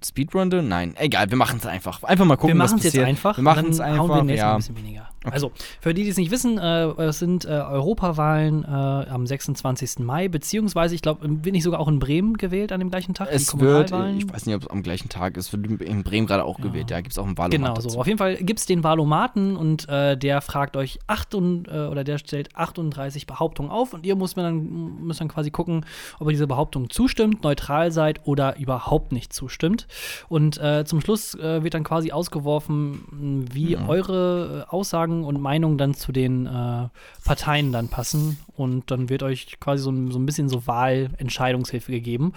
Speedrunde? 0.05 0.61
Nein, 0.61 0.95
egal, 0.97 1.29
wir 1.29 1.37
machen 1.37 1.59
es 1.59 1.65
einfach. 1.65 2.03
Einfach 2.03 2.25
mal 2.25 2.35
gucken, 2.35 2.57
wir 2.57 2.63
was 2.63 2.71
machen 2.71 2.79
es 2.79 2.85
passiert. 2.85 3.07
jetzt 3.07 3.09
einfach. 3.09 3.37
Wir 3.37 3.43
machen 3.43 3.69
es 3.69 3.77
dann 3.77 3.97
hauen 3.97 4.09
wir 4.09 4.15
einfach, 4.15 4.25
nächstes 4.25 4.43
Mal 4.43 4.49
ja. 4.49 4.53
ein 4.53 4.57
bisschen 4.57 4.77
weniger. 4.77 5.09
Also, 5.31 5.51
für 5.79 5.93
die, 5.93 6.03
die 6.03 6.09
es 6.09 6.17
nicht 6.17 6.31
wissen, 6.31 6.57
äh, 6.57 6.85
es 7.03 7.19
sind 7.19 7.45
äh, 7.45 7.49
Europawahlen 7.49 8.63
äh, 8.63 8.67
am 8.67 9.25
26. 9.25 9.99
Mai, 9.99 10.27
beziehungsweise, 10.27 10.95
ich 10.95 11.01
glaube, 11.01 11.21
wird 11.23 11.53
nicht 11.53 11.63
sogar 11.63 11.79
auch 11.79 11.87
in 11.87 11.99
Bremen 11.99 12.35
gewählt 12.37 12.71
an 12.71 12.79
dem 12.79 12.89
gleichen 12.89 13.13
Tag? 13.13 13.29
Es 13.31 13.57
wird, 13.59 13.91
ich 13.91 14.31
weiß 14.31 14.45
nicht, 14.45 14.55
ob 14.55 14.63
es 14.63 14.67
am 14.69 14.83
gleichen 14.83 15.09
Tag 15.09 15.37
ist, 15.37 15.53
wird 15.53 15.81
in 15.81 16.03
Bremen 16.03 16.27
gerade 16.27 16.43
auch 16.43 16.59
gewählt, 16.59 16.89
ja, 16.91 16.99
gibt 17.01 17.13
es 17.13 17.19
auch 17.19 17.25
einen 17.25 17.37
Valomat 17.37 17.51
Genau, 17.51 17.73
dazu. 17.73 17.89
so. 17.89 17.99
Auf 17.99 18.07
jeden 18.07 18.17
Fall 18.17 18.35
gibt 18.37 18.59
es 18.59 18.65
den 18.65 18.83
Valomaten 18.83 19.55
und 19.55 19.87
äh, 19.89 20.17
der 20.17 20.41
fragt 20.41 20.75
euch 20.77 20.99
acht 21.07 21.35
und, 21.35 21.67
äh, 21.67 21.87
oder 21.87 22.03
der 22.03 22.17
stellt 22.17 22.55
38 22.55 23.27
Behauptungen 23.27 23.71
auf 23.71 23.93
und 23.93 24.05
ihr 24.05 24.15
müsst 24.15 24.37
dann, 24.37 24.97
müsst 25.05 25.21
dann 25.21 25.27
quasi 25.29 25.51
gucken, 25.51 25.85
ob 26.19 26.27
ihr 26.27 26.31
diese 26.31 26.47
Behauptung 26.47 26.89
zustimmt, 26.89 27.43
neutral 27.43 27.91
seid 27.91 28.21
oder 28.25 28.57
überhaupt 28.57 29.11
nicht 29.11 29.31
zustimmt. 29.33 29.87
Und 30.29 30.57
äh, 30.57 30.83
zum 30.85 31.01
Schluss 31.01 31.33
wird 31.37 31.73
dann 31.73 31.83
quasi 31.83 32.11
ausgeworfen, 32.11 33.45
wie 33.51 33.75
Mhm. 33.75 33.89
eure 33.89 34.65
äh, 34.67 34.69
Aussagen 35.13 35.23
und 35.23 35.41
Meinungen 35.41 35.77
dann 35.77 35.93
zu 35.93 36.11
den 36.11 36.45
äh, 36.45 36.87
Parteien 37.25 37.71
dann 37.71 37.87
passen. 37.89 38.37
Und 38.55 38.89
dann 38.91 39.09
wird 39.09 39.23
euch 39.23 39.59
quasi 39.59 39.83
so, 39.83 39.91
ein- 39.91 40.11
so 40.11 40.19
ein 40.19 40.25
bisschen 40.25 40.49
so 40.49 40.65
Wahlentscheidungshilfe 40.67 41.91
gegeben. 41.91 42.33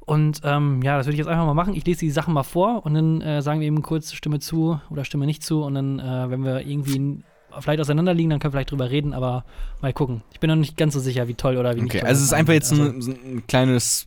Und 0.00 0.40
ähm, 0.44 0.80
ja, 0.82 0.96
das 0.96 1.06
würde 1.06 1.14
ich 1.14 1.18
jetzt 1.18 1.28
einfach 1.28 1.44
mal 1.44 1.54
machen. 1.54 1.74
Ich 1.74 1.84
lese 1.84 2.00
die 2.00 2.10
Sachen 2.10 2.32
mal 2.32 2.42
vor 2.42 2.84
und 2.86 2.94
dann 2.94 3.20
äh, 3.20 3.42
sagen 3.42 3.60
wir 3.60 3.66
eben 3.66 3.82
kurz 3.82 4.12
Stimme 4.14 4.38
zu 4.38 4.80
oder 4.90 5.04
Stimme 5.04 5.26
nicht 5.26 5.42
zu. 5.42 5.62
Und 5.62 5.74
dann, 5.74 5.98
äh, 5.98 6.30
wenn 6.30 6.44
wir 6.44 6.66
irgendwie 6.66 7.22
vielleicht 7.60 7.80
auseinander 7.80 8.14
liegen, 8.14 8.30
dann 8.30 8.38
können 8.40 8.52
wir 8.52 8.58
vielleicht 8.58 8.70
drüber 8.70 8.90
reden, 8.90 9.12
aber 9.12 9.44
mal 9.82 9.92
gucken. 9.92 10.22
Ich 10.32 10.40
bin 10.40 10.48
noch 10.48 10.56
nicht 10.56 10.76
ganz 10.76 10.94
so 10.94 11.00
sicher, 11.00 11.28
wie 11.28 11.34
toll 11.34 11.56
oder 11.58 11.76
wie 11.76 11.82
nicht 11.82 11.94
Okay, 11.94 12.06
also 12.06 12.20
es 12.20 12.26
ist 12.28 12.32
einfach 12.32 12.52
jetzt 12.54 12.72
ein, 12.72 13.02
so 13.02 13.10
ein 13.12 13.42
kleines, 13.46 14.06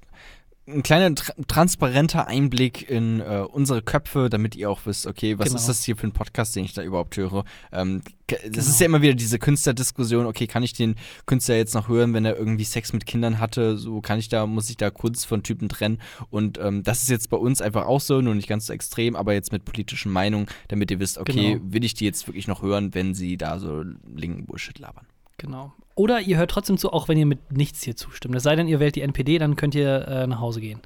ein 0.68 0.84
kleiner 0.84 1.14
tra 1.16 1.34
transparenter 1.48 2.28
Einblick 2.28 2.90
in 2.90 3.20
äh, 3.20 3.44
unsere 3.52 3.82
Köpfe, 3.82 4.30
damit 4.30 4.56
ihr 4.56 4.70
auch 4.70 4.82
wisst, 4.86 5.08
okay, 5.08 5.38
was 5.40 5.48
Genau. 5.48 5.60
ist 5.60 5.68
das 5.68 5.84
hier 5.84 5.96
für 5.98 6.08
ein 6.08 6.12
Podcast, 6.14 6.56
den 6.56 6.64
ich 6.66 6.74
da 6.74 6.84
überhaupt 6.84 7.18
höre. 7.18 7.44
Ähm, 7.72 8.02
das 8.28 8.40
Genau. 8.44 8.58
ist 8.60 8.80
ja 8.80 8.86
immer 8.86 9.02
wieder 9.02 9.16
diese 9.16 9.40
Künstlerdiskussion, 9.40 10.26
okay, 10.28 10.48
kann 10.48 10.64
ich 10.64 10.74
den 10.74 10.96
Künstler 11.26 11.56
jetzt 11.56 11.74
noch 11.74 11.90
hören, 11.90 12.14
wenn 12.14 12.24
er 12.26 12.38
irgendwie 12.38 12.64
Sex 12.64 12.94
mit 12.94 13.06
Kindern 13.06 13.40
hatte, 13.40 13.76
so 13.78 14.00
kann 14.02 14.20
ich 14.20 14.30
da, 14.30 14.46
muss 14.46 14.70
ich 14.70 14.78
da 14.78 14.90
Kunst 14.92 15.26
von 15.26 15.44
Typen 15.44 15.68
trennen 15.68 16.00
und 16.30 16.58
ähm, 16.60 16.84
das 16.84 17.02
ist 17.04 17.10
jetzt 17.10 17.30
bei 17.30 17.38
uns 17.38 17.62
einfach 17.62 17.86
auch 17.88 18.00
so, 18.00 18.22
nur 18.22 18.36
nicht 18.36 18.48
ganz 18.48 18.68
so 18.68 18.74
extrem, 18.74 19.16
aber 19.16 19.34
jetzt 19.34 19.52
mit 19.52 19.66
politischen 19.66 20.12
Meinungen, 20.12 20.46
damit 20.70 20.92
ihr 20.92 21.00
wisst, 21.00 21.18
okay, 21.18 21.56
Genau. 21.56 21.74
will 21.74 21.84
ich 21.84 21.96
die 21.96 22.06
jetzt 22.06 22.28
wirklich 22.28 22.48
noch 22.48 22.62
hören, 22.62 22.94
wenn 22.94 23.14
sie 23.16 23.36
da 23.36 23.60
so 23.60 23.84
linken 24.16 24.46
Bullshit 24.46 24.78
labern. 24.80 25.08
Genau. 25.42 25.74
Oder 25.96 26.22
ihr 26.22 26.38
hört 26.38 26.52
trotzdem 26.52 26.78
zu, 26.78 26.94
auch 26.94 27.08
wenn 27.08 27.18
ihr 27.18 27.26
mit 27.26 27.52
nichts 27.52 27.82
hier 27.82 27.96
zustimmt. 27.96 28.36
Es 28.36 28.44
sei 28.44 28.56
denn, 28.56 28.68
ihr 28.68 28.80
wählt 28.80 28.96
die 28.96 29.02
NPD, 29.02 29.40
dann 29.40 29.56
könnt 29.56 29.74
ihr 29.74 30.08
äh, 30.08 30.28
nach 30.28 30.40
Hause 30.40 30.62
gehen. 30.62 30.80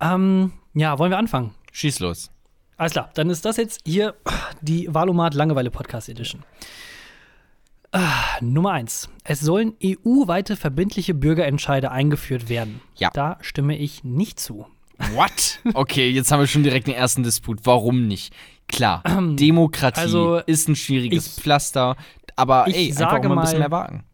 Ähm, 0.00 0.52
ja, 0.74 0.98
wollen 0.98 1.10
wir 1.10 1.16
anfangen? 1.16 1.54
Schieß 1.72 2.00
los. 2.00 2.30
Alles 2.76 2.92
klar, 2.92 3.10
dann 3.14 3.30
ist 3.30 3.46
das 3.46 3.56
jetzt 3.56 3.80
hier 3.86 4.14
die 4.60 4.92
Valomat 4.92 5.32
Langeweile 5.32 5.70
Podcast 5.70 6.10
Edition. 6.10 6.42
Ah, 7.90 8.38
Nummer 8.42 8.72
eins. 8.72 9.08
Es 9.24 9.40
sollen 9.40 9.74
EU-weite 9.82 10.56
verbindliche 10.56 11.14
Bürgerentscheide 11.14 11.90
eingeführt 11.90 12.50
werden. 12.50 12.82
Ja. 12.96 13.10
Da 13.14 13.38
stimme 13.40 13.78
ich 13.78 14.04
nicht 14.04 14.38
zu. 14.38 14.66
What? 15.14 15.60
Okay, 15.72 16.10
jetzt 16.10 16.30
haben 16.30 16.40
wir 16.40 16.46
schon 16.46 16.64
direkt 16.64 16.86
den 16.86 16.94
ersten 16.94 17.22
Disput. 17.22 17.60
Warum 17.64 18.06
nicht? 18.08 18.34
Klar, 18.74 19.02
Demokratie 19.36 20.00
also, 20.00 20.38
ist 20.46 20.68
ein 20.68 20.76
schwieriges 20.76 21.26
ich- 21.36 21.42
Pflaster, 21.42 21.96
aber 22.36 22.66
ich 22.68 22.76
ey, 22.76 22.86
einfach 22.88 22.98
sage 23.12 23.28
auch 23.28 23.34
mal 23.34 23.38
ein 23.38 23.44
bisschen 23.44 23.58
mehr 23.60 23.70
wagen. 23.70 24.04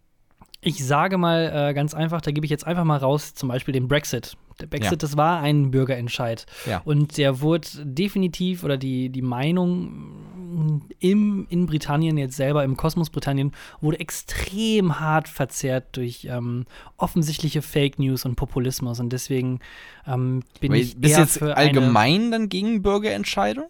Ich 0.62 0.84
sage 0.84 1.16
mal 1.16 1.70
äh, 1.70 1.74
ganz 1.74 1.94
einfach, 1.94 2.20
da 2.20 2.30
gebe 2.32 2.44
ich 2.44 2.50
jetzt 2.50 2.66
einfach 2.66 2.84
mal 2.84 2.98
raus, 2.98 3.32
zum 3.34 3.48
Beispiel 3.48 3.72
den 3.72 3.88
Brexit. 3.88 4.36
Der 4.60 4.66
Brexit, 4.66 4.92
Ja. 4.92 4.96
das 4.98 5.16
war 5.16 5.40
ein 5.40 5.70
Bürgerentscheid. 5.70 6.44
Ja. 6.66 6.82
Und 6.84 7.16
der 7.16 7.40
wurde 7.40 7.66
definitiv, 7.82 8.62
oder 8.62 8.76
die, 8.76 9.08
die 9.08 9.22
Meinung 9.22 10.90
im, 10.98 11.46
in 11.48 11.64
Britannien 11.64 12.18
jetzt 12.18 12.36
selber, 12.36 12.62
im 12.64 12.76
Kosmos 12.76 13.08
Britannien, 13.08 13.52
wurde 13.80 14.00
extrem 14.00 15.00
hart 15.00 15.28
verzerrt 15.28 15.96
durch 15.96 16.26
ähm, 16.30 16.66
offensichtliche 16.98 17.62
Fake 17.62 17.98
News 17.98 18.26
und 18.26 18.36
Populismus. 18.36 19.00
Und 19.00 19.14
deswegen 19.14 19.60
ähm, 20.06 20.42
bin 20.60 20.72
Aber 20.72 20.78
ich 20.80 20.96
bist 20.98 21.14
eher 21.14 21.20
jetzt 21.20 21.38
für 21.38 21.56
allgemein 21.56 22.30
dann 22.30 22.50
gegen 22.50 22.82
Bürgerentscheidung? 22.82 23.64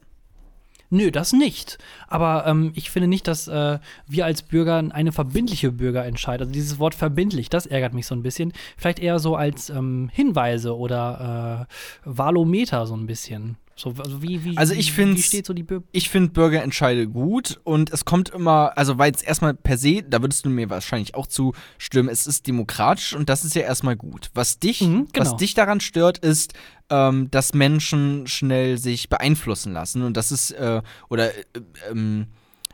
Nö, 0.90 1.12
das 1.12 1.32
nicht. 1.32 1.78
Aber 2.08 2.44
ähm, 2.46 2.72
ich 2.74 2.90
finde 2.90 3.06
nicht, 3.06 3.28
dass 3.28 3.46
äh, 3.46 3.78
wir 4.08 4.24
als 4.24 4.42
Bürger 4.42 4.82
eine 4.90 5.12
verbindliche 5.12 5.70
Bürgerentscheid, 5.70 6.40
also 6.40 6.52
dieses 6.52 6.80
Wort 6.80 6.96
verbindlich, 6.96 7.48
das 7.48 7.66
ärgert 7.66 7.94
mich 7.94 8.06
so 8.06 8.14
ein 8.16 8.22
bisschen. 8.22 8.52
Vielleicht 8.76 8.98
eher 8.98 9.20
so 9.20 9.36
als 9.36 9.70
ähm, 9.70 10.10
Hinweise 10.12 10.76
oder 10.76 11.68
äh, 11.68 12.10
Valometer 12.10 12.86
so 12.86 12.96
ein 12.96 13.06
bisschen. 13.06 13.56
So, 13.80 13.94
also 13.96 14.20
wie, 14.20 14.44
wie, 14.44 14.58
Also 14.58 14.74
ich 14.74 14.92
steht 14.92 15.46
so. 15.46 15.54
Ich 15.92 16.10
finde 16.10 16.32
Bürgerentscheide 16.32 17.08
gut 17.08 17.58
und 17.64 17.90
es 17.90 18.04
kommt 18.04 18.28
immer, 18.28 18.76
also 18.76 18.98
weil 18.98 19.10
es 19.10 19.22
erstmal 19.22 19.54
per 19.54 19.78
se, 19.78 20.02
da 20.02 20.20
würdest 20.20 20.44
du 20.44 20.50
mir 20.50 20.68
wahrscheinlich 20.68 21.14
auch 21.14 21.26
zustimmen, 21.26 22.10
es 22.10 22.26
ist 22.26 22.46
demokratisch 22.46 23.14
und 23.14 23.30
das 23.30 23.42
ist 23.42 23.54
ja 23.54 23.62
erstmal 23.62 23.96
gut. 23.96 24.28
Was 24.34 24.58
dich, 24.58 24.82
Mhm, 24.82 25.08
genau. 25.12 25.24
was 25.30 25.36
dich 25.38 25.54
daran 25.54 25.80
stört, 25.80 26.18
ist, 26.18 26.52
ähm, 26.90 27.30
dass 27.30 27.54
Menschen 27.54 28.26
schnell 28.26 28.76
sich 28.76 29.08
beeinflussen 29.08 29.72
lassen 29.72 30.02
und 30.02 30.14
das 30.14 30.30
ist, 30.30 30.50
äh, 30.50 30.82
oder 31.08 31.34
äh, 31.34 31.42
ähm, 31.90 32.26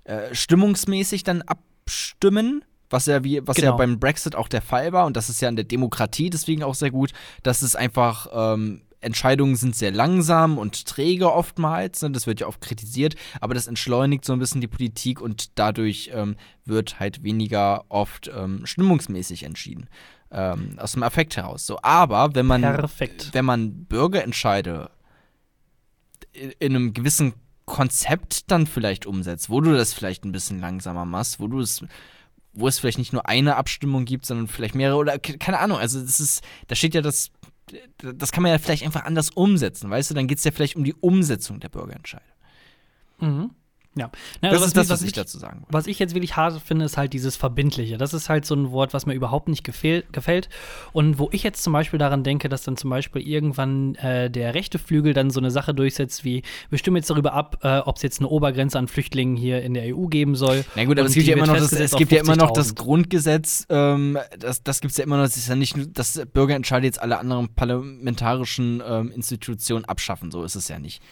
äh, 0.03 0.35
stimmungsmäßig 0.35 1.23
dann 1.23 1.43
abstimmen. 1.43 2.65
Was 2.91 3.07
ja, 3.07 3.25
wie, 3.25 3.41
was 3.45 3.57
ja 3.57 3.63
Genau. 3.65 3.77
beim 3.77 3.99
Brexit 3.99 4.37
auch 4.37 4.47
der 4.49 4.63
Fall 4.63 4.93
war, 4.93 5.07
und 5.07 5.17
das 5.17 5.29
ist 5.29 5.41
ja 5.41 5.49
in 5.49 5.57
der 5.57 5.65
Demokratie 5.65 6.31
deswegen 6.31 6.63
auch 6.63 6.75
sehr 6.77 6.91
gut, 6.93 7.13
dass 7.43 7.63
es 7.63 7.75
einfach 7.75 8.29
ähm, 8.33 8.83
Entscheidungen 9.07 9.57
sind 9.57 9.75
sehr 9.75 9.93
langsam 9.93 10.59
und 10.59 10.85
träge 10.87 11.33
oftmals, 11.33 12.03
ne? 12.03 12.11
das 12.11 12.27
wird 12.27 12.41
ja 12.41 12.47
oft 12.47 12.61
kritisiert, 12.61 13.15
aber 13.41 13.55
das 13.55 13.67
entschleunigt 13.67 14.25
so 14.25 14.35
ein 14.35 14.39
bisschen 14.39 14.61
die 14.61 14.67
Politik 14.69 15.21
und 15.21 15.59
dadurch 15.59 16.11
ähm, 16.13 16.37
wird 16.67 17.01
halt 17.01 17.23
weniger 17.23 17.85
oft 17.89 18.29
ähm, 18.35 18.67
stimmungsmäßig 18.67 19.45
entschieden. 19.45 19.89
Ähm, 20.31 20.77
aus 20.79 20.93
dem 20.93 21.05
Affekt 21.05 21.37
heraus. 21.37 21.65
So, 21.67 21.79
aber 21.83 22.35
wenn 22.35 22.47
man, 22.47 22.61
Perfekt. 22.63 23.31
wenn 23.33 23.45
man 23.45 23.85
Bürgerentscheide 23.85 24.91
in, 26.33 26.51
in 26.59 26.75
einem 26.75 26.93
gewissen 26.93 27.33
Konzept 27.65 28.51
dann 28.51 28.67
vielleicht 28.67 29.07
umsetzt, 29.07 29.51
wo 29.51 29.61
du 29.61 29.73
das 29.73 29.95
vielleicht 29.95 30.25
ein 30.25 30.33
bisschen 30.33 30.61
langsamer 30.61 31.05
machst, 31.05 31.41
wo 31.41 31.47
du 31.49 31.61
es 31.61 31.85
wo 32.59 32.67
es 32.69 32.79
vielleicht 32.79 32.99
nicht 32.99 33.13
nur 33.13 33.29
eine 33.29 33.57
Abstimmung 33.57 34.07
gibt, 34.07 34.25
sondern 34.25 34.49
vielleicht 34.49 34.75
mehrere 34.75 34.97
oder 34.97 35.19
ke- 35.19 35.37
keine 35.37 35.59
Ahnung. 35.59 35.77
Also 35.77 36.01
das 36.01 36.21
ist, 36.21 36.43
da 36.69 36.75
steht 36.75 36.95
ja 36.95 37.03
das, 37.03 37.31
das 38.01 38.33
kann 38.33 38.43
man 38.43 38.53
ja 38.53 38.59
vielleicht 38.59 38.85
einfach 38.85 39.05
anders 39.05 39.31
umsetzen, 39.31 39.91
weißt 39.91 40.11
du? 40.11 40.15
Dann 40.15 40.29
geht 40.29 40.39
es 40.39 40.45
ja 40.45 40.51
vielleicht 40.51 40.77
um 40.77 40.85
die 40.85 40.95
Umsetzung 40.95 41.61
der 41.61 41.69
Bürgerentscheide. 41.69 42.25
Mhm. 43.19 43.51
Ja. 43.97 44.11
Na, 44.43 44.51
Das 44.51 44.59
also 44.59 44.65
ist 44.67 44.77
das, 44.77 44.89
was 44.91 44.97
was 45.01 45.07
ich 45.07 45.13
dazu 45.13 45.39
sagen 45.39 45.61
wollte. 45.61 45.73
Was 45.73 45.87
ich 45.87 45.99
jetzt 45.99 46.15
wirklich 46.15 46.37
hart 46.37 46.61
finde, 46.61 46.85
ist 46.85 46.97
halt 46.97 47.13
dieses 47.13 47.37
Verbindliche. 47.37 47.97
Das 47.97 48.13
ist 48.13 48.29
halt 48.29 48.45
so 48.45 48.55
ein 48.55 48.71
Wort, 48.71 48.93
was 48.95 49.07
mir 49.07 49.15
überhaupt 49.15 49.49
nicht 49.49 49.65
gefällt. 49.65 50.49
Und 50.93 51.19
wo 51.19 51.29
ich 51.33 51.43
jetzt 51.43 51.63
zum 51.63 51.73
Beispiel 51.73 51.99
daran 51.99 52.23
denke, 52.23 52.49
dass 52.49 52.63
dann 52.63 52.77
zum 52.77 52.91
Beispiel 52.91 53.27
irgendwann 53.27 53.95
äh, 53.97 54.31
der 54.31 54.55
rechte 54.55 54.79
Flügel 54.79 55.15
dann 55.15 55.31
so 55.31 55.41
eine 55.41 55.51
Sache 55.51 55.75
durchsetzt, 55.75 56.25
wie 56.25 56.43
wir 56.69 56.79
stimmen 56.79 56.97
jetzt 56.97 57.11
darüber 57.11 57.33
ab, 57.33 57.59
äh, 57.63 57.79
ob 57.79 57.97
es 57.97 58.03
jetzt 58.03 58.21
eine 58.21 58.29
Obergrenze 58.29 58.79
an 58.79 58.89
Flüchtlingen 58.89 59.37
hier 59.37 59.63
in 59.63 59.75
der 59.75 59.97
EU 59.97 60.07
geben 60.07 60.35
soll. 60.35 60.65
Na 60.75 60.85
gut, 60.85 60.99
aber 60.99 61.09
es 61.09 61.15
gibt 61.15 61.27
ja 61.27 61.37
immer 61.37 61.47
noch 61.47 61.57
das, 61.57 61.73
es 61.73 61.97
gibt 61.97 62.13
ja 62.13 62.21
immer 62.21 62.37
noch 62.37 62.51
das 62.51 62.73
50.000. 62.73 62.77
Grundgesetz, 62.77 63.67
ähm, 63.71 64.19
das, 64.39 64.63
das 64.63 64.81
gibt 64.81 64.93
es 64.93 64.99
ja 64.99 65.05
immer 65.05 65.17
noch, 65.17 65.25
es 65.25 65.37
ist 65.37 65.49
ja 65.49 65.57
nicht 65.57 65.77
nur, 65.77 65.87
dass 65.87 66.21
Bürgerentscheide 66.33 66.87
jetzt 66.87 67.01
alle 67.01 67.19
anderen 67.19 67.49
parlamentarischen 67.55 68.83
ähm, 68.87 69.11
Institutionen 69.13 69.85
abschaffen, 69.87 70.31
so 70.31 70.45
ist 70.45 70.55
es 70.55 70.69
ja 70.69 70.79
nicht. 70.79 71.03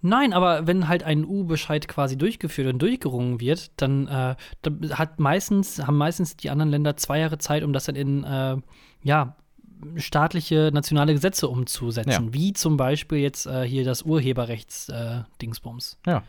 Nein, 0.00 0.32
aber 0.32 0.66
wenn 0.66 0.88
halt 0.88 1.02
ein 1.02 1.24
U-Bescheid 1.24 1.88
quasi 1.88 2.16
durchgeführt 2.16 2.72
und 2.72 2.80
durchgerungen 2.80 3.40
wird, 3.40 3.72
dann, 3.80 4.06
äh, 4.06 4.36
dann 4.62 4.90
hat 4.98 5.18
meistens, 5.18 5.84
haben 5.84 5.96
meistens 5.96 6.36
die 6.36 6.50
anderen 6.50 6.70
Länder 6.70 6.96
zwei 6.96 7.18
Jahre 7.18 7.38
Zeit, 7.38 7.64
um 7.64 7.72
das 7.72 7.86
dann 7.86 7.96
in 7.96 8.22
äh, 8.24 8.56
ja, 9.02 9.36
staatliche, 9.96 10.70
nationale 10.72 11.14
Gesetze 11.14 11.48
umzusetzen. 11.48 12.10
Ja. 12.10 12.32
Wie 12.32 12.52
zum 12.52 12.76
Beispiel 12.76 13.18
jetzt 13.18 13.46
äh, 13.46 13.62
hier 13.64 13.84
das 13.84 14.02
Urheberrechts-Dingsbums. 14.02 15.98
Ja. 16.06 16.22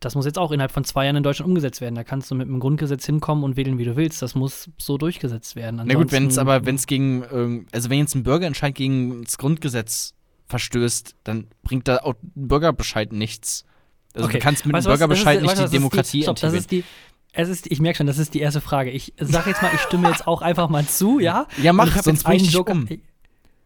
Das 0.00 0.14
muss 0.14 0.26
jetzt 0.26 0.38
auch 0.38 0.52
innerhalb 0.52 0.72
von 0.72 0.84
zwei 0.84 1.04
Jahren 1.04 1.16
in 1.16 1.22
Deutschland 1.22 1.48
umgesetzt 1.48 1.80
werden. 1.80 1.94
Da 1.94 2.04
kannst 2.04 2.30
du 2.30 2.34
mit 2.34 2.48
dem 2.48 2.60
Grundgesetz 2.60 3.06
hinkommen 3.06 3.44
und 3.44 3.56
wählen, 3.56 3.78
wie 3.78 3.84
du 3.84 3.96
willst. 3.96 4.22
Das 4.22 4.34
muss 4.34 4.70
so 4.78 4.98
durchgesetzt 4.98 5.56
werden. 5.56 5.80
Na 5.84 5.94
gut, 5.94 6.12
wenn 6.12 6.24
es 6.26 6.38
Ansonsten- 6.38 6.40
aber, 6.40 6.66
wenn 6.66 6.74
es 6.74 6.86
gegen, 6.86 7.24
ähm, 7.32 7.66
also 7.72 7.90
wenn 7.90 7.98
jetzt 7.98 8.14
ein 8.14 8.22
Bürgerentscheid 8.22 8.74
gegen 8.74 9.24
das 9.24 9.38
Grundgesetz 9.38 10.14
verstößt, 10.52 11.16
dann 11.24 11.48
bringt 11.64 11.88
da 11.88 11.98
auch 11.98 12.14
ein 12.22 12.32
Bürgerbescheid 12.48 13.12
nichts. 13.12 13.64
Also 14.14 14.28
Okay. 14.28 14.38
du 14.38 14.44
kannst 14.44 14.64
mit 14.66 14.74
Weißt 14.76 14.86
einem 14.86 14.94
ist- 14.94 14.98
Bürgerbescheid 15.00 15.36
weißt 15.38 15.42
nicht 15.42 15.56
du 15.56 15.60
die 15.60 15.64
ist 15.64 15.72
Demokratie 15.72 16.22
stopp, 16.22 16.36
das 16.40 16.52
ist 16.52 16.70
die, 16.70 16.84
es 17.32 17.48
ist, 17.48 17.66
ich 17.70 17.80
merke 17.80 17.96
schon, 17.98 18.06
das 18.06 18.18
ist 18.18 18.34
die 18.34 18.40
erste 18.40 18.60
Frage. 18.60 18.90
Ich 18.90 19.14
sage 19.18 19.50
jetzt 19.50 19.62
mal, 19.62 19.70
ich 19.74 19.80
stimme 19.80 20.08
jetzt 20.10 20.26
auch 20.28 20.42
einfach 20.42 20.68
mal 20.68 20.86
zu, 20.86 21.18
ja? 21.28 21.46
Ja, 21.60 21.72
mach, 21.72 21.86
hab 21.96 22.04
sonst 22.04 22.18
jetzt 22.18 22.24
bring 22.24 22.38
einen 22.40 22.44
ich 22.48 22.56
um. 22.56 22.86
Ich- 22.88 23.00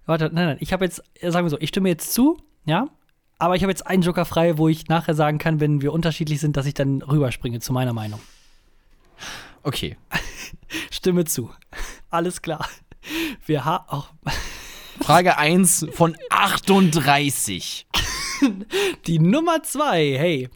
Warte, 0.06 0.30
nein, 0.32 0.46
nein, 0.46 0.56
ich 0.60 0.72
habe 0.72 0.84
jetzt, 0.84 1.02
äh, 1.20 1.30
sagen 1.32 1.44
wir 1.46 1.50
so, 1.50 1.58
ich 1.60 1.68
stimme 1.68 1.88
jetzt 1.88 2.12
zu, 2.14 2.38
ja? 2.64 2.88
Aber 3.40 3.56
ich 3.56 3.62
habe 3.62 3.70
jetzt 3.72 3.86
einen 3.86 4.02
Joker 4.02 4.24
frei, 4.24 4.56
wo 4.56 4.68
ich 4.68 4.86
nachher 4.88 5.14
sagen 5.14 5.38
kann, 5.38 5.58
wenn 5.60 5.82
wir 5.82 5.92
unterschiedlich 5.92 6.40
sind, 6.40 6.56
dass 6.56 6.64
ich 6.64 6.74
dann 6.74 7.02
rüberspringe 7.02 7.58
zu 7.60 7.72
meiner 7.72 7.92
Meinung. 7.92 8.20
Okay. 9.62 9.96
Stimme 10.90 11.24
zu. 11.24 11.50
Alles 12.08 12.40
klar. 12.40 12.66
Wir 13.44 13.64
haben 13.64 13.84
auch 13.88 14.08
Frage 15.00 15.38
1 15.38 15.86
von 15.92 16.16
38. 16.30 17.86
die 19.06 19.18
Nummer 19.18 19.62
zwei. 19.62 20.16
Hey, 20.18 20.48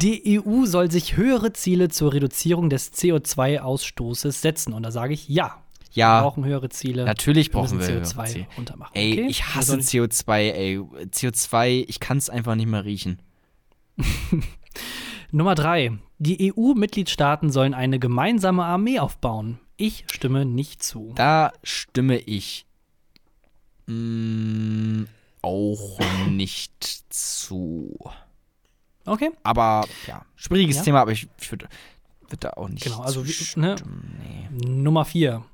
die 0.00 0.40
EU 0.40 0.64
soll 0.66 0.90
sich 0.90 1.16
höhere 1.16 1.52
Ziele 1.52 1.88
zur 1.88 2.12
Reduzierung 2.12 2.70
des 2.70 2.92
CO2-Ausstoßes 2.94 4.40
setzen. 4.40 4.72
Und 4.72 4.82
da 4.82 4.90
sage 4.90 5.14
ich 5.14 5.28
ja. 5.28 5.62
Wir 5.92 6.02
Ja, 6.04 6.20
brauchen 6.22 6.44
höhere 6.44 6.68
Ziele. 6.68 7.04
natürlich 7.04 7.48
Wir 7.48 7.52
brauchen 7.60 7.80
wir 7.80 7.86
CO2 8.02 8.34
höhere 8.34 8.46
runtermachen. 8.56 8.94
Ey, 8.94 9.12
okay? 9.12 9.26
ich 9.28 9.38
Wir 9.40 9.54
hasse 9.54 9.66
sollen- 9.72 9.80
CO2, 9.82 10.50
ey. 10.52 10.78
CO2, 10.78 11.84
ich 11.88 11.98
kann 12.00 12.18
es 12.18 12.30
einfach 12.30 12.54
nicht 12.54 12.68
mehr 12.68 12.84
riechen. 12.84 13.20
Nummer 15.32 15.54
drei. 15.54 15.92
Die 16.18 16.52
EU-Mitgliedstaaten 16.52 17.50
sollen 17.50 17.74
eine 17.74 17.98
gemeinsame 17.98 18.64
Armee 18.64 18.98
aufbauen. 18.98 19.58
Ich 19.76 20.04
stimme 20.10 20.44
nicht 20.44 20.82
zu. 20.82 21.12
Da 21.14 21.52
stimme 21.62 22.18
ich 22.18 22.66
mm, 23.88 25.04
auch 25.42 25.98
nicht 26.28 27.04
zu. 27.12 27.98
Okay. 29.04 29.30
Aber 29.42 29.86
ja, 30.06 30.24
schwieriges 30.36 30.76
Ja? 30.76 30.82
Thema, 30.82 31.00
aber 31.00 31.12
ich, 31.12 31.28
ich 31.40 31.50
würde 31.50 31.68
würd 32.28 32.44
da 32.44 32.50
auch 32.50 32.68
nicht 32.68 32.84
Genau, 32.84 33.00
also 33.00 33.24
ne? 33.56 33.76
Nee. 34.20 34.66
Nummer 34.66 35.04
vier. 35.04 35.44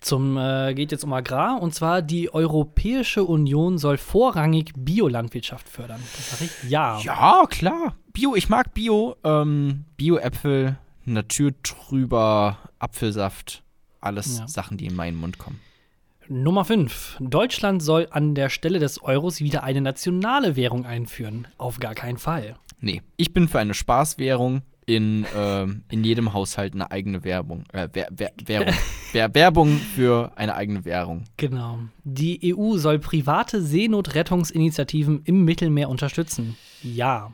Zum, 0.00 0.38
äh, 0.38 0.72
geht 0.74 0.92
jetzt 0.92 1.04
um 1.04 1.12
Agrar 1.12 1.60
und 1.60 1.74
zwar 1.74 2.00
die 2.00 2.32
Europäische 2.32 3.22
Union 3.22 3.76
soll 3.76 3.98
vorrangig 3.98 4.72
Biolandwirtschaft 4.74 5.68
fördern. 5.68 6.00
Das 6.16 6.30
sage 6.30 6.44
ich 6.62 6.70
ja. 6.70 6.98
Ja, 7.00 7.44
klar. 7.48 7.94
Bio, 8.12 8.34
ich 8.34 8.48
mag 8.48 8.72
Bio. 8.72 9.16
Ähm, 9.24 9.84
Bio-Äpfel, 9.98 10.78
naturtrüber 11.04 12.58
Apfelsaft. 12.78 13.62
Alles 14.00 14.38
Ja. 14.38 14.48
Sachen, 14.48 14.78
die 14.78 14.86
in 14.86 14.96
meinen 14.96 15.18
Mund 15.18 15.36
kommen. 15.36 15.60
Nummer 16.32 16.64
5. 16.64 17.16
Deutschland 17.18 17.82
soll 17.82 18.06
an 18.12 18.36
der 18.36 18.50
Stelle 18.50 18.78
des 18.78 19.02
Euros 19.02 19.40
wieder 19.40 19.64
eine 19.64 19.80
nationale 19.80 20.54
Währung 20.54 20.86
einführen. 20.86 21.48
Auf 21.58 21.80
gar 21.80 21.94
keinen 21.96 22.18
Fall. 22.18 22.54
Nee, 22.80 23.02
ich 23.16 23.32
bin 23.32 23.48
für 23.48 23.58
eine 23.58 23.74
Spaßwährung. 23.74 24.62
In, 24.86 25.24
ähm, 25.36 25.82
in 25.88 26.02
jedem 26.02 26.32
Haushalt 26.32 26.74
eine 26.74 26.90
eigene 26.90 27.22
Werbung. 27.22 27.64
Äh, 27.72 27.88
Wer, 27.92 28.08
Wer, 28.10 28.32
Währung. 28.44 28.74
Wer, 29.12 29.34
Werbung 29.34 29.76
für 29.76 30.32
eine 30.36 30.54
eigene 30.54 30.84
Währung. 30.84 31.24
Genau. 31.36 31.78
Die 32.02 32.54
EU 32.56 32.76
soll 32.76 32.98
private 32.98 33.62
Seenotrettungsinitiativen 33.62 35.22
im 35.24 35.44
Mittelmeer 35.44 35.88
unterstützen. 35.88 36.56
Ja. 36.82 37.32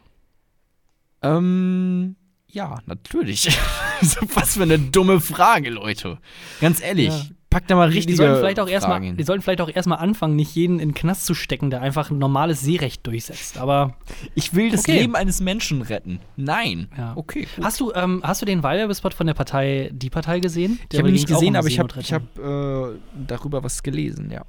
Ähm, 1.23 2.17
ja, 2.49 2.79
natürlich. 2.87 3.49
Was 4.35 4.57
für 4.57 4.63
eine 4.65 4.79
dumme 4.79 5.21
Frage, 5.21 5.71
Leute. 5.71 6.19
Ganz 6.61 6.83
ehrlich, 6.83 7.09
Ja. 7.09 7.25
Packt 7.57 7.71
da 7.71 7.75
mal 7.75 7.89
Die, 7.89 7.97
richtige 7.97 8.13
die 8.13 8.17
sollten 8.19 8.41
vielleicht 8.41 8.61
auch 8.61 8.69
erstmal, 8.69 9.01
die 9.01 9.23
sollten 9.23 9.43
vielleicht 9.43 9.63
auch 9.63 9.71
erstmal 9.75 9.99
anfangen, 9.99 10.37
nicht 10.37 10.55
jeden 10.55 10.79
in 10.79 10.91
den 10.91 10.95
Knast 10.95 11.25
zu 11.25 11.33
stecken, 11.33 11.71
der 11.71 11.81
einfach 11.81 12.11
ein 12.11 12.19
normales 12.19 12.61
Seerecht 12.61 13.07
durchsetzt. 13.07 13.57
Aber 13.57 13.95
Ich 14.35 14.53
will 14.53 14.71
das 14.71 14.81
Okay. 14.81 14.99
Leben 15.01 15.17
eines 15.17 15.41
Menschen 15.41 15.81
retten. 15.81 16.21
Nein. 16.37 16.89
Ja. 16.99 17.15
Okay. 17.17 17.49
Gut. 17.57 17.65
hast 17.65 17.81
du, 17.81 17.93
ähm, 17.95 18.21
hast 18.23 18.43
du 18.43 18.47
den 18.47 18.63
Wahlwerbespot 18.63 19.15
von 19.15 19.27
der 19.27 19.33
Partei 19.33 19.89
Die 19.91 20.11
Partei 20.11 20.41
gesehen? 20.41 20.79
Ich 20.93 20.99
habe 20.99 21.09
ihn 21.09 21.15
nicht 21.15 21.29
gesehen, 21.29 21.57
aber 21.57 21.69
ich 21.69 21.79
habe 21.79 21.89
ich 21.99 22.13
hab, 22.13 22.23
äh, 22.39 22.99
darüber 23.27 23.65
was 23.65 23.83
gelesen, 23.83 24.31
ja. 24.31 24.43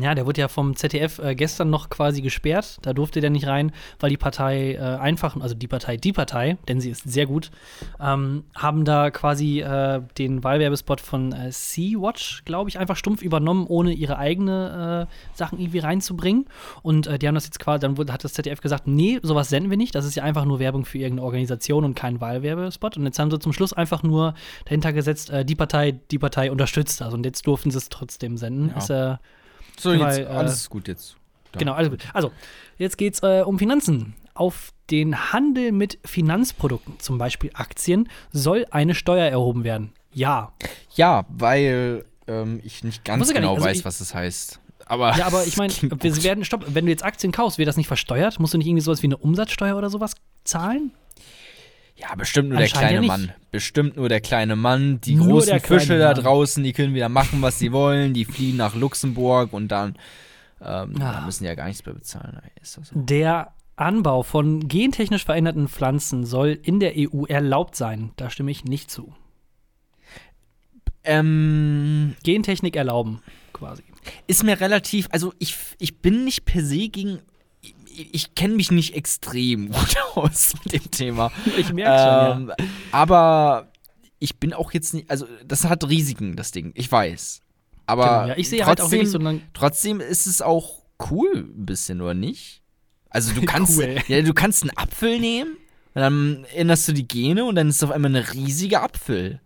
Ja, 0.00 0.14
der 0.16 0.26
wurde 0.26 0.40
ja 0.40 0.48
vom 0.48 0.74
ZDF 0.74 1.20
äh, 1.20 1.36
gestern 1.36 1.70
noch 1.70 1.88
quasi 1.88 2.20
gesperrt. 2.20 2.78
Da 2.82 2.92
durfte 2.92 3.20
der 3.20 3.30
nicht 3.30 3.46
rein, 3.46 3.70
weil 4.00 4.10
die 4.10 4.16
Partei 4.16 4.74
äh, 4.74 4.78
einfach, 4.78 5.36
also 5.40 5.54
die 5.54 5.68
Partei, 5.68 5.96
die 5.96 6.12
Partei, 6.12 6.58
denn 6.66 6.80
sie 6.80 6.90
ist 6.90 7.04
sehr 7.04 7.26
gut, 7.26 7.52
ähm, 8.00 8.42
haben 8.56 8.84
da 8.84 9.10
quasi 9.10 9.60
äh, 9.60 10.02
den 10.18 10.42
Wahlwerbespot 10.42 11.00
von 11.00 11.32
äh, 11.32 11.52
Sea-Watch, 11.52 12.44
glaube 12.44 12.70
ich, 12.70 12.78
einfach 12.78 12.96
stumpf 12.96 13.22
übernommen, 13.22 13.66
ohne 13.68 13.92
ihre 13.92 14.18
eigene 14.18 15.08
äh, 15.08 15.36
Sachen 15.36 15.60
irgendwie 15.60 15.78
reinzubringen. 15.78 16.46
Und 16.82 17.06
äh, 17.06 17.18
die 17.18 17.28
haben 17.28 17.36
das 17.36 17.44
jetzt 17.44 17.60
quasi, 17.60 17.80
dann 17.80 17.96
wurde, 17.96 18.12
hat 18.12 18.24
das 18.24 18.32
ZDF 18.32 18.60
gesagt, 18.60 18.88
nee, 18.88 19.20
sowas 19.22 19.48
senden 19.48 19.70
wir 19.70 19.76
nicht. 19.76 19.94
Das 19.94 20.04
ist 20.04 20.16
ja 20.16 20.24
einfach 20.24 20.44
nur 20.44 20.58
Werbung 20.58 20.84
für 20.86 20.98
irgendeine 20.98 21.24
Organisation 21.24 21.84
und 21.84 21.94
kein 21.94 22.20
Wahlwerbespot. 22.20 22.96
Und 22.96 23.04
jetzt 23.04 23.20
haben 23.20 23.30
sie 23.30 23.38
zum 23.38 23.52
Schluss 23.52 23.72
einfach 23.72 24.02
nur 24.02 24.34
dahinter 24.64 24.92
gesetzt, 24.92 25.30
äh, 25.30 25.44
die 25.44 25.54
Partei, 25.54 25.92
die 26.10 26.18
Partei 26.18 26.50
unterstützt 26.50 27.00
das. 27.00 27.14
Und 27.14 27.24
jetzt 27.24 27.46
durften 27.46 27.70
sie 27.70 27.78
es 27.78 27.90
trotzdem 27.90 28.36
senden. 28.36 28.70
Ja. 28.70 28.78
Ist, 28.78 29.20
So, 29.78 29.90
Weil, 29.90 29.98
jetzt, 30.00 30.18
äh, 30.20 30.24
alles 30.32 30.54
ist 30.54 30.70
gut 30.70 30.88
jetzt. 30.88 31.16
Da. 31.52 31.58
Genau, 31.58 31.72
also 31.72 31.90
gut. 31.90 32.02
Also, 32.12 32.32
jetzt 32.78 32.98
geht's 32.98 33.22
äh, 33.22 33.42
um 33.44 33.58
Finanzen. 33.58 34.14
Auf 34.34 34.72
den 34.90 35.32
Handel 35.32 35.70
mit 35.70 35.98
Finanzprodukten, 36.04 36.98
zum 36.98 37.18
Beispiel 37.18 37.50
Aktien, 37.54 38.08
soll 38.32 38.66
eine 38.70 38.94
Steuer 38.96 39.26
erhoben 39.30 39.62
werden. 39.62 39.92
Ja. 40.12 40.52
Ja, 40.96 41.24
weil 41.28 42.04
ähm, 42.26 42.60
ich 42.64 42.82
nicht 42.82 43.04
ganz 43.04 43.28
genau 43.32 43.50
nicht, 43.52 43.56
also 43.58 43.64
weiß, 43.66 43.78
ich- 43.78 43.84
was 43.84 44.00
es 44.00 44.14
heißt. 44.14 44.60
Aber 44.86 45.16
Ja, 45.16 45.26
aber 45.26 45.44
ich 45.46 45.56
meine, 45.56 45.72
wir 45.80 46.22
werden, 46.24 46.44
stopp, 46.44 46.64
wenn 46.68 46.84
du 46.84 46.90
jetzt 46.90 47.04
Aktien 47.04 47.32
kaufst, 47.32 47.58
wird 47.58 47.68
das 47.68 47.76
nicht 47.76 47.86
versteuert? 47.86 48.38
Musst 48.40 48.54
du 48.54 48.58
nicht 48.58 48.66
irgendwie 48.66 48.82
sowas 48.82 49.02
wie 49.02 49.06
eine 49.06 49.16
Umsatzsteuer 49.16 49.76
oder 49.76 49.88
sowas 49.88 50.14
zahlen? 50.42 50.90
Ja, 51.96 52.14
bestimmt 52.16 52.48
nur 52.48 52.58
der 52.58 52.68
kleine 52.68 52.94
ja. 52.96 53.02
Mann. 53.02 53.32
Bestimmt 53.52 53.96
nur 53.96 54.08
der 54.08 54.20
kleine 54.20 54.56
Mann. 54.56 55.00
Die 55.02 55.14
Nur 55.14 55.28
großen 55.28 55.60
Fische 55.60 55.98
da 55.98 56.12
draußen, 56.12 56.62
die 56.64 56.72
können 56.72 56.94
wieder 56.94 57.08
machen, 57.08 57.40
was 57.40 57.58
sie 57.58 57.70
wollen. 57.72 58.14
Die 58.14 58.24
fliehen 58.24 58.56
nach 58.56 58.74
Luxemburg 58.74 59.52
und 59.52 59.68
dann 59.68 59.96
ähm, 60.60 60.94
Ah. 61.00 61.12
da 61.12 61.20
müssen 61.24 61.44
die 61.44 61.48
ja 61.48 61.54
gar 61.54 61.66
nichts 61.66 61.84
mehr 61.86 61.94
bezahlen. 61.94 62.40
So? 62.62 62.80
Der 62.94 63.52
Anbau 63.76 64.22
von 64.22 64.66
gentechnisch 64.66 65.24
veränderten 65.24 65.68
Pflanzen 65.68 66.26
soll 66.26 66.58
in 66.62 66.80
der 66.80 66.94
EU 66.96 67.24
erlaubt 67.26 67.76
sein. 67.76 68.10
Da 68.16 68.28
stimme 68.30 68.50
ich 68.50 68.64
nicht 68.64 68.90
zu. 68.90 69.14
Ähm, 71.04 72.14
Gentechnik 72.22 72.76
erlauben, 72.76 73.20
quasi. 73.52 73.82
ist 74.26 74.42
mir 74.42 74.58
relativ, 74.60 75.06
also 75.10 75.34
ich, 75.38 75.54
ich 75.78 75.98
bin 76.00 76.24
nicht 76.24 76.46
per 76.46 76.64
se 76.64 76.88
gegen, 76.88 77.18
ich, 77.94 78.34
kenne 78.34 78.54
mich 78.54 78.70
nicht 78.70 78.94
extrem 78.94 79.68
gut 79.72 79.96
aus 80.14 80.54
mit 80.64 80.72
dem 80.72 80.90
Thema. 80.90 81.32
Ich 81.56 81.72
merke 81.72 82.32
Ähm, 82.40 82.52
Aber 82.92 83.68
ich 84.18 84.36
bin 84.36 84.52
auch 84.52 84.72
jetzt 84.72 84.94
nicht, 84.94 85.10
also 85.10 85.26
das 85.46 85.64
hat 85.64 85.88
Risiken, 85.88 86.36
das 86.36 86.50
Ding, 86.50 86.72
ich 86.74 86.90
weiß. 86.90 87.40
Aber 87.86 88.04
Genau, 88.04 88.26
ja, 88.28 88.34
ich 88.36 88.48
sehe 88.48 88.64
halt 88.64 88.80
auch 88.80 88.90
wirklich 88.90 89.10
so 89.10 89.18
trotzdem 89.52 90.00
ist 90.00 90.26
es 90.26 90.40
auch 90.40 90.82
cool 91.10 91.48
ein 91.54 91.66
bisschen, 91.66 92.00
oder 92.00 92.14
nicht? 92.14 92.62
Also 93.10 93.32
du 93.34 93.42
kannst, 93.46 93.78
Cool. 93.78 93.96
ja, 94.08 94.22
du 94.22 94.32
kannst 94.34 94.62
einen 94.62 94.76
Apfel 94.76 95.18
nehmen, 95.20 95.56
und 95.94 96.00
dann 96.00 96.44
änderst 96.54 96.88
du 96.88 96.92
die 96.92 97.06
Gene 97.06 97.44
und 97.44 97.54
dann 97.54 97.68
ist 97.68 97.76
es 97.76 97.82
auf 97.84 97.92
einmal 97.92 98.10
eine 98.10 98.32
riesige 98.32 98.80
Apfel. 98.80 99.40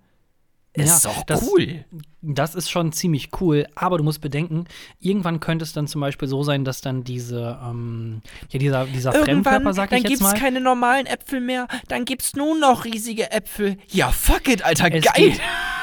Ist 0.72 1.04
Ja, 1.04 1.10
doch 1.10 1.22
das- 1.24 1.42
cool. 1.42 1.84
Das 2.20 2.56
ist 2.56 2.68
schon 2.68 2.90
ziemlich 2.92 3.28
cool, 3.40 3.66
aber 3.76 3.96
du 3.98 4.02
musst 4.02 4.20
bedenken, 4.20 4.64
irgendwann 4.98 5.38
könnte 5.38 5.62
es 5.64 5.72
dann 5.72 5.86
zum 5.86 6.00
Beispiel 6.00 6.26
so 6.26 6.42
sein, 6.42 6.64
dass 6.64 6.80
dann 6.80 7.04
diese, 7.04 7.56
ähm, 7.64 8.22
ja, 8.50 8.58
dieser, 8.58 8.86
dieser 8.86 9.12
Fremdkörper, 9.12 9.72
sag 9.72 9.92
ich 9.92 10.02
jetzt 10.02 10.20
mal. 10.22 10.34
keine 10.34 10.60
normalen 10.60 11.06
Äpfel 11.06 11.40
mehr, 11.40 11.68
dann 11.86 12.04
gibt's 12.04 12.34
nur 12.34 12.58
noch 12.58 12.84
riesige 12.84 13.30
Äpfel. 13.30 13.76
Ja, 13.88 14.10
fuck 14.10 14.48
it, 14.48 14.64
Alter, 14.64 14.92
Es 14.92 15.04
geil. 15.04 15.30
geht, 15.30 15.40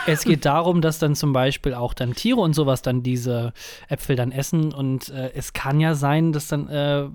es 0.07 0.23
geht 0.25 0.43
darum, 0.43 0.81
dass 0.81 0.99
dann 0.99 1.15
zum 1.15 1.31
Beispiel 1.31 1.73
auch 1.73 1.93
dann 1.93 2.13
Tiere 2.15 2.41
und 2.41 2.53
sowas 2.53 2.81
dann 2.81 3.01
diese 3.01 3.53
Äpfel 3.88 4.17
dann 4.17 4.33
essen 4.33 4.73
und 4.73 5.07
äh, 5.09 5.31
es 5.36 5.53
kann 5.53 5.79
ja 5.79 5.95
sein, 5.95 6.33
dass 6.33 6.47
dann 6.49 6.67
äh, 6.67 7.05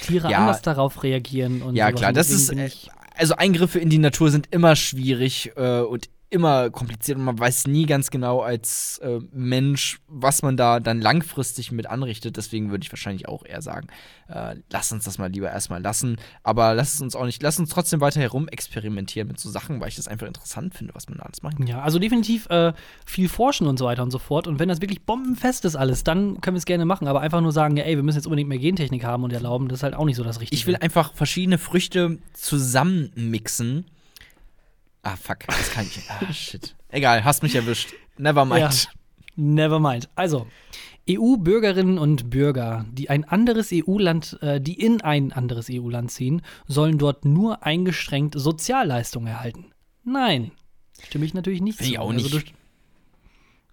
Tiere 0.00 0.30
Ja. 0.32 0.38
anders 0.38 0.62
darauf 0.62 1.04
reagieren 1.04 1.62
und 1.62 1.76
Ja, 1.76 1.86
sowas. 1.90 2.00
klar, 2.00 2.12
das 2.12 2.30
ist, 2.30 2.50
äh, 2.52 2.68
also 3.16 3.36
Eingriffe 3.36 3.78
in 3.78 3.88
die 3.88 3.98
Natur 3.98 4.30
sind 4.32 4.48
immer 4.50 4.74
schwierig 4.74 5.52
äh, 5.54 5.80
und 5.82 6.08
immer 6.34 6.70
kompliziert 6.70 7.16
und 7.16 7.24
man 7.24 7.38
weiß 7.38 7.68
nie 7.68 7.86
ganz 7.86 8.10
genau 8.10 8.40
als 8.40 8.98
äh, 8.98 9.20
Mensch, 9.32 10.00
was 10.08 10.42
man 10.42 10.56
da 10.56 10.80
dann 10.80 11.00
langfristig 11.00 11.70
mit 11.70 11.86
anrichtet. 11.86 12.36
Deswegen 12.36 12.70
würde 12.70 12.84
ich 12.84 12.92
wahrscheinlich 12.92 13.28
auch 13.28 13.46
eher 13.46 13.62
sagen, 13.62 13.86
äh, 14.28 14.56
lass 14.70 14.90
uns 14.90 15.04
das 15.04 15.16
mal 15.18 15.30
lieber 15.30 15.50
erstmal 15.50 15.80
lassen. 15.80 16.16
Aber 16.42 16.74
lass 16.74 16.94
es 16.94 17.00
uns 17.00 17.14
auch 17.14 17.24
nicht, 17.24 17.42
lass 17.42 17.58
uns 17.58 17.70
trotzdem 17.70 18.00
weiter 18.00 18.20
herum 18.20 18.48
experimentieren 18.48 19.28
mit 19.28 19.38
so 19.38 19.48
Sachen, 19.48 19.80
weil 19.80 19.88
ich 19.88 19.96
das 19.96 20.08
einfach 20.08 20.26
interessant 20.26 20.74
finde, 20.74 20.94
was 20.94 21.08
man 21.08 21.18
da 21.18 21.24
alles 21.24 21.42
machen 21.42 21.58
kann. 21.58 21.66
Ja, 21.68 21.82
also 21.82 22.00
definitiv 22.00 22.46
äh, 22.50 22.72
viel 23.06 23.28
forschen 23.28 23.68
und 23.68 23.78
so 23.78 23.84
weiter 23.84 24.02
und 24.02 24.10
so 24.10 24.18
fort. 24.18 24.48
Und 24.48 24.58
wenn 24.58 24.68
das 24.68 24.80
wirklich 24.80 25.02
bombenfest 25.02 25.64
ist 25.64 25.76
alles, 25.76 26.02
dann 26.02 26.40
können 26.40 26.56
wir 26.56 26.58
es 26.58 26.66
gerne 26.66 26.84
machen. 26.84 27.06
Aber 27.06 27.20
einfach 27.20 27.40
nur 27.40 27.52
sagen, 27.52 27.76
ja, 27.76 27.84
ey, 27.84 27.94
wir 27.94 28.02
müssen 28.02 28.18
jetzt 28.18 28.26
unbedingt 28.26 28.48
mehr 28.48 28.58
Gentechnik 28.58 29.04
haben 29.04 29.22
und 29.22 29.32
erlauben, 29.32 29.68
das 29.68 29.78
ist 29.78 29.82
halt 29.84 29.94
auch 29.94 30.04
nicht 30.04 30.16
so 30.16 30.24
das 30.24 30.40
Richtige. 30.40 30.58
Ich 30.58 30.66
will 30.66 30.76
einfach 30.76 31.14
verschiedene 31.14 31.58
Früchte 31.58 32.18
zusammenmixen. 32.32 33.86
Ah, 35.04 35.16
fuck, 35.16 35.40
das 35.46 35.70
kann 35.70 35.86
ich. 35.86 36.00
Ah, 36.10 36.32
shit. 36.32 36.74
Egal, 36.88 37.24
hast 37.24 37.42
mich 37.42 37.54
erwischt. 37.54 37.92
Never 38.18 38.44
mind. 38.44 38.60
Ja. 38.84 38.90
Never 39.36 39.78
mind. 39.80 40.08
Also, 40.14 40.46
EU-Bürgerinnen 41.10 41.98
und 41.98 42.30
Bürger, 42.30 42.86
die 42.90 43.10
ein 43.10 43.24
anderes 43.24 43.70
EU-Land, 43.72 44.38
äh, 44.40 44.60
die 44.60 44.80
in 44.80 45.02
ein 45.02 45.32
anderes 45.32 45.68
EU-Land 45.70 46.10
ziehen, 46.10 46.42
sollen 46.66 46.98
dort 46.98 47.24
nur 47.24 47.64
eingeschränkt 47.64 48.34
Sozialleistungen 48.38 49.28
erhalten. 49.28 49.66
Nein, 50.04 50.52
stimme 51.02 51.24
ich 51.26 51.34
natürlich 51.34 51.60
nicht 51.60 51.80
ich 51.80 51.94
zu. 51.94 52.00
auch 52.00 52.10
Also, 52.10 52.36
nicht. 52.36 52.48
du, 52.48 52.52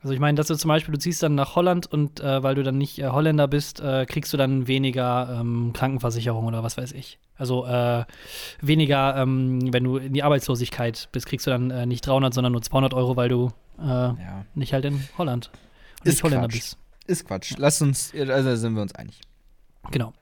also 0.01 0.13
ich 0.13 0.19
meine, 0.19 0.35
dass 0.35 0.47
du 0.47 0.55
zum 0.55 0.69
Beispiel, 0.69 0.93
du 0.93 0.99
ziehst 0.99 1.21
dann 1.23 1.35
nach 1.35 1.55
Holland 1.55 1.85
und 1.87 2.19
äh, 2.19 2.41
weil 2.43 2.55
du 2.55 2.63
dann 2.63 2.77
nicht 2.77 2.99
äh, 2.99 3.07
Holländer 3.09 3.47
bist, 3.47 3.79
äh, 3.79 4.05
kriegst 4.07 4.33
du 4.33 4.37
dann 4.37 4.67
weniger 4.67 5.37
ähm, 5.39 5.71
Krankenversicherung 5.73 6.45
oder 6.45 6.63
was 6.63 6.77
weiß 6.77 6.91
ich. 6.93 7.19
Also 7.37 7.65
äh, 7.65 8.05
weniger, 8.61 9.15
ähm, 9.17 9.71
wenn 9.73 9.83
du 9.83 9.97
in 9.97 10.13
die 10.13 10.23
Arbeitslosigkeit 10.23 11.09
bist, 11.11 11.25
kriegst 11.27 11.45
du 11.47 11.51
dann 11.51 11.71
äh, 11.71 11.85
nicht 11.85 12.05
300, 12.05 12.33
sondern 12.33 12.51
nur 12.53 12.61
200 12.61 12.93
Euro, 12.93 13.15
weil 13.15 13.29
du 13.29 13.51
äh, 13.79 13.83
Ja. 13.85 14.45
nicht 14.55 14.73
halt 14.73 14.85
in 14.85 15.03
Holland 15.17 15.51
Ist 16.03 16.05
nicht 16.13 16.23
Holländer 16.23 16.47
Quatsch. 16.47 16.53
bist. 16.55 16.77
Ist 17.07 17.27
Quatsch. 17.27 17.53
Lass 17.57 17.81
uns, 17.81 18.13
also 18.15 18.55
sind 18.55 18.75
wir 18.75 18.81
uns 18.81 18.93
einig. 18.95 19.19
Genau. 19.89 20.13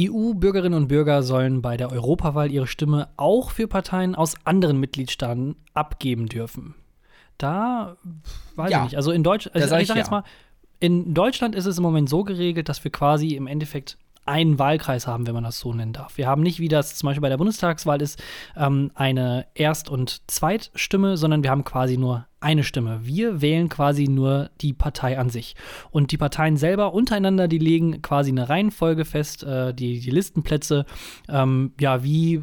EU-Bürgerinnen 0.00 0.76
und 0.76 0.88
Bürger 0.88 1.22
sollen 1.22 1.60
bei 1.60 1.76
der 1.76 1.92
Europawahl 1.92 2.50
ihre 2.50 2.66
Stimme 2.66 3.08
auch 3.18 3.50
für 3.50 3.68
Parteien 3.68 4.14
aus 4.14 4.34
anderen 4.44 4.80
Mitgliedstaaten 4.80 5.56
abgeben 5.74 6.26
dürfen. 6.26 6.74
Da 7.38 7.96
weiß 8.56 8.70
Ja. 8.70 8.78
ich 8.78 8.84
nicht. 8.84 8.96
Also 8.96 9.10
in 9.10 9.22
Deutsch, 9.22 9.48
also 9.52 9.74
ich 9.76 9.82
ich 9.82 9.88
sag 9.88 9.96
ja. 9.96 10.02
jetzt 10.02 10.10
mal, 10.10 10.24
in 10.80 11.14
Deutschland 11.14 11.54
ist 11.54 11.66
es 11.66 11.78
im 11.78 11.82
Moment 11.82 12.08
so 12.08 12.24
geregelt, 12.24 12.68
dass 12.68 12.82
wir 12.84 12.90
quasi 12.90 13.34
im 13.34 13.46
Endeffekt 13.46 13.96
einen 14.26 14.58
Wahlkreis 14.58 15.06
haben, 15.06 15.26
wenn 15.26 15.34
man 15.34 15.44
das 15.44 15.58
so 15.58 15.74
nennen 15.74 15.92
darf. 15.92 16.16
Wir 16.16 16.26
haben 16.26 16.42
nicht, 16.42 16.58
wie 16.58 16.68
das 16.68 16.96
zum 16.96 17.08
Beispiel 17.08 17.20
bei 17.20 17.28
der 17.28 17.36
Bundestagswahl 17.36 18.00
ist, 18.00 18.22
ähm, 18.56 18.90
eine 18.94 19.46
Erst- 19.54 19.90
und 19.90 20.22
Zweitstimme, 20.30 21.18
sondern 21.18 21.42
wir 21.42 21.50
haben 21.50 21.64
quasi 21.64 21.98
nur 21.98 22.26
eine 22.40 22.64
Stimme. 22.64 23.00
Wir 23.02 23.42
wählen 23.42 23.68
quasi 23.68 24.08
nur 24.08 24.50
die 24.62 24.72
Partei 24.72 25.18
an 25.18 25.28
sich. 25.28 25.56
Und 25.90 26.10
die 26.10 26.16
Parteien 26.16 26.56
selber 26.56 26.94
untereinander, 26.94 27.48
die 27.48 27.58
legen 27.58 28.00
quasi 28.00 28.30
eine 28.30 28.48
Reihenfolge 28.48 29.04
fest, 29.04 29.42
äh, 29.44 29.74
die, 29.74 30.00
die 30.00 30.10
Listenplätze, 30.10 30.86
ähm, 31.28 31.72
ja, 31.78 32.02
wie, 32.02 32.40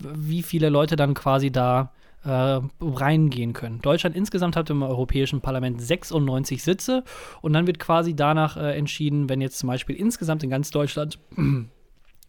wie 0.00 0.42
viele 0.42 0.68
Leute 0.68 0.96
dann 0.96 1.14
quasi 1.14 1.52
da 1.52 1.92
äh, 2.24 2.60
reingehen 2.80 3.52
können. 3.52 3.80
Deutschland 3.80 4.16
insgesamt 4.16 4.56
hat 4.56 4.70
im 4.70 4.82
Europäischen 4.82 5.40
Parlament 5.40 5.80
96 5.80 6.62
Sitze 6.62 7.04
und 7.42 7.52
dann 7.52 7.66
wird 7.66 7.78
quasi 7.78 8.14
danach 8.16 8.56
äh, 8.56 8.76
entschieden, 8.76 9.28
wenn 9.28 9.40
jetzt 9.40 9.58
zum 9.58 9.68
Beispiel 9.68 9.96
insgesamt 9.96 10.42
in 10.42 10.50
ganz 10.50 10.70
Deutschland 10.70 11.18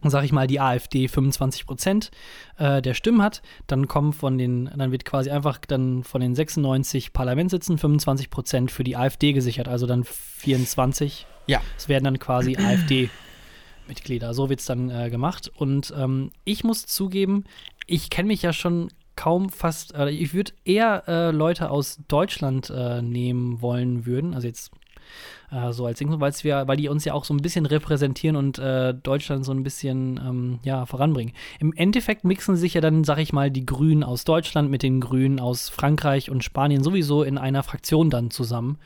sag 0.03 0.23
ich 0.23 0.31
mal, 0.31 0.47
die 0.47 0.59
AfD 0.59 1.07
25 1.07 1.65
Prozent 1.65 2.11
äh, 2.57 2.81
der 2.81 2.93
Stimmen 2.93 3.21
hat, 3.21 3.41
dann 3.67 3.87
kommen 3.87 4.13
von 4.13 4.37
den, 4.37 4.69
dann 4.75 4.91
wird 4.91 5.05
quasi 5.05 5.29
einfach 5.29 5.59
dann 5.59 6.03
von 6.03 6.21
den 6.21 6.35
96 6.35 7.13
Parlamentssitzen 7.13 7.77
25 7.77 8.29
Prozent 8.29 8.71
für 8.71 8.83
die 8.83 8.95
AfD 8.95 9.33
gesichert, 9.33 9.67
also 9.67 9.87
dann 9.87 10.03
24. 10.03 11.25
Ja. 11.47 11.61
Es 11.77 11.89
werden 11.89 12.03
dann 12.03 12.19
quasi 12.19 12.57
AfD-Mitglieder. 12.59 14.33
So 14.33 14.49
wird 14.49 14.59
es 14.59 14.65
dann 14.65 14.89
äh, 14.89 15.09
gemacht. 15.09 15.51
Und 15.55 15.93
ähm, 15.97 16.31
ich 16.43 16.63
muss 16.63 16.85
zugeben, 16.85 17.45
ich 17.87 18.09
kenne 18.09 18.27
mich 18.27 18.41
ja 18.41 18.53
schon 18.53 18.89
kaum 19.15 19.49
fast, 19.49 19.93
äh, 19.95 20.09
ich 20.09 20.33
würde 20.33 20.51
eher 20.63 21.03
äh, 21.07 21.31
Leute 21.31 21.69
aus 21.69 21.99
Deutschland 22.07 22.69
äh, 22.69 23.01
nehmen 23.01 23.61
wollen 23.61 24.05
würden, 24.05 24.33
also 24.33 24.47
jetzt 24.47 24.71
äh, 25.51 25.71
so 25.71 25.85
als 25.85 25.99
wir, 26.43 26.67
weil 26.67 26.77
die 26.77 26.89
uns 26.89 27.05
ja 27.05 27.13
auch 27.13 27.25
so 27.25 27.33
ein 27.33 27.41
bisschen 27.41 27.65
repräsentieren 27.65 28.35
und 28.35 28.59
äh, 28.59 28.93
Deutschland 28.93 29.45
so 29.45 29.51
ein 29.51 29.63
bisschen 29.63 30.17
ähm, 30.17 30.59
ja, 30.63 30.85
voranbringen. 30.85 31.33
Im 31.59 31.73
Endeffekt 31.73 32.23
mixen 32.23 32.55
sich 32.55 32.73
ja 32.73 32.81
dann, 32.81 33.03
sag 33.03 33.19
ich 33.19 33.33
mal, 33.33 33.51
die 33.51 33.65
Grünen 33.65 34.03
aus 34.03 34.23
Deutschland 34.23 34.69
mit 34.69 34.83
den 34.83 35.01
Grünen 35.01 35.39
aus 35.39 35.69
Frankreich 35.69 36.29
und 36.29 36.43
Spanien 36.43 36.83
sowieso 36.83 37.23
in 37.23 37.37
einer 37.37 37.63
Fraktion 37.63 38.09
dann 38.09 38.31
zusammen. 38.31 38.79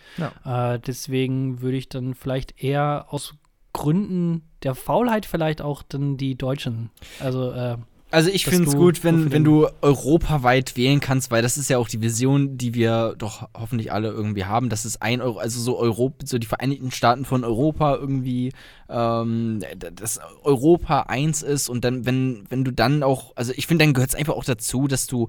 Äh, 0.46 0.80
deswegen 0.80 1.62
würde 1.62 1.78
ich 1.78 1.90
dann 1.90 2.14
vielleicht 2.14 2.62
eher 2.62 3.08
aus 3.10 3.36
Gründen 3.72 4.44
der 4.64 4.76
Faulheit 4.76 5.26
vielleicht 5.26 5.62
auch 5.62 5.84
dann 5.84 6.18
die 6.18 6.36
Deutschen, 6.36 6.90
also 7.20 7.52
äh, 7.52 7.78
Also 8.12 8.32
ich 8.32 8.46
finde 8.46 8.68
es 8.68 8.76
gut, 8.76 9.04
wenn, 9.04 9.32
wenn 9.32 9.44
du 9.44 9.68
europaweit 9.82 10.76
wählen 10.76 11.00
kannst, 11.00 11.30
weil 11.30 11.44
das 11.44 11.58
ist 11.58 11.70
ja 11.70 11.78
auch 11.78 11.88
die 11.88 12.02
Vision, 12.02 12.58
die 12.58 12.74
wir 12.74 13.14
doch 13.18 13.48
hoffentlich 13.56 13.92
alle 13.92 14.10
irgendwie 14.10 14.46
haben, 14.46 14.70
dass 14.70 14.84
es 14.84 15.00
ein 15.00 15.22
Euro, 15.22 15.38
also 15.38 15.60
so 15.60 15.78
Europa, 15.78 16.26
so 16.26 16.40
die 16.40 16.48
Vereinigten 16.48 16.90
Staaten 16.90 17.24
von 17.24 17.44
Europa 17.44 17.96
irgendwie, 17.96 18.52
ähm, 18.90 19.62
dass 19.94 20.20
Europa 20.44 21.02
eins 21.02 21.44
ist 21.44 21.70
und 21.70 21.84
dann, 21.86 22.08
wenn, 22.08 22.46
wenn 22.50 22.64
du 22.64 22.72
dann 22.72 23.04
auch, 23.04 23.34
also 23.36 23.54
ich 23.56 23.68
finde, 23.68 23.86
dann 23.86 23.94
gehört 23.94 24.10
es 24.10 24.16
einfach 24.16 24.34
auch 24.34 24.46
dazu, 24.46 24.88
dass 24.88 25.06
du 25.06 25.28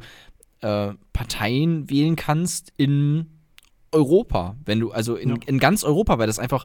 äh, 0.62 0.95
Parteien 1.12 1.91
wählen 1.91 2.16
kannst 2.16 2.72
in 2.78 3.39
Europa, 3.93 4.57
wenn 4.64 4.78
du, 4.80 4.93
also 4.93 5.16
in, 5.16 5.30
Ja. 5.30 5.36
in 5.47 5.59
ganz 5.59 5.82
Europa, 5.84 6.18
weil 6.18 6.26
das 6.26 6.38
einfach 6.38 6.64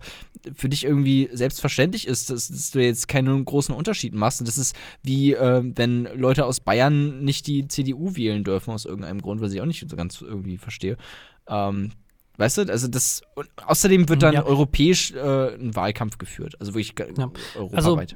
für 0.56 0.70
dich 0.70 0.84
irgendwie 0.86 1.30
selbstverständlich 1.34 2.08
ist, 2.08 2.30
dass, 2.30 2.48
dass 2.50 2.72
du 2.72 2.80
jetzt 2.84 3.08
keinen 3.08 3.44
großen 3.46 3.74
Unterschied 3.74 4.14
machst. 4.14 4.42
Und 4.42 4.48
das 4.48 4.58
ist 4.58 4.76
wie, 5.02 5.34
äh, 5.34 5.64
wenn 5.76 6.08
Leute 6.16 6.46
aus 6.46 6.60
Bayern 6.60 7.24
nicht 7.24 7.48
die 7.48 7.68
CDU 7.68 8.16
wählen 8.16 8.44
dürfen, 8.44 8.72
aus 8.72 8.86
irgendeinem 8.86 9.22
Grund, 9.22 9.42
was 9.42 9.54
ich 9.54 9.62
auch 9.62 9.66
nicht 9.66 9.90
so 9.90 9.96
ganz 9.96 10.22
irgendwie 10.22 10.58
verstehe. 10.58 10.98
Ähm, 11.48 11.92
weißt 12.38 12.58
du, 12.60 12.62
also 12.64 12.88
das, 12.88 13.22
und 13.36 13.50
außerdem 13.66 14.08
wird 14.10 14.22
dann 14.22 14.34
Ja. 14.34 14.46
europäisch 14.46 15.12
äh, 15.14 15.56
ein 15.56 15.76
Wahlkampf 15.76 16.18
geführt, 16.18 16.56
also 16.60 16.74
wirklich 16.76 16.94
Ja. 17.18 17.32
europaweit. 17.56 18.16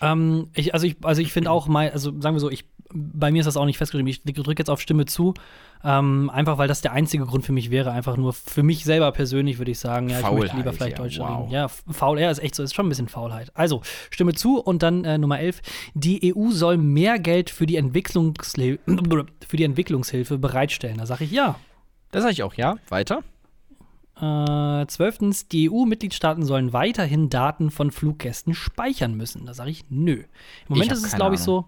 Ähm, 0.00 0.48
ich, 0.54 0.72
also 0.72 0.86
ich, 0.86 0.96
also 1.02 1.20
ich 1.20 1.32
finde 1.32 1.50
auch 1.50 1.66
mal, 1.66 1.90
also 1.90 2.10
sagen 2.20 2.34
wir 2.36 2.40
so, 2.40 2.50
ich, 2.50 2.64
bei 2.92 3.30
mir 3.30 3.40
ist 3.40 3.46
das 3.46 3.56
auch 3.56 3.64
nicht 3.64 3.78
festgeschrieben. 3.78 4.08
Ich 4.08 4.22
drücke 4.22 4.60
jetzt 4.60 4.70
auf 4.70 4.80
Stimme 4.80 5.06
zu, 5.06 5.34
ähm, 5.84 6.30
einfach 6.30 6.58
weil 6.58 6.68
das 6.68 6.80
der 6.80 6.92
einzige 6.92 7.24
Grund 7.24 7.44
für 7.44 7.52
mich 7.52 7.70
wäre. 7.70 7.92
Einfach 7.92 8.16
nur 8.16 8.32
für 8.32 8.62
mich 8.62 8.84
selber 8.84 9.12
persönlich 9.12 9.58
würde 9.58 9.70
ich 9.70 9.78
sagen, 9.78 10.08
ja, 10.08 10.18
ich 10.18 10.22
möchte 10.24 10.36
Faulheit, 10.36 10.56
lieber 10.56 10.72
vielleicht 10.72 10.98
ja, 10.98 11.04
Deutsch 11.04 11.18
wow. 11.18 11.40
reden. 11.40 11.50
Ja, 11.52 11.68
faul, 11.68 12.20
ja, 12.20 12.30
ist 12.30 12.40
echt 12.40 12.54
so, 12.54 12.62
ist 12.62 12.74
schon 12.74 12.86
ein 12.86 12.88
bisschen 12.88 13.08
Faulheit. 13.08 13.50
Also, 13.54 13.82
Stimme 14.10 14.34
zu 14.34 14.60
und 14.60 14.82
dann 14.82 15.04
äh, 15.04 15.18
Nummer 15.18 15.38
11. 15.38 15.60
Die 15.94 16.34
EU 16.34 16.50
soll 16.50 16.76
mehr 16.76 17.18
Geld 17.18 17.50
für 17.50 17.66
die, 17.66 17.76
Entwicklungshil 17.76 18.78
für 19.48 19.56
die 19.56 19.64
Entwicklungshilfe 19.64 20.38
bereitstellen. 20.38 20.98
Da 20.98 21.06
sage 21.06 21.24
ich 21.24 21.30
ja. 21.30 21.56
das 22.10 22.22
sage 22.22 22.32
ich 22.32 22.42
auch, 22.42 22.54
ja. 22.54 22.76
Weiter. 22.88 23.22
Äh, 24.20 24.86
zwölftens, 24.88 25.48
die 25.48 25.70
EU-Mitgliedstaaten 25.70 26.44
sollen 26.44 26.74
weiterhin 26.74 27.30
Daten 27.30 27.70
von 27.70 27.90
Fluggästen 27.90 28.52
speichern 28.52 29.14
müssen. 29.14 29.46
Da 29.46 29.54
sage 29.54 29.70
ich 29.70 29.84
nö. 29.88 30.12
Im 30.12 30.26
Moment 30.68 30.92
ist 30.92 31.04
es, 31.04 31.14
glaube 31.14 31.36
ich, 31.36 31.40
so. 31.40 31.66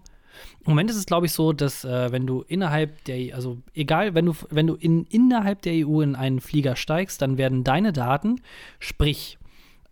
Im 0.65 0.71
Moment 0.71 0.89
ist 0.89 0.97
es, 0.97 1.05
glaube 1.05 1.25
ich, 1.25 1.33
so, 1.33 1.53
dass 1.53 1.83
äh, 1.83 2.11
wenn 2.11 2.25
du 2.25 2.41
innerhalb 2.47 3.03
der, 3.05 3.35
also 3.35 3.57
egal, 3.73 4.13
wenn 4.15 4.25
du, 4.25 4.33
wenn 4.49 4.67
du 4.67 4.75
in, 4.75 5.05
innerhalb 5.05 5.61
der 5.61 5.87
EU 5.87 6.01
in 6.01 6.15
einen 6.15 6.39
Flieger 6.39 6.75
steigst, 6.75 7.21
dann 7.21 7.37
werden 7.37 7.63
deine 7.63 7.93
Daten, 7.93 8.41
sprich 8.79 9.37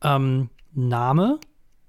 ähm, 0.03 0.49
Name, 0.73 1.40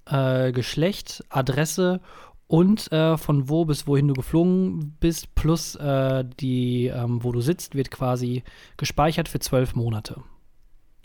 äh, 0.07 0.53
Geschlecht, 0.53 1.25
Adresse 1.29 2.01
und 2.47 2.93
äh, 2.93 3.17
von 3.17 3.49
wo 3.49 3.65
bis 3.65 3.87
wohin 3.87 4.09
du 4.09 4.15
geflogen 4.15 4.97
bist, 5.01 5.35
plus 5.35 5.75
äh, 5.77 6.25
die, 6.41 6.87
ähm, 6.89 7.25
wo 7.25 7.33
du 7.33 7.41
sitzt, 7.41 7.75
wird 7.75 7.91
quasi 7.91 8.43
gespeichert 8.77 9.29
für 9.29 9.39
zwölf 9.39 9.75
Monate. 9.75 10.23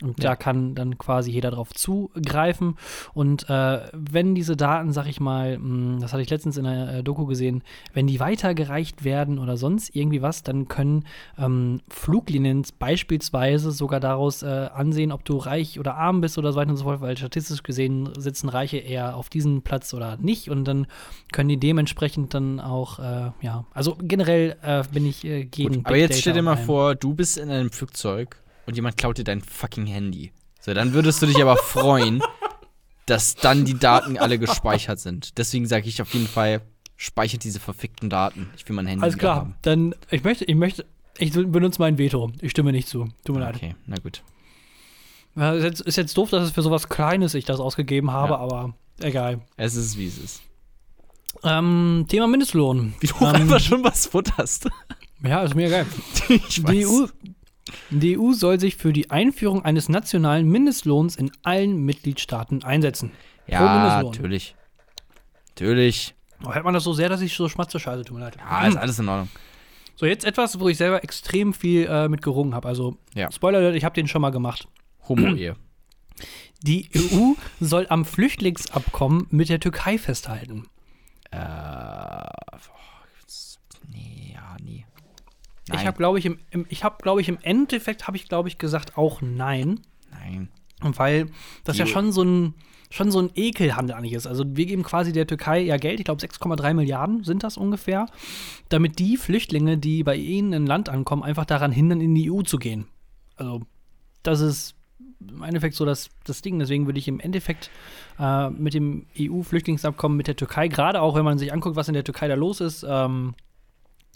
Und 0.00 0.22
da 0.22 0.36
kann 0.36 0.76
dann 0.76 0.96
quasi 0.96 1.32
jeder 1.32 1.50
drauf 1.50 1.72
zugreifen. 1.72 2.76
Und 3.14 3.50
äh, 3.50 3.80
wenn 3.92 4.36
diese 4.36 4.56
Daten, 4.56 4.92
sag 4.92 5.08
ich 5.08 5.18
mal, 5.18 5.58
mh, 5.58 6.00
das 6.00 6.12
hatte 6.12 6.22
ich 6.22 6.30
letztens 6.30 6.56
in 6.56 6.66
einer 6.66 6.98
äh, 6.98 7.02
Doku 7.02 7.26
gesehen, 7.26 7.62
wenn 7.94 8.06
die 8.06 8.20
weitergereicht 8.20 9.02
werden 9.02 9.40
oder 9.40 9.56
sonst 9.56 9.96
irgendwie 9.96 10.22
was, 10.22 10.44
dann 10.44 10.68
können 10.68 11.04
ähm, 11.36 11.80
Fluglinien 11.88 12.64
beispielsweise 12.78 13.72
sogar 13.72 13.98
daraus 13.98 14.42
äh, 14.42 14.68
ansehen, 14.72 15.10
ob 15.10 15.24
du 15.24 15.36
reich 15.36 15.80
oder 15.80 15.96
arm 15.96 16.20
bist 16.20 16.38
oder 16.38 16.52
so 16.52 16.58
weiter 16.60 16.70
und 16.70 16.76
so 16.76 16.84
fort, 16.84 17.00
weil 17.00 17.16
statistisch 17.16 17.64
gesehen 17.64 18.10
sitzen 18.16 18.48
Reiche 18.48 18.78
eher 18.78 19.16
auf 19.16 19.28
diesem 19.28 19.62
Platz 19.62 19.92
oder 19.94 20.16
nicht. 20.18 20.48
Und 20.48 20.64
dann 20.64 20.86
können 21.32 21.48
die 21.48 21.58
dementsprechend 21.58 22.34
dann 22.34 22.60
auch, 22.60 23.00
äh, 23.00 23.32
ja, 23.40 23.64
also 23.74 23.96
generell 24.00 24.56
äh, 24.62 24.84
bin 24.92 25.06
ich 25.06 25.24
äh, 25.24 25.44
gegen. 25.44 25.84
Aber 25.84 25.94
Big 25.94 26.02
jetzt 26.02 26.10
Data 26.12 26.20
stell 26.20 26.32
dir 26.34 26.42
mal 26.42 26.56
vor, 26.56 26.94
du 26.94 27.14
bist 27.14 27.36
in 27.36 27.50
einem 27.50 27.70
Flugzeug 27.70 28.42
und 28.68 28.76
jemand 28.76 28.98
klaut 28.98 29.16
dir 29.16 29.24
dein 29.24 29.40
fucking 29.40 29.86
Handy. 29.86 30.30
So, 30.60 30.74
dann 30.74 30.92
würdest 30.92 31.22
du 31.22 31.26
dich 31.26 31.40
aber 31.40 31.56
freuen, 31.56 32.22
dass 33.06 33.34
dann 33.34 33.64
die 33.64 33.78
Daten 33.78 34.18
alle 34.18 34.38
gespeichert 34.38 35.00
sind. 35.00 35.38
Deswegen 35.38 35.66
sage 35.66 35.88
ich 35.88 36.02
auf 36.02 36.12
jeden 36.12 36.26
Fall, 36.28 36.60
speichert 36.96 37.44
diese 37.44 37.60
verfickten 37.60 38.10
Daten. 38.10 38.50
Ich 38.56 38.68
will 38.68 38.76
mein 38.76 38.86
Handy 38.86 39.02
Alles 39.02 39.16
klar, 39.16 39.36
haben. 39.36 39.54
dann 39.62 39.94
ich 40.10 40.22
möchte, 40.22 40.44
ich 40.44 40.54
möchte, 40.54 40.84
ich 41.16 41.32
benutze 41.32 41.80
mein 41.80 41.96
Veto. 41.96 42.30
Ich 42.42 42.50
stimme 42.50 42.72
nicht 42.72 42.88
zu. 42.88 43.08
Tut 43.24 43.36
mir 43.36 43.40
leid. 43.40 43.56
Okay, 43.56 43.74
na 43.86 43.96
gut. 43.96 44.22
Ja, 45.34 45.54
ist, 45.54 45.64
jetzt, 45.64 45.80
ist 45.80 45.96
jetzt 45.96 46.16
doof, 46.18 46.28
dass 46.30 46.44
es 46.44 46.50
für 46.50 46.62
sowas 46.62 46.88
Kleines 46.90 47.32
ich 47.32 47.46
das 47.46 47.60
ausgegeben 47.60 48.10
habe, 48.10 48.32
Ja. 48.34 48.38
aber 48.40 48.74
egal. 49.00 49.40
Es 49.56 49.76
ist, 49.76 49.96
wie 49.96 50.06
es 50.06 50.18
ist. 50.18 50.42
Ähm, 51.42 52.04
Thema 52.08 52.26
Mindestlohn. 52.26 52.92
Wie 53.00 53.06
du 53.06 53.14
Ähm, 53.20 53.26
einfach 53.28 53.60
schon 53.60 53.82
was 53.84 54.06
futterst. 54.06 54.68
Ja, 55.22 55.42
ist 55.42 55.54
mir 55.54 55.68
egal. 55.68 55.86
ich 56.28 56.62
Die 56.64 56.86
EU, 56.86 57.06
die 57.90 58.18
EU 58.18 58.32
soll 58.32 58.58
sich 58.60 58.76
für 58.76 58.92
die 58.92 59.10
Einführung 59.10 59.64
eines 59.64 59.88
nationalen 59.88 60.48
Mindestlohns 60.48 61.16
in 61.16 61.30
allen 61.42 61.84
Mitgliedstaaten 61.84 62.64
einsetzen. 62.64 63.12
Ja, 63.46 64.02
natürlich. 64.02 64.54
Natürlich. 65.50 66.14
Oh, 66.44 66.52
hört 66.54 66.64
man 66.64 66.74
das 66.74 66.84
so 66.84 66.92
sehr, 66.92 67.08
dass 67.08 67.20
ich 67.20 67.34
so 67.34 67.48
schmatze? 67.48 67.80
Scheiße, 67.80 68.04
tut 68.04 68.16
mir 68.16 68.24
leid. 68.24 68.36
Ja, 68.38 68.66
ist 68.66 68.76
alles 68.76 68.98
in 68.98 69.08
Ordnung. 69.08 69.28
So, 69.96 70.06
jetzt 70.06 70.24
etwas, 70.24 70.60
wo 70.60 70.68
ich 70.68 70.76
selber 70.76 71.02
extrem 71.02 71.52
viel 71.52 71.86
äh, 71.86 72.08
mit 72.08 72.22
gerungen 72.22 72.54
habe. 72.54 72.68
Also, 72.68 72.96
Ja. 73.14 73.32
Spoiler, 73.32 73.58
Alert, 73.58 73.74
ich 73.74 73.84
habe 73.84 73.94
den 73.94 74.06
schon 74.06 74.22
mal 74.22 74.30
gemacht. 74.30 74.68
Homo-Ehe. 75.08 75.56
Die 76.62 76.88
EU 76.96 77.32
soll 77.60 77.86
am 77.88 78.04
Flüchtlingsabkommen 78.04 79.26
mit 79.30 79.48
der 79.48 79.58
Türkei 79.60 79.98
festhalten. 79.98 80.66
äh, 81.30 81.36
boah, 81.38 82.28
nee, 83.90 84.32
ja, 84.34 84.56
nee. 84.62 84.84
Ich 85.74 85.86
habe, 85.86 85.96
glaube 85.96 86.18
ich, 86.18 86.26
im, 86.26 86.38
im, 86.50 86.66
ich 86.68 86.84
habe, 86.84 86.96
glaube 87.02 87.20
ich, 87.20 87.28
im 87.28 87.38
Endeffekt 87.42 88.06
habe 88.06 88.16
ich, 88.16 88.28
glaube 88.28 88.48
ich, 88.48 88.58
gesagt 88.58 88.96
auch 88.96 89.20
nein, 89.22 89.80
Nein. 90.10 90.48
weil 90.80 91.26
das 91.64 91.76
Die- 91.76 91.80
ja 91.80 91.86
schon 91.86 92.12
so 92.12 92.22
ein 92.22 92.54
schon 92.90 93.10
so 93.10 93.18
ein 93.20 93.28
Ekelhandel 93.34 93.94
eigentlich 93.94 94.14
ist. 94.14 94.26
Also 94.26 94.44
wir 94.56 94.64
geben 94.64 94.82
quasi 94.82 95.12
der 95.12 95.26
Türkei 95.26 95.60
ja 95.60 95.76
Geld, 95.76 96.00
ich 96.00 96.06
glaube 96.06 96.22
6,3 96.22 96.72
Milliarden 96.72 97.22
sind 97.22 97.42
das 97.42 97.58
ungefähr, 97.58 98.06
damit 98.70 98.98
die 98.98 99.18
Flüchtlinge, 99.18 99.76
die 99.76 100.02
bei 100.02 100.16
ihnen 100.16 100.54
in 100.54 100.66
Land 100.66 100.88
ankommen, 100.88 101.22
einfach 101.22 101.44
daran 101.44 101.70
hindern, 101.70 102.00
in 102.00 102.14
die 102.14 102.30
EU 102.30 102.40
zu 102.40 102.56
gehen. 102.58 102.86
Also 103.36 103.60
das 104.22 104.40
ist 104.40 104.74
im 105.20 105.42
Endeffekt 105.42 105.74
so 105.74 105.84
das, 105.84 106.08
das 106.24 106.40
Ding. 106.40 106.58
Deswegen 106.58 106.86
würde 106.86 106.98
ich 106.98 107.08
im 107.08 107.20
Endeffekt 107.20 107.68
äh, 108.18 108.48
mit 108.48 108.72
dem 108.72 109.04
EU-Flüchtlingsabkommen 109.18 110.16
mit 110.16 110.26
der 110.26 110.36
Türkei, 110.36 110.68
gerade 110.68 111.02
auch 111.02 111.14
wenn 111.14 111.26
man 111.26 111.36
sich 111.36 111.52
anguckt, 111.52 111.76
was 111.76 111.88
in 111.88 111.94
der 111.94 112.04
Türkei 112.04 112.26
da 112.28 112.36
los 112.36 112.62
ist, 112.62 112.86
ähm, 112.88 113.34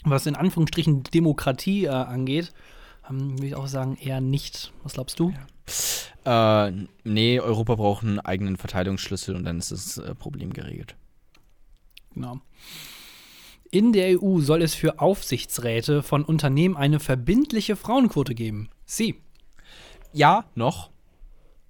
was 0.03 0.25
in 0.25 0.35
Anführungsstrichen 0.35 1.03
Demokratie 1.03 1.85
äh, 1.85 1.89
angeht, 1.89 2.53
ähm, 3.09 3.33
würde 3.33 3.47
ich 3.47 3.55
auch 3.55 3.67
sagen, 3.67 3.97
eher 3.99 4.21
nicht. 4.21 4.71
Was 4.83 4.93
glaubst 4.93 5.19
du? 5.19 5.33
Äh, 6.25 6.71
nee, 7.03 7.39
Europa 7.39 7.75
braucht 7.75 8.03
einen 8.03 8.19
eigenen 8.19 8.57
Verteilungsschlüssel 8.57 9.35
und 9.35 9.43
dann 9.43 9.59
ist 9.59 9.71
das 9.71 9.97
äh, 9.97 10.15
Problem 10.15 10.53
geregelt. 10.53 10.95
Genau. 12.13 12.39
In 13.71 13.91
der 13.91 14.21
EU 14.21 14.39
soll 14.39 14.61
es 14.61 14.75
für 14.75 14.99
Aufsichtsräte 14.99 16.03
von 16.03 16.23
Unternehmen 16.23 16.77
eine 16.77 16.99
verbindliche 16.99 17.75
Frauenquote 17.75 18.35
geben. 18.35 18.69
Sie. 18.85 19.15
Ja, 20.13 20.45
noch. 20.53 20.91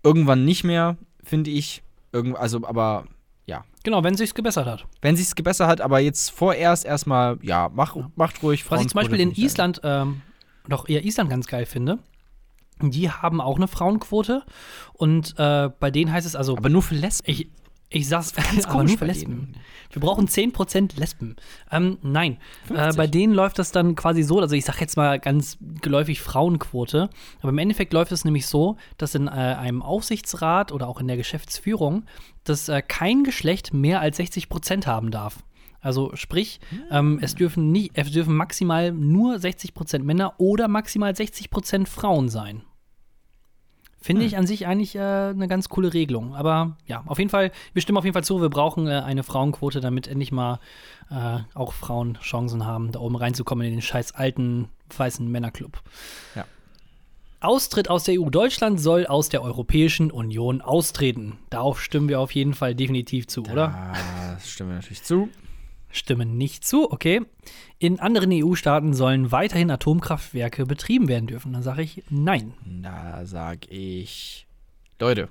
Irgendwann 0.04 0.44
nicht 0.44 0.66
mehr, 0.66 0.98
finde 1.24 1.52
ich. 1.52 1.82
Irgend, 2.12 2.38
also, 2.38 2.68
aber 2.68 3.06
ja. 3.06 3.13
Genau, 3.84 4.04
wenn 4.04 4.16
sich's 4.16 4.34
gebessert 4.34 4.66
hat. 4.66 4.86
Wenn 5.02 5.16
sich's 5.16 5.36
gebessert 5.36 5.68
hat, 5.68 5.82
aber 5.82 6.00
jetzt 6.00 6.32
vorerst 6.32 6.86
erstmal, 6.86 7.38
ja, 7.42 7.70
mach, 7.74 7.96
macht 8.16 8.42
ruhig 8.42 8.70
Was 8.72 8.82
ich 8.82 8.88
zum 8.88 9.00
Beispiel 9.00 9.20
in 9.20 9.32
Island, 9.32 9.82
ähm, 9.84 10.22
doch 10.68 10.88
eher 10.88 11.04
Island 11.04 11.30
ganz 11.30 11.48
geil 11.48 11.66
finde. 11.66 12.00
Die 12.82 13.10
haben 13.12 13.40
auch 13.40 13.58
eine 13.58 13.68
Frauenquote 13.68 14.44
und 14.94 15.36
äh, 15.38 15.70
bei 15.80 15.92
denen 15.92 16.12
heißt 16.12 16.26
es 16.26 16.36
also, 16.36 16.58
Aber 16.58 16.70
nur 16.70 16.82
für 16.82 16.96
Lesben. 16.96 17.30
ich, 17.30 17.50
ich 17.90 18.08
sag's 18.08 18.34
Ganz 18.34 18.66
aber 18.66 18.74
komisch 18.74 18.92
nur 18.92 19.00
für 19.00 19.06
Lesben. 19.06 19.54
Wir 19.92 20.02
brauchen 20.02 20.28
10% 20.28 21.00
Lesben. 21.00 21.36
Ähm, 21.72 22.00
nein, 22.02 22.38
äh, 22.70 22.76
50. 22.76 22.98
bei 22.98 23.08
denen 23.08 23.34
läuft 23.34 23.60
das 23.60 23.72
dann 23.72 23.96
quasi 23.96 24.24
so, 24.24 24.40
also 24.40 24.56
ich 24.56 24.66
sag 24.66 24.82
jetzt 24.82 24.98
mal 24.98 25.20
ganz 25.20 25.58
geläufig 25.82 26.20
Frauenquote, 26.20 27.10
aber 27.42 27.50
im 27.50 27.58
Endeffekt 27.60 27.94
läuft 27.94 28.12
es 28.12 28.26
nämlich 28.26 28.48
so, 28.48 28.78
dass 28.98 29.14
in 29.14 29.28
äh, 29.28 29.32
einem 29.32 29.84
Aufsichtsrat 29.84 30.72
oder 30.72 30.88
auch 30.88 31.00
in 31.00 31.08
der 31.08 31.18
Geschäftsführung, 31.18 32.06
dass 32.44 32.70
äh, 32.70 32.82
kein 32.82 33.24
Geschlecht 33.24 33.74
mehr 33.74 34.02
als 34.02 34.20
60% 34.20 34.86
haben 34.86 35.12
darf. 35.12 35.44
Also 35.84 36.12
sprich, 36.16 36.62
ähm, 36.92 37.20
es, 37.22 37.36
dürfen 37.36 37.72
nie, 37.72 37.92
es 37.94 38.12
dürfen 38.12 38.36
maximal 38.36 38.92
nur 38.94 39.36
60% 39.36 40.00
Männer 40.00 40.34
oder 40.38 40.70
maximal 40.70 41.12
60% 41.12 41.88
Frauen 41.88 42.30
sein. 42.30 42.64
Finde 44.04 44.26
ich 44.26 44.38
an 44.38 44.46
sich 44.46 44.68
eigentlich 44.68 44.96
äh, 44.96 45.00
eine 45.00 45.48
ganz 45.48 45.70
coole 45.70 45.94
Regelung. 45.94 46.36
Aber 46.36 46.76
ja, 46.88 47.04
auf 47.06 47.20
jeden 47.20 47.30
Fall, 47.30 47.52
wir 47.72 47.82
stimmen 47.82 47.98
auf 47.98 48.04
jeden 48.04 48.14
Fall 48.14 48.24
zu, 48.24 48.42
wir 48.42 48.50
brauchen 48.50 48.86
äh, 48.88 49.00
eine 49.00 49.24
Frauenquote, 49.24 49.80
damit 49.80 50.08
endlich 50.08 50.34
mal 50.34 50.60
äh, 51.10 51.40
auch 51.54 51.72
Frauen 51.72 52.16
Chancen 52.22 52.66
haben, 52.66 52.92
da 52.92 53.00
oben 53.00 53.16
reinzukommen 53.16 53.66
in 53.66 53.72
den 53.72 53.82
scheiß 53.82 54.14
alten 54.14 54.68
weißen 54.98 55.26
Männerclub. 55.30 55.82
Ja. 56.36 56.46
Austritt 57.44 57.90
aus 57.90 58.06
der 58.06 58.20
EU. 58.20 58.30
Deutschland 58.30 58.80
soll 58.80 59.06
aus 59.06 59.30
der 59.30 59.44
Europäischen 59.44 60.12
Union 60.12 60.62
austreten. 60.62 61.40
Darauf 61.50 61.82
stimmen 61.82 62.10
wir 62.10 62.20
auf 62.20 62.32
jeden 62.32 62.54
Fall 62.54 62.76
definitiv 62.76 63.28
zu, 63.28 63.44
oder? 63.44 63.94
Das 64.34 64.50
stimmt 64.50 64.70
mir 64.70 64.76
natürlich 64.76 65.04
zu. 65.04 65.30
Stimmen 65.90 66.38
nicht 66.38 66.66
zu, 66.66 66.92
okay. 66.92 67.22
In 67.78 68.00
anderen 68.00 68.32
EU-Staaten 68.32 68.94
sollen 68.94 69.32
weiterhin 69.32 69.70
Atomkraftwerke 69.70 70.66
betrieben 70.66 71.08
werden 71.08 71.28
dürfen. 71.28 71.54
Dann 71.54 71.62
sage 71.62 71.84
ich 71.84 72.04
nein. 72.10 72.54
Da 72.66 73.26
sag 73.26 73.70
ich, 73.70 74.48
Leute, 75.00 75.30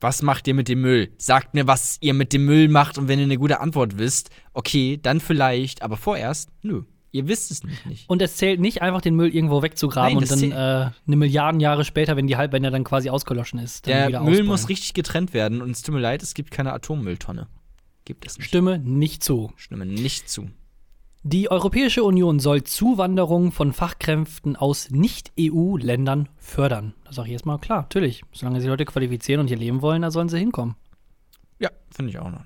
was 0.00 0.22
macht 0.22 0.46
ihr 0.46 0.54
mit 0.54 0.68
dem 0.68 0.82
Müll? 0.82 1.10
Sagt 1.18 1.54
mir, 1.54 1.66
was 1.66 1.98
ihr 2.00 2.14
mit 2.14 2.32
dem 2.32 2.44
Müll 2.44 2.68
macht 2.68 2.98
und 2.98 3.08
wenn 3.08 3.18
ihr 3.18 3.24
eine 3.24 3.38
gute 3.38 3.60
Antwort 3.60 3.98
wisst, 3.98 4.30
okay, 4.52 4.98
dann 5.02 5.18
vielleicht, 5.18 5.82
aber 5.82 5.96
vorerst, 5.96 6.50
nö, 6.62 6.84
ihr 7.12 7.28
wisst 7.28 7.50
es 7.50 7.62
nicht. 7.64 7.86
nicht. 7.86 8.08
Und 8.10 8.22
es 8.22 8.36
zählt 8.36 8.60
nicht 8.60 8.82
einfach, 8.82 9.00
den 9.00 9.14
Müll 9.14 9.34
irgendwo 9.34 9.62
wegzugraben 9.62 10.14
Nein, 10.14 10.22
und 10.22 10.30
dann 10.30 10.52
äh, 10.52 10.90
eine 11.06 11.16
Milliarden 11.16 11.60
Jahre 11.60 11.84
später, 11.84 12.16
wenn 12.16 12.26
die 12.26 12.36
halb, 12.36 12.52
wenn 12.52 12.64
er 12.64 12.70
dann 12.70 12.84
quasi 12.84 13.10
ausgelöschen 13.10 13.58
ist, 13.58 13.86
dann 13.86 13.94
Der 13.94 14.08
wieder 14.08 14.20
Müll 14.20 14.30
ausbringen. 14.30 14.46
muss 14.50 14.68
richtig 14.68 14.94
getrennt 14.94 15.34
werden 15.34 15.62
und 15.62 15.70
es 15.70 15.82
tut 15.82 15.94
mir 15.94 16.00
leid, 16.00 16.22
es 16.22 16.34
gibt 16.34 16.50
keine 16.50 16.72
Atommülltonne. 16.72 17.48
Gibt 18.04 18.26
es 18.26 18.38
nicht. 18.38 18.46
Stimme 18.48 18.78
nicht 18.78 19.22
zu. 19.22 19.52
Stimme 19.56 19.86
nicht 19.86 20.28
zu. 20.28 20.48
Die 21.24 21.50
Europäische 21.50 22.04
Union 22.04 22.38
soll 22.38 22.62
Zuwanderung 22.62 23.50
von 23.52 23.72
Fachkräften 23.72 24.56
aus 24.56 24.90
Nicht-EU-Ländern 24.90 26.28
fördern. 26.38 26.94
Das 27.04 27.16
sage 27.16 27.28
ich 27.28 27.32
jetzt 27.32 27.44
mal 27.44 27.58
klar, 27.58 27.82
natürlich. 27.82 28.22
Solange 28.32 28.60
sie 28.60 28.68
Leute 28.68 28.84
qualifizieren 28.84 29.40
und 29.40 29.48
hier 29.48 29.56
leben 29.56 29.82
wollen, 29.82 30.02
da 30.02 30.10
sollen 30.10 30.28
sie 30.28 30.38
hinkommen. 30.38 30.76
Ja, 31.58 31.70
finde 31.90 32.10
ich 32.12 32.18
auch 32.18 32.30
noch. 32.30 32.44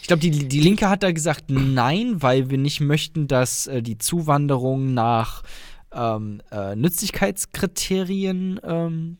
Ich 0.00 0.06
glaube, 0.06 0.20
die, 0.20 0.30
die 0.30 0.60
Linke 0.60 0.88
hat 0.88 1.02
da 1.02 1.12
gesagt, 1.12 1.44
nein, 1.48 2.22
weil 2.22 2.50
wir 2.50 2.58
nicht 2.58 2.80
möchten, 2.80 3.28
dass 3.28 3.66
äh, 3.66 3.82
die 3.82 3.98
Zuwanderung 3.98 4.94
nach 4.94 5.42
ähm, 5.92 6.40
äh, 6.50 6.74
Nützlichkeitskriterien 6.76 8.60
ähm, 8.62 9.18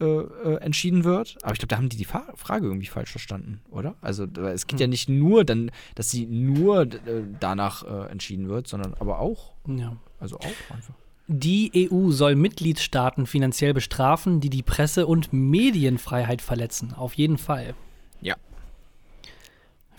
äh, 0.00 0.04
äh, 0.04 0.56
entschieden 0.60 1.04
wird. 1.04 1.36
Aber 1.42 1.52
ich 1.52 1.58
glaube, 1.58 1.68
da 1.68 1.76
haben 1.76 1.88
die 1.88 1.96
die 1.96 2.04
Fa 2.04 2.24
Frage 2.34 2.66
irgendwie 2.66 2.86
falsch 2.86 3.10
verstanden, 3.10 3.60
oder? 3.70 3.94
Also 4.00 4.24
es 4.24 4.66
geht 4.66 4.80
ja 4.80 4.86
nicht 4.86 5.08
nur 5.08 5.44
dann, 5.44 5.70
dass 5.94 6.10
sie 6.10 6.26
nur 6.26 6.82
äh, 6.82 7.22
danach 7.38 7.84
äh, 7.84 8.10
entschieden 8.10 8.48
wird, 8.48 8.66
sondern 8.66 8.94
aber 8.94 9.20
auch, 9.20 9.52
Ja. 9.68 9.96
also 10.18 10.36
auch 10.38 10.44
einfach. 10.74 10.94
Die 11.26 11.88
EU 11.90 12.10
soll 12.10 12.34
Mitgliedstaaten 12.34 13.26
finanziell 13.26 13.72
bestrafen, 13.72 14.40
die 14.40 14.50
die 14.50 14.62
Presse- 14.62 15.06
und 15.06 15.32
Medienfreiheit 15.32 16.42
verletzen. 16.42 16.92
Auf 16.92 17.14
jeden 17.14 17.38
Fall. 17.38 17.74
Ja. 18.20 18.34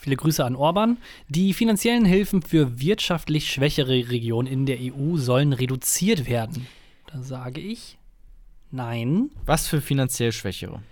Viele 0.05 0.17
Grüße 0.17 0.45
an 0.45 0.55
Orban. 0.55 0.97
Die 1.29 1.51
finanziellen 1.51 2.05
Hilfen 2.05 2.43
für 2.43 2.79
wirtschaftlich 2.79 3.51
schwächere 3.51 4.11
Regionen 4.11 4.47
in 4.47 4.67
der 4.67 4.77
EU 4.79 5.17
sollen 5.17 5.51
reduziert 5.51 6.29
werden. 6.29 6.67
Da 7.11 7.23
sage 7.23 7.59
ich 7.59 7.97
nein. 8.69 9.31
Was 9.47 9.67
für 9.67 9.81
finanziell 9.81 10.31
Schwächere? 10.31 10.83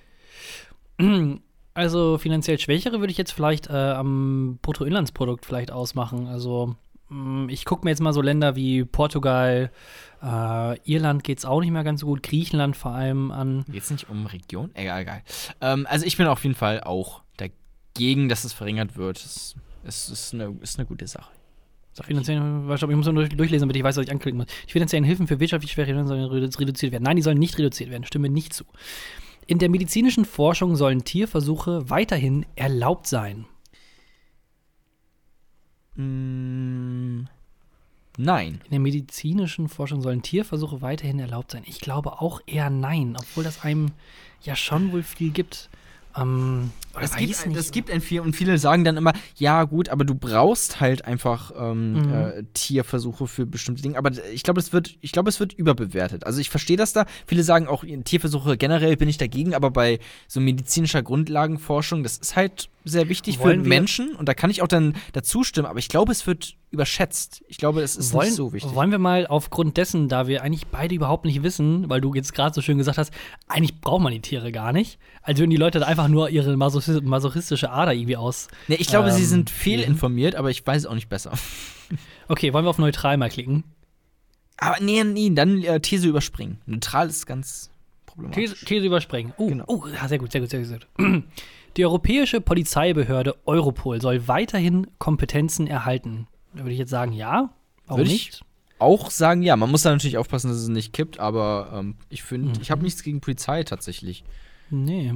Also 1.76 2.20
finanziell 2.20 2.60
schwächere 2.60 3.00
würde 3.00 3.10
ich 3.10 3.18
jetzt 3.18 3.32
vielleicht 3.32 3.68
äh, 3.68 3.74
am 3.74 4.60
Bruttoinlandsprodukt 4.62 5.44
vielleicht 5.44 5.72
ausmachen. 5.72 6.28
Also 6.28 6.76
Mm, 7.14 7.48
Ich 7.50 7.66
gucke 7.66 7.86
mir 7.86 7.92
jetzt 7.92 8.02
mal 8.02 8.14
so 8.14 8.22
Länder 8.22 8.56
wie 8.56 8.84
Portugal, 8.84 9.72
äh, 10.22 10.80
Irland 10.90 11.24
geht 11.24 11.38
es 11.40 11.46
auch 11.46 11.62
nicht 11.62 11.72
mehr 11.72 11.84
ganz 11.84 12.02
so 12.02 12.08
gut, 12.08 12.24
Griechenland 12.24 12.76
vor 12.76 12.92
allem 12.92 13.32
an. 13.32 13.66
Geht's 13.70 13.92
nicht 13.92 14.10
um 14.10 14.26
Region? 14.26 14.72
Egal, 14.74 15.02
egal. 15.02 15.22
Ähm, 15.62 15.86
also 15.90 16.06
ich 16.06 16.18
bin 16.18 16.28
auf 16.28 16.44
jeden 16.44 16.56
Fall 16.56 16.82
auch 16.82 17.22
dagegen, 17.94 18.30
dass 18.30 18.44
es 18.44 18.54
verringert 18.54 18.98
wird. 18.98 19.18
Es, 19.18 19.56
es 19.84 20.10
ist, 20.10 20.34
eine, 20.34 20.56
ist 20.62 20.78
eine 20.80 20.88
gute 20.88 21.08
Sache. 21.08 21.32
Sag. 21.94 22.08
Finanziellen, 22.08 22.72
ich 22.72 22.82
muss 22.88 23.06
nur 23.06 23.14
durch, 23.14 23.30
durchlesen, 23.30 23.68
damit 23.68 23.76
ich 23.76 23.84
weiß, 23.84 23.98
was 23.98 24.06
ich 24.06 24.12
anklicken 24.12 24.40
muss. 24.40 24.48
Die 24.68 24.72
finanziellen 24.72 25.06
Hilfen 25.06 25.28
für 25.28 25.40
wirtschaftlich 25.40 25.72
schwere 25.72 25.92
Länder 25.92 26.08
sollen 26.08 26.26
redu- 26.26 26.60
reduziert 26.60 26.92
werden. 26.92 27.04
Nein, 27.04 27.18
die 27.18 27.22
sollen 27.22 27.38
nicht 27.38 27.58
reduziert 27.60 27.92
werden. 27.92 28.04
Stimme 28.04 28.30
nicht 28.30 28.54
zu. 28.54 28.64
In 29.46 29.60
der 29.60 29.70
medizinischen 29.70 30.26
Forschung 30.26 30.76
sollen 30.76 31.04
Tierversuche 31.04 31.90
weiterhin 31.92 32.48
erlaubt 32.56 33.06
sein. 33.06 33.46
Mm, 35.96 37.26
nein. 38.18 38.62
In 38.64 38.72
der 38.72 38.80
medizinischen 38.80 39.70
Forschung 39.70 40.02
sollen 40.02 40.24
Tierversuche 40.24 40.82
weiterhin 40.82 41.20
erlaubt 41.20 41.52
sein. 41.52 41.62
Ich 41.68 41.80
glaube 41.80 42.22
auch 42.22 42.42
eher 42.48 42.72
nein, 42.72 43.16
obwohl 43.20 43.44
das 43.44 43.64
einem 43.64 43.92
ja 44.42 44.56
schon 44.56 44.92
wohl 44.94 45.04
viel 45.04 45.30
gibt. 45.30 45.70
Ähm, 46.18 46.72
Es 47.02 47.16
gibt, 47.16 47.46
nicht. 47.48 47.58
es 47.58 47.72
gibt 47.72 47.90
ein 47.92 48.02
viel 48.02 48.22
und 48.22 48.36
viele 48.36 48.58
sagen 48.58 48.84
dann 48.84 48.98
immer, 48.98 49.14
ja 49.36 49.64
gut, 49.64 49.90
aber 49.90 50.06
du 50.06 50.16
brauchst 50.16 50.80
halt 50.80 51.06
einfach 51.06 51.52
ähm, 51.58 51.94
Mhm. 51.94 52.14
äh, 52.14 52.44
Tierversuche 52.54 53.28
für 53.28 53.46
bestimmte 53.46 53.82
Dinge. 53.82 53.98
Aber 53.98 54.12
ich 54.34 54.44
glaube, 54.44 54.60
es 54.60 54.74
wird, 54.74 54.96
ich 55.02 55.12
glaube, 55.12 55.30
es 55.30 55.40
wird 55.40 55.54
überbewertet. 55.54 56.26
Also 56.26 56.40
ich 56.40 56.50
verstehe 56.50 56.78
das 56.78 56.94
da. 56.94 57.06
Viele 57.26 57.44
sagen 57.44 57.68
auch 57.68 57.84
Tierversuche 58.04 58.58
generell 58.58 58.96
bin 58.98 59.10
ich 59.10 59.18
dagegen, 59.18 59.54
aber 59.56 59.72
bei 59.72 60.00
so 60.28 60.40
medizinischer 60.40 61.02
Grundlagenforschung, 61.04 62.04
das 62.04 62.18
ist 62.18 62.36
halt 62.36 62.70
sehr 62.86 63.08
wichtig 63.08 63.40
Wollen 63.40 63.64
für 63.64 63.70
Menschen 63.70 64.14
und 64.16 64.28
da 64.28 64.34
kann 64.34 64.50
ich 64.50 64.62
auch 64.62 64.68
dann 64.68 64.96
dazu 65.14 65.44
stimmen. 65.46 65.68
Aber 65.68 65.80
ich 65.80 65.88
glaube, 65.88 66.12
es 66.12 66.28
wird 66.28 66.56
überschätzt. 66.70 67.44
Ich 67.48 67.58
glaube, 67.58 67.82
es 67.82 67.96
ist 67.96 68.12
wollen, 68.14 68.28
nicht 68.28 68.36
so 68.36 68.52
wichtig. 68.52 68.76
wollen 68.76 68.92
wir 68.92 68.98
mal 68.98 69.26
aufgrund 69.26 69.78
dessen, 69.78 70.10
da 70.10 70.28
wir 70.28 70.44
eigentlich 70.44 70.68
beide 70.68 70.94
überhaupt 70.94 71.24
nicht 71.24 71.44
wissen, 71.44 71.88
weil 71.90 72.02
du 72.02 72.14
jetzt 72.14 72.34
gerade 72.34 72.54
so 72.54 72.62
schön 72.62 72.78
gesagt 72.78 72.98
hast, 72.98 73.14
eigentlich 73.48 73.80
braucht 73.80 74.02
man 74.02 74.12
die 74.12 74.20
Tiere 74.20 74.52
gar 74.52 74.74
nicht. 74.74 74.98
Also 75.22 75.40
würden 75.42 75.52
die 75.52 75.58
Leute 75.58 75.80
da 75.80 75.86
einfach 75.86 76.10
nur 76.10 76.30
ihre 76.30 76.56
masochis- 76.56 76.83
masochistische 76.88 77.70
Ader 77.72 77.94
irgendwie 77.94 78.18
aus. 78.18 78.48
Nee, 78.68 78.76
ich 78.76 78.88
glaube, 78.88 79.12
sie 79.12 79.22
ähm, 79.24 79.28
sind 79.28 79.50
fehlinformiert, 79.50 80.36
aber 80.36 80.50
ich 80.50 80.66
weiß 80.66 80.84
es 80.84 80.86
auch 80.86 80.96
nicht 80.96 81.10
besser. 81.10 81.32
Okay, 82.30 82.54
wollen 82.54 82.64
wir 82.66 82.70
auf 82.70 82.78
neutral 82.80 83.18
mal 83.18 83.30
klicken? 83.30 83.66
Aber 84.58 84.78
nee, 84.80 85.04
nee, 85.04 85.30
dann 85.32 85.62
äh, 85.62 85.80
These 85.82 86.08
überspringen. 86.08 86.60
Neutral 86.66 87.10
ist 87.10 87.26
ganz 87.26 87.70
problematisch. 88.06 88.52
These, 88.54 88.66
These 88.66 88.86
überspringen. 88.86 89.34
Oh, 89.38 89.48
Genau. 89.48 89.66
oh, 89.68 89.86
ja, 89.94 90.08
sehr 90.08 90.18
gut, 90.20 90.32
sehr 90.32 90.40
gut, 90.42 90.50
sehr 90.50 90.62
gut. 90.62 90.88
Die 91.78 91.86
europäische 91.86 92.40
Polizeibehörde 92.40 93.36
Europol 93.46 94.02
soll 94.02 94.28
weiterhin 94.30 94.88
Kompetenzen 95.00 95.68
erhalten. 95.68 96.28
Da 96.54 96.60
würde 96.60 96.72
ich 96.72 96.80
jetzt 96.80 96.92
sagen, 96.92 97.12
ja. 97.12 97.50
Warum 97.88 98.00
Würde 98.00 98.12
ich- 98.12 98.26
nicht? 98.32 98.46
auch 98.80 99.12
sagen, 99.12 99.44
ja, 99.44 99.56
man 99.58 99.70
muss 99.70 99.84
da 99.84 99.92
natürlich 99.92 100.18
aufpassen, 100.18 100.48
dass 100.48 100.58
es 100.58 100.68
nicht 100.70 100.94
kippt, 100.94 101.20
aber 101.20 101.72
ähm, 101.76 101.96
ich 102.10 102.24
finde, 102.24 102.50
Mhm. 102.50 102.62
ich 102.62 102.72
habe 102.72 102.84
nichts 102.84 103.04
gegen 103.04 103.20
Polizei 103.22 103.64
tatsächlich. 103.64 104.24
Nee. 104.70 105.14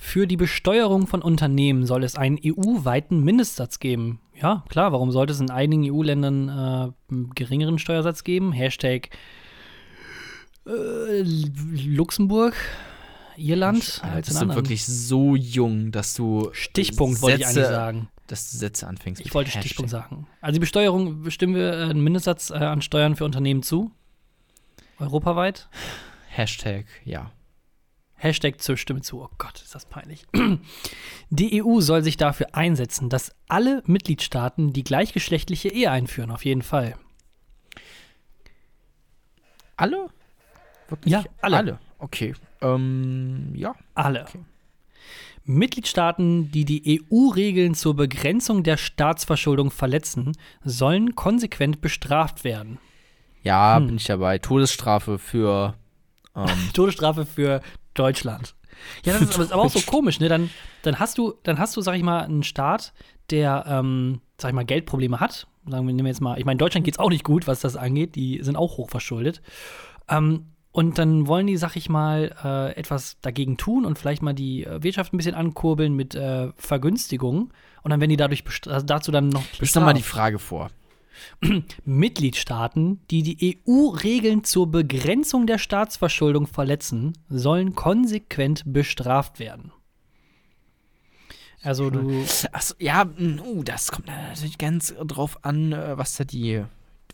Für 0.00 0.28
die 0.28 0.36
Besteuerung 0.36 1.08
von 1.08 1.22
Unternehmen 1.22 1.84
soll 1.84 2.04
es 2.04 2.14
einen 2.14 2.38
EU-weiten 2.42 3.22
Mindestsatz 3.24 3.80
geben. 3.80 4.20
Ja, 4.40 4.64
klar, 4.68 4.92
warum 4.92 5.10
sollte 5.10 5.32
es 5.32 5.40
in 5.40 5.50
einigen 5.50 5.92
EU-Ländern 5.92 6.48
äh, 6.48 7.12
einen 7.12 7.30
geringeren 7.34 7.80
Steuersatz 7.80 8.22
geben? 8.22 8.52
Hashtag 8.52 9.08
äh, 10.66 11.22
Luxemburg, 11.84 12.54
Irland. 13.36 14.00
Alter, 14.04 14.14
als 14.14 14.28
bist 14.28 14.40
du 14.40 14.54
wirklich 14.54 14.84
so 14.86 15.34
jung, 15.34 15.90
dass 15.90 16.14
du 16.14 16.48
Stichpunkt 16.52 17.20
wollte 17.20 17.40
ich 17.40 17.46
Sätze- 17.48 17.58
eigentlich 17.58 17.66
sagen. 17.68 18.08
dass 18.28 18.52
du 18.52 18.56
Sätze 18.58 18.86
anfängst. 18.86 19.20
Ich 19.20 19.34
wollte 19.34 19.48
Hashtag. 19.48 19.62
Stichpunkt 19.64 19.90
sagen. 19.90 20.28
Also 20.40 20.54
die 20.54 20.60
Besteuerung 20.60 21.22
bestimmen 21.22 21.56
wir 21.56 21.72
äh, 21.72 21.82
einen 21.90 22.04
Mindestsatz 22.04 22.50
äh, 22.50 22.54
an 22.54 22.82
Steuern 22.82 23.16
für 23.16 23.24
Unternehmen 23.24 23.64
zu. 23.64 23.90
Europaweit. 25.00 25.68
Hashtag, 26.28 26.86
ja. 27.04 27.32
Hashtag 28.18 28.60
zur 28.60 28.76
Stimme 28.76 29.00
zu. 29.00 29.22
Oh 29.22 29.28
Gott, 29.38 29.62
ist 29.62 29.74
das 29.74 29.86
peinlich. 29.86 30.26
Die 31.30 31.62
EU 31.62 31.80
soll 31.80 32.02
sich 32.02 32.16
dafür 32.16 32.48
einsetzen, 32.54 33.08
dass 33.08 33.32
alle 33.48 33.82
Mitgliedstaaten 33.86 34.72
die 34.72 34.84
gleichgeschlechtliche 34.84 35.68
Ehe 35.68 35.90
einführen, 35.90 36.30
auf 36.30 36.44
jeden 36.44 36.62
Fall. 36.62 36.96
Alle? 39.76 40.08
Wirklich? 40.88 41.12
Ja, 41.12 41.24
alle. 41.40 41.56
Alle. 41.56 41.78
Okay. 41.98 42.34
Ähm, 42.60 43.52
ja. 43.54 43.74
Alle. 43.94 44.22
Okay. 44.22 44.40
Mitgliedstaaten, 45.44 46.50
die 46.50 46.64
die 46.64 47.00
EU-Regeln 47.10 47.74
zur 47.74 47.96
Begrenzung 47.96 48.62
der 48.64 48.76
Staatsverschuldung 48.76 49.70
verletzen, 49.70 50.36
sollen 50.62 51.14
konsequent 51.14 51.80
bestraft 51.80 52.44
werden. 52.44 52.78
Ja, 53.42 53.76
Hm. 53.76 53.86
bin 53.86 53.96
ich 53.96 54.04
dabei. 54.04 54.38
Todesstrafe 54.38 55.18
für. 55.18 55.74
Ähm, 56.36 56.44
Todesstrafe 56.74 57.24
für 57.24 57.62
Deutschland. 57.98 58.54
Ja, 59.04 59.18
das 59.18 59.22
ist 59.22 59.52
aber, 59.52 59.62
auch 59.62 59.70
so 59.70 59.80
komisch, 59.86 60.20
ne? 60.20 60.28
Dann, 60.28 60.50
dann 60.82 60.98
hast 60.98 61.18
du, 61.18 61.34
dann 61.42 61.58
hast 61.58 61.76
du, 61.76 61.80
sag 61.80 61.96
ich 61.96 62.02
mal, 62.02 62.20
einen 62.20 62.42
Staat, 62.42 62.92
der, 63.30 63.64
ähm, 63.66 64.20
sag 64.38 64.50
ich 64.50 64.54
mal, 64.54 64.64
Geldprobleme 64.64 65.20
hat. 65.20 65.46
Sagen 65.66 65.86
wir, 65.86 65.92
nehmen 65.92 66.06
wir 66.06 66.10
jetzt 66.12 66.20
mal, 66.20 66.38
ich 66.38 66.44
meine, 66.44 66.58
Deutschland 66.58 66.84
geht 66.84 66.94
es 66.94 66.98
auch 66.98 67.10
nicht 67.10 67.24
gut, 67.24 67.46
was 67.46 67.60
das 67.60 67.76
angeht. 67.76 68.14
Die 68.14 68.40
sind 68.42 68.56
auch 68.56 68.78
hochverschuldet. 68.78 69.42
Ähm, 70.08 70.46
und 70.70 70.98
dann 70.98 71.26
wollen 71.26 71.46
die, 71.46 71.56
sag 71.56 71.76
ich 71.76 71.88
mal, 71.88 72.34
äh, 72.44 72.78
etwas 72.78 73.18
dagegen 73.20 73.56
tun 73.56 73.84
und 73.84 73.98
vielleicht 73.98 74.22
mal 74.22 74.34
die 74.34 74.64
äh, 74.64 74.82
Wirtschaft 74.82 75.12
ein 75.12 75.16
bisschen 75.16 75.34
ankurbeln 75.34 75.94
mit 75.94 76.14
äh, 76.14 76.52
Vergünstigungen. 76.56 77.52
Und 77.82 77.90
dann 77.90 78.00
werden 78.00 78.10
die 78.10 78.16
dadurch 78.16 78.44
also 78.66 78.86
dazu 78.86 79.10
dann 79.10 79.28
noch. 79.28 79.42
Doch 79.60 79.80
mal 79.80 79.94
die. 79.94 80.02
Frage 80.02 80.38
vor. 80.38 80.70
Mitgliedstaaten, 81.84 83.00
die 83.10 83.22
die 83.22 83.62
EU-Regeln 83.66 84.44
zur 84.44 84.70
Begrenzung 84.70 85.46
der 85.46 85.58
Staatsverschuldung 85.58 86.46
verletzen, 86.46 87.12
sollen 87.28 87.74
konsequent 87.74 88.62
bestraft 88.66 89.38
werden. 89.38 89.72
Also 91.62 91.90
du, 91.90 92.24
Achso, 92.52 92.74
ja, 92.78 93.04
uh, 93.04 93.62
das 93.64 93.90
kommt 93.90 94.06
natürlich 94.06 94.58
ganz 94.58 94.94
drauf 95.04 95.44
an, 95.44 95.72
äh, 95.72 95.98
was 95.98 96.16
da 96.16 96.24
die, 96.24 96.62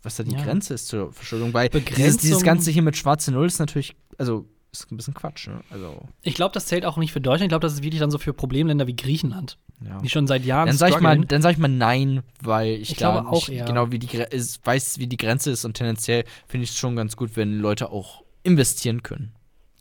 was 0.03 0.17
da 0.17 0.23
die 0.23 0.33
Ja. 0.33 0.43
Grenze 0.43 0.75
ist 0.75 0.87
zur 0.87 1.11
Verschuldung. 1.11 1.53
Weil 1.53 1.69
dieses, 1.69 2.17
dieses 2.17 2.43
Ganze 2.43 2.69
hier 2.69 2.83
mit 2.83 2.95
schwarze 2.95 3.31
Null 3.31 3.47
ist 3.47 3.59
natürlich, 3.59 3.95
also 4.17 4.47
ist 4.81 4.91
ein 4.91 4.97
bisschen 4.97 5.13
Quatsch, 5.13 5.47
ne? 5.47 5.61
Also, 5.69 6.01
ich 6.21 6.35
glaube, 6.35 6.53
das 6.53 6.65
zählt 6.65 6.85
auch 6.85 6.97
nicht 6.97 7.11
für 7.11 7.21
Deutschland. 7.21 7.43
Ich 7.43 7.49
glaube, 7.49 7.61
das 7.61 7.73
ist 7.73 7.83
wirklich 7.83 7.99
dann 7.99 8.11
so 8.11 8.17
für 8.17 8.33
Problemländer 8.33 8.87
wie 8.87 8.95
Griechenland, 8.95 9.57
ja. 9.81 9.99
die 9.99 10.09
schon 10.09 10.27
seit 10.27 10.45
Jahren 10.45 10.67
Dann 10.67 10.77
sag 10.77 10.89
ich 10.89 10.99
mal, 10.99 11.19
dann 11.19 11.49
ich 11.49 11.57
mal 11.57 11.67
nein, 11.67 12.23
weil 12.41 12.73
ich, 12.75 12.91
Ich 12.91 12.97
glaube 12.97 13.27
auch 13.27 13.49
eher. 13.49 13.65
genau 13.65 13.91
wie 13.91 13.99
die 13.99 14.17
ist, 14.17 14.65
weiß, 14.65 14.99
wie 14.99 15.07
die 15.07 15.17
Grenze 15.17 15.51
ist 15.51 15.65
und 15.65 15.75
tendenziell 15.75 16.25
finde 16.47 16.63
ich 16.65 16.71
es 16.71 16.77
schon 16.77 16.95
ganz 16.95 17.15
gut, 17.15 17.31
wenn 17.35 17.59
Leute 17.59 17.91
auch 17.91 18.23
investieren 18.43 19.03
können 19.03 19.33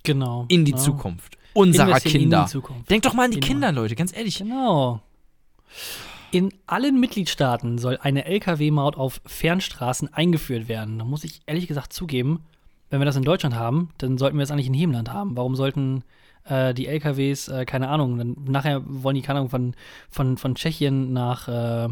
Genau. 0.03 0.47
in 0.49 0.65
die 0.65 0.73
ja. 0.73 0.79
Zukunft 0.79 1.39
unserer 1.55 2.01
Kinder. 2.01 2.49
Denkt 2.91 3.07
doch 3.07 3.15
mal 3.15 3.25
an 3.25 3.31
die 3.31 3.41
Genau. 3.41 3.47
Kinder, 3.47 3.73
Leute, 3.73 3.95
ganz 3.95 4.15
ehrlich. 4.15 4.39
Genau. 4.39 5.01
In 6.31 6.53
allen 6.67 6.99
Mitgliedstaaten 6.99 7.79
soll 7.79 7.97
eine 8.03 8.25
Lkw-Maut 8.25 8.97
auf 8.97 9.21
Fernstraßen 9.25 10.13
eingeführt 10.13 10.69
werden. 10.69 10.99
Da 10.99 11.05
muss 11.05 11.25
ich 11.25 11.43
ehrlich 11.47 11.69
gesagt 11.69 11.93
zugeben, 11.93 12.45
wenn 12.91 13.01
wir 13.01 13.07
das 13.07 13.17
in 13.17 13.23
Deutschland 13.23 13.55
haben, 13.55 13.91
dann 13.99 14.19
sollten 14.19 14.37
wir 14.37 14.43
es 14.43 14.51
eigentlich 14.51 14.67
in 14.67 14.75
jedem 14.75 14.93
Land 14.93 15.13
haben. 15.13 15.37
Warum 15.37 15.57
sollten 15.57 16.05
äh, 16.45 16.75
die 16.75 16.87
LKWs, 16.87 17.49
äh, 17.49 17.65
keine 17.65 17.89
Ahnung, 17.89 18.19
dann 18.19 18.37
nachher 18.47 18.83
wollen 18.87 19.17
die, 19.17 19.23
keine 19.23 19.41
Ahnung, 19.41 19.51
von, 19.51 19.75
von, 20.11 20.37
von 20.37 20.55
Tschechien 20.55 21.13
nach 21.13 21.49
äh, 21.49 21.89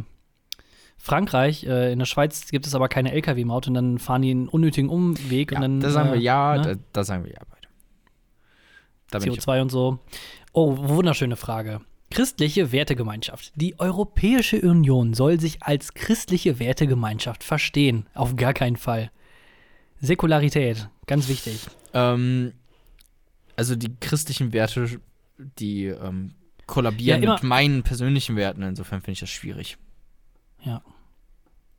Frankreich, 0.98 1.64
äh, 1.64 1.92
in 1.92 1.98
der 1.98 2.06
Schweiz 2.06 2.48
gibt 2.50 2.66
es 2.66 2.74
aber 2.76 2.88
keine 2.88 3.12
Lkw-Maut 3.12 3.66
und 3.66 3.74
dann 3.74 3.98
fahren 3.98 4.22
die 4.22 4.30
einen 4.30 4.46
unnötigen 4.46 4.88
Umweg 4.88 5.50
Ja, 5.50 5.56
und 5.56 5.62
dann. 5.62 5.80
da 5.80 5.90
sagen 5.90 6.10
äh, 6.10 6.12
wir 6.12 6.20
ja, 6.20 6.56
ne? 6.56 6.62
da, 6.62 6.82
da 6.92 7.04
sagen 7.04 7.24
wir 7.24 7.32
ja 7.32 7.40
beide. 7.50 7.68
Da 9.10 9.18
bin 9.18 9.32
ich 9.32 9.40
CO2 9.40 9.62
und 9.62 9.70
so. 9.70 9.98
Oh, 10.52 10.76
wunderschöne 10.76 11.36
Frage. 11.36 11.80
Christliche 12.10 12.72
Wertegemeinschaft. 12.72 13.52
Die 13.56 13.80
Europäische 13.80 14.60
Union 14.60 15.14
soll 15.14 15.40
sich 15.40 15.62
als 15.62 15.94
christliche 15.94 16.60
Wertegemeinschaft 16.60 17.42
verstehen. 17.42 18.06
Auf 18.14 18.36
gar 18.36 18.52
keinen 18.52 18.76
Fall. 18.76 19.10
Säkularität, 20.02 20.88
ganz 21.06 21.28
wichtig. 21.28 21.66
Ähm, 21.94 22.52
also 23.56 23.76
die 23.76 23.96
christlichen 24.00 24.52
Werte, 24.52 25.00
die 25.38 25.86
ähm, 25.86 26.34
kollabieren 26.66 27.22
Ja, 27.22 27.32
mit 27.32 27.42
meinen 27.42 27.82
persönlichen 27.84 28.36
Werten. 28.36 28.62
Insofern 28.62 29.00
finde 29.00 29.12
ich 29.12 29.20
das 29.20 29.30
schwierig. 29.30 29.78
Ja. 30.64 30.82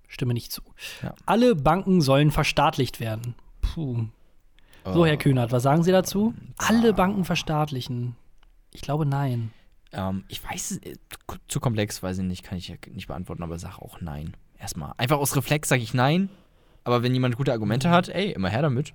Stimme 0.08 0.34
nicht 0.34 0.52
zu. 0.52 0.62
Ja. 1.02 1.14
Alle 1.26 1.56
Banken 1.56 2.02
sollen 2.02 2.32
verstaatlicht 2.32 3.00
werden. 3.00 3.36
Puh. 3.62 4.06
So, 4.86 5.06
Herr 5.06 5.18
Kühnert, 5.18 5.52
was 5.52 5.64
sagen 5.64 5.84
Sie 5.84 5.92
dazu? 5.92 6.34
Alle 6.58 6.94
Banken 6.94 7.24
verstaatlichen. 7.24 8.16
Ich 8.72 8.82
glaube, 8.82 9.06
nein. 9.06 9.52
Ähm, 9.94 10.26
ich 10.28 10.44
weiß 10.44 10.80
äh, 10.84 10.96
zu 11.48 11.60
komplex, 11.60 12.04
weiß 12.04 12.18
ich 12.18 12.26
nicht, 12.26 12.44
kann 12.44 12.58
ich 12.58 12.68
ja 12.68 12.76
nicht 12.92 13.08
beantworten, 13.08 13.44
aber 13.44 13.58
sag 13.60 13.80
auch 13.80 14.02
nein. 14.02 14.36
Erstmal. 14.60 14.94
Einfach 14.98 15.18
aus 15.18 15.36
Reflex 15.36 15.70
sage 15.70 15.82
ich 15.82 15.94
nein. 15.94 16.30
Aber 16.84 17.04
wenn 17.04 17.14
jemand 17.14 17.38
gute 17.38 17.52
Argumente 17.54 17.90
hat, 17.90 18.10
ey, 18.10 18.32
immer 18.32 18.50
her 18.50 18.62
damit. 18.62 18.94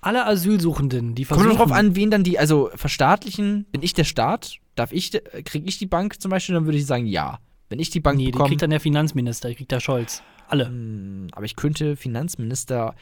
Alle 0.00 0.26
Asylsuchenden, 0.26 1.14
die 1.14 1.24
Kommt 1.24 1.40
versuchen. 1.42 1.56
nur 1.58 1.66
drauf 1.66 1.72
an, 1.76 1.94
wen 1.94 2.10
dann 2.10 2.24
die, 2.24 2.38
also 2.38 2.70
verstaatlichen, 2.74 3.64
bin 3.70 3.82
ich 3.82 3.94
der 3.94 4.04
Staat? 4.04 4.56
Darf 4.74 4.92
ich, 4.92 5.10
de- 5.10 5.22
krieg 5.42 5.62
ich 5.66 5.78
die 5.78 5.86
Bank 5.86 6.20
zum 6.20 6.30
Beispiel? 6.30 6.54
Dann 6.54 6.64
würde 6.64 6.78
ich 6.78 6.86
sagen, 6.86 7.06
ja. 7.06 7.38
Wenn 7.68 7.78
ich 7.78 7.90
die 7.90 8.00
Bank 8.00 8.16
Nee, 8.18 8.26
die 8.26 8.32
bekomme. 8.32 8.48
kriegt 8.48 8.62
dann 8.62 8.70
der 8.70 8.80
Finanzminister, 8.80 9.48
die 9.48 9.54
kriegt 9.54 9.70
der 9.70 9.80
Scholz. 9.80 10.22
alle. 10.48 10.66
Hm, 10.66 11.28
Aber 11.32 11.44
ich 11.46 11.56
könnte 11.56 11.96
Finanzminister 11.96 12.94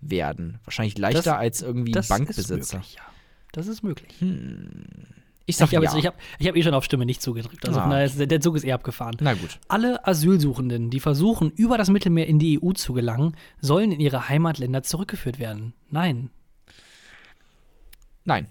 werden. 0.00 0.58
Wahrscheinlich 0.64 0.98
leichter 0.98 1.22
Das- 1.22 1.38
als 1.38 1.62
irgendwie 1.62 1.92
Das 1.92 2.06
ist 2.06 2.08
Bankbesitzer. 2.10 2.76
möglich, 2.78 2.94
ja. 2.96 3.02
Das 3.52 3.66
ist 3.66 3.82
möglich. 3.82 4.14
Ich 5.48 5.56
sag 5.56 5.68
Ich 5.70 5.76
habe 5.76 5.86
ja. 5.86 5.96
ich 5.96 6.04
hab, 6.06 6.14
ich 6.38 6.46
hab 6.46 6.56
eh 6.56 6.62
schon 6.62 6.74
auf 6.74 6.84
Stimme 6.84 7.06
nicht 7.06 7.22
zugedrückt. 7.22 7.66
Also 7.66 7.80
Ah. 7.80 8.02
ist, 8.02 8.18
der- 8.18 8.26
der 8.26 8.40
Zug 8.42 8.54
ist 8.56 8.64
eh 8.64 8.72
abgefahren. 8.72 9.16
Na 9.20 9.32
gut. 9.32 9.58
Alle 9.68 10.06
Asylsuchenden, 10.06 10.90
die 10.90 11.00
versuchen, 11.00 11.50
über 11.52 11.78
das 11.78 11.88
Mittelmeer 11.88 12.26
in 12.26 12.38
die 12.38 12.60
EU 12.62 12.72
zu 12.72 12.92
gelangen, 12.92 13.34
sollen 13.58 13.90
in 13.90 13.98
ihre 13.98 14.28
Heimatländer 14.28 14.82
zurückgeführt 14.82 15.38
werden. 15.38 15.72
Nein. 15.88 16.28
Nein. 18.24 18.48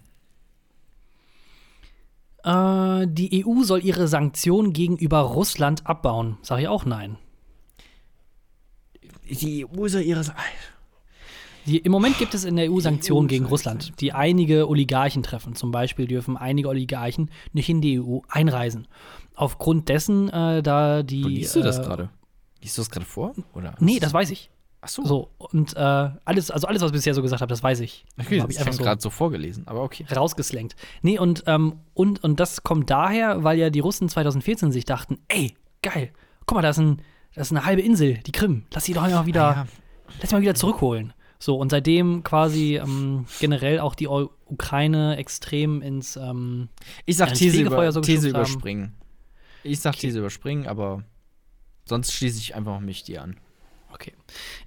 Äh, 2.43 3.05
die 3.07 3.45
EU 3.45 3.61
soll 3.63 3.83
ihre 3.85 4.07
Sanktionen 4.07 4.73
gegenüber 4.73 5.19
Russland 5.19 5.85
abbauen. 5.85 6.37
Sag 6.41 6.59
ich 6.61 6.67
auch 6.67 6.83
nein. 6.85 7.17
Die 9.29 9.65
EU 9.67 9.87
soll 9.87 10.01
ihre. 10.01 10.23
Die, 11.67 11.79
Im 11.79 11.91
Moment 11.91 12.17
gibt 12.17 12.33
es 12.33 12.45
in 12.45 12.55
der 12.55 12.71
EU 12.71 12.79
Sanktionen 12.79 13.27
gegen 13.27 13.45
Russland, 13.45 13.99
die 13.99 14.13
einige 14.13 14.69
Oligarchen 14.69 15.21
treffen. 15.21 15.53
Zum 15.53 15.71
Beispiel 15.71 16.07
dürfen 16.07 16.37
einige 16.37 16.69
Oligarchen 16.69 17.29
nicht 17.51 17.67
in 17.67 17.81
die 17.81 17.99
EU 17.99 18.19
einreisen. 18.29 18.87
Aufgrund 19.35 19.89
dessen, 19.89 20.29
äh, 20.29 20.63
da 20.63 21.03
die. 21.03 21.23
Wo 21.23 21.27
liest 21.27 21.55
du 21.55 21.61
das 21.61 21.79
äh, 21.79 21.83
gerade? 21.83 22.09
Liest 22.61 22.77
du 22.77 22.81
das 22.81 22.89
gerade 22.89 23.05
vor? 23.05 23.33
Oder? 23.53 23.75
Nee, 23.79 23.99
das 23.99 24.13
weiß 24.13 24.31
ich. 24.31 24.49
Ach 24.79 24.87
so. 24.87 25.05
So, 25.05 25.31
und 25.37 25.75
äh, 25.75 25.79
alles, 25.79 26.51
also 26.51 26.67
alles, 26.67 26.81
was 26.81 26.91
ich 26.91 26.93
bisher 26.93 27.13
so 27.13 27.21
gesagt 27.21 27.41
habe, 27.41 27.49
das 27.49 27.61
weiß 27.61 27.81
ich. 27.81 28.05
Okay, 28.17 28.39
habe 28.39 28.53
das 28.53 28.61
ich 28.61 28.67
habe 28.67 28.77
gerade 28.77 29.01
so 29.01 29.09
vorgelesen, 29.09 29.67
aber 29.67 29.81
okay. 29.81 30.05
rausgeslankt. 30.15 30.75
Nee, 31.01 31.19
und, 31.19 31.43
ähm, 31.47 31.79
und, 31.93 32.23
und 32.23 32.39
das 32.39 32.63
kommt 32.63 32.89
daher, 32.89 33.43
weil 33.43 33.57
ja 33.57 33.69
die 33.69 33.79
Russen 33.79 34.07
2014 34.07 34.71
sich 34.71 34.85
dachten, 34.85 35.19
ey, 35.27 35.55
geil, 35.81 36.11
guck 36.45 36.55
mal, 36.55 36.61
da 36.61 36.69
ist, 36.69 36.77
ein, 36.77 37.01
das 37.33 37.47
ist 37.47 37.51
eine 37.51 37.65
halbe 37.65 37.81
Insel, 37.81 38.19
die 38.25 38.31
Krim. 38.31 38.63
Lass 38.71 38.85
sie 38.85 38.93
doch 38.93 39.01
mal 39.01 39.25
wieder, 39.25 39.41
Ja. 39.41 39.67
lass 40.21 40.29
sie 40.29 40.35
mal 40.35 40.41
wieder 40.41 40.55
zurückholen. 40.55 41.11
So, 41.39 41.55
und 41.55 41.69
seitdem 41.69 42.23
quasi 42.23 42.77
ähm, 42.77 43.25
generell 43.39 43.79
auch 43.79 43.95
die 43.95 44.07
Ukraine 44.07 45.17
extrem 45.17 45.81
ins, 45.81 46.15
ähm, 46.15 46.69
Ich 47.05 47.17
sag 47.17 47.29
Ja, 47.29 47.35
These, 47.35 47.61
über, 47.61 47.91
so 47.91 48.01
These 48.01 48.29
überspringen. 48.29 48.93
Ich 49.63 49.79
sag 49.79 49.95
These 49.97 50.19
überspringen, 50.19 50.67
aber 50.67 51.03
sonst 51.85 52.11
schließe 52.13 52.39
ich 52.39 52.55
einfach 52.55 52.79
mich 52.79 53.03
dir 53.03 53.21
an. 53.21 53.37
okay. 53.93 54.13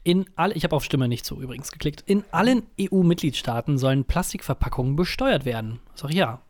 In 0.05 0.27
all, 0.37 0.57
ich 0.57 0.65
habe 0.65 0.77
auf 0.77 0.85
Stimme 0.85 1.09
nicht 1.09 1.25
zu 1.25 1.41
übrigens 1.41 1.73
geklickt. 1.73 2.03
In 2.07 2.25
allen 2.31 2.63
EU-Mitgliedstaaten 2.81 3.79
sollen 3.79 4.05
Plastikverpackungen 4.05 4.97
besteuert 4.97 5.45
werden. 5.45 5.81
Sag 5.95 6.11
ich 6.11 6.17
ja. 6.17 6.41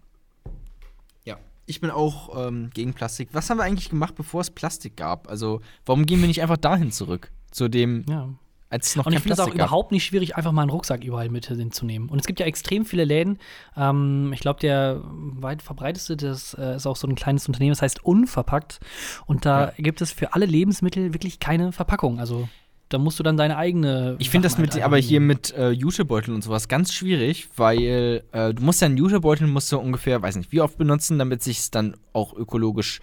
Ja. 1.24 1.38
Ich 1.66 1.80
bin 1.80 1.90
auch 1.90 2.46
ähm, 2.46 2.70
gegen 2.74 2.92
Plastik. 2.94 3.28
Was 3.32 3.48
haben 3.48 3.58
wir 3.58 3.64
eigentlich 3.64 3.90
gemacht, 3.90 4.14
bevor 4.16 4.40
es 4.40 4.50
Plastik 4.50 4.96
gab? 4.96 5.28
Also, 5.28 5.60
warum 5.86 6.04
gehen 6.06 6.20
wir 6.20 6.28
nicht 6.28 6.42
einfach 6.42 6.56
dahin 6.56 6.90
zurück? 6.92 7.30
Zu 7.50 7.68
dem, 7.68 8.04
Ja. 8.08 8.28
Als 8.70 8.88
es 8.88 8.96
noch 8.96 9.04
Und 9.06 9.12
ich 9.12 9.18
finde 9.20 9.34
es 9.34 9.40
auch 9.40 9.46
gab? 9.46 9.54
überhaupt 9.54 9.92
nicht 9.92 10.04
schwierig, 10.04 10.36
einfach 10.36 10.52
mal 10.52 10.62
einen 10.62 10.70
Rucksack 10.70 11.04
überall 11.04 11.28
mit 11.28 11.46
hinzunehmen. 11.46 12.08
Und 12.08 12.20
es 12.20 12.26
gibt 12.26 12.40
ja 12.40 12.46
extrem 12.46 12.84
viele 12.86 13.04
Läden. 13.04 13.38
Ähm, 13.76 14.32
ich 14.32 14.40
glaube, 14.40 14.60
der 14.60 15.00
weit 15.04 15.60
verbreiteste, 15.60 16.16
das 16.16 16.54
äh, 16.54 16.76
ist 16.76 16.86
auch 16.86 16.96
so 16.96 17.06
ein 17.08 17.14
kleines 17.16 17.46
Unternehmen, 17.48 17.72
das 17.72 17.82
heißt 17.82 18.04
Unverpackt. 18.04 18.80
Und 19.26 19.44
da 19.44 19.66
Ja. 19.66 19.72
gibt 19.76 20.00
es 20.00 20.12
für 20.12 20.34
alle 20.34 20.46
Lebensmittel 20.46 21.12
wirklich 21.12 21.40
keine 21.40 21.72
Verpackung. 21.72 22.18
Also 22.20 22.48
da 22.90 22.98
musst 22.98 23.18
du 23.18 23.22
dann 23.22 23.36
deine 23.36 23.56
eigene. 23.56 24.16
Ich 24.18 24.30
finde 24.30 24.46
das 24.46 24.58
mit, 24.58 24.72
halt 24.74 24.82
aber 24.82 24.96
hier 24.98 25.20
mit 25.20 25.52
äh, 25.54 25.70
Jutebeuteln 25.70 26.34
und 26.34 26.42
sowas 26.42 26.66
ganz 26.66 26.92
schwierig, 26.92 27.48
weil 27.56 28.22
äh, 28.32 28.52
du 28.54 28.62
musst 28.64 28.80
ja 28.80 28.86
einen 28.86 28.96
Jutebeutel 28.96 29.46
musst 29.46 29.70
du 29.70 29.78
ungefähr, 29.78 30.22
weiß 30.22 30.36
nicht, 30.36 30.50
wie 30.50 30.60
oft 30.60 30.76
benutzen, 30.76 31.18
damit 31.18 31.42
sich 31.42 31.70
dann 31.70 31.96
auch 32.12 32.32
ökologisch 32.34 33.00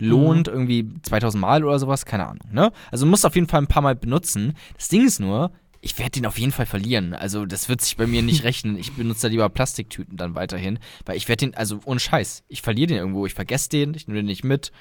lohnt, 0.00 0.48
Mhm. 0.48 0.52
irgendwie 0.54 0.88
2000 1.02 1.40
Mal 1.40 1.64
oder 1.64 1.78
sowas, 1.78 2.04
keine 2.04 2.26
Ahnung, 2.26 2.48
ne? 2.52 2.72
Also 2.90 3.04
du 3.04 3.10
musst 3.10 3.24
auf 3.24 3.34
jeden 3.34 3.46
Fall 3.46 3.60
ein 3.62 3.66
paar 3.68 3.82
Mal 3.82 3.94
benutzen. 3.94 4.54
Das 4.76 4.88
Ding 4.88 5.06
ist 5.06 5.20
nur, 5.20 5.50
ich 5.82 5.98
werde 5.98 6.10
den 6.12 6.26
auf 6.26 6.38
jeden 6.38 6.52
Fall 6.52 6.66
verlieren. 6.66 7.14
Also 7.14 7.46
das 7.46 7.68
wird 7.68 7.80
sich 7.80 7.96
bei 7.96 8.06
mir 8.06 8.22
nicht 8.22 8.44
rechnen. 8.44 8.76
Ich 8.76 8.92
benutze 8.92 9.22
da 9.22 9.28
lieber 9.28 9.48
Plastiktüten 9.48 10.16
dann 10.16 10.34
weiterhin, 10.34 10.78
weil 11.06 11.16
ich 11.16 11.28
werde 11.28 11.46
den, 11.46 11.54
also 11.54 11.80
ohne 11.84 12.00
Scheiß, 12.00 12.42
ich 12.48 12.62
verliere 12.62 12.88
den 12.88 12.96
irgendwo, 12.98 13.24
ich 13.26 13.34
vergesse 13.34 13.68
den, 13.68 13.94
ich 13.94 14.06
nehme 14.08 14.18
den 14.20 14.26
nicht 14.26 14.44
mit. 14.44 14.72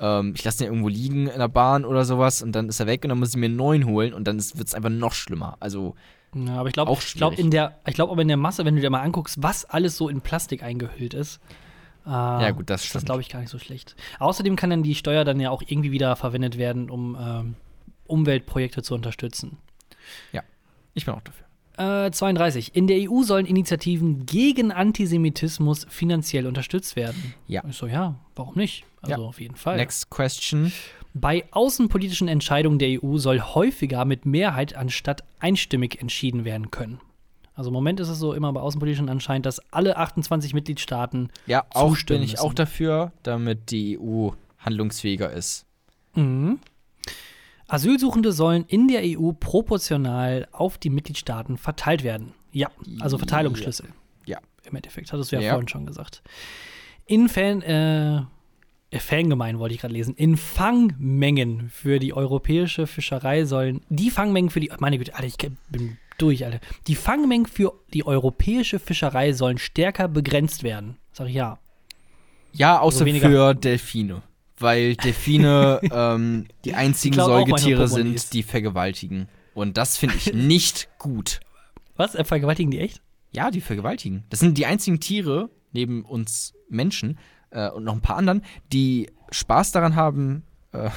Ähm, 0.00 0.32
ich 0.36 0.44
lasse 0.44 0.58
den 0.58 0.68
irgendwo 0.68 0.88
liegen 0.88 1.26
in 1.26 1.38
der 1.38 1.48
Bahn 1.48 1.84
oder 1.84 2.04
sowas 2.04 2.42
und 2.42 2.52
dann 2.52 2.68
ist 2.68 2.78
er 2.80 2.86
weg 2.86 3.04
und 3.04 3.08
dann 3.10 3.18
muss 3.18 3.30
ich 3.30 3.36
mir 3.36 3.46
einen 3.46 3.56
neuen 3.56 3.84
holen 3.86 4.14
und 4.14 4.26
dann 4.28 4.38
wird 4.38 4.68
es 4.68 4.74
einfach 4.74 4.90
noch 4.90 5.12
schlimmer. 5.12 5.56
Also 5.60 5.94
Ja, 6.34 6.56
aber 6.58 6.68
ich 6.68 6.74
glaube, 6.74 6.90
auch 6.90 7.00
ich 7.02 7.14
glaube 7.14 7.36
in 7.36 7.50
der, 7.50 7.78
ich 7.86 7.94
glaube 7.94 8.12
aber 8.12 8.22
in 8.22 8.28
der 8.28 8.36
Masse, 8.36 8.64
wenn 8.64 8.74
du 8.76 8.80
dir 8.80 8.90
mal 8.90 9.00
anguckst, 9.02 9.42
was 9.42 9.64
alles 9.64 9.96
so 9.96 10.08
in 10.08 10.20
Plastik 10.20 10.62
eingehüllt 10.62 11.14
ist. 11.14 11.40
Äh, 12.08 12.10
ja, 12.10 12.50
gut, 12.52 12.70
das 12.70 12.82
ist 12.84 12.94
das 12.94 13.00
stimmt. 13.02 13.06
glaube 13.06 13.20
ich 13.20 13.28
gar 13.28 13.40
nicht 13.40 13.50
so 13.50 13.58
schlecht. 13.58 13.94
Außerdem 14.18 14.56
kann 14.56 14.70
dann 14.70 14.82
die 14.82 14.94
Steuer 14.94 15.24
dann 15.24 15.38
ja 15.40 15.50
auch 15.50 15.62
irgendwie 15.66 15.92
wieder 15.92 16.16
verwendet 16.16 16.56
werden, 16.58 16.88
um 16.90 17.16
ähm, 17.20 17.54
Umweltprojekte 18.06 18.82
zu 18.82 18.94
unterstützen. 18.94 19.58
Ich 20.94 21.04
bin 21.04 21.14
auch 21.14 21.20
dafür. 21.20 22.06
Äh, 22.06 22.10
32. 22.10 22.74
In 22.74 22.86
der 22.88 23.08
EU 23.10 23.22
sollen 23.22 23.46
Initiativen 23.46 24.26
gegen 24.26 24.72
Antisemitismus 24.72 25.86
finanziell 25.88 26.46
unterstützt 26.46 26.96
werden. 26.96 27.34
Ja. 27.46 27.62
Ich 27.68 27.76
so, 27.76 27.86
ja, 27.86 28.16
warum 28.34 28.54
nicht? 28.56 28.84
Also 29.02 29.22
Ja. 29.22 29.28
auf 29.28 29.40
jeden 29.40 29.54
Fall. 29.54 29.76
Next 29.76 30.10
question. 30.10 30.72
Bei 31.14 31.44
außenpolitischen 31.52 32.26
Entscheidungen 32.26 32.78
der 32.78 33.02
EU 33.04 33.18
soll 33.18 33.40
häufiger 33.40 34.04
mit 34.06 34.26
Mehrheit 34.26 34.74
anstatt 34.74 35.22
einstimmig 35.38 36.00
entschieden 36.00 36.44
werden 36.44 36.70
können. 36.70 37.00
Also 37.58 37.70
im 37.70 37.74
Moment 37.74 37.98
ist 37.98 38.08
es 38.08 38.20
so 38.20 38.34
immer 38.34 38.52
bei 38.52 38.60
außenpolitischen 38.60 39.08
anscheinend, 39.08 39.44
dass 39.44 39.58
alle 39.72 39.96
28 39.96 40.54
Mitgliedstaaten 40.54 41.28
Ja, 41.46 41.64
auch 41.70 41.88
zustimmen 41.90 42.20
bin 42.20 42.24
ich 42.26 42.32
müssen. 42.34 42.44
auch 42.44 42.54
dafür, 42.54 43.10
damit 43.24 43.72
die 43.72 43.98
EU 43.98 44.28
handlungsfähiger 44.58 45.32
ist. 45.32 45.66
Mhm. 46.14 46.60
Asylsuchende 47.66 48.30
sollen 48.30 48.64
in 48.68 48.86
der 48.86 49.02
EU 49.04 49.32
proportional 49.32 50.46
auf 50.52 50.78
die 50.78 50.88
Mitgliedstaaten 50.88 51.58
verteilt 51.58 52.04
werden. 52.04 52.32
Ja, 52.52 52.70
also 53.00 53.18
Verteilungsschlüssel. 53.18 53.88
Ja. 54.24 54.38
Im 54.64 54.76
Endeffekt, 54.76 55.12
hattest 55.12 55.32
du 55.32 55.36
ja, 55.36 55.42
Ja. 55.42 55.50
vorhin 55.50 55.66
schon 55.68 55.84
gesagt. 55.84 56.22
In 57.06 57.28
Fan, 57.28 57.62
äh, 57.62 58.18
äh, 58.18 58.98
Fangemein 59.00 59.58
wollte 59.58 59.74
ich 59.74 59.80
gerade 59.80 59.94
lesen. 59.94 60.14
In 60.14 60.36
Fangmengen 60.36 61.70
für 61.70 61.98
die 61.98 62.14
europäische 62.14 62.86
Fischerei 62.86 63.44
sollen, 63.44 63.80
die 63.88 64.10
Fangmengen 64.10 64.50
für 64.50 64.60
die, 64.60 64.70
meine 64.78 64.96
Güte, 64.98 65.14
Alter, 65.14 65.26
ich 65.26 65.36
bin 65.70 65.98
durch, 66.18 66.44
Alter. 66.44 66.60
Die 66.86 66.94
Fangmengen 66.94 67.46
für 67.46 67.72
die 67.92 68.04
europäische 68.06 68.78
Fischerei 68.78 69.32
sollen 69.32 69.58
stärker 69.58 70.08
begrenzt 70.08 70.62
werden. 70.62 70.96
Sag 71.12 71.28
ich 71.28 71.34
ja. 71.34 71.58
Ja, 72.52 72.80
außer 72.80 73.04
weniger- 73.04 73.28
für 73.28 73.54
Delfine. 73.54 74.22
Weil 74.58 74.96
Delfine 74.96 75.80
ähm, 75.92 76.46
die 76.64 76.74
einzigen 76.74 77.14
Säugetiere 77.14 77.86
sind, 77.88 78.32
die 78.32 78.42
vergewaltigen. 78.42 79.28
Und 79.54 79.76
das 79.76 79.96
finde 79.96 80.16
ich 80.16 80.32
nicht 80.34 80.88
gut. 80.98 81.40
Was? 81.96 82.14
Äh, 82.14 82.24
vergewaltigen 82.24 82.70
die 82.70 82.80
echt? 82.80 83.00
Ja, 83.30 83.50
die 83.50 83.60
vergewaltigen. 83.60 84.24
Das 84.30 84.40
sind 84.40 84.58
die 84.58 84.66
einzigen 84.66 85.00
Tiere, 85.00 85.50
neben 85.72 86.04
uns 86.04 86.54
Menschen 86.68 87.18
äh, 87.50 87.68
und 87.70 87.84
noch 87.84 87.92
ein 87.94 88.00
paar 88.00 88.16
anderen, 88.16 88.42
die 88.72 89.10
Spaß 89.30 89.72
daran 89.72 89.94
haben, 89.94 90.42
äh, 90.72 90.90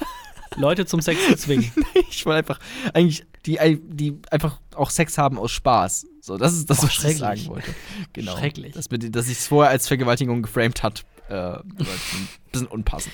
Leute 0.56 0.86
zum 0.86 1.00
Sex 1.00 1.26
zu 1.26 1.36
zwingen. 1.36 1.70
ich 2.10 2.24
wollte 2.26 2.38
einfach, 2.38 2.60
eigentlich, 2.92 3.24
die, 3.48 3.80
die 3.82 4.16
einfach 4.30 4.60
auch 4.74 4.90
Sex 4.90 5.18
haben 5.18 5.38
aus 5.38 5.50
Spaß. 5.52 6.06
So, 6.20 6.36
das 6.36 6.52
ist 6.52 6.68
das, 6.70 6.80
Oh, 6.80 6.86
was 6.86 7.04
ich 7.04 7.16
sagen 7.18 7.46
wollte. 7.46 7.74
Genau. 8.12 8.36
Schrecklich. 8.36 8.74
Das, 8.74 8.90
mit- 8.90 9.14
dass 9.16 9.26
sich 9.26 9.38
es 9.38 9.46
vorher 9.48 9.70
als 9.70 9.88
Vergewaltigung 9.88 10.42
geframed 10.42 10.82
hat, 10.82 11.04
äh, 11.28 11.32
war 11.34 11.62
ein 11.64 12.28
bisschen 12.52 12.66
unpassend. 12.68 13.12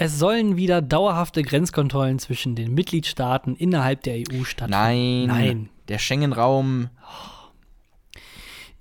Es 0.00 0.16
sollen 0.18 0.56
wieder 0.56 0.80
dauerhafte 0.80 1.42
Grenzkontrollen 1.42 2.20
zwischen 2.20 2.54
den 2.54 2.72
Mitgliedstaaten 2.74 3.56
innerhalb 3.56 4.02
der 4.04 4.14
EU 4.18 4.44
stattfinden. 4.44 4.70
Nein. 4.70 5.26
Nein. 5.26 5.68
Der 5.88 5.98
Schengen-Raum, 5.98 6.90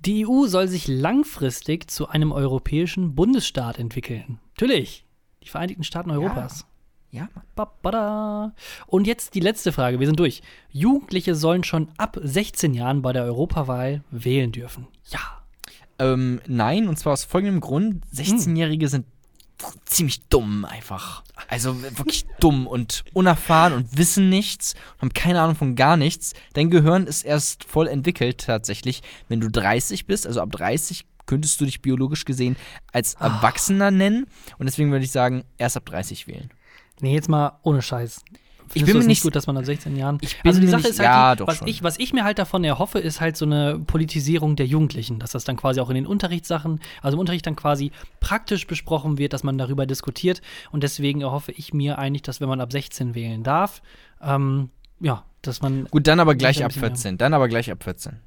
Die 0.06 0.28
EU 0.28 0.46
soll 0.46 0.68
sich 0.68 0.88
langfristig 0.88 1.90
zu 1.90 2.08
einem 2.08 2.32
europäischen 2.32 3.16
Bundesstaat 3.16 3.80
entwickeln. 3.80 4.40
Natürlich. 4.56 5.06
Die 5.44 5.50
Vereinigten 5.50 5.84
Staaten 5.84 6.12
Europas. 6.12 6.67
Ja, 7.12 7.30
Mann. 7.56 8.52
Und 8.86 9.08
jetzt 9.08 9.34
die 9.34 9.40
letzte 9.40 9.72
Frage. 9.72 10.00
Wir 10.00 10.08
sind 10.08 10.20
durch. 10.20 10.42
Jugendliche 10.72 11.36
sollen 11.36 11.64
schon 11.64 11.90
ab 11.98 12.18
16 12.22 12.74
Jahren 12.74 13.02
bei 13.02 13.14
der 13.14 13.24
Europawahl 13.24 14.04
wählen 14.12 14.52
dürfen. 14.52 14.88
Ja. 15.10 15.20
Ähm, 16.00 16.42
nein, 16.48 16.88
und 16.88 17.00
zwar 17.00 17.14
aus 17.14 17.24
folgendem 17.24 17.62
Grund: 17.62 18.06
16-Jährige 18.14 18.88
sind 18.88 19.06
ziemlich 19.86 20.22
dumm 20.28 20.66
einfach. 20.66 21.24
Also 21.48 21.82
wirklich 21.82 22.26
dumm 22.40 22.68
und 22.68 23.04
unerfahren 23.14 23.74
und 23.74 23.98
wissen 23.98 24.30
nichts, 24.30 24.76
haben 25.00 25.14
keine 25.14 25.42
Ahnung 25.42 25.56
von 25.56 25.76
gar 25.76 25.98
nichts. 25.98 26.34
Dein 26.54 26.70
Gehirn 26.70 27.08
ist 27.08 27.24
erst 27.24 27.64
voll 27.64 27.88
entwickelt 27.88 28.46
tatsächlich, 28.46 29.02
wenn 29.30 29.40
du 29.40 29.50
30 29.50 30.06
bist, 30.06 30.28
also 30.28 30.42
ab 30.42 30.52
30 30.52 31.06
könntest 31.26 31.60
du 31.60 31.66
dich 31.66 31.82
biologisch 31.82 32.26
gesehen 32.26 32.56
als 32.94 33.16
Erwachsener 33.16 33.92
nennen. 33.92 34.28
Und 34.58 34.66
deswegen 34.66 34.92
würde 34.92 35.04
ich 35.04 35.12
sagen, 35.12 35.44
erst 35.58 35.76
ab 35.76 35.86
30 35.86 36.28
wählen. 36.28 36.50
Nee, 37.02 37.14
jetzt 37.14 37.30
mal 37.30 37.54
ohne 37.64 37.82
Scheiß. 37.82 38.22
Ich 38.74 38.74
Findest 38.84 38.86
bin 38.88 38.94
du 38.94 38.98
mir 38.98 39.02
es 39.04 39.08
nicht 39.08 39.24
gut, 39.24 39.34
dass 39.36 39.48
man 39.48 39.56
ab 39.56 39.64
16 39.66 39.96
Jahren. 39.96 40.18
Ich 40.20 40.42
bin 40.42 40.50
also 40.50 40.60
die 40.60 40.68
Sache 40.68 40.82
nicht- 40.82 40.90
ist 40.90 41.00
halt, 41.00 41.06
ja, 41.08 41.36
die, 41.38 41.48
was, 41.48 41.58
schon. 41.60 41.68
ich, 41.70 41.84
was 41.84 41.98
ich 42.00 42.12
mir 42.12 42.26
halt 42.26 42.38
davon 42.38 42.66
erhoffe, 42.66 43.00
ist 43.00 43.22
halt 43.22 43.38
so 43.38 43.46
eine 43.46 43.80
Politisierung 43.80 44.58
der 44.58 44.66
Jugendlichen, 44.66 45.20
dass 45.20 45.32
das 45.32 45.46
dann 45.46 45.56
quasi 45.56 45.80
auch 45.80 45.88
in 45.90 45.96
den 45.96 46.06
Unterrichtssachen, 46.06 46.82
also 47.02 47.16
im 47.16 47.20
Unterricht 47.22 47.46
dann 47.48 47.56
quasi 47.56 47.92
praktisch 48.20 48.68
besprochen 48.68 49.18
wird, 49.18 49.32
dass 49.32 49.44
man 49.44 49.58
darüber 49.58 49.86
diskutiert. 49.86 50.42
Und 50.72 50.84
deswegen 50.84 51.22
erhoffe 51.22 51.54
ich 51.54 51.74
mir 51.74 51.98
eigentlich, 51.98 52.24
dass 52.24 52.42
wenn 52.42 52.50
man 52.50 52.60
ab 52.60 52.74
16 52.74 53.16
wählen 53.16 53.42
darf, 53.44 53.82
ähm, 54.22 54.70
ja, 55.00 55.24
dass 55.44 55.62
man. 55.62 55.86
Gut, 55.86 56.06
dann 56.08 56.20
aber 56.20 56.36
gleich 56.36 56.62
ab 56.62 56.70
bisschen 56.70 56.82
mehr. 56.82 56.90
14. 56.92 57.18
Dann 57.18 57.34
aber 57.34 57.48
gleich 57.48 57.72
ab 57.72 57.82
14. 57.84 58.20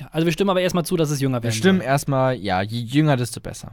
Ja, 0.00 0.08
also 0.12 0.24
wir 0.24 0.32
stimmen 0.32 0.48
aber 0.48 0.62
erstmal 0.62 0.86
zu, 0.86 0.96
dass 0.96 1.10
es 1.10 1.20
jünger 1.20 1.40
Wir 1.40 1.42
werden 1.44 1.54
stimmen 1.54 1.78
soll. 1.80 1.86
erstmal, 1.88 2.36
ja, 2.36 2.62
je 2.62 2.80
jünger, 2.80 3.18
desto 3.18 3.40
besser. 3.40 3.72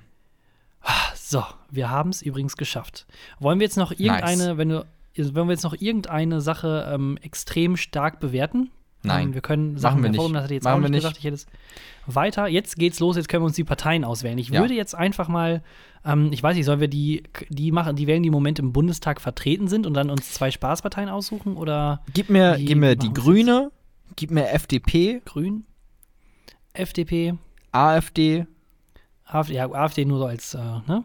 So, 1.28 1.44
wir 1.72 1.90
haben 1.90 2.12
es 2.12 2.22
übrigens 2.22 2.56
geschafft. 2.56 3.08
Wollen 3.40 3.60
wir 3.60 3.66
jetzt 3.66 3.78
noch 3.78 3.92
irgendeine, 3.92 4.58
wenn 4.60 4.70
du, 4.70 4.86
wollen 5.18 5.48
wir 5.48 5.54
jetzt 5.54 5.64
noch 5.64 5.74
irgendeine 5.74 6.40
Sache 6.40 6.88
ähm, 6.94 7.18
extrem 7.24 7.78
stark 7.78 8.20
bewerten? 8.20 8.70
Nein. 9.02 9.30
Ähm, 9.30 9.34
wir 9.34 9.42
können 9.42 9.76
Sachen 9.80 10.04
wir 10.04 10.12
nicht. 10.12 10.22
das 10.22 10.34
hatte 10.34 10.46
ich 10.46 10.52
jetzt 10.58 10.64
Machen 10.66 10.74
auch 10.74 10.78
wir 10.78 10.82
nicht 10.90 10.92
nicht. 10.92 11.02
gesagt. 11.02 11.18
Ich 11.18 11.24
hätte 11.24 11.34
es 11.34 11.48
weiter. 12.06 12.48
Jetzt 12.48 12.76
geht's 12.76 13.00
los, 13.00 13.16
jetzt 13.16 13.28
können 13.28 13.42
wir 13.42 13.48
uns 13.48 13.56
die 13.56 13.64
Parteien 13.64 14.04
auswählen. 14.04 14.38
Ich 14.38 14.50
Ja. 14.50 14.62
würde 14.62 14.76
jetzt 14.76 14.94
einfach 14.94 15.28
mal, 15.28 15.64
ähm, 16.06 16.30
ich 16.32 16.44
weiß 16.44 16.56
nicht, 16.56 16.66
sollen 16.66 16.80
wir 16.80 16.88
die, 16.88 17.24
die 17.50 17.72
machen, 17.72 17.96
die 17.96 18.06
wählen, 18.06 18.22
die 18.22 18.28
im 18.28 18.34
Moment 18.34 18.60
im 18.60 18.72
Bundestag 18.72 19.20
vertreten 19.20 19.68
sind 19.68 19.88
und 19.88 19.96
dann 19.96 20.12
uns 20.12 20.32
zwei 20.32 20.52
Spaßparteien 20.52 21.10
aussuchen 21.10 21.58
oder 21.58 22.04
Gib 22.14 22.30
mir, 22.30 22.58
Wie 22.60 22.66
gib 22.66 22.78
mir 22.78 22.96
die 22.96 23.12
Grüne, 23.12 23.72
gib 24.16 24.30
mir 24.30 24.50
FDP, 24.52 25.24
Grün, 25.26 25.66
FDP, 26.74 27.34
AfD, 27.72 28.46
AfD, 29.26 29.56
ja, 29.56 29.72
AfD 29.72 30.06
nur 30.06 30.20
so 30.20 30.26
als, 30.28 30.54
äh, 30.54 30.60
ne? 30.60 31.04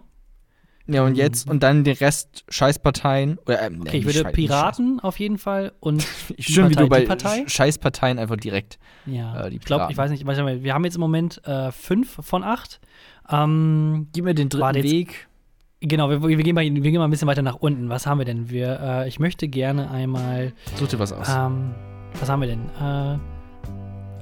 Ja 0.92 1.02
und 1.04 1.14
jetzt 1.16 1.48
und 1.48 1.62
dann 1.62 1.84
den 1.84 1.96
Rest 1.96 2.44
Scheißparteien. 2.48 3.38
Oder, 3.46 3.62
ähm, 3.62 3.80
Okay, 3.82 3.98
ich 3.98 4.04
würde 4.06 4.24
Piraten 4.30 5.00
auf 5.00 5.18
jeden 5.18 5.38
Fall 5.38 5.72
und 5.80 6.02
schön, 6.38 6.70
wie 6.70 6.74
Partei, 6.74 6.82
du 6.82 6.88
bei 6.88 7.00
die 7.00 7.06
Partei? 7.06 7.40
Sch- 7.42 7.48
Scheißparteien 7.50 8.18
einfach 8.18 8.36
direkt. 8.36 8.78
Ja, 9.06 9.46
Äh, 9.46 9.54
ich 9.54 9.60
glaube, 9.60 9.86
ich 9.90 9.96
weiß 9.96 10.10
nicht, 10.10 10.26
wir 10.26 10.74
haben 10.74 10.84
jetzt 10.84 10.94
im 10.96 11.00
Moment 11.00 11.46
äh, 11.46 11.72
fünf 11.72 12.18
von 12.22 12.42
acht. 12.44 12.80
Ähm, 13.30 14.08
Gib 14.12 14.24
mir 14.24 14.34
den 14.34 14.48
dritten 14.48 14.74
jetzt- 14.76 14.90
Weg. 14.90 15.28
genau, 15.80 16.10
wir, 16.10 16.22
wir, 16.22 16.36
gehen 16.36 16.54
mal, 16.54 16.62
wir 16.64 16.70
gehen 16.80 16.98
mal 16.98 17.04
ein 17.04 17.10
bisschen 17.10 17.28
weiter 17.28 17.42
nach 17.42 17.56
unten. 17.56 17.88
Was 17.88 18.06
haben 18.06 18.18
wir 18.18 18.24
denn? 18.24 18.50
Wir, 18.50 18.80
äh, 18.80 19.08
ich 19.08 19.18
möchte 19.20 19.48
gerne 19.48 19.90
einmal, 19.90 20.52
Such 20.76 20.88
dir 20.88 20.98
was 20.98 21.12
aus. 21.12 21.28
ähm, 21.28 21.74
was 22.18 22.28
haben 22.28 22.40
wir 22.40 22.48
denn? 22.48 22.68
Äh, 22.80 23.18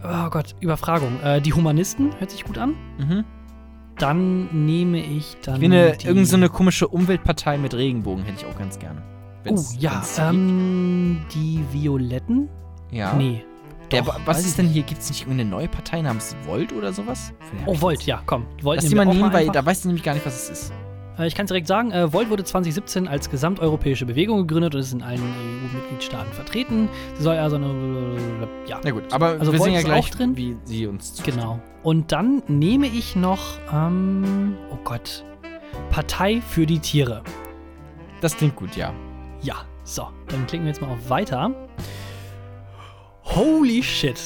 oh 0.04 0.30
Gott, 0.30 0.54
Überfragung. 0.60 1.20
Äh, 1.22 1.40
die 1.40 1.52
Humanisten, 1.54 2.10
hört 2.18 2.30
sich 2.30 2.44
gut 2.44 2.58
an. 2.58 2.74
mhm. 2.98 3.24
Dann 3.98 4.48
nehme 4.66 4.98
ich 4.98 5.36
dann 5.44 5.54
Ich 5.56 5.60
finde, 5.60 5.88
irgendeine 5.88 6.24
so 6.26 6.36
eine 6.36 6.48
komische 6.48 6.88
Umweltpartei 6.88 7.58
mit 7.58 7.74
Regenbogen 7.74 8.24
hätte 8.24 8.44
ich 8.44 8.46
auch 8.46 8.58
ganz 8.58 8.78
gerne. 8.78 9.02
Oh 9.44 9.50
Wenn's- 9.50 9.76
ja, 9.78 9.92
wenn's 9.92 10.18
ähm, 10.18 11.18
die 11.34 11.60
Violetten? 11.72 12.48
ja. 12.90 13.14
Nee. 13.14 13.44
Ja, 13.90 14.02
Doch, 14.02 14.20
was 14.26 14.44
ist 14.44 14.58
denn 14.58 14.66
hier? 14.68 14.82
Gibt 14.82 15.00
es 15.00 15.08
nicht 15.08 15.22
irgendeine 15.22 15.48
neue 15.48 15.66
Partei 15.66 16.02
namens 16.02 16.36
Volt 16.44 16.74
oder 16.74 16.92
sowas? 16.92 17.32
Oh, 17.64 17.74
Volt, 17.80 18.02
ja, 18.02 18.20
komm. 18.26 18.44
Volt 18.60 18.82
Lass 18.82 18.90
die 18.90 18.94
mal 18.94 19.06
nehmen, 19.06 19.32
weil 19.32 19.46
da 19.48 19.64
weiß 19.64 19.78
ich 19.78 19.84
nämlich 19.86 20.02
gar 20.04 20.12
nicht, 20.12 20.26
was 20.26 20.34
es 20.42 20.50
ist. 20.50 20.72
Äh, 21.18 21.26
Ich 21.26 21.34
kann 21.34 21.46
es 21.46 21.48
direkt 21.48 21.66
sagen, 21.68 21.90
äh, 21.92 22.12
Volt 22.12 22.28
wurde 22.28 22.44
2017 22.44 23.08
als 23.08 23.30
gesamteuropäische 23.30 24.04
Bewegung 24.04 24.46
gegründet 24.46 24.74
und 24.74 24.82
ist 24.82 24.92
in 24.92 25.00
allen 25.00 25.22
EU-Mitgliedstaaten 25.22 26.30
vertreten. 26.34 26.90
Sie 27.16 27.22
soll 27.22 27.36
also 27.38 27.56
eine, 27.56 28.16
ja, 28.66 28.78
Na 28.84 28.90
gut, 28.90 29.04
aber 29.10 29.28
Also 29.40 29.52
wir 29.52 29.58
Volt 29.58 29.62
sehen 29.70 29.72
ja 29.72 29.80
gleich, 29.80 30.10
drin? 30.10 30.36
wie 30.36 30.56
sie 30.64 30.86
uns 30.86 31.14
zu 31.14 31.22
genau. 31.22 31.58
Und 31.88 32.12
dann 32.12 32.42
nehme 32.48 32.86
ich 32.86 33.16
noch, 33.16 33.56
ähm, 33.72 34.58
oh 34.70 34.76
Gott, 34.84 35.24
Partei 35.88 36.42
für 36.42 36.66
die 36.66 36.80
Tiere. 36.80 37.22
Das 38.20 38.36
klingt 38.36 38.56
gut, 38.56 38.76
ja. 38.76 38.92
Ja, 39.40 39.64
so, 39.84 40.06
dann 40.28 40.46
klicken 40.46 40.66
wir 40.66 40.72
jetzt 40.72 40.82
mal 40.82 40.90
auf 40.90 41.08
Weiter. 41.08 41.50
Holy 43.24 43.82
shit, 43.82 44.20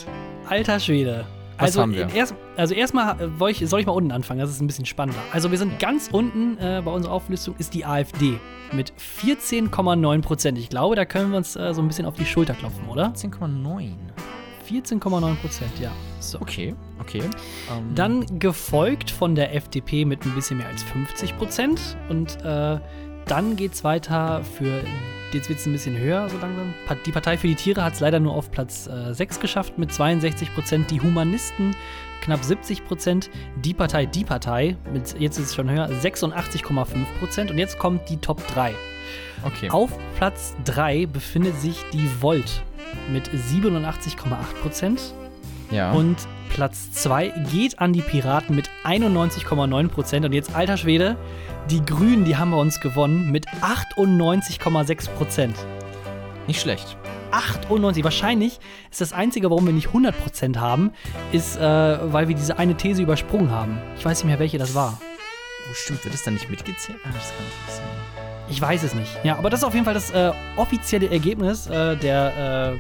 alter 0.49 0.81
Schwede. 0.81 1.25
Was 1.57 1.67
also, 1.67 1.83
haben 1.83 1.95
wir? 1.95 2.13
Erst, 2.13 2.35
also 2.57 2.75
erstmal 2.75 3.21
äh, 3.21 3.29
soll 3.39 3.51
ich, 3.51 3.69
soll 3.69 3.79
ich 3.79 3.87
mal 3.87 3.93
unten 3.93 4.11
anfangen, 4.11 4.41
das 4.41 4.51
ist 4.51 4.61
ein 4.61 4.67
bisschen 4.67 4.85
spannender. 4.85 5.23
Also 5.33 5.53
wir 5.53 5.59
sind 5.59 5.79
ganz 5.79 6.09
unten 6.11 6.59
äh, 6.59 6.83
bei 6.85 6.91
unserer 6.91 7.13
Auflistung 7.13 7.55
ist 7.61 7.75
die 7.75 7.85
AfD 7.85 8.41
mit 8.73 8.93
14,9 9.23 10.21
Prozent. 10.21 10.59
Ich 10.59 10.69
glaube, 10.69 10.97
da 10.97 11.05
können 11.05 11.31
wir 11.31 11.37
uns 11.37 11.55
äh, 11.55 11.73
so 11.73 11.81
ein 11.81 11.87
bisschen 11.87 12.07
auf 12.07 12.15
die 12.15 12.27
Schulter 12.27 12.55
klopfen, 12.55 12.89
oder? 12.89 13.13
10,9. 13.15 13.93
14,9 14.69 15.35
Prozent, 15.37 15.79
ja. 15.81 15.93
So. 16.31 16.41
Okay, 16.41 16.75
okay. 17.01 17.23
Ähm, 17.71 17.95
Dann 17.95 18.39
gefolgt 18.39 19.11
von 19.11 19.35
der 19.35 19.55
FDP 19.55 20.05
mit 20.05 20.25
ein 20.25 20.35
bisschen 20.35 20.59
mehr 20.59 20.69
als 20.69 20.83
50 20.83 21.37
Prozent. 21.37 21.97
Und 22.09 22.43
äh, 22.45 22.79
dann 23.27 23.57
geht 23.57 23.75
es 23.75 23.85
weiter 23.85 24.43
für, 24.45 24.83
jetzt 25.33 25.49
wird 25.49 25.59
es 25.59 25.67
ein 25.67 25.73
bisschen 25.73 25.99
höher 25.99 26.29
so 26.29 26.39
langsam. 26.39 26.75
Die 27.07 27.13
Partei 27.13 27.37
für 27.37 27.47
die 27.47 27.55
Tiere 27.55 27.85
hat 27.85 27.95
es 27.95 28.01
leider 28.01 28.21
nur 28.21 28.35
auf 28.35 28.51
Platz 28.51 28.87
äh, 28.87 29.13
6 29.15 29.41
geschafft 29.41 29.79
mit 29.79 29.93
62 29.93 30.55
Prozent. 30.55 30.91
Die 30.91 31.01
Humanisten 31.01 31.75
knapp 32.23 32.43
70 32.43 32.85
Prozent. 32.87 33.31
Die 33.65 33.75
Partei, 33.75 34.07
die 34.07 34.25
Partei, 34.25 34.77
mit, 34.93 35.19
jetzt 35.19 35.39
ist 35.39 35.47
es 35.47 35.55
schon 35.55 35.71
höher, 35.71 35.89
86,5 35.89 36.87
Prozent. 37.19 37.51
Und 37.51 37.59
jetzt 37.59 37.79
kommt 37.79 38.09
die 38.09 38.17
Top 38.17 38.47
3. 38.49 38.73
okay. 39.45 39.71
Auf 39.71 39.91
Platz 40.17 40.55
3 40.65 41.07
befindet 41.07 41.61
sich 41.61 41.77
die 41.93 42.09
Volt 42.21 42.63
mit 43.13 43.29
87,8 43.29 44.55
Prozent. 44.63 45.15
Ja. 45.73 45.93
Und 45.93 46.17
Platz 46.51 46.93
2 46.93 47.29
geht 47.51 47.79
an 47.79 47.93
die 47.93 48.03
Piraten 48.03 48.55
mit 48.55 48.69
91,9 48.85 49.89
Prozent. 49.89 50.27
Und 50.27 50.33
jetzt, 50.33 50.55
alter 50.55 50.77
Schwede, 50.77 51.17
die 51.71 51.85
Grünen, 51.85 52.25
die 52.25 52.37
haben 52.37 52.51
bei 52.51 52.59
uns 52.59 52.81
gewonnen 52.81 53.31
mit 53.33 53.47
98,6 53.63 55.09
Prozent. 55.11 55.57
nicht 56.47 56.61
schlecht. 56.61 56.97
98. 57.31 58.05
Wahrscheinlich 58.05 58.59
ist 58.91 59.01
das 59.01 59.13
Einzige, 59.15 59.49
warum 59.51 59.65
wir 59.67 59.73
nicht 59.73 59.87
100 59.89 60.19
Prozent 60.23 60.61
haben, 60.61 60.93
ist, 61.33 61.57
äh, 61.57 61.61
weil 62.13 62.29
wir 62.29 62.35
diese 62.37 62.59
eine 62.59 62.75
These 62.77 63.01
übersprungen 63.03 63.51
haben. 63.51 63.79
Ich 63.97 64.05
weiß 64.05 64.19
nicht 64.19 64.27
mehr, 64.27 64.39
welche 64.39 64.59
das 64.59 64.75
war. 64.75 65.01
Oh, 65.71 65.75
stimmt, 65.75 66.05
wird 66.05 66.13
das 66.13 66.23
dann 66.25 66.35
nicht 66.35 66.51
mitgezählt? 66.51 66.99
Ah, 67.05 67.09
das 67.15 67.29
kann 67.29 67.45
nicht 67.47 67.77
sein. 67.77 67.87
Ich 68.51 68.61
weiß 68.61 68.83
es 68.83 68.95
nicht. 68.95 69.11
Ja, 69.25 69.39
aber 69.39 69.49
das 69.49 69.61
ist 69.61 69.65
auf 69.65 69.73
jeden 69.73 69.87
Fall 69.87 69.95
das 69.95 70.11
äh, 70.11 70.33
offizielle 70.57 71.09
Ergebnis 71.11 71.69
äh, 71.69 71.97
der 71.97 72.75
äh, 72.75 72.79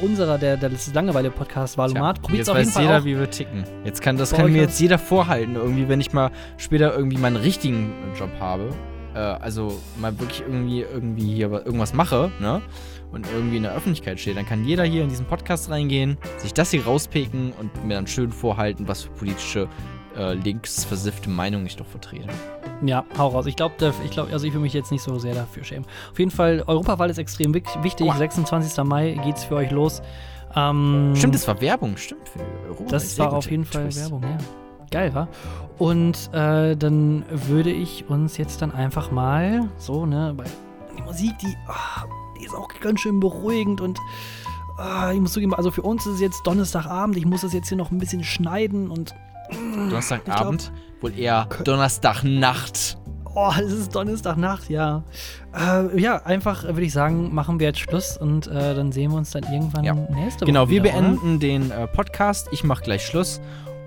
unserer, 0.00 0.38
der, 0.38 0.56
der 0.56 0.68
des 0.70 0.92
Langeweile-Podcast 0.94 1.76
Valomat. 1.78 2.20
Probiert 2.20 2.38
jetzt 2.38 2.48
es 2.48 2.50
auf 2.50 2.56
jeden 2.58 2.68
weiß 2.68 2.74
Fall 2.74 2.82
jeder, 2.84 2.98
auch. 2.98 3.04
wie 3.04 3.18
wir 3.18 3.30
ticken. 3.30 3.64
Jetzt 3.84 4.00
kann 4.02 4.16
das 4.16 4.30
Bei 4.30 4.38
kann 4.38 4.52
mir 4.52 4.62
jetzt 4.62 4.80
jeder 4.80 4.98
vorhalten, 4.98 5.54
irgendwie, 5.56 5.88
wenn 5.88 6.00
ich 6.00 6.12
mal 6.12 6.30
später 6.56 6.96
irgendwie 6.96 7.18
meinen 7.18 7.36
richtigen 7.36 7.92
Job 8.18 8.30
habe. 8.40 8.70
Äh, 9.14 9.18
also 9.18 9.80
mal 10.00 10.18
wirklich 10.18 10.42
irgendwie, 10.42 10.82
irgendwie 10.82 11.34
hier 11.34 11.50
wa- 11.50 11.62
irgendwas 11.64 11.92
mache, 11.94 12.30
ne? 12.40 12.60
Und 13.12 13.26
irgendwie 13.32 13.56
in 13.58 13.62
der 13.62 13.74
Öffentlichkeit 13.74 14.18
stehe, 14.20 14.34
dann 14.34 14.44
kann 14.46 14.64
jeder 14.64 14.82
hier 14.84 15.02
in 15.02 15.08
diesen 15.08 15.26
Podcast 15.26 15.70
reingehen, 15.70 16.18
sich 16.38 16.52
das 16.52 16.72
hier 16.72 16.84
rauspicken 16.84 17.52
und 17.58 17.84
mir 17.86 17.94
dann 17.94 18.06
schön 18.08 18.30
vorhalten, 18.32 18.88
was 18.88 19.02
für 19.04 19.10
politische 19.10 19.68
äh, 20.18 20.34
linksversiffte 20.34 21.30
Meinung 21.30 21.66
ich 21.66 21.76
doch 21.76 21.86
vertrete. 21.86 22.28
Ja, 22.84 23.04
hau 23.16 23.28
raus. 23.28 23.46
Ich 23.46 23.56
glaube, 23.56 23.74
ich 24.04 24.10
glaub, 24.10 24.32
also 24.32 24.46
ich 24.46 24.52
will 24.52 24.60
mich 24.60 24.72
jetzt 24.72 24.92
nicht 24.92 25.02
so 25.02 25.18
sehr 25.18 25.34
dafür 25.34 25.64
schämen. 25.64 25.86
Auf 26.10 26.18
jeden 26.18 26.30
Fall, 26.30 26.62
Europawahl 26.66 27.10
ist 27.10 27.18
extrem 27.18 27.54
wichtig. 27.54 28.02
Aua. 28.02 28.16
26. 28.16 28.84
Mai 28.84 29.18
geht's 29.24 29.44
für 29.44 29.56
euch 29.56 29.70
los. 29.70 30.02
Ähm, 30.54 31.12
Stimmt, 31.16 31.34
das 31.34 31.46
war 31.46 31.60
Werbung, 31.60 31.96
stimmt. 31.96 32.28
Für 32.28 32.40
Europa. 32.68 32.90
das 32.90 33.18
war 33.18 33.32
auf 33.32 33.50
jeden 33.50 33.64
Fall 33.64 33.84
Twist. 33.84 34.00
Werbung, 34.00 34.22
ja. 34.22 34.38
Geil, 34.90 35.14
wa? 35.14 35.28
Und 35.78 36.30
äh, 36.32 36.76
dann 36.76 37.24
würde 37.30 37.70
ich 37.70 38.08
uns 38.08 38.38
jetzt 38.38 38.62
dann 38.62 38.72
einfach 38.72 39.10
mal 39.10 39.68
so, 39.76 40.06
ne, 40.06 40.32
weil 40.36 40.46
die 40.96 41.02
Musik, 41.02 41.36
die, 41.38 41.54
ah, 41.68 42.04
die 42.38 42.44
ist 42.44 42.54
auch 42.54 42.68
ganz 42.80 43.00
schön 43.00 43.20
beruhigend 43.20 43.80
und 43.80 43.98
ah, 44.78 45.12
ich 45.12 45.20
muss 45.20 45.32
zugeben, 45.32 45.54
also 45.54 45.70
für 45.70 45.82
uns 45.82 46.06
ist 46.06 46.14
es 46.14 46.20
jetzt 46.20 46.46
Donnerstagabend, 46.46 47.16
ich 47.16 47.26
muss 47.26 47.42
das 47.42 47.52
jetzt 47.52 47.68
hier 47.68 47.76
noch 47.76 47.90
ein 47.90 47.98
bisschen 47.98 48.24
schneiden 48.24 48.90
und 48.90 49.14
Donnerstagabend, 49.52 50.72
wohl 51.00 51.18
eher 51.18 51.48
Donnerstagnacht. 51.64 52.98
Oh, 53.34 53.52
es 53.60 53.70
ist 53.72 53.94
Donnerstagnacht, 53.94 54.70
ja. 54.70 55.04
Äh, 55.54 56.00
ja, 56.00 56.22
einfach 56.24 56.64
äh, 56.64 56.68
würde 56.68 56.84
ich 56.84 56.92
sagen, 56.92 57.34
machen 57.34 57.60
wir 57.60 57.66
jetzt 57.66 57.80
Schluss 57.80 58.16
und 58.16 58.46
äh, 58.46 58.74
dann 58.74 58.92
sehen 58.92 59.10
wir 59.10 59.18
uns 59.18 59.30
dann 59.30 59.42
irgendwann 59.44 59.84
Ja. 59.84 59.94
nächste 59.94 60.40
Woche. 60.40 60.46
Genau, 60.46 60.68
wir 60.70 60.82
wieder, 60.82 60.94
oder? 60.96 61.02
beenden 61.02 61.38
den 61.38 61.70
äh, 61.70 61.86
Podcast. 61.86 62.48
Ich 62.50 62.64
mache 62.64 62.82
gleich 62.82 63.04
Schluss. 63.04 63.40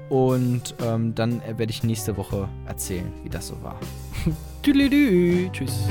Und 0.10 0.74
ähm, 0.84 1.14
dann 1.14 1.42
äh, 1.42 1.58
werde 1.58 1.72
ich 1.72 1.84
nächste 1.84 2.18
Woche 2.18 2.48
erzählen, 2.66 3.12
wie 3.24 3.30
das 3.30 3.48
so 3.48 3.62
war. 3.62 3.80
Tschüss. 4.64 5.88